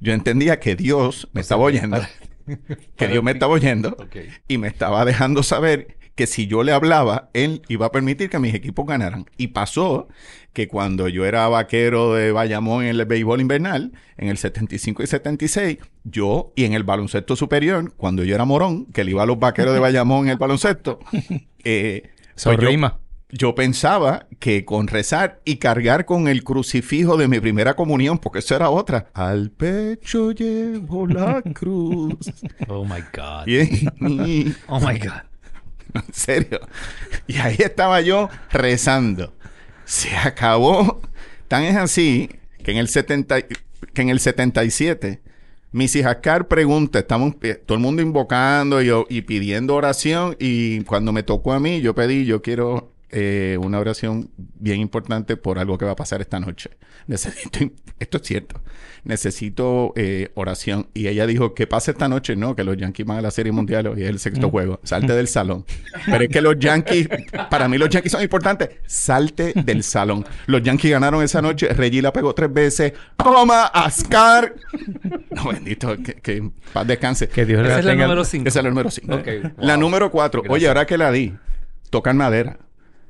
Yo 0.00 0.12
entendía 0.12 0.60
que 0.60 0.76
Dios 0.76 1.28
me 1.32 1.40
estaba 1.40 1.62
oyendo. 1.62 1.98
que 2.96 3.08
Dios 3.08 3.24
me 3.24 3.30
estaba 3.30 3.54
oyendo 3.54 3.96
y 4.48 4.58
me 4.58 4.68
estaba 4.68 5.04
dejando 5.04 5.42
saber 5.42 5.96
que 6.14 6.26
si 6.26 6.46
yo 6.46 6.62
le 6.62 6.72
hablaba, 6.72 7.30
él 7.32 7.62
iba 7.68 7.86
a 7.86 7.92
permitir 7.92 8.30
que 8.30 8.38
mis 8.38 8.54
equipos 8.54 8.86
ganaran. 8.86 9.26
Y 9.36 9.48
pasó 9.48 10.08
que 10.52 10.68
cuando 10.68 11.08
yo 11.08 11.24
era 11.24 11.48
vaquero 11.48 12.14
de 12.14 12.30
Bayamón 12.30 12.84
en 12.84 13.00
el 13.00 13.04
béisbol 13.04 13.40
invernal, 13.40 13.92
en 14.16 14.28
el 14.28 14.38
75 14.38 15.02
y 15.02 15.06
76, 15.06 15.78
yo 16.04 16.52
y 16.54 16.64
en 16.64 16.74
el 16.74 16.84
baloncesto 16.84 17.34
superior, 17.34 17.92
cuando 17.96 18.22
yo 18.22 18.34
era 18.34 18.44
morón, 18.44 18.86
que 18.86 19.02
le 19.02 19.10
iba 19.10 19.24
a 19.24 19.26
los 19.26 19.38
vaqueros 19.38 19.74
de 19.74 19.80
Bayamón 19.80 20.26
en 20.26 20.32
el 20.32 20.38
baloncesto, 20.38 21.00
eh, 21.64 22.10
pues 22.42 22.58
yo-. 22.58 23.00
Yo 23.36 23.54
pensaba 23.54 24.26
que 24.38 24.64
con 24.64 24.86
rezar 24.86 25.40
y 25.44 25.56
cargar 25.56 26.04
con 26.04 26.28
el 26.28 26.44
crucifijo 26.44 27.16
de 27.16 27.26
mi 27.26 27.40
primera 27.40 27.74
comunión, 27.74 28.18
porque 28.18 28.38
eso 28.38 28.54
era 28.54 28.70
otra, 28.70 29.08
al 29.12 29.50
pecho 29.50 30.30
llevo 30.30 31.06
la 31.06 31.42
cruz. 31.54 32.14
Oh 32.68 32.84
my 32.84 33.00
God. 33.12 33.46
Y- 33.48 34.54
Oh 34.68 34.78
my 34.78 34.98
God. 34.98 35.22
en 35.94 36.12
serio. 36.14 36.60
Y 37.26 37.36
ahí 37.38 37.56
estaba 37.58 38.00
yo 38.00 38.28
rezando. 38.52 39.32
Se 39.84 40.16
acabó. 40.16 41.00
Tan 41.48 41.64
es 41.64 41.76
así 41.76 42.30
que 42.62 42.70
en 42.72 42.78
el 42.78 42.88
70, 42.88 43.38
y- 43.40 43.44
que 43.92 44.02
en 44.02 44.08
el 44.10 44.20
77 44.20 45.20
Missy 45.72 46.02
Hascar 46.02 46.46
pregunta, 46.46 47.00
estamos 47.00 47.34
todo 47.66 47.76
el 47.76 47.82
mundo 47.82 48.00
invocando 48.00 48.80
y, 48.80 48.90
y 49.08 49.22
pidiendo 49.22 49.74
oración 49.74 50.36
y 50.38 50.82
cuando 50.84 51.12
me 51.12 51.24
tocó 51.24 51.52
a 51.52 51.58
mí 51.58 51.80
yo 51.80 51.96
pedí, 51.96 52.24
yo 52.24 52.42
quiero 52.42 52.93
eh, 53.16 53.56
una 53.60 53.78
oración 53.78 54.30
bien 54.36 54.80
importante 54.80 55.36
por 55.36 55.58
algo 55.60 55.78
que 55.78 55.84
va 55.84 55.92
a 55.92 55.96
pasar 55.96 56.20
esta 56.20 56.40
noche. 56.40 56.70
Necesito, 57.06 57.60
esto 58.00 58.16
es 58.18 58.22
cierto, 58.24 58.60
necesito 59.04 59.92
eh, 59.96 60.30
oración. 60.34 60.88
Y 60.94 61.06
ella 61.06 61.26
dijo, 61.26 61.54
que 61.54 61.66
pase 61.66 61.92
esta 61.92 62.08
noche, 62.08 62.34
no, 62.34 62.56
que 62.56 62.64
los 62.64 62.76
Yankees 62.76 63.06
van 63.06 63.18
a 63.18 63.22
la 63.22 63.30
Serie 63.30 63.52
Mundial 63.52 63.92
y 63.96 64.02
es 64.02 64.08
el 64.08 64.18
sexto 64.18 64.50
juego. 64.50 64.80
Salte 64.82 65.12
del 65.12 65.28
salón. 65.28 65.64
Pero 66.06 66.24
es 66.24 66.28
que 66.28 66.40
los 66.40 66.58
Yankees, 66.58 67.08
para 67.50 67.68
mí 67.68 67.78
los 67.78 67.88
Yankees 67.88 68.12
son 68.12 68.22
importantes. 68.22 68.70
Salte 68.86 69.52
del 69.54 69.82
salón. 69.84 70.24
Los 70.46 70.62
Yankees 70.62 70.90
ganaron 70.90 71.22
esa 71.22 71.40
noche. 71.40 71.68
Reggie 71.68 72.02
la 72.02 72.12
pegó 72.12 72.34
tres 72.34 72.52
veces. 72.52 72.92
Toma, 73.16 73.66
Ascar. 73.66 74.54
No, 75.30 75.48
bendito, 75.52 75.96
que, 76.02 76.14
que 76.14 76.50
paz 76.72 76.86
descanse. 76.86 77.28
Que 77.28 77.44
Dios 77.46 77.60
Esa 77.60 77.68
la 77.74 77.78
es 77.78 77.84
la 77.84 77.92
tenga- 77.92 78.04
número 78.06 78.24
5. 78.24 78.48
Esa 78.48 78.58
es 78.58 78.64
la 78.64 78.70
número 78.70 78.90
5. 78.90 79.14
Ok, 79.14 79.26
La 79.58 79.74
wow. 79.74 79.80
número 79.80 80.10
4. 80.10 80.42
Oye, 80.48 80.66
ahora 80.68 80.86
que 80.86 80.98
la 80.98 81.10
di, 81.12 81.32
tocar 81.90 82.14
madera. 82.14 82.58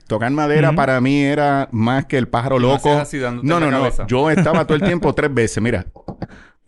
Tocar 0.06 0.30
madera 0.32 0.72
para 0.74 1.00
mí 1.00 1.22
era 1.22 1.68
más 1.72 2.04
que 2.06 2.18
el 2.18 2.28
pájaro 2.28 2.56
¿Y 2.58 2.60
lo 2.60 2.68
loco. 2.68 2.92
así 2.92 3.18
no, 3.18 3.32
no, 3.42 3.70
no. 3.70 4.06
Yo 4.06 4.30
estaba 4.30 4.66
todo 4.66 4.76
el 4.76 4.82
tiempo 4.82 5.14
tres 5.14 5.32
veces. 5.32 5.62
Mira, 5.62 5.86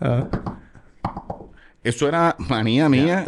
Ah. 0.01 0.29
eso 1.83 2.09
era 2.09 2.37
manía 2.39 2.89
mía. 2.89 3.25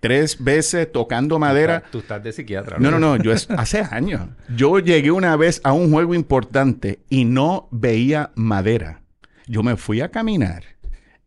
Tres 0.00 0.42
veces 0.42 0.90
tocando 0.90 1.38
madera. 1.38 1.82
Tú 1.92 1.98
estás 2.00 2.22
de 2.24 2.32
psiquiatra. 2.32 2.76
No, 2.80 2.90
no, 2.90 2.98
no. 2.98 3.16
Yo 3.16 3.32
es, 3.32 3.48
hace 3.50 3.86
años. 3.88 4.22
Yo 4.56 4.80
llegué 4.80 5.12
una 5.12 5.36
vez 5.36 5.60
a 5.62 5.72
un 5.72 5.92
juego 5.92 6.14
importante 6.14 7.00
y 7.08 7.24
no 7.24 7.68
veía 7.70 8.32
madera. 8.34 9.02
Yo 9.46 9.62
me 9.62 9.76
fui 9.76 10.00
a 10.00 10.10
caminar. 10.10 10.64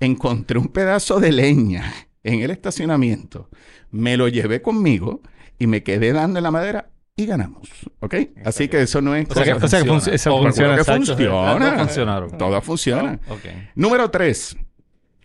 Encontré 0.01 0.59
un 0.59 0.67
pedazo 0.67 1.21
de 1.21 1.31
leña 1.31 1.93
en 2.23 2.41
el 2.41 2.51
estacionamiento. 2.51 3.49
Me 3.91 4.17
lo 4.17 4.27
llevé 4.27 4.61
conmigo 4.61 5.21
y 5.57 5.67
me 5.67 5.83
quedé 5.83 6.11
dando 6.11 6.39
en 6.39 6.43
la 6.43 6.51
madera 6.51 6.89
y 7.17 7.25
ganamos. 7.25 7.69
¿Ok? 8.01 8.15
Así 8.43 8.67
que 8.67 8.81
eso 8.81 9.01
no 9.01 9.15
es... 9.15 9.29
O 9.29 9.33
sea 9.33 9.43
que- 9.45 9.53
o 9.53 9.67
sea 9.67 9.81
que 9.83 9.89
Oh, 9.89 9.93
funciona. 9.93 10.75
que 10.75 10.83
funciona. 10.83 11.57
Las 11.59 11.59
dos 11.59 11.79
funcionaron. 11.79 12.37
Todas 12.37 12.63
funcionan. 12.63 13.21
Ok. 13.29 13.45
Número 13.75 14.11
tres. 14.11 14.57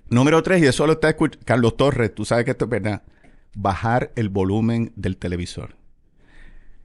Número 0.09 0.43
tres, 0.43 0.63
y 0.63 0.67
eso 0.67 0.87
lo 0.87 0.93
está 0.95 1.09
escuchando 1.11 1.45
Carlos 1.45 1.77
Torres. 1.77 2.15
Tú 2.15 2.25
sabes 2.25 2.45
que 2.45 2.53
esto 2.53 2.67
es 2.67 2.71
verdad. 2.71 3.03
Bajar 3.55 4.13
el 4.15 4.29
volumen 4.29 4.93
del 4.95 5.17
televisor. 5.17 5.77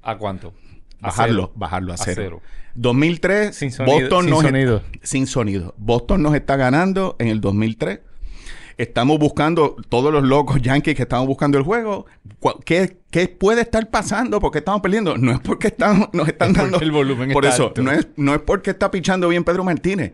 ¿A 0.01 0.17
cuánto? 0.17 0.53
A 1.01 1.07
Bajarlo, 1.07 1.43
cero. 1.47 1.53
bajarlo 1.55 1.91
a 1.91 1.95
A 1.95 1.97
cero. 1.97 2.15
cero. 2.23 2.41
2003, 2.75 3.55
Sin 3.55 3.71
sonido. 3.71 3.99
Boston 3.99 4.21
sin 4.23 4.29
nos 4.31 4.41
sonido. 4.41 4.81
sin 5.03 5.27
sonido. 5.27 5.75
Boston 5.77 6.23
nos 6.23 6.33
está 6.35 6.55
ganando 6.55 7.15
en 7.19 7.27
el 7.27 7.41
2003. 7.41 7.99
Estamos 8.77 9.19
buscando, 9.19 9.77
todos 9.89 10.11
los 10.11 10.23
locos 10.23 10.61
Yankees 10.61 10.95
que 10.95 11.03
estamos 11.03 11.27
buscando 11.27 11.57
el 11.57 11.63
juego. 11.63 12.05
¿Qué, 12.65 12.97
qué 13.09 13.27
puede 13.29 13.61
estar 13.61 13.89
pasando? 13.89 14.39
¿Por 14.41 14.51
qué 14.51 14.57
estamos 14.59 14.81
perdiendo? 14.81 15.17
No 15.17 15.31
es 15.31 15.39
porque 15.39 15.67
estamos, 15.67 16.09
nos 16.13 16.27
están 16.27 16.51
Es 16.51 16.57
dando. 16.57 16.79
el 16.81 16.91
volumen 16.91 17.31
Por 17.31 17.45
está 17.45 17.55
eso, 17.55 17.67
alto. 17.67 17.81
no 17.81 17.91
es, 17.91 18.07
no 18.17 18.33
es 18.35 18.41
porque 18.41 18.71
está 18.71 18.91
pichando 18.91 19.29
bien 19.29 19.43
Pedro 19.45 19.63
Martínez. 19.63 20.13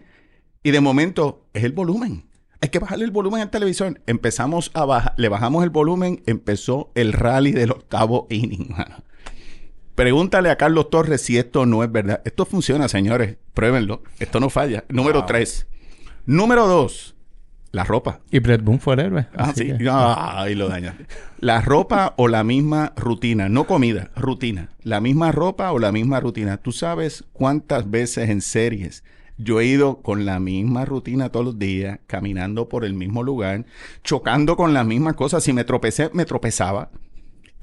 Y 0.64 0.70
de 0.72 0.80
momento, 0.80 1.45
es 1.53 1.64
el 1.64 1.72
volumen. 1.72 2.26
Hay 2.62 2.70
que 2.70 2.78
bajarle 2.78 3.05
el 3.05 3.09
volumen 3.12 3.41
al 3.41 3.49
televisor. 3.49 3.99
Empezamos 4.05 4.70
a 4.76 4.86
bajar, 4.86 5.16
le 5.18 5.28
bajamos 5.30 5.64
el 5.64 5.72
volumen, 5.72 6.22
empezó 6.28 6.91
el 6.93 7.14
rally 7.14 7.53
del 7.53 7.72
octavo 7.72 8.28
inning. 8.30 8.68
mano. 8.70 8.97
Pregúntale 9.95 10.49
a 10.51 10.57
Carlos 10.57 10.89
Torres 10.91 11.22
si 11.22 11.38
esto 11.38 11.66
no 11.66 11.84
es 11.84 11.91
verdad. 11.91 12.22
Esto 12.26 12.45
funciona, 12.45 12.88
señores. 12.88 13.38
Pruébenlo. 13.55 14.03
Esto 14.20 14.39
no 14.39 14.49
falla. 14.51 14.84
Número 14.89 15.20
Wow. 15.20 15.28
tres. 15.28 15.68
Número 16.28 16.68
dos. 16.68 17.16
La 17.72 17.84
ropa. 17.86 18.19
Y 18.32 18.39
Brett 18.39 18.61
Boone 18.63 18.80
fue 18.80 18.95
el 18.95 18.99
héroe. 18.99 19.28
Ah, 19.36 19.53
sí. 19.55 19.65
que- 19.78 19.89
Ay, 19.89 20.55
lo 20.55 20.67
dañaste. 20.67 21.05
La 21.39 21.61
ropa 21.61 22.13
o 22.17 22.28
la 22.28 22.43
misma 22.43 22.91
rutina. 22.97 23.47
No 23.47 23.65
comida, 23.65 24.11
rutina. 24.15 24.69
La 24.84 24.99
misma 24.99 25.32
ropa 25.32 25.72
o 25.72 25.80
la 25.80 25.91
misma 25.93 26.19
rutina. 26.19 26.57
Tú 26.57 26.72
sabes 26.74 27.24
cuántas 27.32 27.89
veces 27.89 28.30
en 28.30 28.41
series 28.41 29.03
yo 29.38 29.59
he 29.59 29.65
ido 29.65 30.01
con 30.01 30.26
la 30.26 30.39
misma 30.39 30.86
rutina 30.86 31.30
todos 31.30 31.45
los 31.45 31.57
días, 31.59 31.99
caminando 32.07 32.67
por 32.69 32.86
el 32.86 32.93
mismo 32.93 33.24
lugar, 33.24 33.65
chocando 34.03 34.55
con 34.57 34.74
las 34.74 34.86
mismas 34.86 35.15
cosas. 35.15 35.41
Si 35.43 35.51
me 35.53 35.63
tropecé, 35.63 36.11
me 36.13 36.26
tropezaba. 36.26 36.91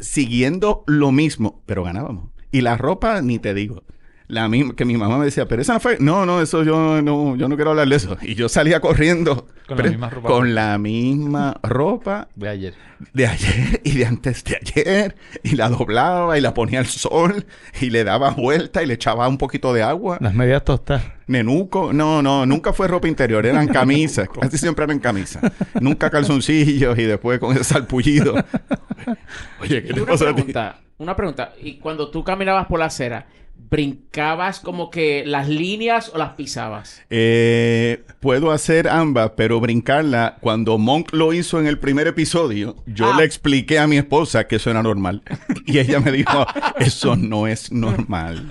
Siguiendo 0.00 0.84
lo 0.86 1.12
mismo, 1.12 1.62
pero 1.66 1.84
ganábamos. 1.84 2.30
Y 2.50 2.62
la 2.62 2.76
ropa, 2.76 3.20
ni 3.20 3.38
te 3.38 3.52
digo. 3.54 3.82
La 4.28 4.46
misma, 4.46 4.74
que 4.76 4.84
mi 4.84 4.94
mamá 4.98 5.16
me 5.16 5.24
decía, 5.24 5.48
pero 5.48 5.62
esa 5.62 5.72
no 5.74 5.80
fue. 5.80 5.96
No, 6.00 6.26
no, 6.26 6.42
eso 6.42 6.62
yo 6.62 7.00
no, 7.00 7.34
yo 7.36 7.48
no 7.48 7.56
quiero 7.56 7.70
hablar 7.70 7.88
de 7.88 7.96
eso. 7.96 8.16
Y 8.20 8.34
yo 8.34 8.50
salía 8.50 8.78
corriendo. 8.80 9.46
Con 9.66 9.78
la 9.78 9.84
misma 9.84 10.10
ropa. 10.10 10.28
Con 10.28 10.54
la 10.54 10.78
misma 10.78 11.56
ropa 11.62 12.28
De 12.34 12.48
ayer. 12.48 12.74
de 13.14 13.26
ayer 13.26 13.80
y 13.84 13.92
de 13.92 14.04
antes 14.06 14.44
de 14.44 14.56
ayer. 14.56 15.16
Y 15.42 15.56
la 15.56 15.70
doblaba 15.70 16.36
y 16.36 16.42
la 16.42 16.52
ponía 16.52 16.80
al 16.80 16.86
sol. 16.86 17.46
Y 17.80 17.88
le 17.88 18.04
daba 18.04 18.30
vuelta 18.30 18.82
y 18.82 18.86
le 18.86 18.94
echaba 18.94 19.26
un 19.28 19.38
poquito 19.38 19.72
de 19.72 19.82
agua. 19.82 20.18
Las 20.20 20.34
medias 20.34 20.62
tostadas. 20.62 21.04
Nenuco. 21.26 21.92
No, 21.94 22.20
no, 22.20 22.44
nunca 22.44 22.74
fue 22.74 22.86
ropa 22.86 23.08
interior. 23.08 23.46
Eran 23.46 23.66
camisas. 23.72 24.28
Casi 24.28 24.58
siempre 24.58 24.84
eran 24.84 24.98
camisas. 24.98 25.42
Nunca 25.80 26.10
calzoncillos 26.10 26.98
y 26.98 27.04
después 27.04 27.38
con 27.38 27.52
ese 27.54 27.64
salpullido. 27.64 28.34
Oye, 29.60 29.82
¿qué 29.82 29.88
Y 29.90 29.94
te 29.94 30.02
una 30.02 30.12
pasa 30.12 30.24
a 30.24 30.28
ti? 30.28 30.34
pregunta, 30.34 30.80
una 30.98 31.16
pregunta. 31.16 31.52
Y 31.62 31.78
cuando 31.78 32.10
tú 32.10 32.22
caminabas 32.24 32.66
por 32.66 32.78
la 32.78 32.86
acera, 32.86 33.26
¿brincabas 33.70 34.60
como 34.60 34.90
que 34.90 35.24
las 35.26 35.48
líneas 35.48 36.10
o 36.14 36.18
las 36.18 36.30
pisabas? 36.30 37.02
Eh, 37.10 38.04
puedo 38.20 38.50
hacer 38.50 38.88
ambas, 38.88 39.32
pero 39.36 39.60
brincarla. 39.60 40.36
Cuando 40.40 40.78
Monk 40.78 41.12
lo 41.12 41.32
hizo 41.32 41.58
en 41.60 41.66
el 41.66 41.78
primer 41.78 42.06
episodio, 42.06 42.76
yo 42.86 43.12
Ah. 43.12 43.16
le 43.18 43.24
expliqué 43.24 43.78
a 43.78 43.86
mi 43.86 43.96
esposa 43.98 44.46
que 44.46 44.56
eso 44.56 44.70
era 44.70 44.82
normal. 44.82 45.22
Y 45.66 45.78
ella 45.78 46.00
me 46.00 46.12
dijo, 46.12 46.46
eso 46.78 47.16
no 47.16 47.46
es 47.46 47.70
normal. 47.72 48.48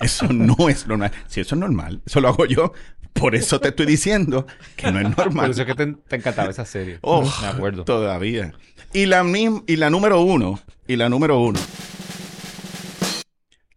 Eso 0.00 0.26
no 0.32 0.68
es 0.68 0.86
normal. 0.86 1.10
Si 1.26 1.40
eso 1.40 1.54
es 1.54 1.60
normal, 1.60 2.00
eso 2.06 2.20
lo 2.20 2.28
hago 2.28 2.46
yo. 2.46 2.72
Por 3.12 3.34
eso 3.34 3.58
te 3.60 3.68
estoy 3.68 3.86
diciendo 3.86 4.46
que 4.76 4.92
no 4.92 5.00
es 5.00 5.06
Por 5.14 5.26
normal. 5.26 5.50
eso 5.50 5.62
es 5.62 5.66
que 5.66 5.74
te, 5.74 5.86
te 5.92 6.16
encantaba 6.16 6.50
esa 6.50 6.64
serie. 6.64 6.98
Oh, 7.00 7.22
Me 7.42 7.48
acuerdo. 7.48 7.84
Todavía. 7.84 8.52
Y 8.92 9.06
la, 9.06 9.24
y 9.66 9.76
la 9.76 9.90
número 9.90 10.20
uno, 10.20 10.60
y 10.86 10.96
la 10.96 11.08
número 11.08 11.38
uno, 11.40 11.58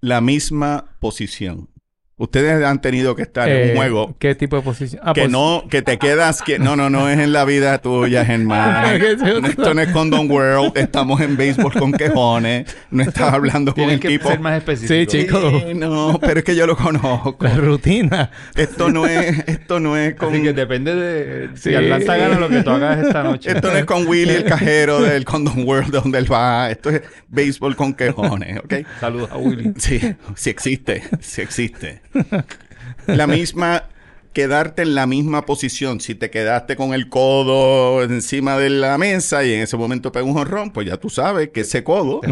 la 0.01 0.19
misma 0.19 0.95
posición. 0.99 1.70
Ustedes 2.21 2.63
han 2.63 2.79
tenido 2.81 3.15
que 3.15 3.23
estar 3.23 3.49
en 3.49 3.57
Eh, 3.69 3.71
un 3.71 3.77
juego 3.77 4.15
¿Qué 4.19 4.35
tipo 4.35 4.55
de 4.55 4.61
posición? 4.61 5.01
Ah, 5.03 5.13
que 5.13 5.21
pues- 5.21 5.31
no, 5.31 5.63
que 5.69 5.81
te 5.81 5.97
quedas, 5.97 6.41
que 6.43 6.59
no, 6.59 6.75
no, 6.75 6.89
no 6.89 7.09
es 7.09 7.17
en 7.19 7.33
la 7.33 7.45
vida 7.45 7.79
tuya, 7.79 8.23
Germán. 8.23 9.01
Esto 9.45 9.73
no 9.73 9.81
es 9.81 9.87
Condom 9.89 10.29
World, 10.29 10.77
estamos 10.77 11.19
en 11.21 11.35
béisbol 11.35 11.73
con 11.73 11.91
quejones, 11.91 12.65
no 12.91 13.01
estás 13.03 13.33
hablando 13.33 13.71
con 13.73 13.81
Tienes 13.85 13.95
el 13.95 13.99
que 14.01 14.07
tipo. 14.09 14.29
ser 14.29 14.39
más 14.39 14.57
específico. 14.57 14.93
Sí, 14.93 15.05
chico. 15.07 15.39
Sí, 15.67 15.73
no, 15.73 16.19
pero 16.21 16.39
es 16.39 16.45
que 16.45 16.55
yo 16.55 16.67
lo 16.67 16.77
conozco. 16.77 17.37
La 17.39 17.55
rutina. 17.55 18.29
Esto 18.55 18.89
no 18.91 19.07
es, 19.07 19.39
esto 19.47 19.79
no 19.79 19.97
es 19.97 20.13
con, 20.15 20.33
Así 20.33 20.43
que 20.43 20.53
depende 20.53 20.93
de 20.95 21.49
si 21.55 21.69
Sí. 21.71 21.75
Atlanta 21.75 22.17
gana 22.17 22.39
lo 22.39 22.49
que 22.49 22.61
tú 22.61 22.69
hagas 22.69 22.99
esta 23.03 23.23
noche. 23.23 23.51
esto 23.51 23.71
no 23.71 23.77
es 23.77 23.85
con 23.85 24.05
Willy 24.07 24.33
el 24.35 24.43
cajero 24.45 25.01
del 25.01 25.25
Condom 25.25 25.65
World 25.67 25.91
donde 25.91 26.19
él 26.19 26.31
va. 26.31 26.69
Esto 26.69 26.91
es 26.91 27.01
béisbol 27.29 27.75
con 27.75 27.93
quejones, 27.93 28.59
¿ok? 28.59 28.73
Saludos 28.99 29.29
a 29.31 29.37
Willy. 29.37 29.73
Sí, 29.77 29.99
sí 30.35 30.49
existe, 30.49 31.01
sí 31.19 31.41
existe. 31.41 32.01
La 33.07 33.27
misma, 33.27 33.85
quedarte 34.33 34.83
en 34.83 34.95
la 34.95 35.07
misma 35.07 35.45
posición. 35.45 35.99
Si 35.99 36.15
te 36.15 36.29
quedaste 36.29 36.75
con 36.75 36.93
el 36.93 37.09
codo 37.09 38.03
encima 38.03 38.57
de 38.57 38.69
la 38.69 38.97
mesa 38.97 39.43
y 39.43 39.53
en 39.53 39.61
ese 39.61 39.77
momento 39.77 40.11
pega 40.11 40.25
un 40.25 40.33
jonrón, 40.33 40.71
pues 40.71 40.87
ya 40.87 40.97
tú 40.97 41.09
sabes 41.09 41.49
que 41.49 41.61
ese 41.61 41.83
codo. 41.83 42.21
Te 42.21 42.27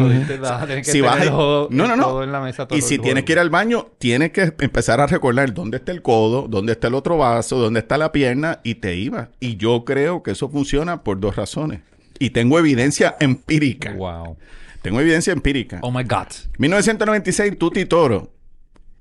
que 0.76 0.84
Si 0.84 1.00
vas 1.00 1.24
No, 1.30 1.68
no, 1.70 1.96
no. 1.96 2.22
en 2.22 2.32
la 2.32 2.40
mesa 2.40 2.66
todo 2.66 2.78
Y 2.78 2.82
si 2.82 2.98
tienes 2.98 3.24
que 3.24 3.32
ir 3.32 3.38
al 3.38 3.50
baño, 3.50 3.88
tienes 3.98 4.30
que 4.30 4.52
empezar 4.60 5.00
a 5.00 5.06
recordar 5.06 5.52
dónde 5.52 5.78
está 5.78 5.92
el 5.92 6.02
codo, 6.02 6.46
dónde 6.48 6.72
está 6.72 6.88
el 6.88 6.94
otro 6.94 7.18
vaso, 7.18 7.58
dónde 7.58 7.80
está 7.80 7.98
la 7.98 8.12
pierna 8.12 8.60
y 8.62 8.76
te 8.76 8.96
iba. 8.96 9.30
Y 9.40 9.56
yo 9.56 9.84
creo 9.84 10.22
que 10.22 10.32
eso 10.32 10.48
funciona 10.48 11.02
por 11.02 11.20
dos 11.20 11.36
razones. 11.36 11.80
Y 12.18 12.30
tengo 12.30 12.58
evidencia 12.58 13.16
empírica. 13.18 13.92
Wow. 13.92 14.36
Tengo 14.82 15.00
evidencia 15.00 15.32
empírica. 15.32 15.78
Oh 15.82 15.90
my 15.90 16.04
God. 16.04 16.28
1996, 16.58 17.58
Tuti 17.58 17.84
Toro. 17.84 18.30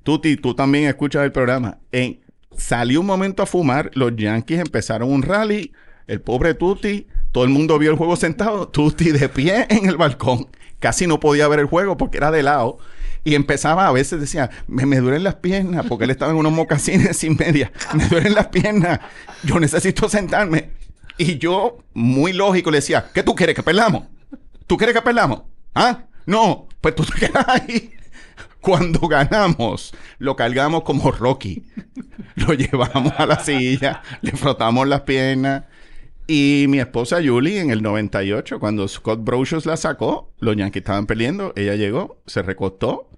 Tuti, 0.04 0.38
tú 0.38 0.54
también 0.54 0.86
escuchas 0.86 1.24
el 1.24 1.32
programa. 1.32 1.78
En, 1.92 2.20
salió 2.58 3.02
un 3.02 3.06
momento 3.06 3.44
a 3.44 3.46
fumar, 3.46 3.92
los 3.94 4.16
Yankees 4.16 4.60
empezaron 4.60 5.12
un 5.12 5.22
rally, 5.22 5.72
el 6.08 6.22
pobre 6.22 6.54
Tuti, 6.54 7.08
todo 7.32 7.44
el 7.44 7.50
mundo 7.50 7.78
vio 7.78 7.92
el 7.92 7.98
juego 7.98 8.16
sentado, 8.16 8.68
Tuti 8.68 9.12
de 9.12 9.30
pie 9.30 9.68
en 9.70 9.88
el 9.88 9.98
balcón. 9.98 10.48
Casi 10.80 11.08
no 11.08 11.20
podía 11.20 11.48
ver 11.48 11.60
el 11.60 11.66
juego 11.66 11.98
porque 11.98 12.18
era 12.18 12.32
de 12.32 12.44
lado. 12.44 12.78
Y 13.24 13.36
empezaba, 13.36 13.88
a 13.88 13.92
veces 13.92 14.20
decía, 14.20 14.50
me, 14.68 14.86
me 14.86 14.98
duelen 14.98 15.24
las 15.24 15.36
piernas, 15.36 15.86
porque 15.88 16.06
él 16.06 16.12
estaba 16.12 16.32
en 16.32 16.38
unos 16.38 16.54
mocasines 16.54 17.18
sin 17.18 17.36
media. 17.38 17.72
Me 17.94 18.06
duelen 18.08 18.34
las 18.34 18.48
piernas, 18.48 19.00
yo 19.44 19.60
necesito 19.60 20.08
sentarme. 20.08 20.72
Y 21.18 21.38
yo, 21.38 21.80
muy 21.94 22.32
lógico, 22.32 22.72
le 22.72 22.78
decía, 22.78 23.10
¿qué 23.14 23.24
tú 23.24 23.36
quieres 23.36 23.56
que 23.56 23.62
perdamos? 23.62 24.04
¿Tú 24.68 24.78
quieres 24.78 24.96
que 24.96 25.02
perdamos? 25.02 25.42
¿Ah? 25.76 26.06
No, 26.26 26.68
pues 26.80 26.96
tú 26.96 27.04
te 27.04 27.28
quedas 27.28 27.46
ahí. 27.48 27.92
Cuando 28.62 29.08
ganamos, 29.08 29.94
lo 30.18 30.36
cargamos 30.36 30.84
como 30.84 31.12
Rocky. 31.12 31.64
Lo 32.36 32.54
llevamos 32.54 33.14
a 33.18 33.26
la 33.26 33.40
silla, 33.44 34.02
le 34.22 34.32
frotamos 34.32 34.88
las 34.88 35.02
piernas. 35.02 35.64
Y 36.28 36.68
mi 36.70 36.80
esposa 36.80 37.20
Julie, 37.24 37.60
en 37.60 37.72
el 37.72 37.82
98, 37.82 38.60
cuando 38.60 38.88
Scott 38.88 39.24
Brocious 39.24 39.66
la 39.66 39.76
sacó, 39.78 40.32
los 40.40 40.56
Yankees 40.56 40.82
estaban 40.82 41.06
perdiendo. 41.06 41.54
Ella 41.56 41.76
llegó, 41.76 42.22
se 42.28 42.42
recostó. 42.42 43.10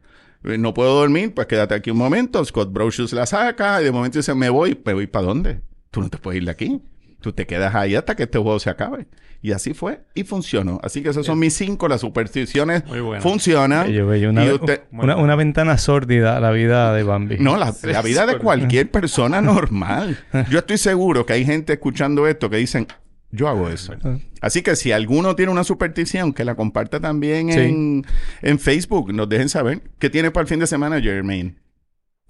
Eh, 0.44 0.58
No 0.58 0.74
puedo 0.74 0.96
dormir, 0.96 1.34
pues 1.34 1.46
quédate 1.48 1.76
aquí 1.76 1.92
un 1.92 1.98
momento. 1.98 2.44
Scott 2.46 2.72
Brocious 2.72 3.14
la 3.14 3.26
saca 3.26 3.82
y 3.82 3.86
de 3.86 3.92
momento 3.92 4.18
dice, 4.18 4.34
me 4.34 4.50
voy. 4.50 4.80
¿Me 4.86 4.94
voy 4.94 5.08
para 5.08 5.26
dónde? 5.26 5.62
Tú 5.92 6.02
no 6.02 6.10
te 6.10 6.18
puedes 6.18 6.40
ir 6.42 6.46
de 6.46 6.52
aquí. 6.52 6.82
Tú 7.20 7.34
te 7.34 7.46
quedas 7.46 7.76
ahí 7.76 7.94
hasta 7.96 8.16
que 8.16 8.24
este 8.24 8.40
juego 8.40 8.60
se 8.60 8.70
acabe. 8.70 9.08
Y 9.44 9.54
así 9.54 9.74
fue 9.74 10.02
y 10.14 10.24
funcionó. 10.24 10.80
Así 10.84 11.02
que 11.02 11.10
esos 11.10 11.26
son 11.26 11.40
mis 11.40 11.54
cinco. 11.56 11.88
Las 11.88 12.02
supersticiones 12.02 12.86
Muy 12.86 13.00
bueno. 13.00 13.24
funcionan. 13.24 13.88
Bello, 13.88 14.08
bello. 14.08 14.30
Una, 14.30 14.46
Y 14.46 14.52
usted- 14.52 14.82
una, 14.92 15.16
una 15.16 15.36
ventana 15.36 15.78
sórdida 15.80 16.38
a 16.38 16.40
la 16.40 16.52
vida 16.52 16.94
de 16.94 17.02
Bambi. 17.04 17.38
No, 17.40 17.58
la, 17.58 17.74
la 17.84 18.02
vida 18.04 18.26
de 18.28 18.38
cualquier 18.38 18.92
persona 18.92 19.42
normal. 19.42 20.20
Yo 20.50 20.60
estoy 20.60 20.78
seguro 20.78 21.26
que 21.26 21.34
hay 21.34 21.46
gente 21.46 21.74
escuchando 21.74 22.28
esto 22.28 22.50
que 22.52 22.58
dicen, 22.58 22.86
yo 23.32 23.48
hago 23.48 23.70
eso. 23.70 23.94
Así 24.42 24.62
que 24.62 24.76
si 24.76 24.92
alguno 24.92 25.36
tiene 25.36 25.52
una 25.52 25.64
superstición, 25.64 26.34
que 26.34 26.44
la 26.46 26.54
comparta 26.56 27.00
también 27.00 27.52
Sí. 27.52 27.60
en, 27.60 28.06
en 28.42 28.60
Facebook. 28.60 29.14
Nos 29.14 29.28
dejen 29.30 29.50
saber. 29.50 29.82
¿Qué 30.00 30.10
tiene 30.10 30.30
para 30.32 30.42
el 30.44 30.48
fin 30.48 30.60
de 30.60 30.68
semana, 30.68 31.00
Jermaine? 31.02 31.56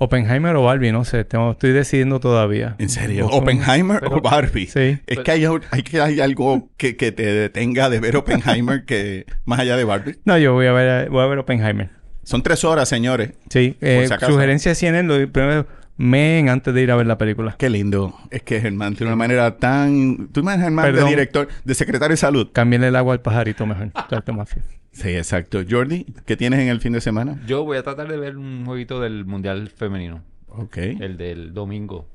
Oppenheimer 0.03 0.55
o 0.55 0.63
Barbie, 0.63 0.91
no 0.91 1.05
sé. 1.05 1.23
tengo- 1.25 1.51
estoy 1.51 1.71
decidiendo 1.73 2.19
todavía. 2.19 2.75
¿En 2.79 2.89
serio? 2.89 3.27
¿Oppenheimer 3.27 3.99
Pero- 3.99 4.15
o 4.17 4.21
Barbie? 4.21 4.65
Sí. 4.65 4.97
Es 5.05 5.19
que 5.19 5.31
hay, 5.31 5.45
hay 5.69 5.83
que 5.83 6.01
hay 6.01 6.19
algo 6.19 6.69
que, 6.77 6.97
que 6.97 7.11
te 7.11 7.23
detenga 7.25 7.89
de 7.89 7.99
ver 7.99 8.15
Oppenheimer 8.17 8.83
que 8.85 9.25
más 9.45 9.59
allá 9.59 9.77
de 9.77 9.83
Barbie. 9.83 10.15
No, 10.25 10.37
yo 10.39 10.53
voy 10.53 10.65
a 10.65 10.71
ver, 10.73 11.09
voy 11.09 11.21
a 11.23 11.27
ver 11.27 11.37
Oppenheimer. 11.37 11.89
Son 12.23 12.41
tres 12.41 12.63
horas, 12.63 12.89
señores. 12.89 13.31
Sí. 13.49 13.77
Eh, 13.81 14.07
si 14.07 14.25
sugerencia 14.25 14.71
de 14.71 14.75
CNN, 14.75 15.07
lo 15.07 15.31
primero, 15.31 15.67
men 15.97 16.49
antes 16.49 16.73
de 16.73 16.81
ir 16.81 16.91
a 16.91 16.95
ver 16.95 17.07
la 17.07 17.17
película. 17.17 17.55
Qué 17.57 17.69
lindo. 17.69 18.13
Es 18.29 18.43
que 18.43 18.59
Germán 18.59 18.95
tiene 18.95 19.11
una 19.11 19.17
manera 19.17 19.57
tan... 19.57 20.29
¿Tú 20.29 20.41
imaginas 20.41 20.65
Germán 20.65 20.95
de 20.95 21.03
director, 21.03 21.47
de 21.63 21.75
secretario 21.75 22.13
de 22.13 22.17
salud? 22.17 22.49
Cámbienle 22.51 22.87
el 22.87 22.95
agua 22.95 23.13
al 23.13 23.21
pajarito 23.21 23.65
mejor. 23.65 23.91
Trato 24.09 24.33
más 24.33 24.49
fiel. 24.49 24.65
Sí, 24.91 25.09
exacto. 25.09 25.61
Jordi, 25.69 26.05
¿qué 26.25 26.35
tienes 26.35 26.59
en 26.59 26.67
el 26.67 26.81
fin 26.81 26.93
de 26.93 27.01
semana? 27.01 27.39
Yo 27.45 27.63
voy 27.63 27.77
a 27.77 27.83
tratar 27.83 28.09
de 28.09 28.17
ver 28.17 28.37
un 28.37 28.65
jueguito 28.65 28.99
del 28.99 29.25
Mundial 29.25 29.69
Femenino. 29.69 30.23
Ok. 30.49 30.77
El 30.77 31.17
del 31.17 31.53
domingo. 31.53 32.07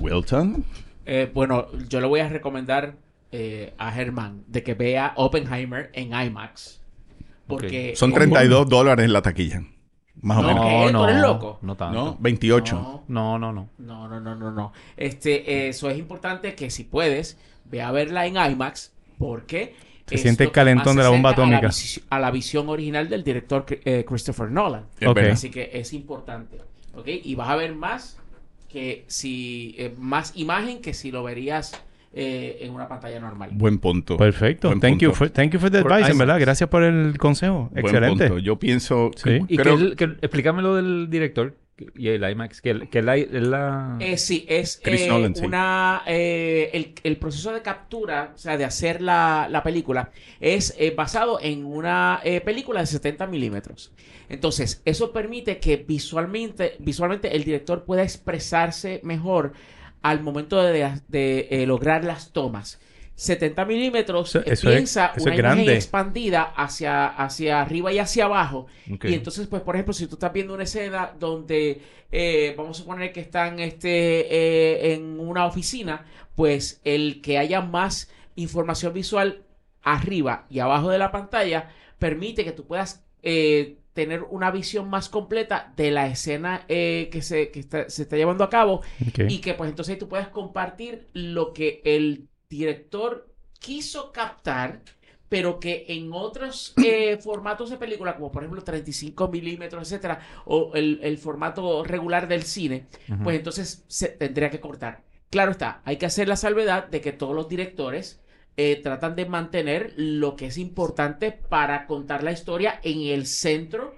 Wilton. 0.00 0.64
Eh, 1.06 1.30
bueno, 1.32 1.66
yo 1.88 2.00
le 2.00 2.06
voy 2.06 2.20
a 2.20 2.28
recomendar 2.28 2.96
eh, 3.30 3.74
a 3.78 3.92
Germán 3.92 4.42
de 4.46 4.62
que 4.62 4.74
vea 4.74 5.12
Oppenheimer 5.16 5.90
en 5.92 6.12
IMAX. 6.12 6.80
Porque... 7.46 7.94
Son 7.96 8.10
eh, 8.10 8.14
32 8.14 8.68
dólares 8.68 9.04
en 9.04 9.12
la 9.12 9.22
taquilla. 9.22 9.62
Más 10.22 10.38
o 10.38 10.42
No, 10.42 10.48
menos. 10.48 10.64
¿qué? 10.66 10.92
¿Tú 10.92 11.04
eres 11.04 11.20
loco? 11.20 11.58
No 11.62 11.76
tanto. 11.76 12.04
¿No? 12.04 12.16
28. 12.18 12.74
No, 12.74 13.04
No, 13.08 13.38
no, 13.38 13.52
no. 13.52 13.68
no, 13.78 14.08
no, 14.08 14.20
no, 14.20 14.34
no, 14.34 14.50
no. 14.50 14.72
Este, 14.96 15.68
eso 15.68 15.88
es 15.90 15.98
importante 15.98 16.54
que 16.54 16.70
si 16.70 16.84
puedes, 16.84 17.38
ve 17.66 17.82
a 17.82 17.90
verla 17.92 18.26
en 18.26 18.36
IMAX 18.36 18.92
porque... 19.18 19.74
Se 20.06 20.16
siente 20.16 20.44
el 20.44 20.52
calentón 20.52 20.96
de 20.96 21.02
la 21.02 21.10
bomba 21.10 21.30
a 21.30 21.32
atómica. 21.34 21.70
A 22.08 22.18
la, 22.18 22.30
visión 22.30 22.68
original 22.70 23.10
del 23.10 23.22
director 23.22 23.66
eh, 23.68 24.04
Christopher 24.08 24.50
Nolan. 24.50 24.86
Es 24.98 25.06
Ok. 25.06 25.14
verdad. 25.16 25.32
Así 25.32 25.50
que 25.50 25.70
es 25.74 25.92
importante. 25.92 26.58
¿Ok? 26.94 27.08
Y 27.08 27.34
vas 27.34 27.50
a 27.50 27.56
ver 27.56 27.74
más 27.74 28.16
que 28.70 29.04
si... 29.06 29.74
eh, 29.78 29.94
más 29.98 30.32
imagen 30.34 30.80
que 30.80 30.94
si 30.94 31.10
lo 31.10 31.22
verías 31.22 31.72
eh, 32.12 32.58
en 32.62 32.72
una 32.74 32.88
pantalla 32.88 33.20
normal. 33.20 33.50
Buen 33.52 33.78
punto. 33.78 34.16
Perfecto. 34.16 34.68
Buen 34.68 34.80
Thank 34.80 35.00
you, 35.00 35.12
for, 35.12 35.28
thank 35.30 35.52
you 35.52 35.58
for 35.60 35.70
the 35.70 35.78
advice, 35.78 36.10
en 36.10 36.18
verdad. 36.18 36.40
Gracias 36.40 36.68
por 36.68 36.82
el 36.82 37.16
consejo. 37.18 37.68
Buen 37.72 37.84
Excelente. 37.84 38.28
punto. 38.28 38.42
Yo 38.42 38.58
pienso... 38.58 39.10
Sí. 39.16 39.40
Y 39.48 39.56
creo- 39.56 39.76
que, 39.76 39.82
el- 39.84 39.96
que- 39.96 40.04
explícame 40.22 40.62
lo 40.62 40.74
del 40.76 41.08
director 41.10 41.54
y 41.94 42.08
el 42.08 42.28
IMAX. 42.28 42.60
Que, 42.60 42.70
el- 42.70 42.88
que 42.88 43.02
la, 43.02 43.16
la... 43.16 43.96
Eh, 44.00 44.16
sí, 44.16 44.44
es 44.48 44.80
Chris 44.82 45.02
eh, 45.02 45.08
Nolan, 45.08 45.36
sí. 45.36 45.44
una 45.44 46.02
eh, 46.06 46.70
el, 46.72 46.94
el 47.04 47.16
proceso 47.18 47.52
de 47.52 47.62
captura, 47.62 48.32
o 48.34 48.38
sea, 48.38 48.56
de 48.56 48.64
hacer 48.64 49.00
la, 49.00 49.46
la 49.48 49.62
película, 49.62 50.10
es 50.40 50.74
eh, 50.78 50.92
basado 50.96 51.38
en 51.40 51.64
una 51.64 52.20
eh, 52.24 52.40
película 52.40 52.80
de 52.80 52.86
70 52.86 53.26
milímetros. 53.28 53.92
Entonces, 54.28 54.82
eso 54.84 55.12
permite 55.12 55.58
que 55.58 55.76
visualmente, 55.76 56.74
visualmente 56.80 57.36
el 57.36 57.44
director 57.44 57.84
pueda 57.84 58.02
expresarse 58.02 59.00
mejor 59.04 59.52
al 60.02 60.22
momento 60.22 60.62
de, 60.62 61.00
de, 61.08 61.48
eh, 61.50 61.66
lograr 61.66 62.04
las 62.04 62.32
tomas. 62.32 62.80
70 63.14 63.64
milímetros, 63.64 64.28
Eso- 64.28 64.40
eso 64.46 64.68
es- 64.70 64.74
piensa 64.76 65.12
una 65.20 65.32
es 65.34 65.38
imagen 65.40 65.74
expandida 65.74 66.42
hacia, 66.42 67.06
hacia 67.08 67.60
arriba 67.60 67.92
y 67.92 67.98
hacia 67.98 68.26
abajo. 68.26 68.68
Y 68.86 69.14
entonces, 69.14 69.48
pues, 69.48 69.62
por 69.62 69.74
ejemplo, 69.74 69.92
si 69.92 70.06
tú 70.06 70.14
estás 70.14 70.32
viendo 70.32 70.54
una 70.54 70.62
escena 70.62 71.12
donde, 71.18 71.80
eh, 72.12 72.54
vamos 72.56 72.78
a 72.78 72.82
suponer 72.82 73.12
que 73.12 73.20
están 73.20 73.58
este, 73.58 73.88
eh, 73.90 74.94
en 74.94 75.18
una 75.18 75.46
oficina, 75.46 76.04
pues 76.36 76.80
el 76.84 77.20
que 77.20 77.38
haya 77.38 77.60
más 77.60 78.08
información 78.36 78.92
visual 78.94 79.42
arriba 79.82 80.46
y 80.48 80.60
abajo 80.60 80.88
de 80.90 80.98
la 80.98 81.10
pantalla 81.10 81.70
permite 81.98 82.44
que 82.44 82.52
tú 82.52 82.66
puedas 82.66 83.04
eh, 83.24 83.77
tener 83.98 84.22
una 84.30 84.52
visión 84.52 84.88
más 84.88 85.08
completa 85.08 85.72
de 85.76 85.90
la 85.90 86.06
escena 86.06 86.64
eh, 86.68 87.08
que, 87.10 87.20
se, 87.20 87.50
que 87.50 87.58
está- 87.58 87.90
se 87.90 88.02
está 88.02 88.16
llevando 88.16 88.44
a 88.44 88.48
cabo 88.50 88.80
y 89.28 89.38
que 89.40 89.54
pues 89.54 89.68
entonces 89.70 89.98
tú 89.98 90.08
puedas 90.08 90.28
compartir 90.28 91.08
lo 91.14 91.52
que 91.52 91.80
el 91.84 92.28
director 92.48 93.28
quiso 93.58 94.12
captar, 94.12 94.82
pero 95.28 95.58
que 95.58 95.84
en 95.88 96.12
otros 96.12 96.74
eh, 96.84 97.18
formatos 97.18 97.70
de 97.70 97.76
película, 97.76 98.14
como 98.14 98.30
por 98.30 98.44
ejemplo 98.44 98.62
35 98.62 99.26
milímetros, 99.26 99.82
etcétera, 99.90 100.20
o 100.44 100.70
el, 100.74 101.00
el 101.02 101.18
formato 101.18 101.82
regular 101.82 102.28
del 102.28 102.44
cine, 102.44 102.86
pues 103.24 103.36
entonces 103.36 103.84
se 103.88 104.10
tendría 104.10 104.48
que 104.50 104.60
cortar. 104.60 105.02
Claro 105.28 105.50
está, 105.50 105.82
hay 105.84 105.96
que 105.96 106.06
hacer 106.06 106.28
la 106.28 106.36
salvedad 106.36 106.86
de 106.86 107.00
que 107.00 107.10
todos 107.12 107.34
los 107.34 107.48
directores 107.48 108.20
eh, 108.58 108.80
tratan 108.82 109.14
de 109.16 109.24
mantener 109.24 109.94
lo 109.96 110.36
que 110.36 110.46
es 110.46 110.58
importante 110.58 111.32
para 111.32 111.86
contar 111.86 112.22
la 112.22 112.32
historia 112.32 112.80
en 112.82 113.00
el 113.02 113.24
centro 113.26 113.94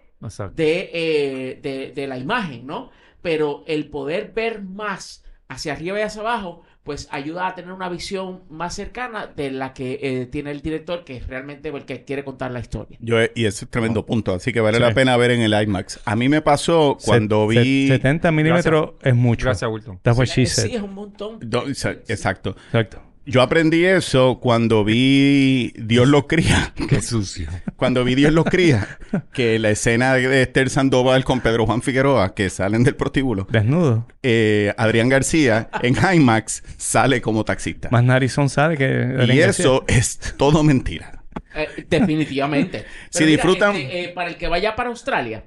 de, 0.54 0.90
eh, 0.92 1.58
de, 1.62 1.92
de 1.92 2.06
la 2.06 2.18
imagen, 2.18 2.66
¿no? 2.66 2.90
Pero 3.22 3.64
el 3.66 3.88
poder 3.88 4.32
ver 4.34 4.62
más 4.62 5.24
hacia 5.48 5.72
arriba 5.72 5.98
y 5.98 6.02
hacia 6.02 6.20
abajo, 6.20 6.62
pues 6.84 7.08
ayuda 7.10 7.46
a 7.48 7.54
tener 7.54 7.72
una 7.72 7.88
visión 7.88 8.42
más 8.50 8.74
cercana 8.74 9.26
de 9.26 9.50
la 9.50 9.72
que 9.74 9.98
eh, 10.02 10.26
tiene 10.26 10.50
el 10.50 10.60
director, 10.62 11.04
que 11.04 11.16
es 11.16 11.26
realmente 11.26 11.68
el 11.70 11.84
que 11.84 12.04
quiere 12.04 12.22
contar 12.24 12.50
la 12.52 12.60
historia. 12.60 12.96
Yo, 13.00 13.16
y 13.34 13.46
ese 13.46 13.64
es 13.64 13.70
tremendo 13.70 14.04
punto, 14.06 14.32
así 14.34 14.52
que 14.52 14.60
vale 14.60 14.76
Sí. 14.78 14.82
la 14.82 14.94
pena 14.94 15.16
ver 15.16 15.30
en 15.32 15.40
el 15.42 15.52
IMAX. 15.60 16.00
A 16.04 16.16
mí 16.16 16.28
me 16.28 16.40
pasó 16.42 16.96
cuando 17.04 17.50
Se- 17.50 17.60
vi... 17.60 17.88
se- 17.88 17.94
70 17.94 18.30
milímetros 18.32 18.92
es 19.02 19.14
mucho. 19.14 19.44
Gracias, 19.46 19.70
Wilton. 19.70 19.98
That's 20.02 20.18
what 20.18 20.26
she 20.26 20.46
said. 20.46 20.66
Sí, 20.68 20.76
es 20.76 20.82
un 20.82 20.94
montón. 20.94 21.38
Do- 21.40 21.66
Exacto. 21.66 22.12
Exacto. 22.12 23.02
Yo 23.30 23.42
aprendí 23.42 23.84
eso 23.84 24.40
cuando 24.40 24.82
vi 24.84 25.72
Dios 25.76 26.08
los 26.08 26.26
cría. 26.26 26.72
Qué 26.88 27.00
sucio. 27.00 27.48
Cuando 27.76 28.02
vi 28.02 28.14
Dios 28.16 28.32
los 28.32 28.44
cría, 28.44 28.98
que 29.32 29.58
la 29.60 29.70
escena 29.70 30.14
de 30.14 30.42
Esther 30.42 30.68
Sandoval 30.68 31.22
con 31.24 31.40
Pedro 31.40 31.64
Juan 31.66 31.80
Figueroa, 31.82 32.34
que 32.34 32.50
salen 32.50 32.82
del 32.82 32.96
prostíbulo, 32.96 33.46
Desnudo. 33.50 34.06
eh, 34.22 34.74
Adrián 34.76 35.08
García 35.08 35.70
en 35.82 35.94
IMAX 36.14 36.62
sale 36.76 37.20
como 37.20 37.44
taxista. 37.44 37.88
Más 37.92 38.02
narizón 38.02 38.48
sale 38.48 38.76
que... 38.76 39.26
y 39.32 39.38
eso 39.38 39.84
es 39.86 40.18
todo 40.36 40.62
mentira. 40.64 41.22
Eh, 41.54 41.86
definitivamente. 41.88 42.84
Si 43.10 43.24
mira, 43.24 43.36
disfrutan- 43.42 43.76
este, 43.76 44.04
eh, 44.04 44.08
para 44.08 44.28
el 44.30 44.36
que 44.36 44.48
vaya 44.48 44.74
para 44.76 44.88
Australia, 44.90 45.44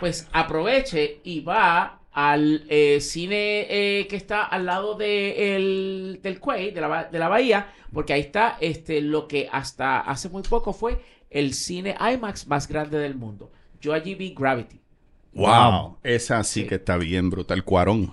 pues 0.00 0.26
aproveche 0.32 1.20
y 1.24 1.40
va 1.40 2.00
al 2.18 2.64
eh, 2.70 2.98
cine 3.02 3.66
eh, 3.68 4.06
que 4.08 4.16
está 4.16 4.42
al 4.42 4.64
lado 4.64 4.94
de 4.94 5.54
el- 5.54 6.20
del 6.22 6.40
Quay, 6.40 6.70
de 6.70 6.80
la, 6.80 7.04
de 7.04 7.18
la 7.18 7.28
bahía, 7.28 7.72
porque 7.92 8.14
ahí 8.14 8.22
está 8.22 8.56
este, 8.62 9.02
lo 9.02 9.28
que 9.28 9.50
hasta 9.52 10.00
hace 10.00 10.30
muy 10.30 10.42
poco 10.42 10.72
fue 10.72 10.98
el 11.28 11.52
cine 11.52 11.94
IMAX 12.00 12.46
más 12.46 12.68
grande 12.68 12.98
del 12.98 13.16
mundo. 13.16 13.52
Yo 13.82 13.92
allí 13.92 14.14
vi 14.14 14.34
Gravity. 14.34 14.80
Wow. 15.34 15.98
Esa 16.02 16.42
sí 16.42 16.64
que 16.66 16.76
está 16.76 16.96
bien 16.96 17.28
brutal. 17.28 17.62
Cuarón. 17.64 18.10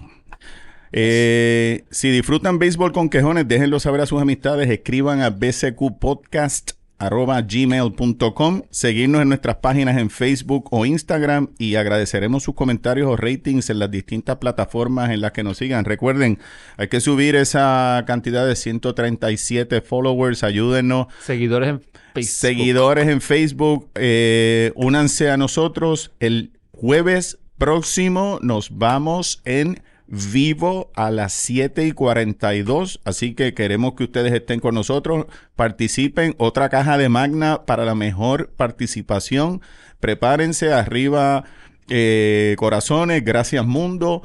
Eh, 0.91 1.85
si 1.89 2.09
disfrutan 2.09 2.59
béisbol 2.59 2.91
con 2.91 3.09
quejones, 3.09 3.47
déjenlo 3.47 3.80
saber 3.80 4.01
a 4.01 4.05
sus 4.05 4.21
amistades. 4.21 4.69
Escriban 4.69 5.21
a 5.21 5.30
BCQ 5.30 5.97
Podcast 5.99 6.71
arroba 7.05 7.41
gmail.com, 7.41 8.61
seguirnos 8.69 9.21
en 9.21 9.30
nuestras 9.30 9.57
páginas 9.57 9.97
en 9.97 10.09
Facebook 10.09 10.69
o 10.71 10.85
Instagram 10.85 11.49
y 11.57 11.75
agradeceremos 11.75 12.43
sus 12.43 12.55
comentarios 12.55 13.07
o 13.07 13.15
ratings 13.15 13.69
en 13.69 13.80
las 13.80 13.91
distintas 13.91 14.38
plataformas 14.38 15.11
en 15.11 15.21
las 15.21 15.31
que 15.31 15.43
nos 15.43 15.57
sigan. 15.57 15.85
Recuerden, 15.85 16.39
hay 16.77 16.88
que 16.88 17.01
subir 17.01 17.35
esa 17.35 18.03
cantidad 18.07 18.47
de 18.47 18.55
137 18.55 19.81
followers, 19.81 20.43
ayúdenos. 20.43 21.07
Seguidores 21.19 21.69
en 21.69 21.81
Facebook. 21.81 22.23
Seguidores 22.23 23.07
en 23.07 23.21
Facebook, 23.21 23.89
eh, 23.95 24.71
únanse 24.75 25.30
a 25.30 25.38
nosotros. 25.38 26.11
El 26.19 26.51
jueves 26.71 27.39
próximo 27.57 28.39
nos 28.41 28.77
vamos 28.77 29.41
en 29.45 29.81
vivo 30.07 30.91
a 30.95 31.11
las 31.11 31.34
7 31.34 31.85
y 31.88 31.91
42. 31.91 33.01
Así 33.05 33.34
que 33.34 33.53
queremos 33.53 33.93
que 33.95 34.03
ustedes 34.05 34.34
estén 34.34 34.59
con 34.59 34.75
nosotros. 34.75 35.25
Participen. 35.55 36.35
Otra 36.38 36.69
caja 36.69 36.97
de 36.97 37.09
Magna 37.09 37.65
para 37.65 37.85
la 37.85 37.95
mejor 37.95 38.49
participación. 38.55 39.61
Prepárense 39.99 40.73
arriba. 40.73 41.45
eh, 41.89 42.55
corazones, 42.57 43.23
gracias 43.25 43.65
mundo. 43.65 44.21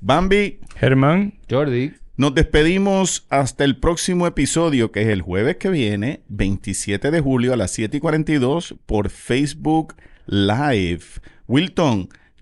Bambi, 0.00 0.58
Germán, 0.76 1.34
Jordi. 1.48 1.92
nos 2.16 2.34
despedimos 2.34 3.26
hasta 3.28 3.64
el 3.64 3.76
próximo 3.76 4.26
episodio, 4.26 4.90
que 4.90 5.02
es 5.02 5.08
el 5.08 5.22
jueves 5.22 5.56
que 5.56 5.68
viene, 5.68 6.22
27 6.28 7.10
de 7.10 7.20
julio 7.20 7.52
a 7.52 7.56
las 7.56 7.70
7 7.70 7.98
y 7.98 8.00
42 8.00 8.76
por 8.86 9.10
Facebook 9.10 9.94
Live. 10.26 11.04
Wilton, 11.46 12.08